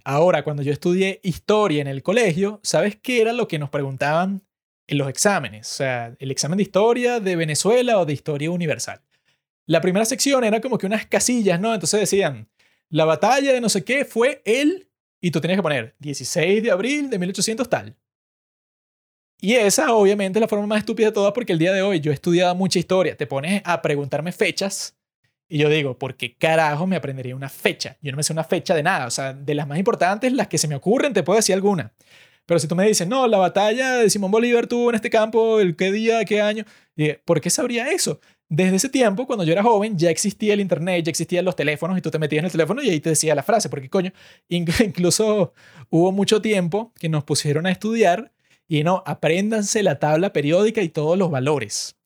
Ahora, 0.04 0.44
cuando 0.44 0.64
yo 0.64 0.72
estudié 0.72 1.20
historia 1.24 1.82
en 1.82 1.88
el 1.88 2.04
colegio, 2.04 2.60
¿sabes 2.64 2.98
qué 3.02 3.22
era 3.22 3.34
lo 3.34 3.48
que 3.48 3.60
nos 3.60 3.70
preguntaban 3.70 4.42
en 4.88 4.98
los 4.98 5.10
exámenes? 5.10 5.72
O 5.72 5.76
sea, 5.76 6.16
el 6.20 6.32
examen 6.32 6.58
de 6.58 6.64
historia 6.64 7.20
de 7.20 7.36
Venezuela 7.36 8.00
o 8.00 8.06
de 8.06 8.14
historia 8.14 8.52
universal. 8.52 9.02
La 9.66 9.82
primera 9.82 10.06
sección 10.06 10.44
era 10.44 10.62
como 10.62 10.78
que 10.78 10.88
unas 10.88 11.06
casillas, 11.06 11.60
¿no? 11.60 11.74
Entonces 11.74 12.00
decían, 12.00 12.50
la 12.90 13.06
batalla 13.06 13.54
de 13.54 13.62
no 13.62 13.70
sé 13.70 13.84
qué 13.84 14.04
fue 14.04 14.42
el, 14.46 14.90
y 15.22 15.32
tú 15.32 15.42
tenías 15.42 15.58
que 15.58 15.64
poner 15.64 15.96
16 16.00 16.64
de 16.64 16.72
abril 16.72 17.10
de 17.10 17.20
1800 17.20 17.70
tal. 17.70 17.96
Y 19.42 19.54
esa 19.54 19.94
obviamente 19.94 20.38
es 20.40 20.42
la 20.42 20.48
forma 20.48 20.68
más 20.68 20.80
estúpida 20.80 21.08
de 21.08 21.14
todas 21.14 21.32
porque 21.32 21.54
el 21.54 21.60
día 21.60 21.72
de 21.72 21.82
hoy 21.82 22.02
yo 22.02 22.12
he 22.12 22.14
estudiado 22.14 22.54
mucha 22.56 22.78
historia. 22.78 23.16
Te 23.16 23.26
pones 23.26 23.62
a 23.64 23.82
preguntarme 23.82 24.32
fechas 24.32 24.96
y 25.48 25.58
yo 25.58 25.70
digo, 25.70 25.98
¿por 25.98 26.16
qué 26.16 26.36
carajo 26.36 26.86
me 26.86 26.98
aprendería 26.98 27.36
una 27.36 27.50
fecha? 27.50 27.98
Yo 28.02 28.12
no 28.12 28.18
me 28.18 28.24
sé 28.24 28.34
una 28.34 28.44
fecha 28.44 28.76
de 28.76 28.84
nada. 28.84 29.08
O 29.08 29.12
sea, 29.12 29.34
de 29.34 29.56
las 29.56 29.68
más 29.68 29.80
importantes, 29.80 30.34
las 30.34 30.48
que 30.48 30.58
se 30.58 30.68
me 30.68 30.76
ocurren, 30.76 31.14
te 31.14 31.24
puedo 31.24 31.38
decir 31.38 31.56
alguna. 31.56 31.94
Pero 32.46 32.60
si 32.60 32.68
tú 32.68 32.76
me 32.76 32.86
dices, 32.86 33.08
no, 33.08 33.28
la 33.28 33.38
batalla 33.38 33.98
de 33.98 34.10
Simón 34.10 34.32
Bolívar 34.32 34.68
tuvo 34.68 34.90
en 34.90 34.96
este 34.96 35.10
campo, 35.10 35.60
el 35.60 35.76
qué 35.76 35.92
día, 35.92 36.26
qué 36.26 36.42
año, 36.42 36.66
¿por 37.24 37.40
qué 37.42 37.50
sabría 37.50 37.90
eso? 37.92 38.20
Desde 38.50 38.76
ese 38.76 38.90
tiempo, 38.90 39.28
cuando 39.28 39.44
yo 39.44 39.54
era 39.54 39.62
joven, 39.64 39.98
ya 39.98 40.10
existía 40.10 40.54
el 40.54 40.60
internet, 40.60 41.06
ya 41.06 41.12
existían 41.12 41.46
los 41.46 41.56
teléfonos 41.56 41.98
y 41.98 42.02
tú 42.02 42.10
te 42.10 42.18
metías 42.18 42.40
en 42.40 42.46
el 42.46 42.52
teléfono 42.52 42.82
y 42.82 42.90
ahí 42.90 43.00
te 43.00 43.10
decía 43.10 43.36
la 43.36 43.44
frase, 43.44 43.70
porque 43.70 43.90
coño, 43.90 44.12
incluso 44.50 45.54
hubo 45.90 46.12
mucho 46.12 46.42
tiempo 46.42 46.92
que 47.00 47.08
nos 47.08 47.24
pusieron 47.24 47.68
a 47.68 47.72
estudiar 47.72 48.32
y 48.70 48.84
no, 48.84 49.04
apréndanse 49.06 49.82
la 49.82 49.98
tabla 50.00 50.32
periódica 50.32 50.82
y 50.82 50.90
todos 50.90 51.18
los 51.18 51.32
valores. 51.32 51.98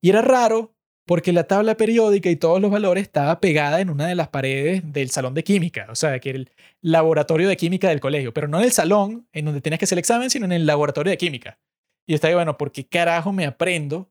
Y 0.00 0.08
era 0.08 0.22
raro 0.22 0.74
porque 1.06 1.32
la 1.32 1.44
tabla 1.44 1.76
periódica 1.76 2.30
y 2.30 2.36
todos 2.36 2.60
los 2.60 2.70
valores 2.70 3.02
estaba 3.02 3.38
pegada 3.38 3.80
en 3.80 3.90
una 3.90 4.08
de 4.08 4.14
las 4.16 4.28
paredes 4.28 4.82
del 4.92 5.10
salón 5.10 5.34
de 5.34 5.44
química, 5.44 5.86
o 5.90 5.94
sea, 5.94 6.18
que 6.18 6.30
era 6.30 6.38
el 6.38 6.50
laboratorio 6.80 7.48
de 7.48 7.56
química 7.56 7.90
del 7.90 8.00
colegio, 8.00 8.32
pero 8.32 8.48
no 8.48 8.58
en 8.58 8.64
el 8.64 8.72
salón 8.72 9.28
en 9.32 9.44
donde 9.44 9.60
tenías 9.60 9.78
que 9.78 9.84
hacer 9.84 9.96
el 9.96 10.00
examen, 10.00 10.30
sino 10.30 10.46
en 10.46 10.52
el 10.52 10.66
laboratorio 10.66 11.10
de 11.10 11.18
química. 11.18 11.60
Y 12.06 12.12
yo 12.12 12.14
estaba, 12.16 12.34
bueno, 12.34 12.56
¿por 12.56 12.72
qué 12.72 12.86
carajo 12.86 13.30
me 13.32 13.44
aprendo 13.44 14.10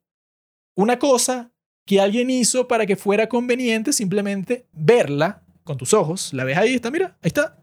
una 0.75 0.99
cosa 0.99 1.51
que 1.85 1.99
alguien 1.99 2.29
hizo 2.29 2.67
para 2.67 2.85
que 2.85 2.95
fuera 2.95 3.27
conveniente 3.27 3.91
simplemente 3.91 4.67
verla 4.71 5.43
con 5.63 5.77
tus 5.77 5.93
ojos? 5.93 6.33
La 6.33 6.43
ves 6.43 6.57
ahí, 6.57 6.75
está, 6.75 6.91
mira, 6.91 7.17
ahí 7.21 7.27
está. 7.27 7.57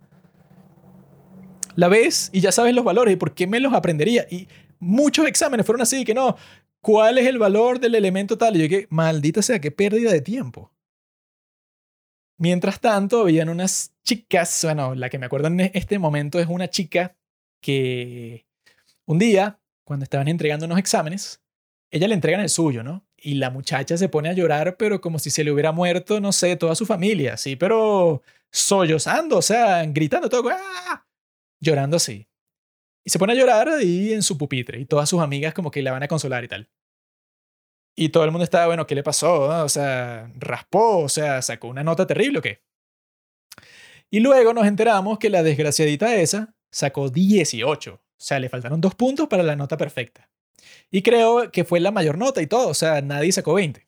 La 1.77 1.89
ves 1.89 2.31
y 2.33 2.41
ya 2.41 2.53
sabes 2.53 2.75
los 2.75 2.85
valores 2.85 3.15
y 3.15 3.17
por 3.17 3.35
qué 3.35 3.47
me 3.47 3.61
los 3.61 3.73
aprendería. 3.73 4.27
Y 4.31 4.49
muchos 4.79 5.27
exámenes 5.27 5.65
fueron 5.67 5.83
así, 5.83 6.05
que 6.05 6.15
no, 6.15 6.37
¿Cuál 6.83 7.19
es 7.19 7.29
el 7.29 7.39
valor 7.39 7.79
del 7.79 7.95
elemento 7.95 8.37
tal? 8.37 8.57
Y 8.57 8.63
yo 8.63 8.69
que, 8.69 8.89
maldita 8.91 9.41
sea, 9.41 9.61
qué 9.61 9.71
pérdida 9.71 10.11
de 10.11 10.21
tiempo. 10.21 10.73
Mientras 12.39 12.81
tanto, 12.81 13.21
habían 13.21 13.49
unas 13.49 13.95
chicas, 14.03 14.65
bueno, 14.65 14.97
la 14.97 15.09
que 15.09 15.17
me 15.17 15.27
acuerdo 15.27 15.47
en 15.47 15.61
este 15.61 16.01
momento 16.01 16.41
es 16.41 16.49
una 16.49 16.69
chica 16.69 17.17
que 17.61 18.47
un 19.07 19.21
día, 19.21 19.61
cuando 19.85 20.03
estaban 20.03 20.27
entregando 20.27 20.67
unos 20.67 20.79
exámenes, 20.79 21.41
ella 21.93 22.09
le 22.09 22.15
entregan 22.15 22.41
el 22.41 22.49
suyo, 22.49 22.83
¿no? 22.83 23.07
Y 23.17 23.35
la 23.35 23.51
muchacha 23.51 23.97
se 23.97 24.09
pone 24.09 24.31
a 24.31 24.33
llorar, 24.33 24.77
pero 24.77 25.01
como 25.01 25.21
si 25.21 25.31
se 25.31 25.45
le 25.45 25.53
hubiera 25.53 25.71
muerto, 25.71 26.21
no 26.21 26.33
sé, 26.33 26.57
toda 26.57 26.75
su 26.75 26.85
familia, 26.85 27.37
sí, 27.37 27.55
pero 27.55 28.23
sollozando, 28.51 29.39
o 29.39 29.43
sea, 29.43 29.85
gritando 29.87 30.29
todo, 30.29 30.51
¡ah! 30.51 31.07
Llorando 31.63 31.97
así. 31.97 32.29
Y 33.05 33.11
se 33.11 33.19
pone 33.19 33.33
a 33.33 33.37
llorar 33.37 33.69
ahí 33.69 34.13
en 34.13 34.23
su 34.23 34.37
pupitre 34.37 34.79
y 34.81 34.85
todas 34.85 35.09
sus 35.09 35.21
amigas 35.21 35.55
como 35.55 35.71
que 35.71 35.83
la 35.83 35.93
van 35.93 36.03
a 36.03 36.09
consolar 36.09 36.45
y 36.45 36.49
tal. 36.49 36.69
Y 37.95 38.11
todo 38.11 38.25
el 38.25 38.31
mundo 38.31 38.45
estaba, 38.45 38.67
bueno, 38.67 38.87
¿qué 38.87 38.95
le 38.95 39.03
pasó? 39.03 39.65
O 39.65 39.69
sea, 39.69 40.31
raspó, 40.37 40.99
o 40.99 41.09
sea, 41.09 41.43
sacó 41.43 41.69
una 41.69 41.85
nota 41.85 42.07
terrible 42.07 42.39
o 42.39 42.43
qué. 42.43 42.63
Y 44.11 44.21
luego 44.21 44.53
nos 44.53 44.67
enteramos 44.67 45.19
que 45.19 45.31
la 45.31 45.43
desgraciadita 45.43 46.15
esa 46.17 46.55
sacó 46.71 47.09
18. 47.09 47.95
O 47.95 48.01
sea, 48.17 48.39
le 48.39 48.49
faltaron 48.49 48.81
dos 48.81 48.95
puntos 48.95 49.29
para 49.29 49.43
la 49.43 49.57
nota 49.57 49.77
perfecta. 49.77 50.29
Y 50.91 51.03
creo 51.03 51.51
que 51.51 51.65
fue 51.65 51.81
la 51.81 51.91
mayor 51.91 52.19
nota 52.19 52.41
y 52.41 52.47
todo, 52.47 52.69
o 52.69 52.75
sea, 52.75 53.01
nadie 53.03 53.33
sacó 53.33 53.55
20. 53.55 53.87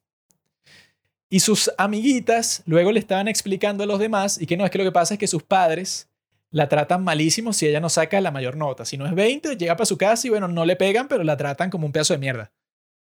Y 1.30 1.40
sus 1.40 1.70
amiguitas 1.78 2.62
luego 2.66 2.92
le 2.92 3.00
estaban 3.00 3.28
explicando 3.28 3.84
a 3.84 3.86
los 3.86 3.98
demás 3.98 4.40
y 4.40 4.46
que 4.46 4.56
no, 4.56 4.64
es 4.64 4.70
que 4.70 4.78
lo 4.78 4.84
que 4.84 4.92
pasa 4.92 5.14
es 5.14 5.20
que 5.20 5.26
sus 5.26 5.42
padres 5.42 6.08
la 6.54 6.68
tratan 6.68 7.02
malísimo 7.02 7.52
si 7.52 7.66
ella 7.66 7.80
no 7.80 7.88
saca 7.88 8.20
la 8.20 8.30
mayor 8.30 8.56
nota. 8.56 8.84
Si 8.84 8.96
no 8.96 9.06
es 9.06 9.14
20, 9.16 9.56
llega 9.56 9.74
para 9.74 9.86
su 9.86 9.98
casa 9.98 10.24
y 10.28 10.30
bueno, 10.30 10.46
no 10.46 10.64
le 10.64 10.76
pegan, 10.76 11.08
pero 11.08 11.24
la 11.24 11.36
tratan 11.36 11.68
como 11.68 11.84
un 11.84 11.90
pedazo 11.90 12.14
de 12.14 12.20
mierda. 12.20 12.52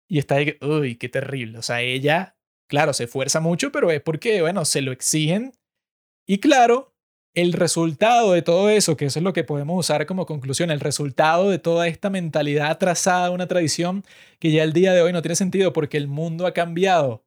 Y 0.07 0.19
está 0.19 0.35
ahí, 0.35 0.57
uy, 0.61 0.95
qué 0.95 1.09
terrible. 1.09 1.57
O 1.57 1.61
sea, 1.61 1.81
ella, 1.81 2.37
claro, 2.69 2.93
se 2.93 3.03
esfuerza 3.03 3.41
mucho, 3.41 3.73
pero 3.73 3.91
es 3.91 4.01
porque, 4.01 4.41
bueno, 4.41 4.63
se 4.63 4.81
lo 4.81 4.93
exigen. 4.93 5.51
Y 6.25 6.37
claro, 6.37 6.95
el 7.33 7.51
resultado 7.51 8.31
de 8.31 8.41
todo 8.41 8.69
eso, 8.69 8.95
que 8.95 9.03
eso 9.03 9.19
es 9.19 9.23
lo 9.23 9.33
que 9.33 9.43
podemos 9.43 9.77
usar 9.77 10.05
como 10.05 10.25
conclusión, 10.25 10.71
el 10.71 10.79
resultado 10.79 11.49
de 11.49 11.59
toda 11.59 11.89
esta 11.89 12.09
mentalidad 12.09 12.77
trazada, 12.77 13.31
una 13.31 13.47
tradición 13.47 14.05
que 14.39 14.51
ya 14.51 14.63
el 14.63 14.71
día 14.71 14.93
de 14.93 15.01
hoy 15.01 15.11
no 15.11 15.21
tiene 15.21 15.35
sentido 15.35 15.73
porque 15.73 15.97
el 15.97 16.07
mundo 16.07 16.47
ha 16.47 16.53
cambiado 16.53 17.25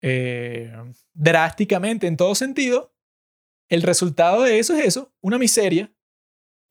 eh, 0.00 0.74
drásticamente 1.12 2.06
en 2.06 2.16
todo 2.16 2.34
sentido, 2.34 2.95
el 3.68 3.82
resultado 3.82 4.42
de 4.42 4.58
eso 4.58 4.74
es 4.74 4.84
eso, 4.84 5.12
una 5.20 5.38
miseria, 5.38 5.92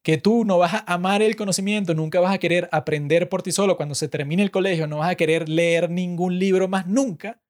que 0.04 0.18
tú 0.18 0.46
no 0.46 0.60
vas 0.60 0.74
a 0.76 0.94
amar 0.94 1.24
el 1.24 1.36
conocimiento, 1.36 1.96
nunca 1.96 2.20
vas 2.20 2.34
a 2.34 2.38
querer 2.38 2.70
aprender 2.72 3.28
por 3.28 3.42
ti 3.42 3.52
solo 3.52 3.76
cuando 3.76 3.96
se 3.96 4.08
termine 4.08 4.44
el 4.44 4.52
colegio, 4.52 4.86
no 4.86 5.00
vas 5.00 5.10
a 5.10 5.16
querer 5.16 5.50
leer 5.50 5.90
ningún 5.90 6.38
libro 6.38 6.68
más 6.68 6.86
nunca, 6.86 7.42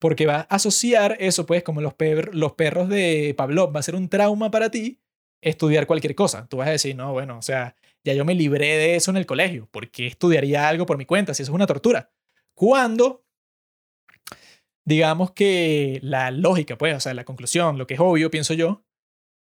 porque 0.00 0.26
vas 0.26 0.46
a 0.48 0.56
asociar 0.56 1.16
eso, 1.20 1.46
pues, 1.46 1.62
como 1.62 1.80
los, 1.80 1.94
los 2.32 2.52
perros 2.54 2.88
de 2.88 3.32
Pavlov, 3.36 3.74
va 3.74 3.80
a 3.80 3.84
ser 3.84 3.94
un 3.94 4.08
trauma 4.08 4.50
para 4.50 4.70
ti 4.70 5.00
estudiar 5.40 5.86
cualquier 5.86 6.14
cosa. 6.14 6.48
Tú 6.48 6.56
vas 6.56 6.68
a 6.68 6.72
decir, 6.72 6.96
no, 6.96 7.12
bueno, 7.12 7.38
o 7.38 7.42
sea, 7.42 7.76
ya 8.02 8.12
yo 8.12 8.24
me 8.24 8.34
libré 8.34 8.76
de 8.76 8.96
eso 8.96 9.12
en 9.12 9.16
el 9.16 9.26
colegio, 9.26 9.68
¿por 9.70 9.90
qué 9.90 10.08
estudiaría 10.08 10.68
algo 10.68 10.86
por 10.86 10.98
mi 10.98 11.04
cuenta 11.04 11.32
si 11.32 11.42
eso 11.44 11.52
es 11.52 11.54
una 11.54 11.66
tortura? 11.66 12.10
Cuando 12.54 13.24
digamos 14.84 15.30
que 15.30 16.00
la 16.02 16.32
lógica, 16.32 16.76
pues, 16.76 16.96
o 16.96 17.00
sea, 17.00 17.14
la 17.14 17.24
conclusión, 17.24 17.78
lo 17.78 17.86
que 17.86 17.94
es 17.94 18.00
obvio, 18.00 18.30
pienso 18.30 18.54
yo, 18.54 18.82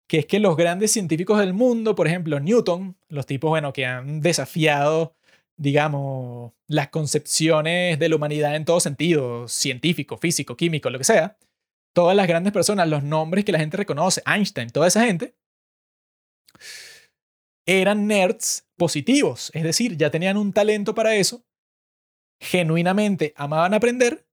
que 0.08 0.18
es 0.18 0.26
que 0.26 0.40
los 0.40 0.56
grandes 0.56 0.92
científicos 0.92 1.38
del 1.38 1.52
mundo, 1.52 1.94
por 1.94 2.06
ejemplo 2.06 2.38
Newton, 2.40 2.96
los 3.08 3.26
tipos 3.26 3.50
bueno, 3.50 3.72
que 3.72 3.86
han 3.86 4.20
desafiado, 4.20 5.16
digamos, 5.56 6.52
las 6.68 6.88
concepciones 6.88 7.98
de 7.98 8.08
la 8.08 8.16
humanidad 8.16 8.56
en 8.56 8.64
todo 8.64 8.80
sentido, 8.80 9.48
científico, 9.48 10.16
físico, 10.16 10.56
químico, 10.56 10.90
lo 10.90 10.98
que 10.98 11.04
sea, 11.04 11.38
todas 11.94 12.14
las 12.14 12.28
grandes 12.28 12.52
personas, 12.52 12.88
los 12.88 13.02
nombres 13.02 13.44
que 13.44 13.52
la 13.52 13.58
gente 13.58 13.76
reconoce, 13.76 14.22
Einstein, 14.26 14.70
toda 14.70 14.86
esa 14.86 15.04
gente, 15.04 15.34
eran 17.66 18.06
nerds 18.06 18.68
positivos, 18.76 19.50
es 19.54 19.64
decir, 19.64 19.96
ya 19.96 20.10
tenían 20.10 20.36
un 20.36 20.52
talento 20.52 20.94
para 20.94 21.16
eso, 21.16 21.44
genuinamente 22.40 23.32
amaban 23.36 23.74
aprender 23.74 24.25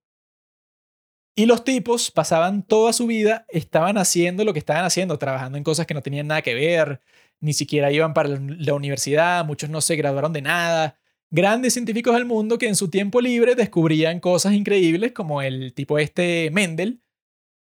y 1.35 1.45
los 1.45 1.63
tipos 1.63 2.11
pasaban 2.11 2.63
toda 2.63 2.93
su 2.93 3.07
vida, 3.07 3.45
estaban 3.49 3.97
haciendo 3.97 4.43
lo 4.43 4.53
que 4.53 4.59
estaban 4.59 4.85
haciendo, 4.85 5.17
trabajando 5.17 5.57
en 5.57 5.63
cosas 5.63 5.87
que 5.87 5.93
no 5.93 6.01
tenían 6.01 6.27
nada 6.27 6.41
que 6.41 6.53
ver, 6.53 7.01
ni 7.39 7.53
siquiera 7.53 7.91
iban 7.91 8.13
para 8.13 8.29
la 8.29 8.73
universidad, 8.73 9.45
muchos 9.45 9.69
no 9.69 9.81
se 9.81 9.95
graduaron 9.95 10.33
de 10.33 10.41
nada. 10.41 10.97
Grandes 11.31 11.73
científicos 11.73 12.13
del 12.13 12.25
mundo 12.25 12.57
que 12.57 12.67
en 12.67 12.75
su 12.75 12.89
tiempo 12.89 13.19
libre 13.19 13.55
descubrían 13.55 14.19
cosas 14.19 14.53
increíbles, 14.53 15.11
como 15.13 15.41
el 15.41 15.73
tipo 15.73 15.97
este 15.99 16.49
Mendel, 16.51 17.01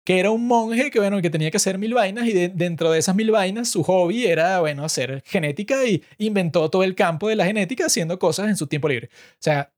que 0.04 0.20
era 0.20 0.32
un 0.32 0.48
monje 0.48 0.92
que, 0.92 1.00
bueno, 1.00 1.22
que 1.22 1.30
tenía 1.30 1.52
que 1.52 1.58
hacer 1.58 1.78
mil 1.78 1.94
vainas 1.94 2.28
y 2.28 2.34
dentro 2.50 2.92
de 2.92 3.00
esas 3.00 3.16
mil 3.16 3.32
vainas 3.32 3.70
su 3.70 3.84
hobby 3.84 4.26
era, 4.26 4.60
bueno, 4.60 4.84
hacer 4.84 5.24
genética 5.26 5.86
y 5.86 6.04
inventó 6.18 6.70
todo 6.70 6.84
el 6.84 6.96
campo 6.96 7.30
de 7.30 7.36
la 7.36 7.46
genética 7.46 7.86
haciendo 7.86 8.20
cosas 8.20 8.50
en 8.50 8.58
su 8.58 8.68
tiempo 8.68 8.90
libre. 8.90 9.10
O 9.14 9.38
sea, 9.40 9.74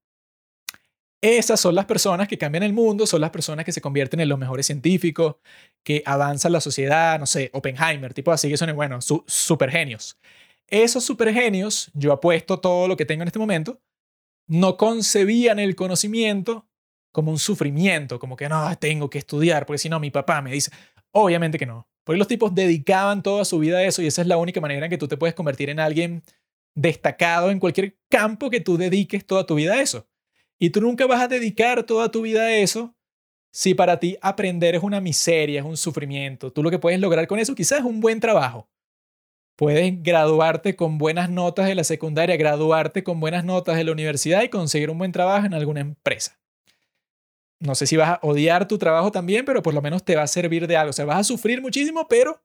esas 1.23 1.57
son 1.57 1.73
las 1.73 1.85
personas 1.85 2.27
que 2.27 2.37
cambian 2.37 2.63
el 2.63 2.73
mundo, 2.73 3.07
son 3.07 3.21
las 3.21 3.29
personas 3.29 3.63
que 3.63 3.71
se 3.71 3.79
convierten 3.79 4.19
en 4.19 4.27
los 4.27 4.37
mejores 4.37 4.65
científicos, 4.65 5.37
que 5.81 6.03
avanzan 6.05 6.51
la 6.51 6.59
sociedad, 6.59 7.17
no 7.17 7.25
sé, 7.25 7.49
Oppenheimer, 7.53 8.13
tipo 8.13 8.33
así, 8.33 8.49
que 8.49 8.57
son, 8.57 8.75
bueno, 8.75 9.01
su, 9.01 9.23
super 9.25 9.71
genios. 9.71 10.19
Esos 10.67 11.05
super 11.05 11.33
genios, 11.33 11.89
yo 11.93 12.11
apuesto 12.11 12.59
todo 12.59 12.89
lo 12.89 12.97
que 12.97 13.05
tengo 13.05 13.21
en 13.21 13.29
este 13.29 13.39
momento, 13.39 13.81
no 14.49 14.75
concebían 14.75 15.59
el 15.59 15.77
conocimiento 15.77 16.67
como 17.13 17.31
un 17.31 17.39
sufrimiento, 17.39 18.19
como 18.19 18.35
que 18.35 18.49
no, 18.49 18.77
tengo 18.77 19.09
que 19.09 19.19
estudiar, 19.19 19.65
porque 19.65 19.77
si 19.77 19.87
no, 19.87 20.01
mi 20.01 20.11
papá 20.11 20.41
me 20.41 20.51
dice, 20.51 20.71
obviamente 21.11 21.57
que 21.57 21.65
no. 21.65 21.87
Porque 22.03 22.19
los 22.19 22.27
tipos 22.27 22.53
dedicaban 22.53 23.23
toda 23.23 23.45
su 23.45 23.59
vida 23.59 23.77
a 23.77 23.83
eso 23.83 24.01
y 24.01 24.07
esa 24.07 24.21
es 24.21 24.27
la 24.27 24.35
única 24.35 24.59
manera 24.59 24.87
en 24.87 24.89
que 24.89 24.97
tú 24.97 25.07
te 25.07 25.15
puedes 25.15 25.35
convertir 25.35 25.69
en 25.69 25.79
alguien 25.79 26.21
destacado 26.75 27.49
en 27.49 27.59
cualquier 27.59 27.97
campo 28.09 28.49
que 28.49 28.59
tú 28.59 28.75
dediques 28.75 29.25
toda 29.25 29.45
tu 29.45 29.55
vida 29.55 29.75
a 29.75 29.81
eso. 29.81 30.05
Y 30.63 30.69
tú 30.69 30.79
nunca 30.79 31.05
vas 31.05 31.21
a 31.21 31.27
dedicar 31.27 31.83
toda 31.83 32.09
tu 32.09 32.21
vida 32.21 32.43
a 32.43 32.55
eso 32.55 32.95
si 33.51 33.73
para 33.73 33.99
ti 33.99 34.17
aprender 34.21 34.75
es 34.75 34.81
una 34.81 35.01
miseria, 35.01 35.59
es 35.59 35.65
un 35.65 35.75
sufrimiento. 35.75 36.53
Tú 36.53 36.63
lo 36.63 36.71
que 36.71 36.79
puedes 36.79 37.01
lograr 37.01 37.27
con 37.27 37.37
eso 37.37 37.53
quizás 37.53 37.79
es 37.79 37.85
un 37.85 37.99
buen 37.99 38.21
trabajo. 38.21 38.69
Puedes 39.57 40.01
graduarte 40.01 40.77
con 40.77 40.97
buenas 40.97 41.29
notas 41.29 41.65
de 41.65 41.75
la 41.75 41.83
secundaria, 41.83 42.37
graduarte 42.37 43.03
con 43.03 43.19
buenas 43.19 43.43
notas 43.43 43.75
de 43.75 43.83
la 43.83 43.91
universidad 43.91 44.41
y 44.41 44.47
conseguir 44.47 44.89
un 44.89 44.97
buen 44.97 45.11
trabajo 45.11 45.45
en 45.45 45.53
alguna 45.53 45.81
empresa. 45.81 46.39
No 47.59 47.75
sé 47.75 47.85
si 47.85 47.97
vas 47.97 48.11
a 48.11 48.19
odiar 48.21 48.65
tu 48.65 48.77
trabajo 48.77 49.11
también, 49.11 49.43
pero 49.43 49.61
por 49.61 49.73
lo 49.73 49.81
menos 49.81 50.05
te 50.05 50.15
va 50.15 50.21
a 50.21 50.27
servir 50.27 50.65
de 50.65 50.77
algo. 50.77 50.91
O 50.91 50.93
sea, 50.93 51.03
vas 51.03 51.19
a 51.19 51.23
sufrir 51.25 51.61
muchísimo, 51.61 52.07
pero 52.07 52.41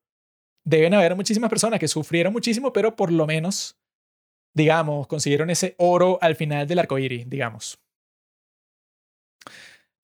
deben 0.65 0.93
haber 0.93 1.15
muchísimas 1.15 1.51
personas 1.51 1.79
que 1.79 1.87
sufrieron 1.87 2.33
muchísimo, 2.33 2.73
pero 2.73 2.97
por 2.97 3.13
lo 3.13 3.29
menos, 3.29 3.79
digamos, 4.55 5.07
consiguieron 5.07 5.51
ese 5.51 5.77
oro 5.79 6.19
al 6.21 6.35
final 6.35 6.67
del 6.67 6.81
arco 6.81 6.99
iris, 6.99 7.31
digamos. 7.31 7.79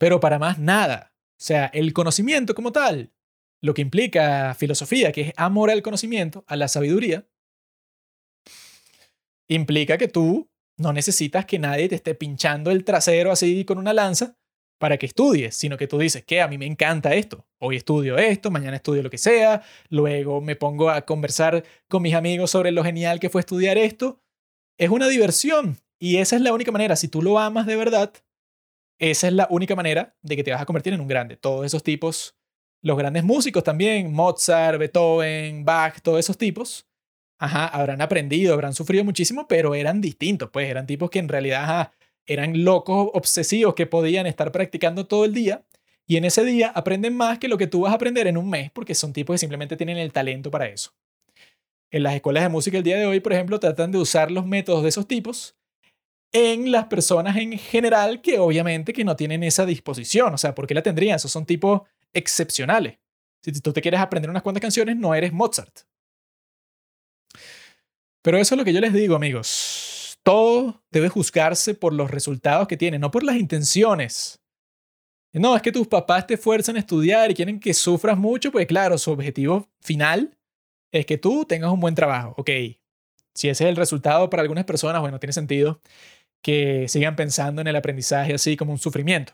Pero 0.04 0.20
para 0.20 0.38
más 0.38 0.58
nada. 0.58 1.14
O 1.30 1.42
sea, 1.42 1.70
el 1.72 1.94
conocimiento 1.94 2.54
como 2.54 2.72
tal, 2.72 3.14
lo 3.62 3.72
que 3.72 3.80
implica 3.80 4.54
filosofía, 4.54 5.12
que 5.12 5.22
es 5.22 5.32
amor 5.38 5.70
al 5.70 5.80
conocimiento, 5.80 6.44
a 6.46 6.56
la 6.56 6.68
sabiduría, 6.68 7.26
implica 9.48 9.96
que 9.96 10.08
tú 10.08 10.50
no 10.76 10.92
necesitas 10.92 11.46
que 11.46 11.58
nadie 11.58 11.88
te 11.88 11.94
esté 11.94 12.14
pinchando 12.14 12.70
el 12.70 12.84
trasero 12.84 13.32
así 13.32 13.64
con 13.64 13.78
una 13.78 13.94
lanza 13.94 14.36
para 14.78 14.98
que 14.98 15.06
estudies, 15.06 15.56
sino 15.56 15.78
que 15.78 15.86
tú 15.88 15.96
dices 15.96 16.22
que 16.22 16.42
a 16.42 16.48
mí 16.48 16.58
me 16.58 16.66
encanta 16.66 17.14
esto. 17.14 17.46
Hoy 17.58 17.76
estudio 17.76 18.18
esto, 18.18 18.50
mañana 18.50 18.76
estudio 18.76 19.02
lo 19.02 19.08
que 19.08 19.16
sea, 19.16 19.62
luego 19.88 20.42
me 20.42 20.54
pongo 20.54 20.90
a 20.90 21.06
conversar 21.06 21.64
con 21.88 22.02
mis 22.02 22.12
amigos 22.12 22.50
sobre 22.50 22.72
lo 22.72 22.84
genial 22.84 23.20
que 23.20 23.30
fue 23.30 23.40
estudiar 23.40 23.78
esto. 23.78 24.20
Es 24.76 24.90
una 24.90 25.08
diversión 25.08 25.78
y 25.98 26.18
esa 26.18 26.36
es 26.36 26.42
la 26.42 26.52
única 26.52 26.72
manera. 26.72 26.94
Si 26.94 27.08
tú 27.08 27.22
lo 27.22 27.38
amas 27.38 27.64
de 27.64 27.76
verdad, 27.76 28.12
esa 29.10 29.26
es 29.26 29.32
la 29.32 29.46
única 29.50 29.74
manera 29.76 30.16
de 30.22 30.36
que 30.36 30.44
te 30.44 30.50
vas 30.50 30.62
a 30.62 30.66
convertir 30.66 30.92
en 30.92 31.00
un 31.00 31.08
grande. 31.08 31.36
Todos 31.36 31.66
esos 31.66 31.82
tipos, 31.82 32.36
los 32.80 32.96
grandes 32.96 33.24
músicos 33.24 33.62
también, 33.62 34.12
Mozart, 34.12 34.78
Beethoven, 34.78 35.64
Bach, 35.64 36.00
todos 36.00 36.20
esos 36.20 36.38
tipos, 36.38 36.86
habrán 37.38 38.00
aprendido, 38.00 38.54
habrán 38.54 38.74
sufrido 38.74 39.04
muchísimo, 39.04 39.46
pero 39.46 39.74
eran 39.74 40.00
distintos, 40.00 40.48
pues 40.50 40.70
eran 40.70 40.86
tipos 40.86 41.10
que 41.10 41.18
en 41.18 41.28
realidad 41.28 41.92
eran 42.26 42.64
locos 42.64 43.10
obsesivos 43.12 43.74
que 43.74 43.86
podían 43.86 44.26
estar 44.26 44.50
practicando 44.52 45.06
todo 45.06 45.24
el 45.24 45.34
día 45.34 45.64
y 46.06 46.16
en 46.16 46.24
ese 46.24 46.44
día 46.44 46.68
aprenden 46.68 47.16
más 47.16 47.38
que 47.38 47.48
lo 47.48 47.58
que 47.58 47.66
tú 47.66 47.82
vas 47.82 47.92
a 47.92 47.96
aprender 47.96 48.26
en 48.26 48.38
un 48.38 48.48
mes 48.48 48.70
porque 48.70 48.94
son 48.94 49.12
tipos 49.12 49.34
que 49.34 49.38
simplemente 49.38 49.76
tienen 49.76 49.98
el 49.98 50.12
talento 50.12 50.50
para 50.50 50.66
eso. 50.66 50.92
En 51.90 52.02
las 52.02 52.14
escuelas 52.14 52.42
de 52.42 52.48
música 52.48 52.78
el 52.78 52.84
día 52.84 52.96
de 52.96 53.06
hoy, 53.06 53.20
por 53.20 53.32
ejemplo, 53.32 53.60
tratan 53.60 53.92
de 53.92 53.98
usar 53.98 54.30
los 54.30 54.46
métodos 54.46 54.82
de 54.82 54.88
esos 54.88 55.06
tipos 55.06 55.56
en 56.34 56.70
las 56.70 56.86
personas 56.86 57.36
en 57.38 57.58
general 57.58 58.20
que 58.20 58.38
obviamente 58.38 58.92
que 58.92 59.04
no 59.04 59.16
tienen 59.16 59.42
esa 59.42 59.64
disposición. 59.64 60.34
O 60.34 60.38
sea, 60.38 60.54
¿por 60.54 60.66
qué 60.66 60.74
la 60.74 60.82
tendrían? 60.82 61.16
Esos 61.16 61.32
son 61.32 61.46
tipos 61.46 61.82
excepcionales. 62.12 62.98
Si 63.42 63.52
tú 63.60 63.72
te 63.72 63.80
quieres 63.80 64.00
aprender 64.00 64.28
unas 64.28 64.42
cuantas 64.42 64.60
canciones, 64.60 64.96
no 64.96 65.14
eres 65.14 65.32
Mozart. 65.32 65.80
Pero 68.20 68.38
eso 68.38 68.54
es 68.54 68.58
lo 68.58 68.64
que 68.64 68.72
yo 68.72 68.80
les 68.80 68.92
digo, 68.92 69.16
amigos 69.16 69.94
todo 70.24 70.82
debe 70.90 71.10
juzgarse 71.10 71.74
por 71.74 71.92
los 71.92 72.10
resultados 72.10 72.66
que 72.66 72.76
tiene, 72.76 72.98
no 72.98 73.12
por 73.12 73.22
las 73.22 73.36
intenciones. 73.36 74.40
No, 75.32 75.54
es 75.54 75.62
que 75.62 75.72
tus 75.72 75.86
papás 75.86 76.26
te 76.26 76.36
fuerzan 76.36 76.76
a 76.76 76.78
estudiar 76.78 77.30
y 77.30 77.34
quieren 77.34 77.60
que 77.60 77.74
sufras 77.74 78.16
mucho, 78.16 78.50
pues 78.50 78.66
claro, 78.66 78.96
su 78.98 79.10
objetivo 79.10 79.68
final 79.80 80.36
es 80.92 81.06
que 81.06 81.18
tú 81.18 81.44
tengas 81.44 81.70
un 81.72 81.80
buen 81.80 81.94
trabajo. 81.94 82.34
Ok, 82.38 82.50
si 83.34 83.48
ese 83.48 83.64
es 83.64 83.70
el 83.70 83.76
resultado 83.76 84.30
para 84.30 84.42
algunas 84.42 84.64
personas, 84.64 85.02
bueno, 85.02 85.18
tiene 85.20 85.32
sentido 85.32 85.80
que 86.44 86.86
sigan 86.88 87.16
pensando 87.16 87.62
en 87.62 87.68
el 87.68 87.76
aprendizaje 87.76 88.34
así 88.34 88.56
como 88.56 88.72
un 88.72 88.78
sufrimiento. 88.78 89.32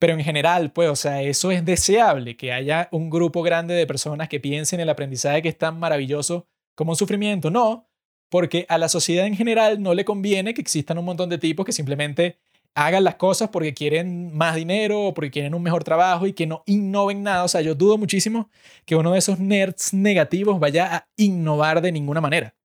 Pero 0.00 0.14
en 0.14 0.24
general, 0.24 0.72
pues, 0.72 0.90
o 0.90 0.96
sea, 0.96 1.22
eso 1.22 1.52
es 1.52 1.64
deseable, 1.64 2.36
que 2.36 2.52
haya 2.52 2.88
un 2.90 3.08
grupo 3.08 3.42
grande 3.42 3.74
de 3.74 3.86
personas 3.86 4.28
que 4.28 4.40
piensen 4.40 4.80
en 4.80 4.82
el 4.82 4.90
aprendizaje 4.90 5.42
que 5.42 5.48
es 5.48 5.56
tan 5.56 5.78
maravilloso 5.78 6.48
como 6.74 6.90
un 6.92 6.96
sufrimiento. 6.96 7.50
No, 7.50 7.88
porque 8.28 8.66
a 8.68 8.78
la 8.78 8.88
sociedad 8.88 9.26
en 9.26 9.36
general 9.36 9.80
no 9.80 9.94
le 9.94 10.04
conviene 10.04 10.54
que 10.54 10.60
existan 10.60 10.98
un 10.98 11.04
montón 11.04 11.30
de 11.30 11.38
tipos 11.38 11.64
que 11.64 11.72
simplemente 11.72 12.38
hagan 12.74 13.04
las 13.04 13.14
cosas 13.14 13.50
porque 13.50 13.72
quieren 13.72 14.36
más 14.36 14.56
dinero 14.56 15.02
o 15.02 15.14
porque 15.14 15.30
quieren 15.30 15.54
un 15.54 15.62
mejor 15.62 15.84
trabajo 15.84 16.26
y 16.26 16.32
que 16.32 16.48
no 16.48 16.64
innoven 16.66 17.22
nada. 17.22 17.44
O 17.44 17.48
sea, 17.48 17.60
yo 17.60 17.76
dudo 17.76 17.96
muchísimo 17.96 18.50
que 18.86 18.96
uno 18.96 19.12
de 19.12 19.20
esos 19.20 19.38
nerds 19.38 19.94
negativos 19.94 20.58
vaya 20.58 20.96
a 20.96 21.08
innovar 21.16 21.80
de 21.80 21.92
ninguna 21.92 22.20
manera. 22.20 22.56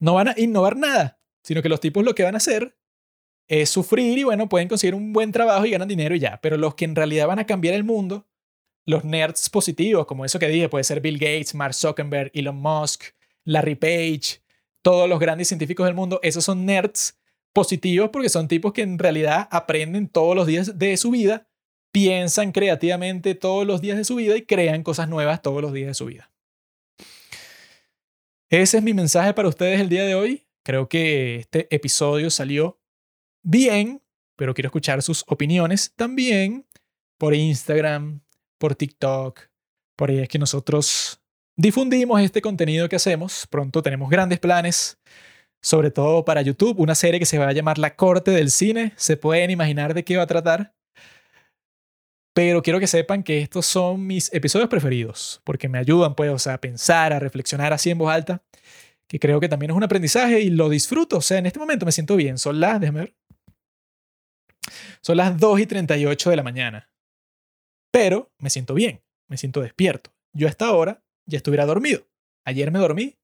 No 0.00 0.14
van 0.14 0.28
a 0.28 0.34
innovar 0.36 0.76
nada, 0.76 1.17
sino 1.48 1.62
que 1.62 1.70
los 1.70 1.80
tipos 1.80 2.04
lo 2.04 2.14
que 2.14 2.24
van 2.24 2.34
a 2.34 2.36
hacer 2.36 2.76
es 3.46 3.70
sufrir 3.70 4.18
y 4.18 4.22
bueno, 4.22 4.50
pueden 4.50 4.68
conseguir 4.68 4.94
un 4.94 5.14
buen 5.14 5.32
trabajo 5.32 5.64
y 5.64 5.70
ganan 5.70 5.88
dinero 5.88 6.14
y 6.14 6.18
ya. 6.18 6.38
Pero 6.42 6.58
los 6.58 6.74
que 6.74 6.84
en 6.84 6.94
realidad 6.94 7.26
van 7.26 7.38
a 7.38 7.46
cambiar 7.46 7.72
el 7.72 7.84
mundo, 7.84 8.26
los 8.84 9.02
nerds 9.02 9.48
positivos, 9.48 10.04
como 10.04 10.26
eso 10.26 10.38
que 10.38 10.46
dije, 10.48 10.68
puede 10.68 10.84
ser 10.84 11.00
Bill 11.00 11.16
Gates, 11.16 11.54
Mark 11.54 11.72
Zuckerberg, 11.72 12.30
Elon 12.34 12.56
Musk, 12.56 13.14
Larry 13.44 13.76
Page, 13.76 14.42
todos 14.82 15.08
los 15.08 15.18
grandes 15.18 15.48
científicos 15.48 15.86
del 15.86 15.94
mundo, 15.94 16.20
esos 16.22 16.44
son 16.44 16.66
nerds 16.66 17.18
positivos 17.54 18.10
porque 18.12 18.28
son 18.28 18.46
tipos 18.46 18.74
que 18.74 18.82
en 18.82 18.98
realidad 18.98 19.48
aprenden 19.50 20.06
todos 20.06 20.36
los 20.36 20.46
días 20.46 20.78
de 20.78 20.98
su 20.98 21.10
vida, 21.10 21.48
piensan 21.92 22.52
creativamente 22.52 23.34
todos 23.34 23.66
los 23.66 23.80
días 23.80 23.96
de 23.96 24.04
su 24.04 24.16
vida 24.16 24.36
y 24.36 24.42
crean 24.42 24.82
cosas 24.82 25.08
nuevas 25.08 25.40
todos 25.40 25.62
los 25.62 25.72
días 25.72 25.88
de 25.88 25.94
su 25.94 26.04
vida. 26.04 26.30
Ese 28.50 28.76
es 28.76 28.82
mi 28.82 28.92
mensaje 28.92 29.32
para 29.32 29.48
ustedes 29.48 29.80
el 29.80 29.88
día 29.88 30.04
de 30.04 30.14
hoy. 30.14 30.47
Creo 30.68 30.86
que 30.86 31.36
este 31.36 31.66
episodio 31.74 32.28
salió 32.28 32.78
bien, 33.42 34.02
pero 34.36 34.52
quiero 34.52 34.66
escuchar 34.66 35.02
sus 35.02 35.24
opiniones 35.26 35.94
también 35.96 36.66
por 37.16 37.34
Instagram, 37.34 38.20
por 38.58 38.74
TikTok. 38.74 39.48
Por 39.96 40.10
ahí 40.10 40.18
es 40.18 40.28
que 40.28 40.38
nosotros 40.38 41.22
difundimos 41.56 42.20
este 42.20 42.42
contenido 42.42 42.86
que 42.86 42.96
hacemos. 42.96 43.46
Pronto 43.46 43.82
tenemos 43.82 44.10
grandes 44.10 44.40
planes, 44.40 44.98
sobre 45.62 45.90
todo 45.90 46.26
para 46.26 46.42
YouTube, 46.42 46.80
una 46.80 46.94
serie 46.94 47.18
que 47.18 47.24
se 47.24 47.38
va 47.38 47.48
a 47.48 47.52
llamar 47.52 47.78
La 47.78 47.96
Corte 47.96 48.30
del 48.30 48.50
Cine. 48.50 48.92
Se 48.96 49.16
pueden 49.16 49.50
imaginar 49.50 49.94
de 49.94 50.04
qué 50.04 50.18
va 50.18 50.24
a 50.24 50.26
tratar. 50.26 50.74
Pero 52.34 52.62
quiero 52.62 52.78
que 52.78 52.86
sepan 52.86 53.22
que 53.22 53.40
estos 53.40 53.64
son 53.64 54.06
mis 54.06 54.30
episodios 54.34 54.68
preferidos, 54.68 55.40
porque 55.44 55.66
me 55.66 55.78
ayudan 55.78 56.14
pues, 56.14 56.46
a 56.46 56.60
pensar, 56.60 57.14
a 57.14 57.20
reflexionar 57.20 57.72
así 57.72 57.88
en 57.88 57.96
voz 57.96 58.12
alta, 58.12 58.42
que 59.08 59.18
creo 59.18 59.40
que 59.40 59.48
también 59.48 59.70
es 59.70 59.76
un 59.76 59.82
aprendizaje 59.82 60.40
y 60.40 60.50
lo 60.50 60.68
disfruto. 60.68 61.16
O 61.16 61.22
sea, 61.22 61.38
en 61.38 61.46
este 61.46 61.58
momento 61.58 61.86
me 61.86 61.92
siento 61.92 62.14
bien. 62.14 62.38
Son 62.38 62.60
las, 62.60 62.80
déjame 62.80 63.00
ver. 63.00 63.16
Son 65.00 65.16
las 65.16 65.38
2 65.38 65.60
y 65.60 65.66
38 65.66 66.30
de 66.30 66.36
la 66.36 66.42
mañana. 66.42 66.90
Pero 67.90 68.30
me 68.38 68.50
siento 68.50 68.74
bien, 68.74 69.02
me 69.26 69.38
siento 69.38 69.62
despierto. 69.62 70.14
Yo 70.34 70.46
a 70.46 70.50
esta 70.50 70.70
hora 70.72 71.02
ya 71.24 71.38
estuviera 71.38 71.64
dormido. 71.64 72.06
Ayer 72.44 72.70
me 72.70 72.78
dormí 72.78 73.16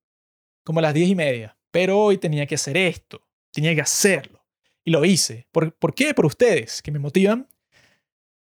como 0.65 0.78
a 0.78 0.82
las 0.82 0.94
diez 0.94 1.09
y 1.09 1.15
media, 1.15 1.59
pero 1.70 1.98
hoy 1.98 2.16
tenía 2.16 2.47
que 2.47 2.55
hacer 2.55 2.78
esto, 2.78 3.20
tenía 3.52 3.74
que 3.74 3.82
hacerlo. 3.82 4.43
Y 4.85 4.90
lo 4.90 5.05
hice. 5.05 5.47
¿Por, 5.52 5.74
¿Por 5.74 5.94
qué? 5.94 6.15
Por 6.15 6.24
ustedes, 6.24 6.81
que 6.81 6.90
me 6.90 6.98
motivan 6.98 7.47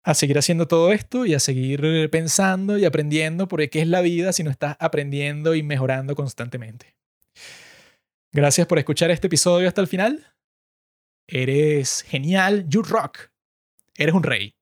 a 0.05 0.15
seguir 0.15 0.39
haciendo 0.39 0.69
todo 0.69 0.93
esto 0.93 1.27
y 1.27 1.35
a 1.35 1.41
seguir 1.41 2.11
pensando 2.11 2.79
y 2.79 2.85
aprendiendo, 2.85 3.49
porque 3.49 3.71
¿qué 3.71 3.81
es 3.81 3.89
la 3.89 4.03
vida 4.03 4.33
si 4.33 4.45
no 4.45 4.51
estás 4.51 4.77
aprendiendo 4.79 5.55
y 5.55 5.63
mejorando 5.63 6.15
constantemente? 6.15 6.95
Gracias 8.35 8.67
por 8.67 8.81
escuchar 8.81 9.13
este 9.13 9.29
episodio 9.29 9.69
hasta 9.69 9.81
el 9.81 9.87
final. 9.87 10.27
Eres 11.29 12.03
genial, 12.03 12.69
you 12.69 12.83
rock. 12.83 13.31
Eres 13.97 14.13
un 14.13 14.25
rey. 14.25 14.57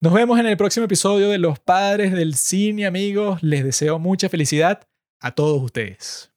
Nos 0.00 0.12
vemos 0.12 0.38
en 0.38 0.46
el 0.46 0.56
próximo 0.56 0.86
episodio 0.86 1.30
de 1.30 1.38
Los 1.38 1.58
Padres 1.58 2.12
del 2.12 2.36
Cine, 2.36 2.86
amigos. 2.86 3.42
Les 3.42 3.64
deseo 3.64 3.98
mucha 3.98 4.28
felicidad 4.28 4.88
a 5.18 5.34
todos 5.34 5.60
ustedes. 5.60 6.31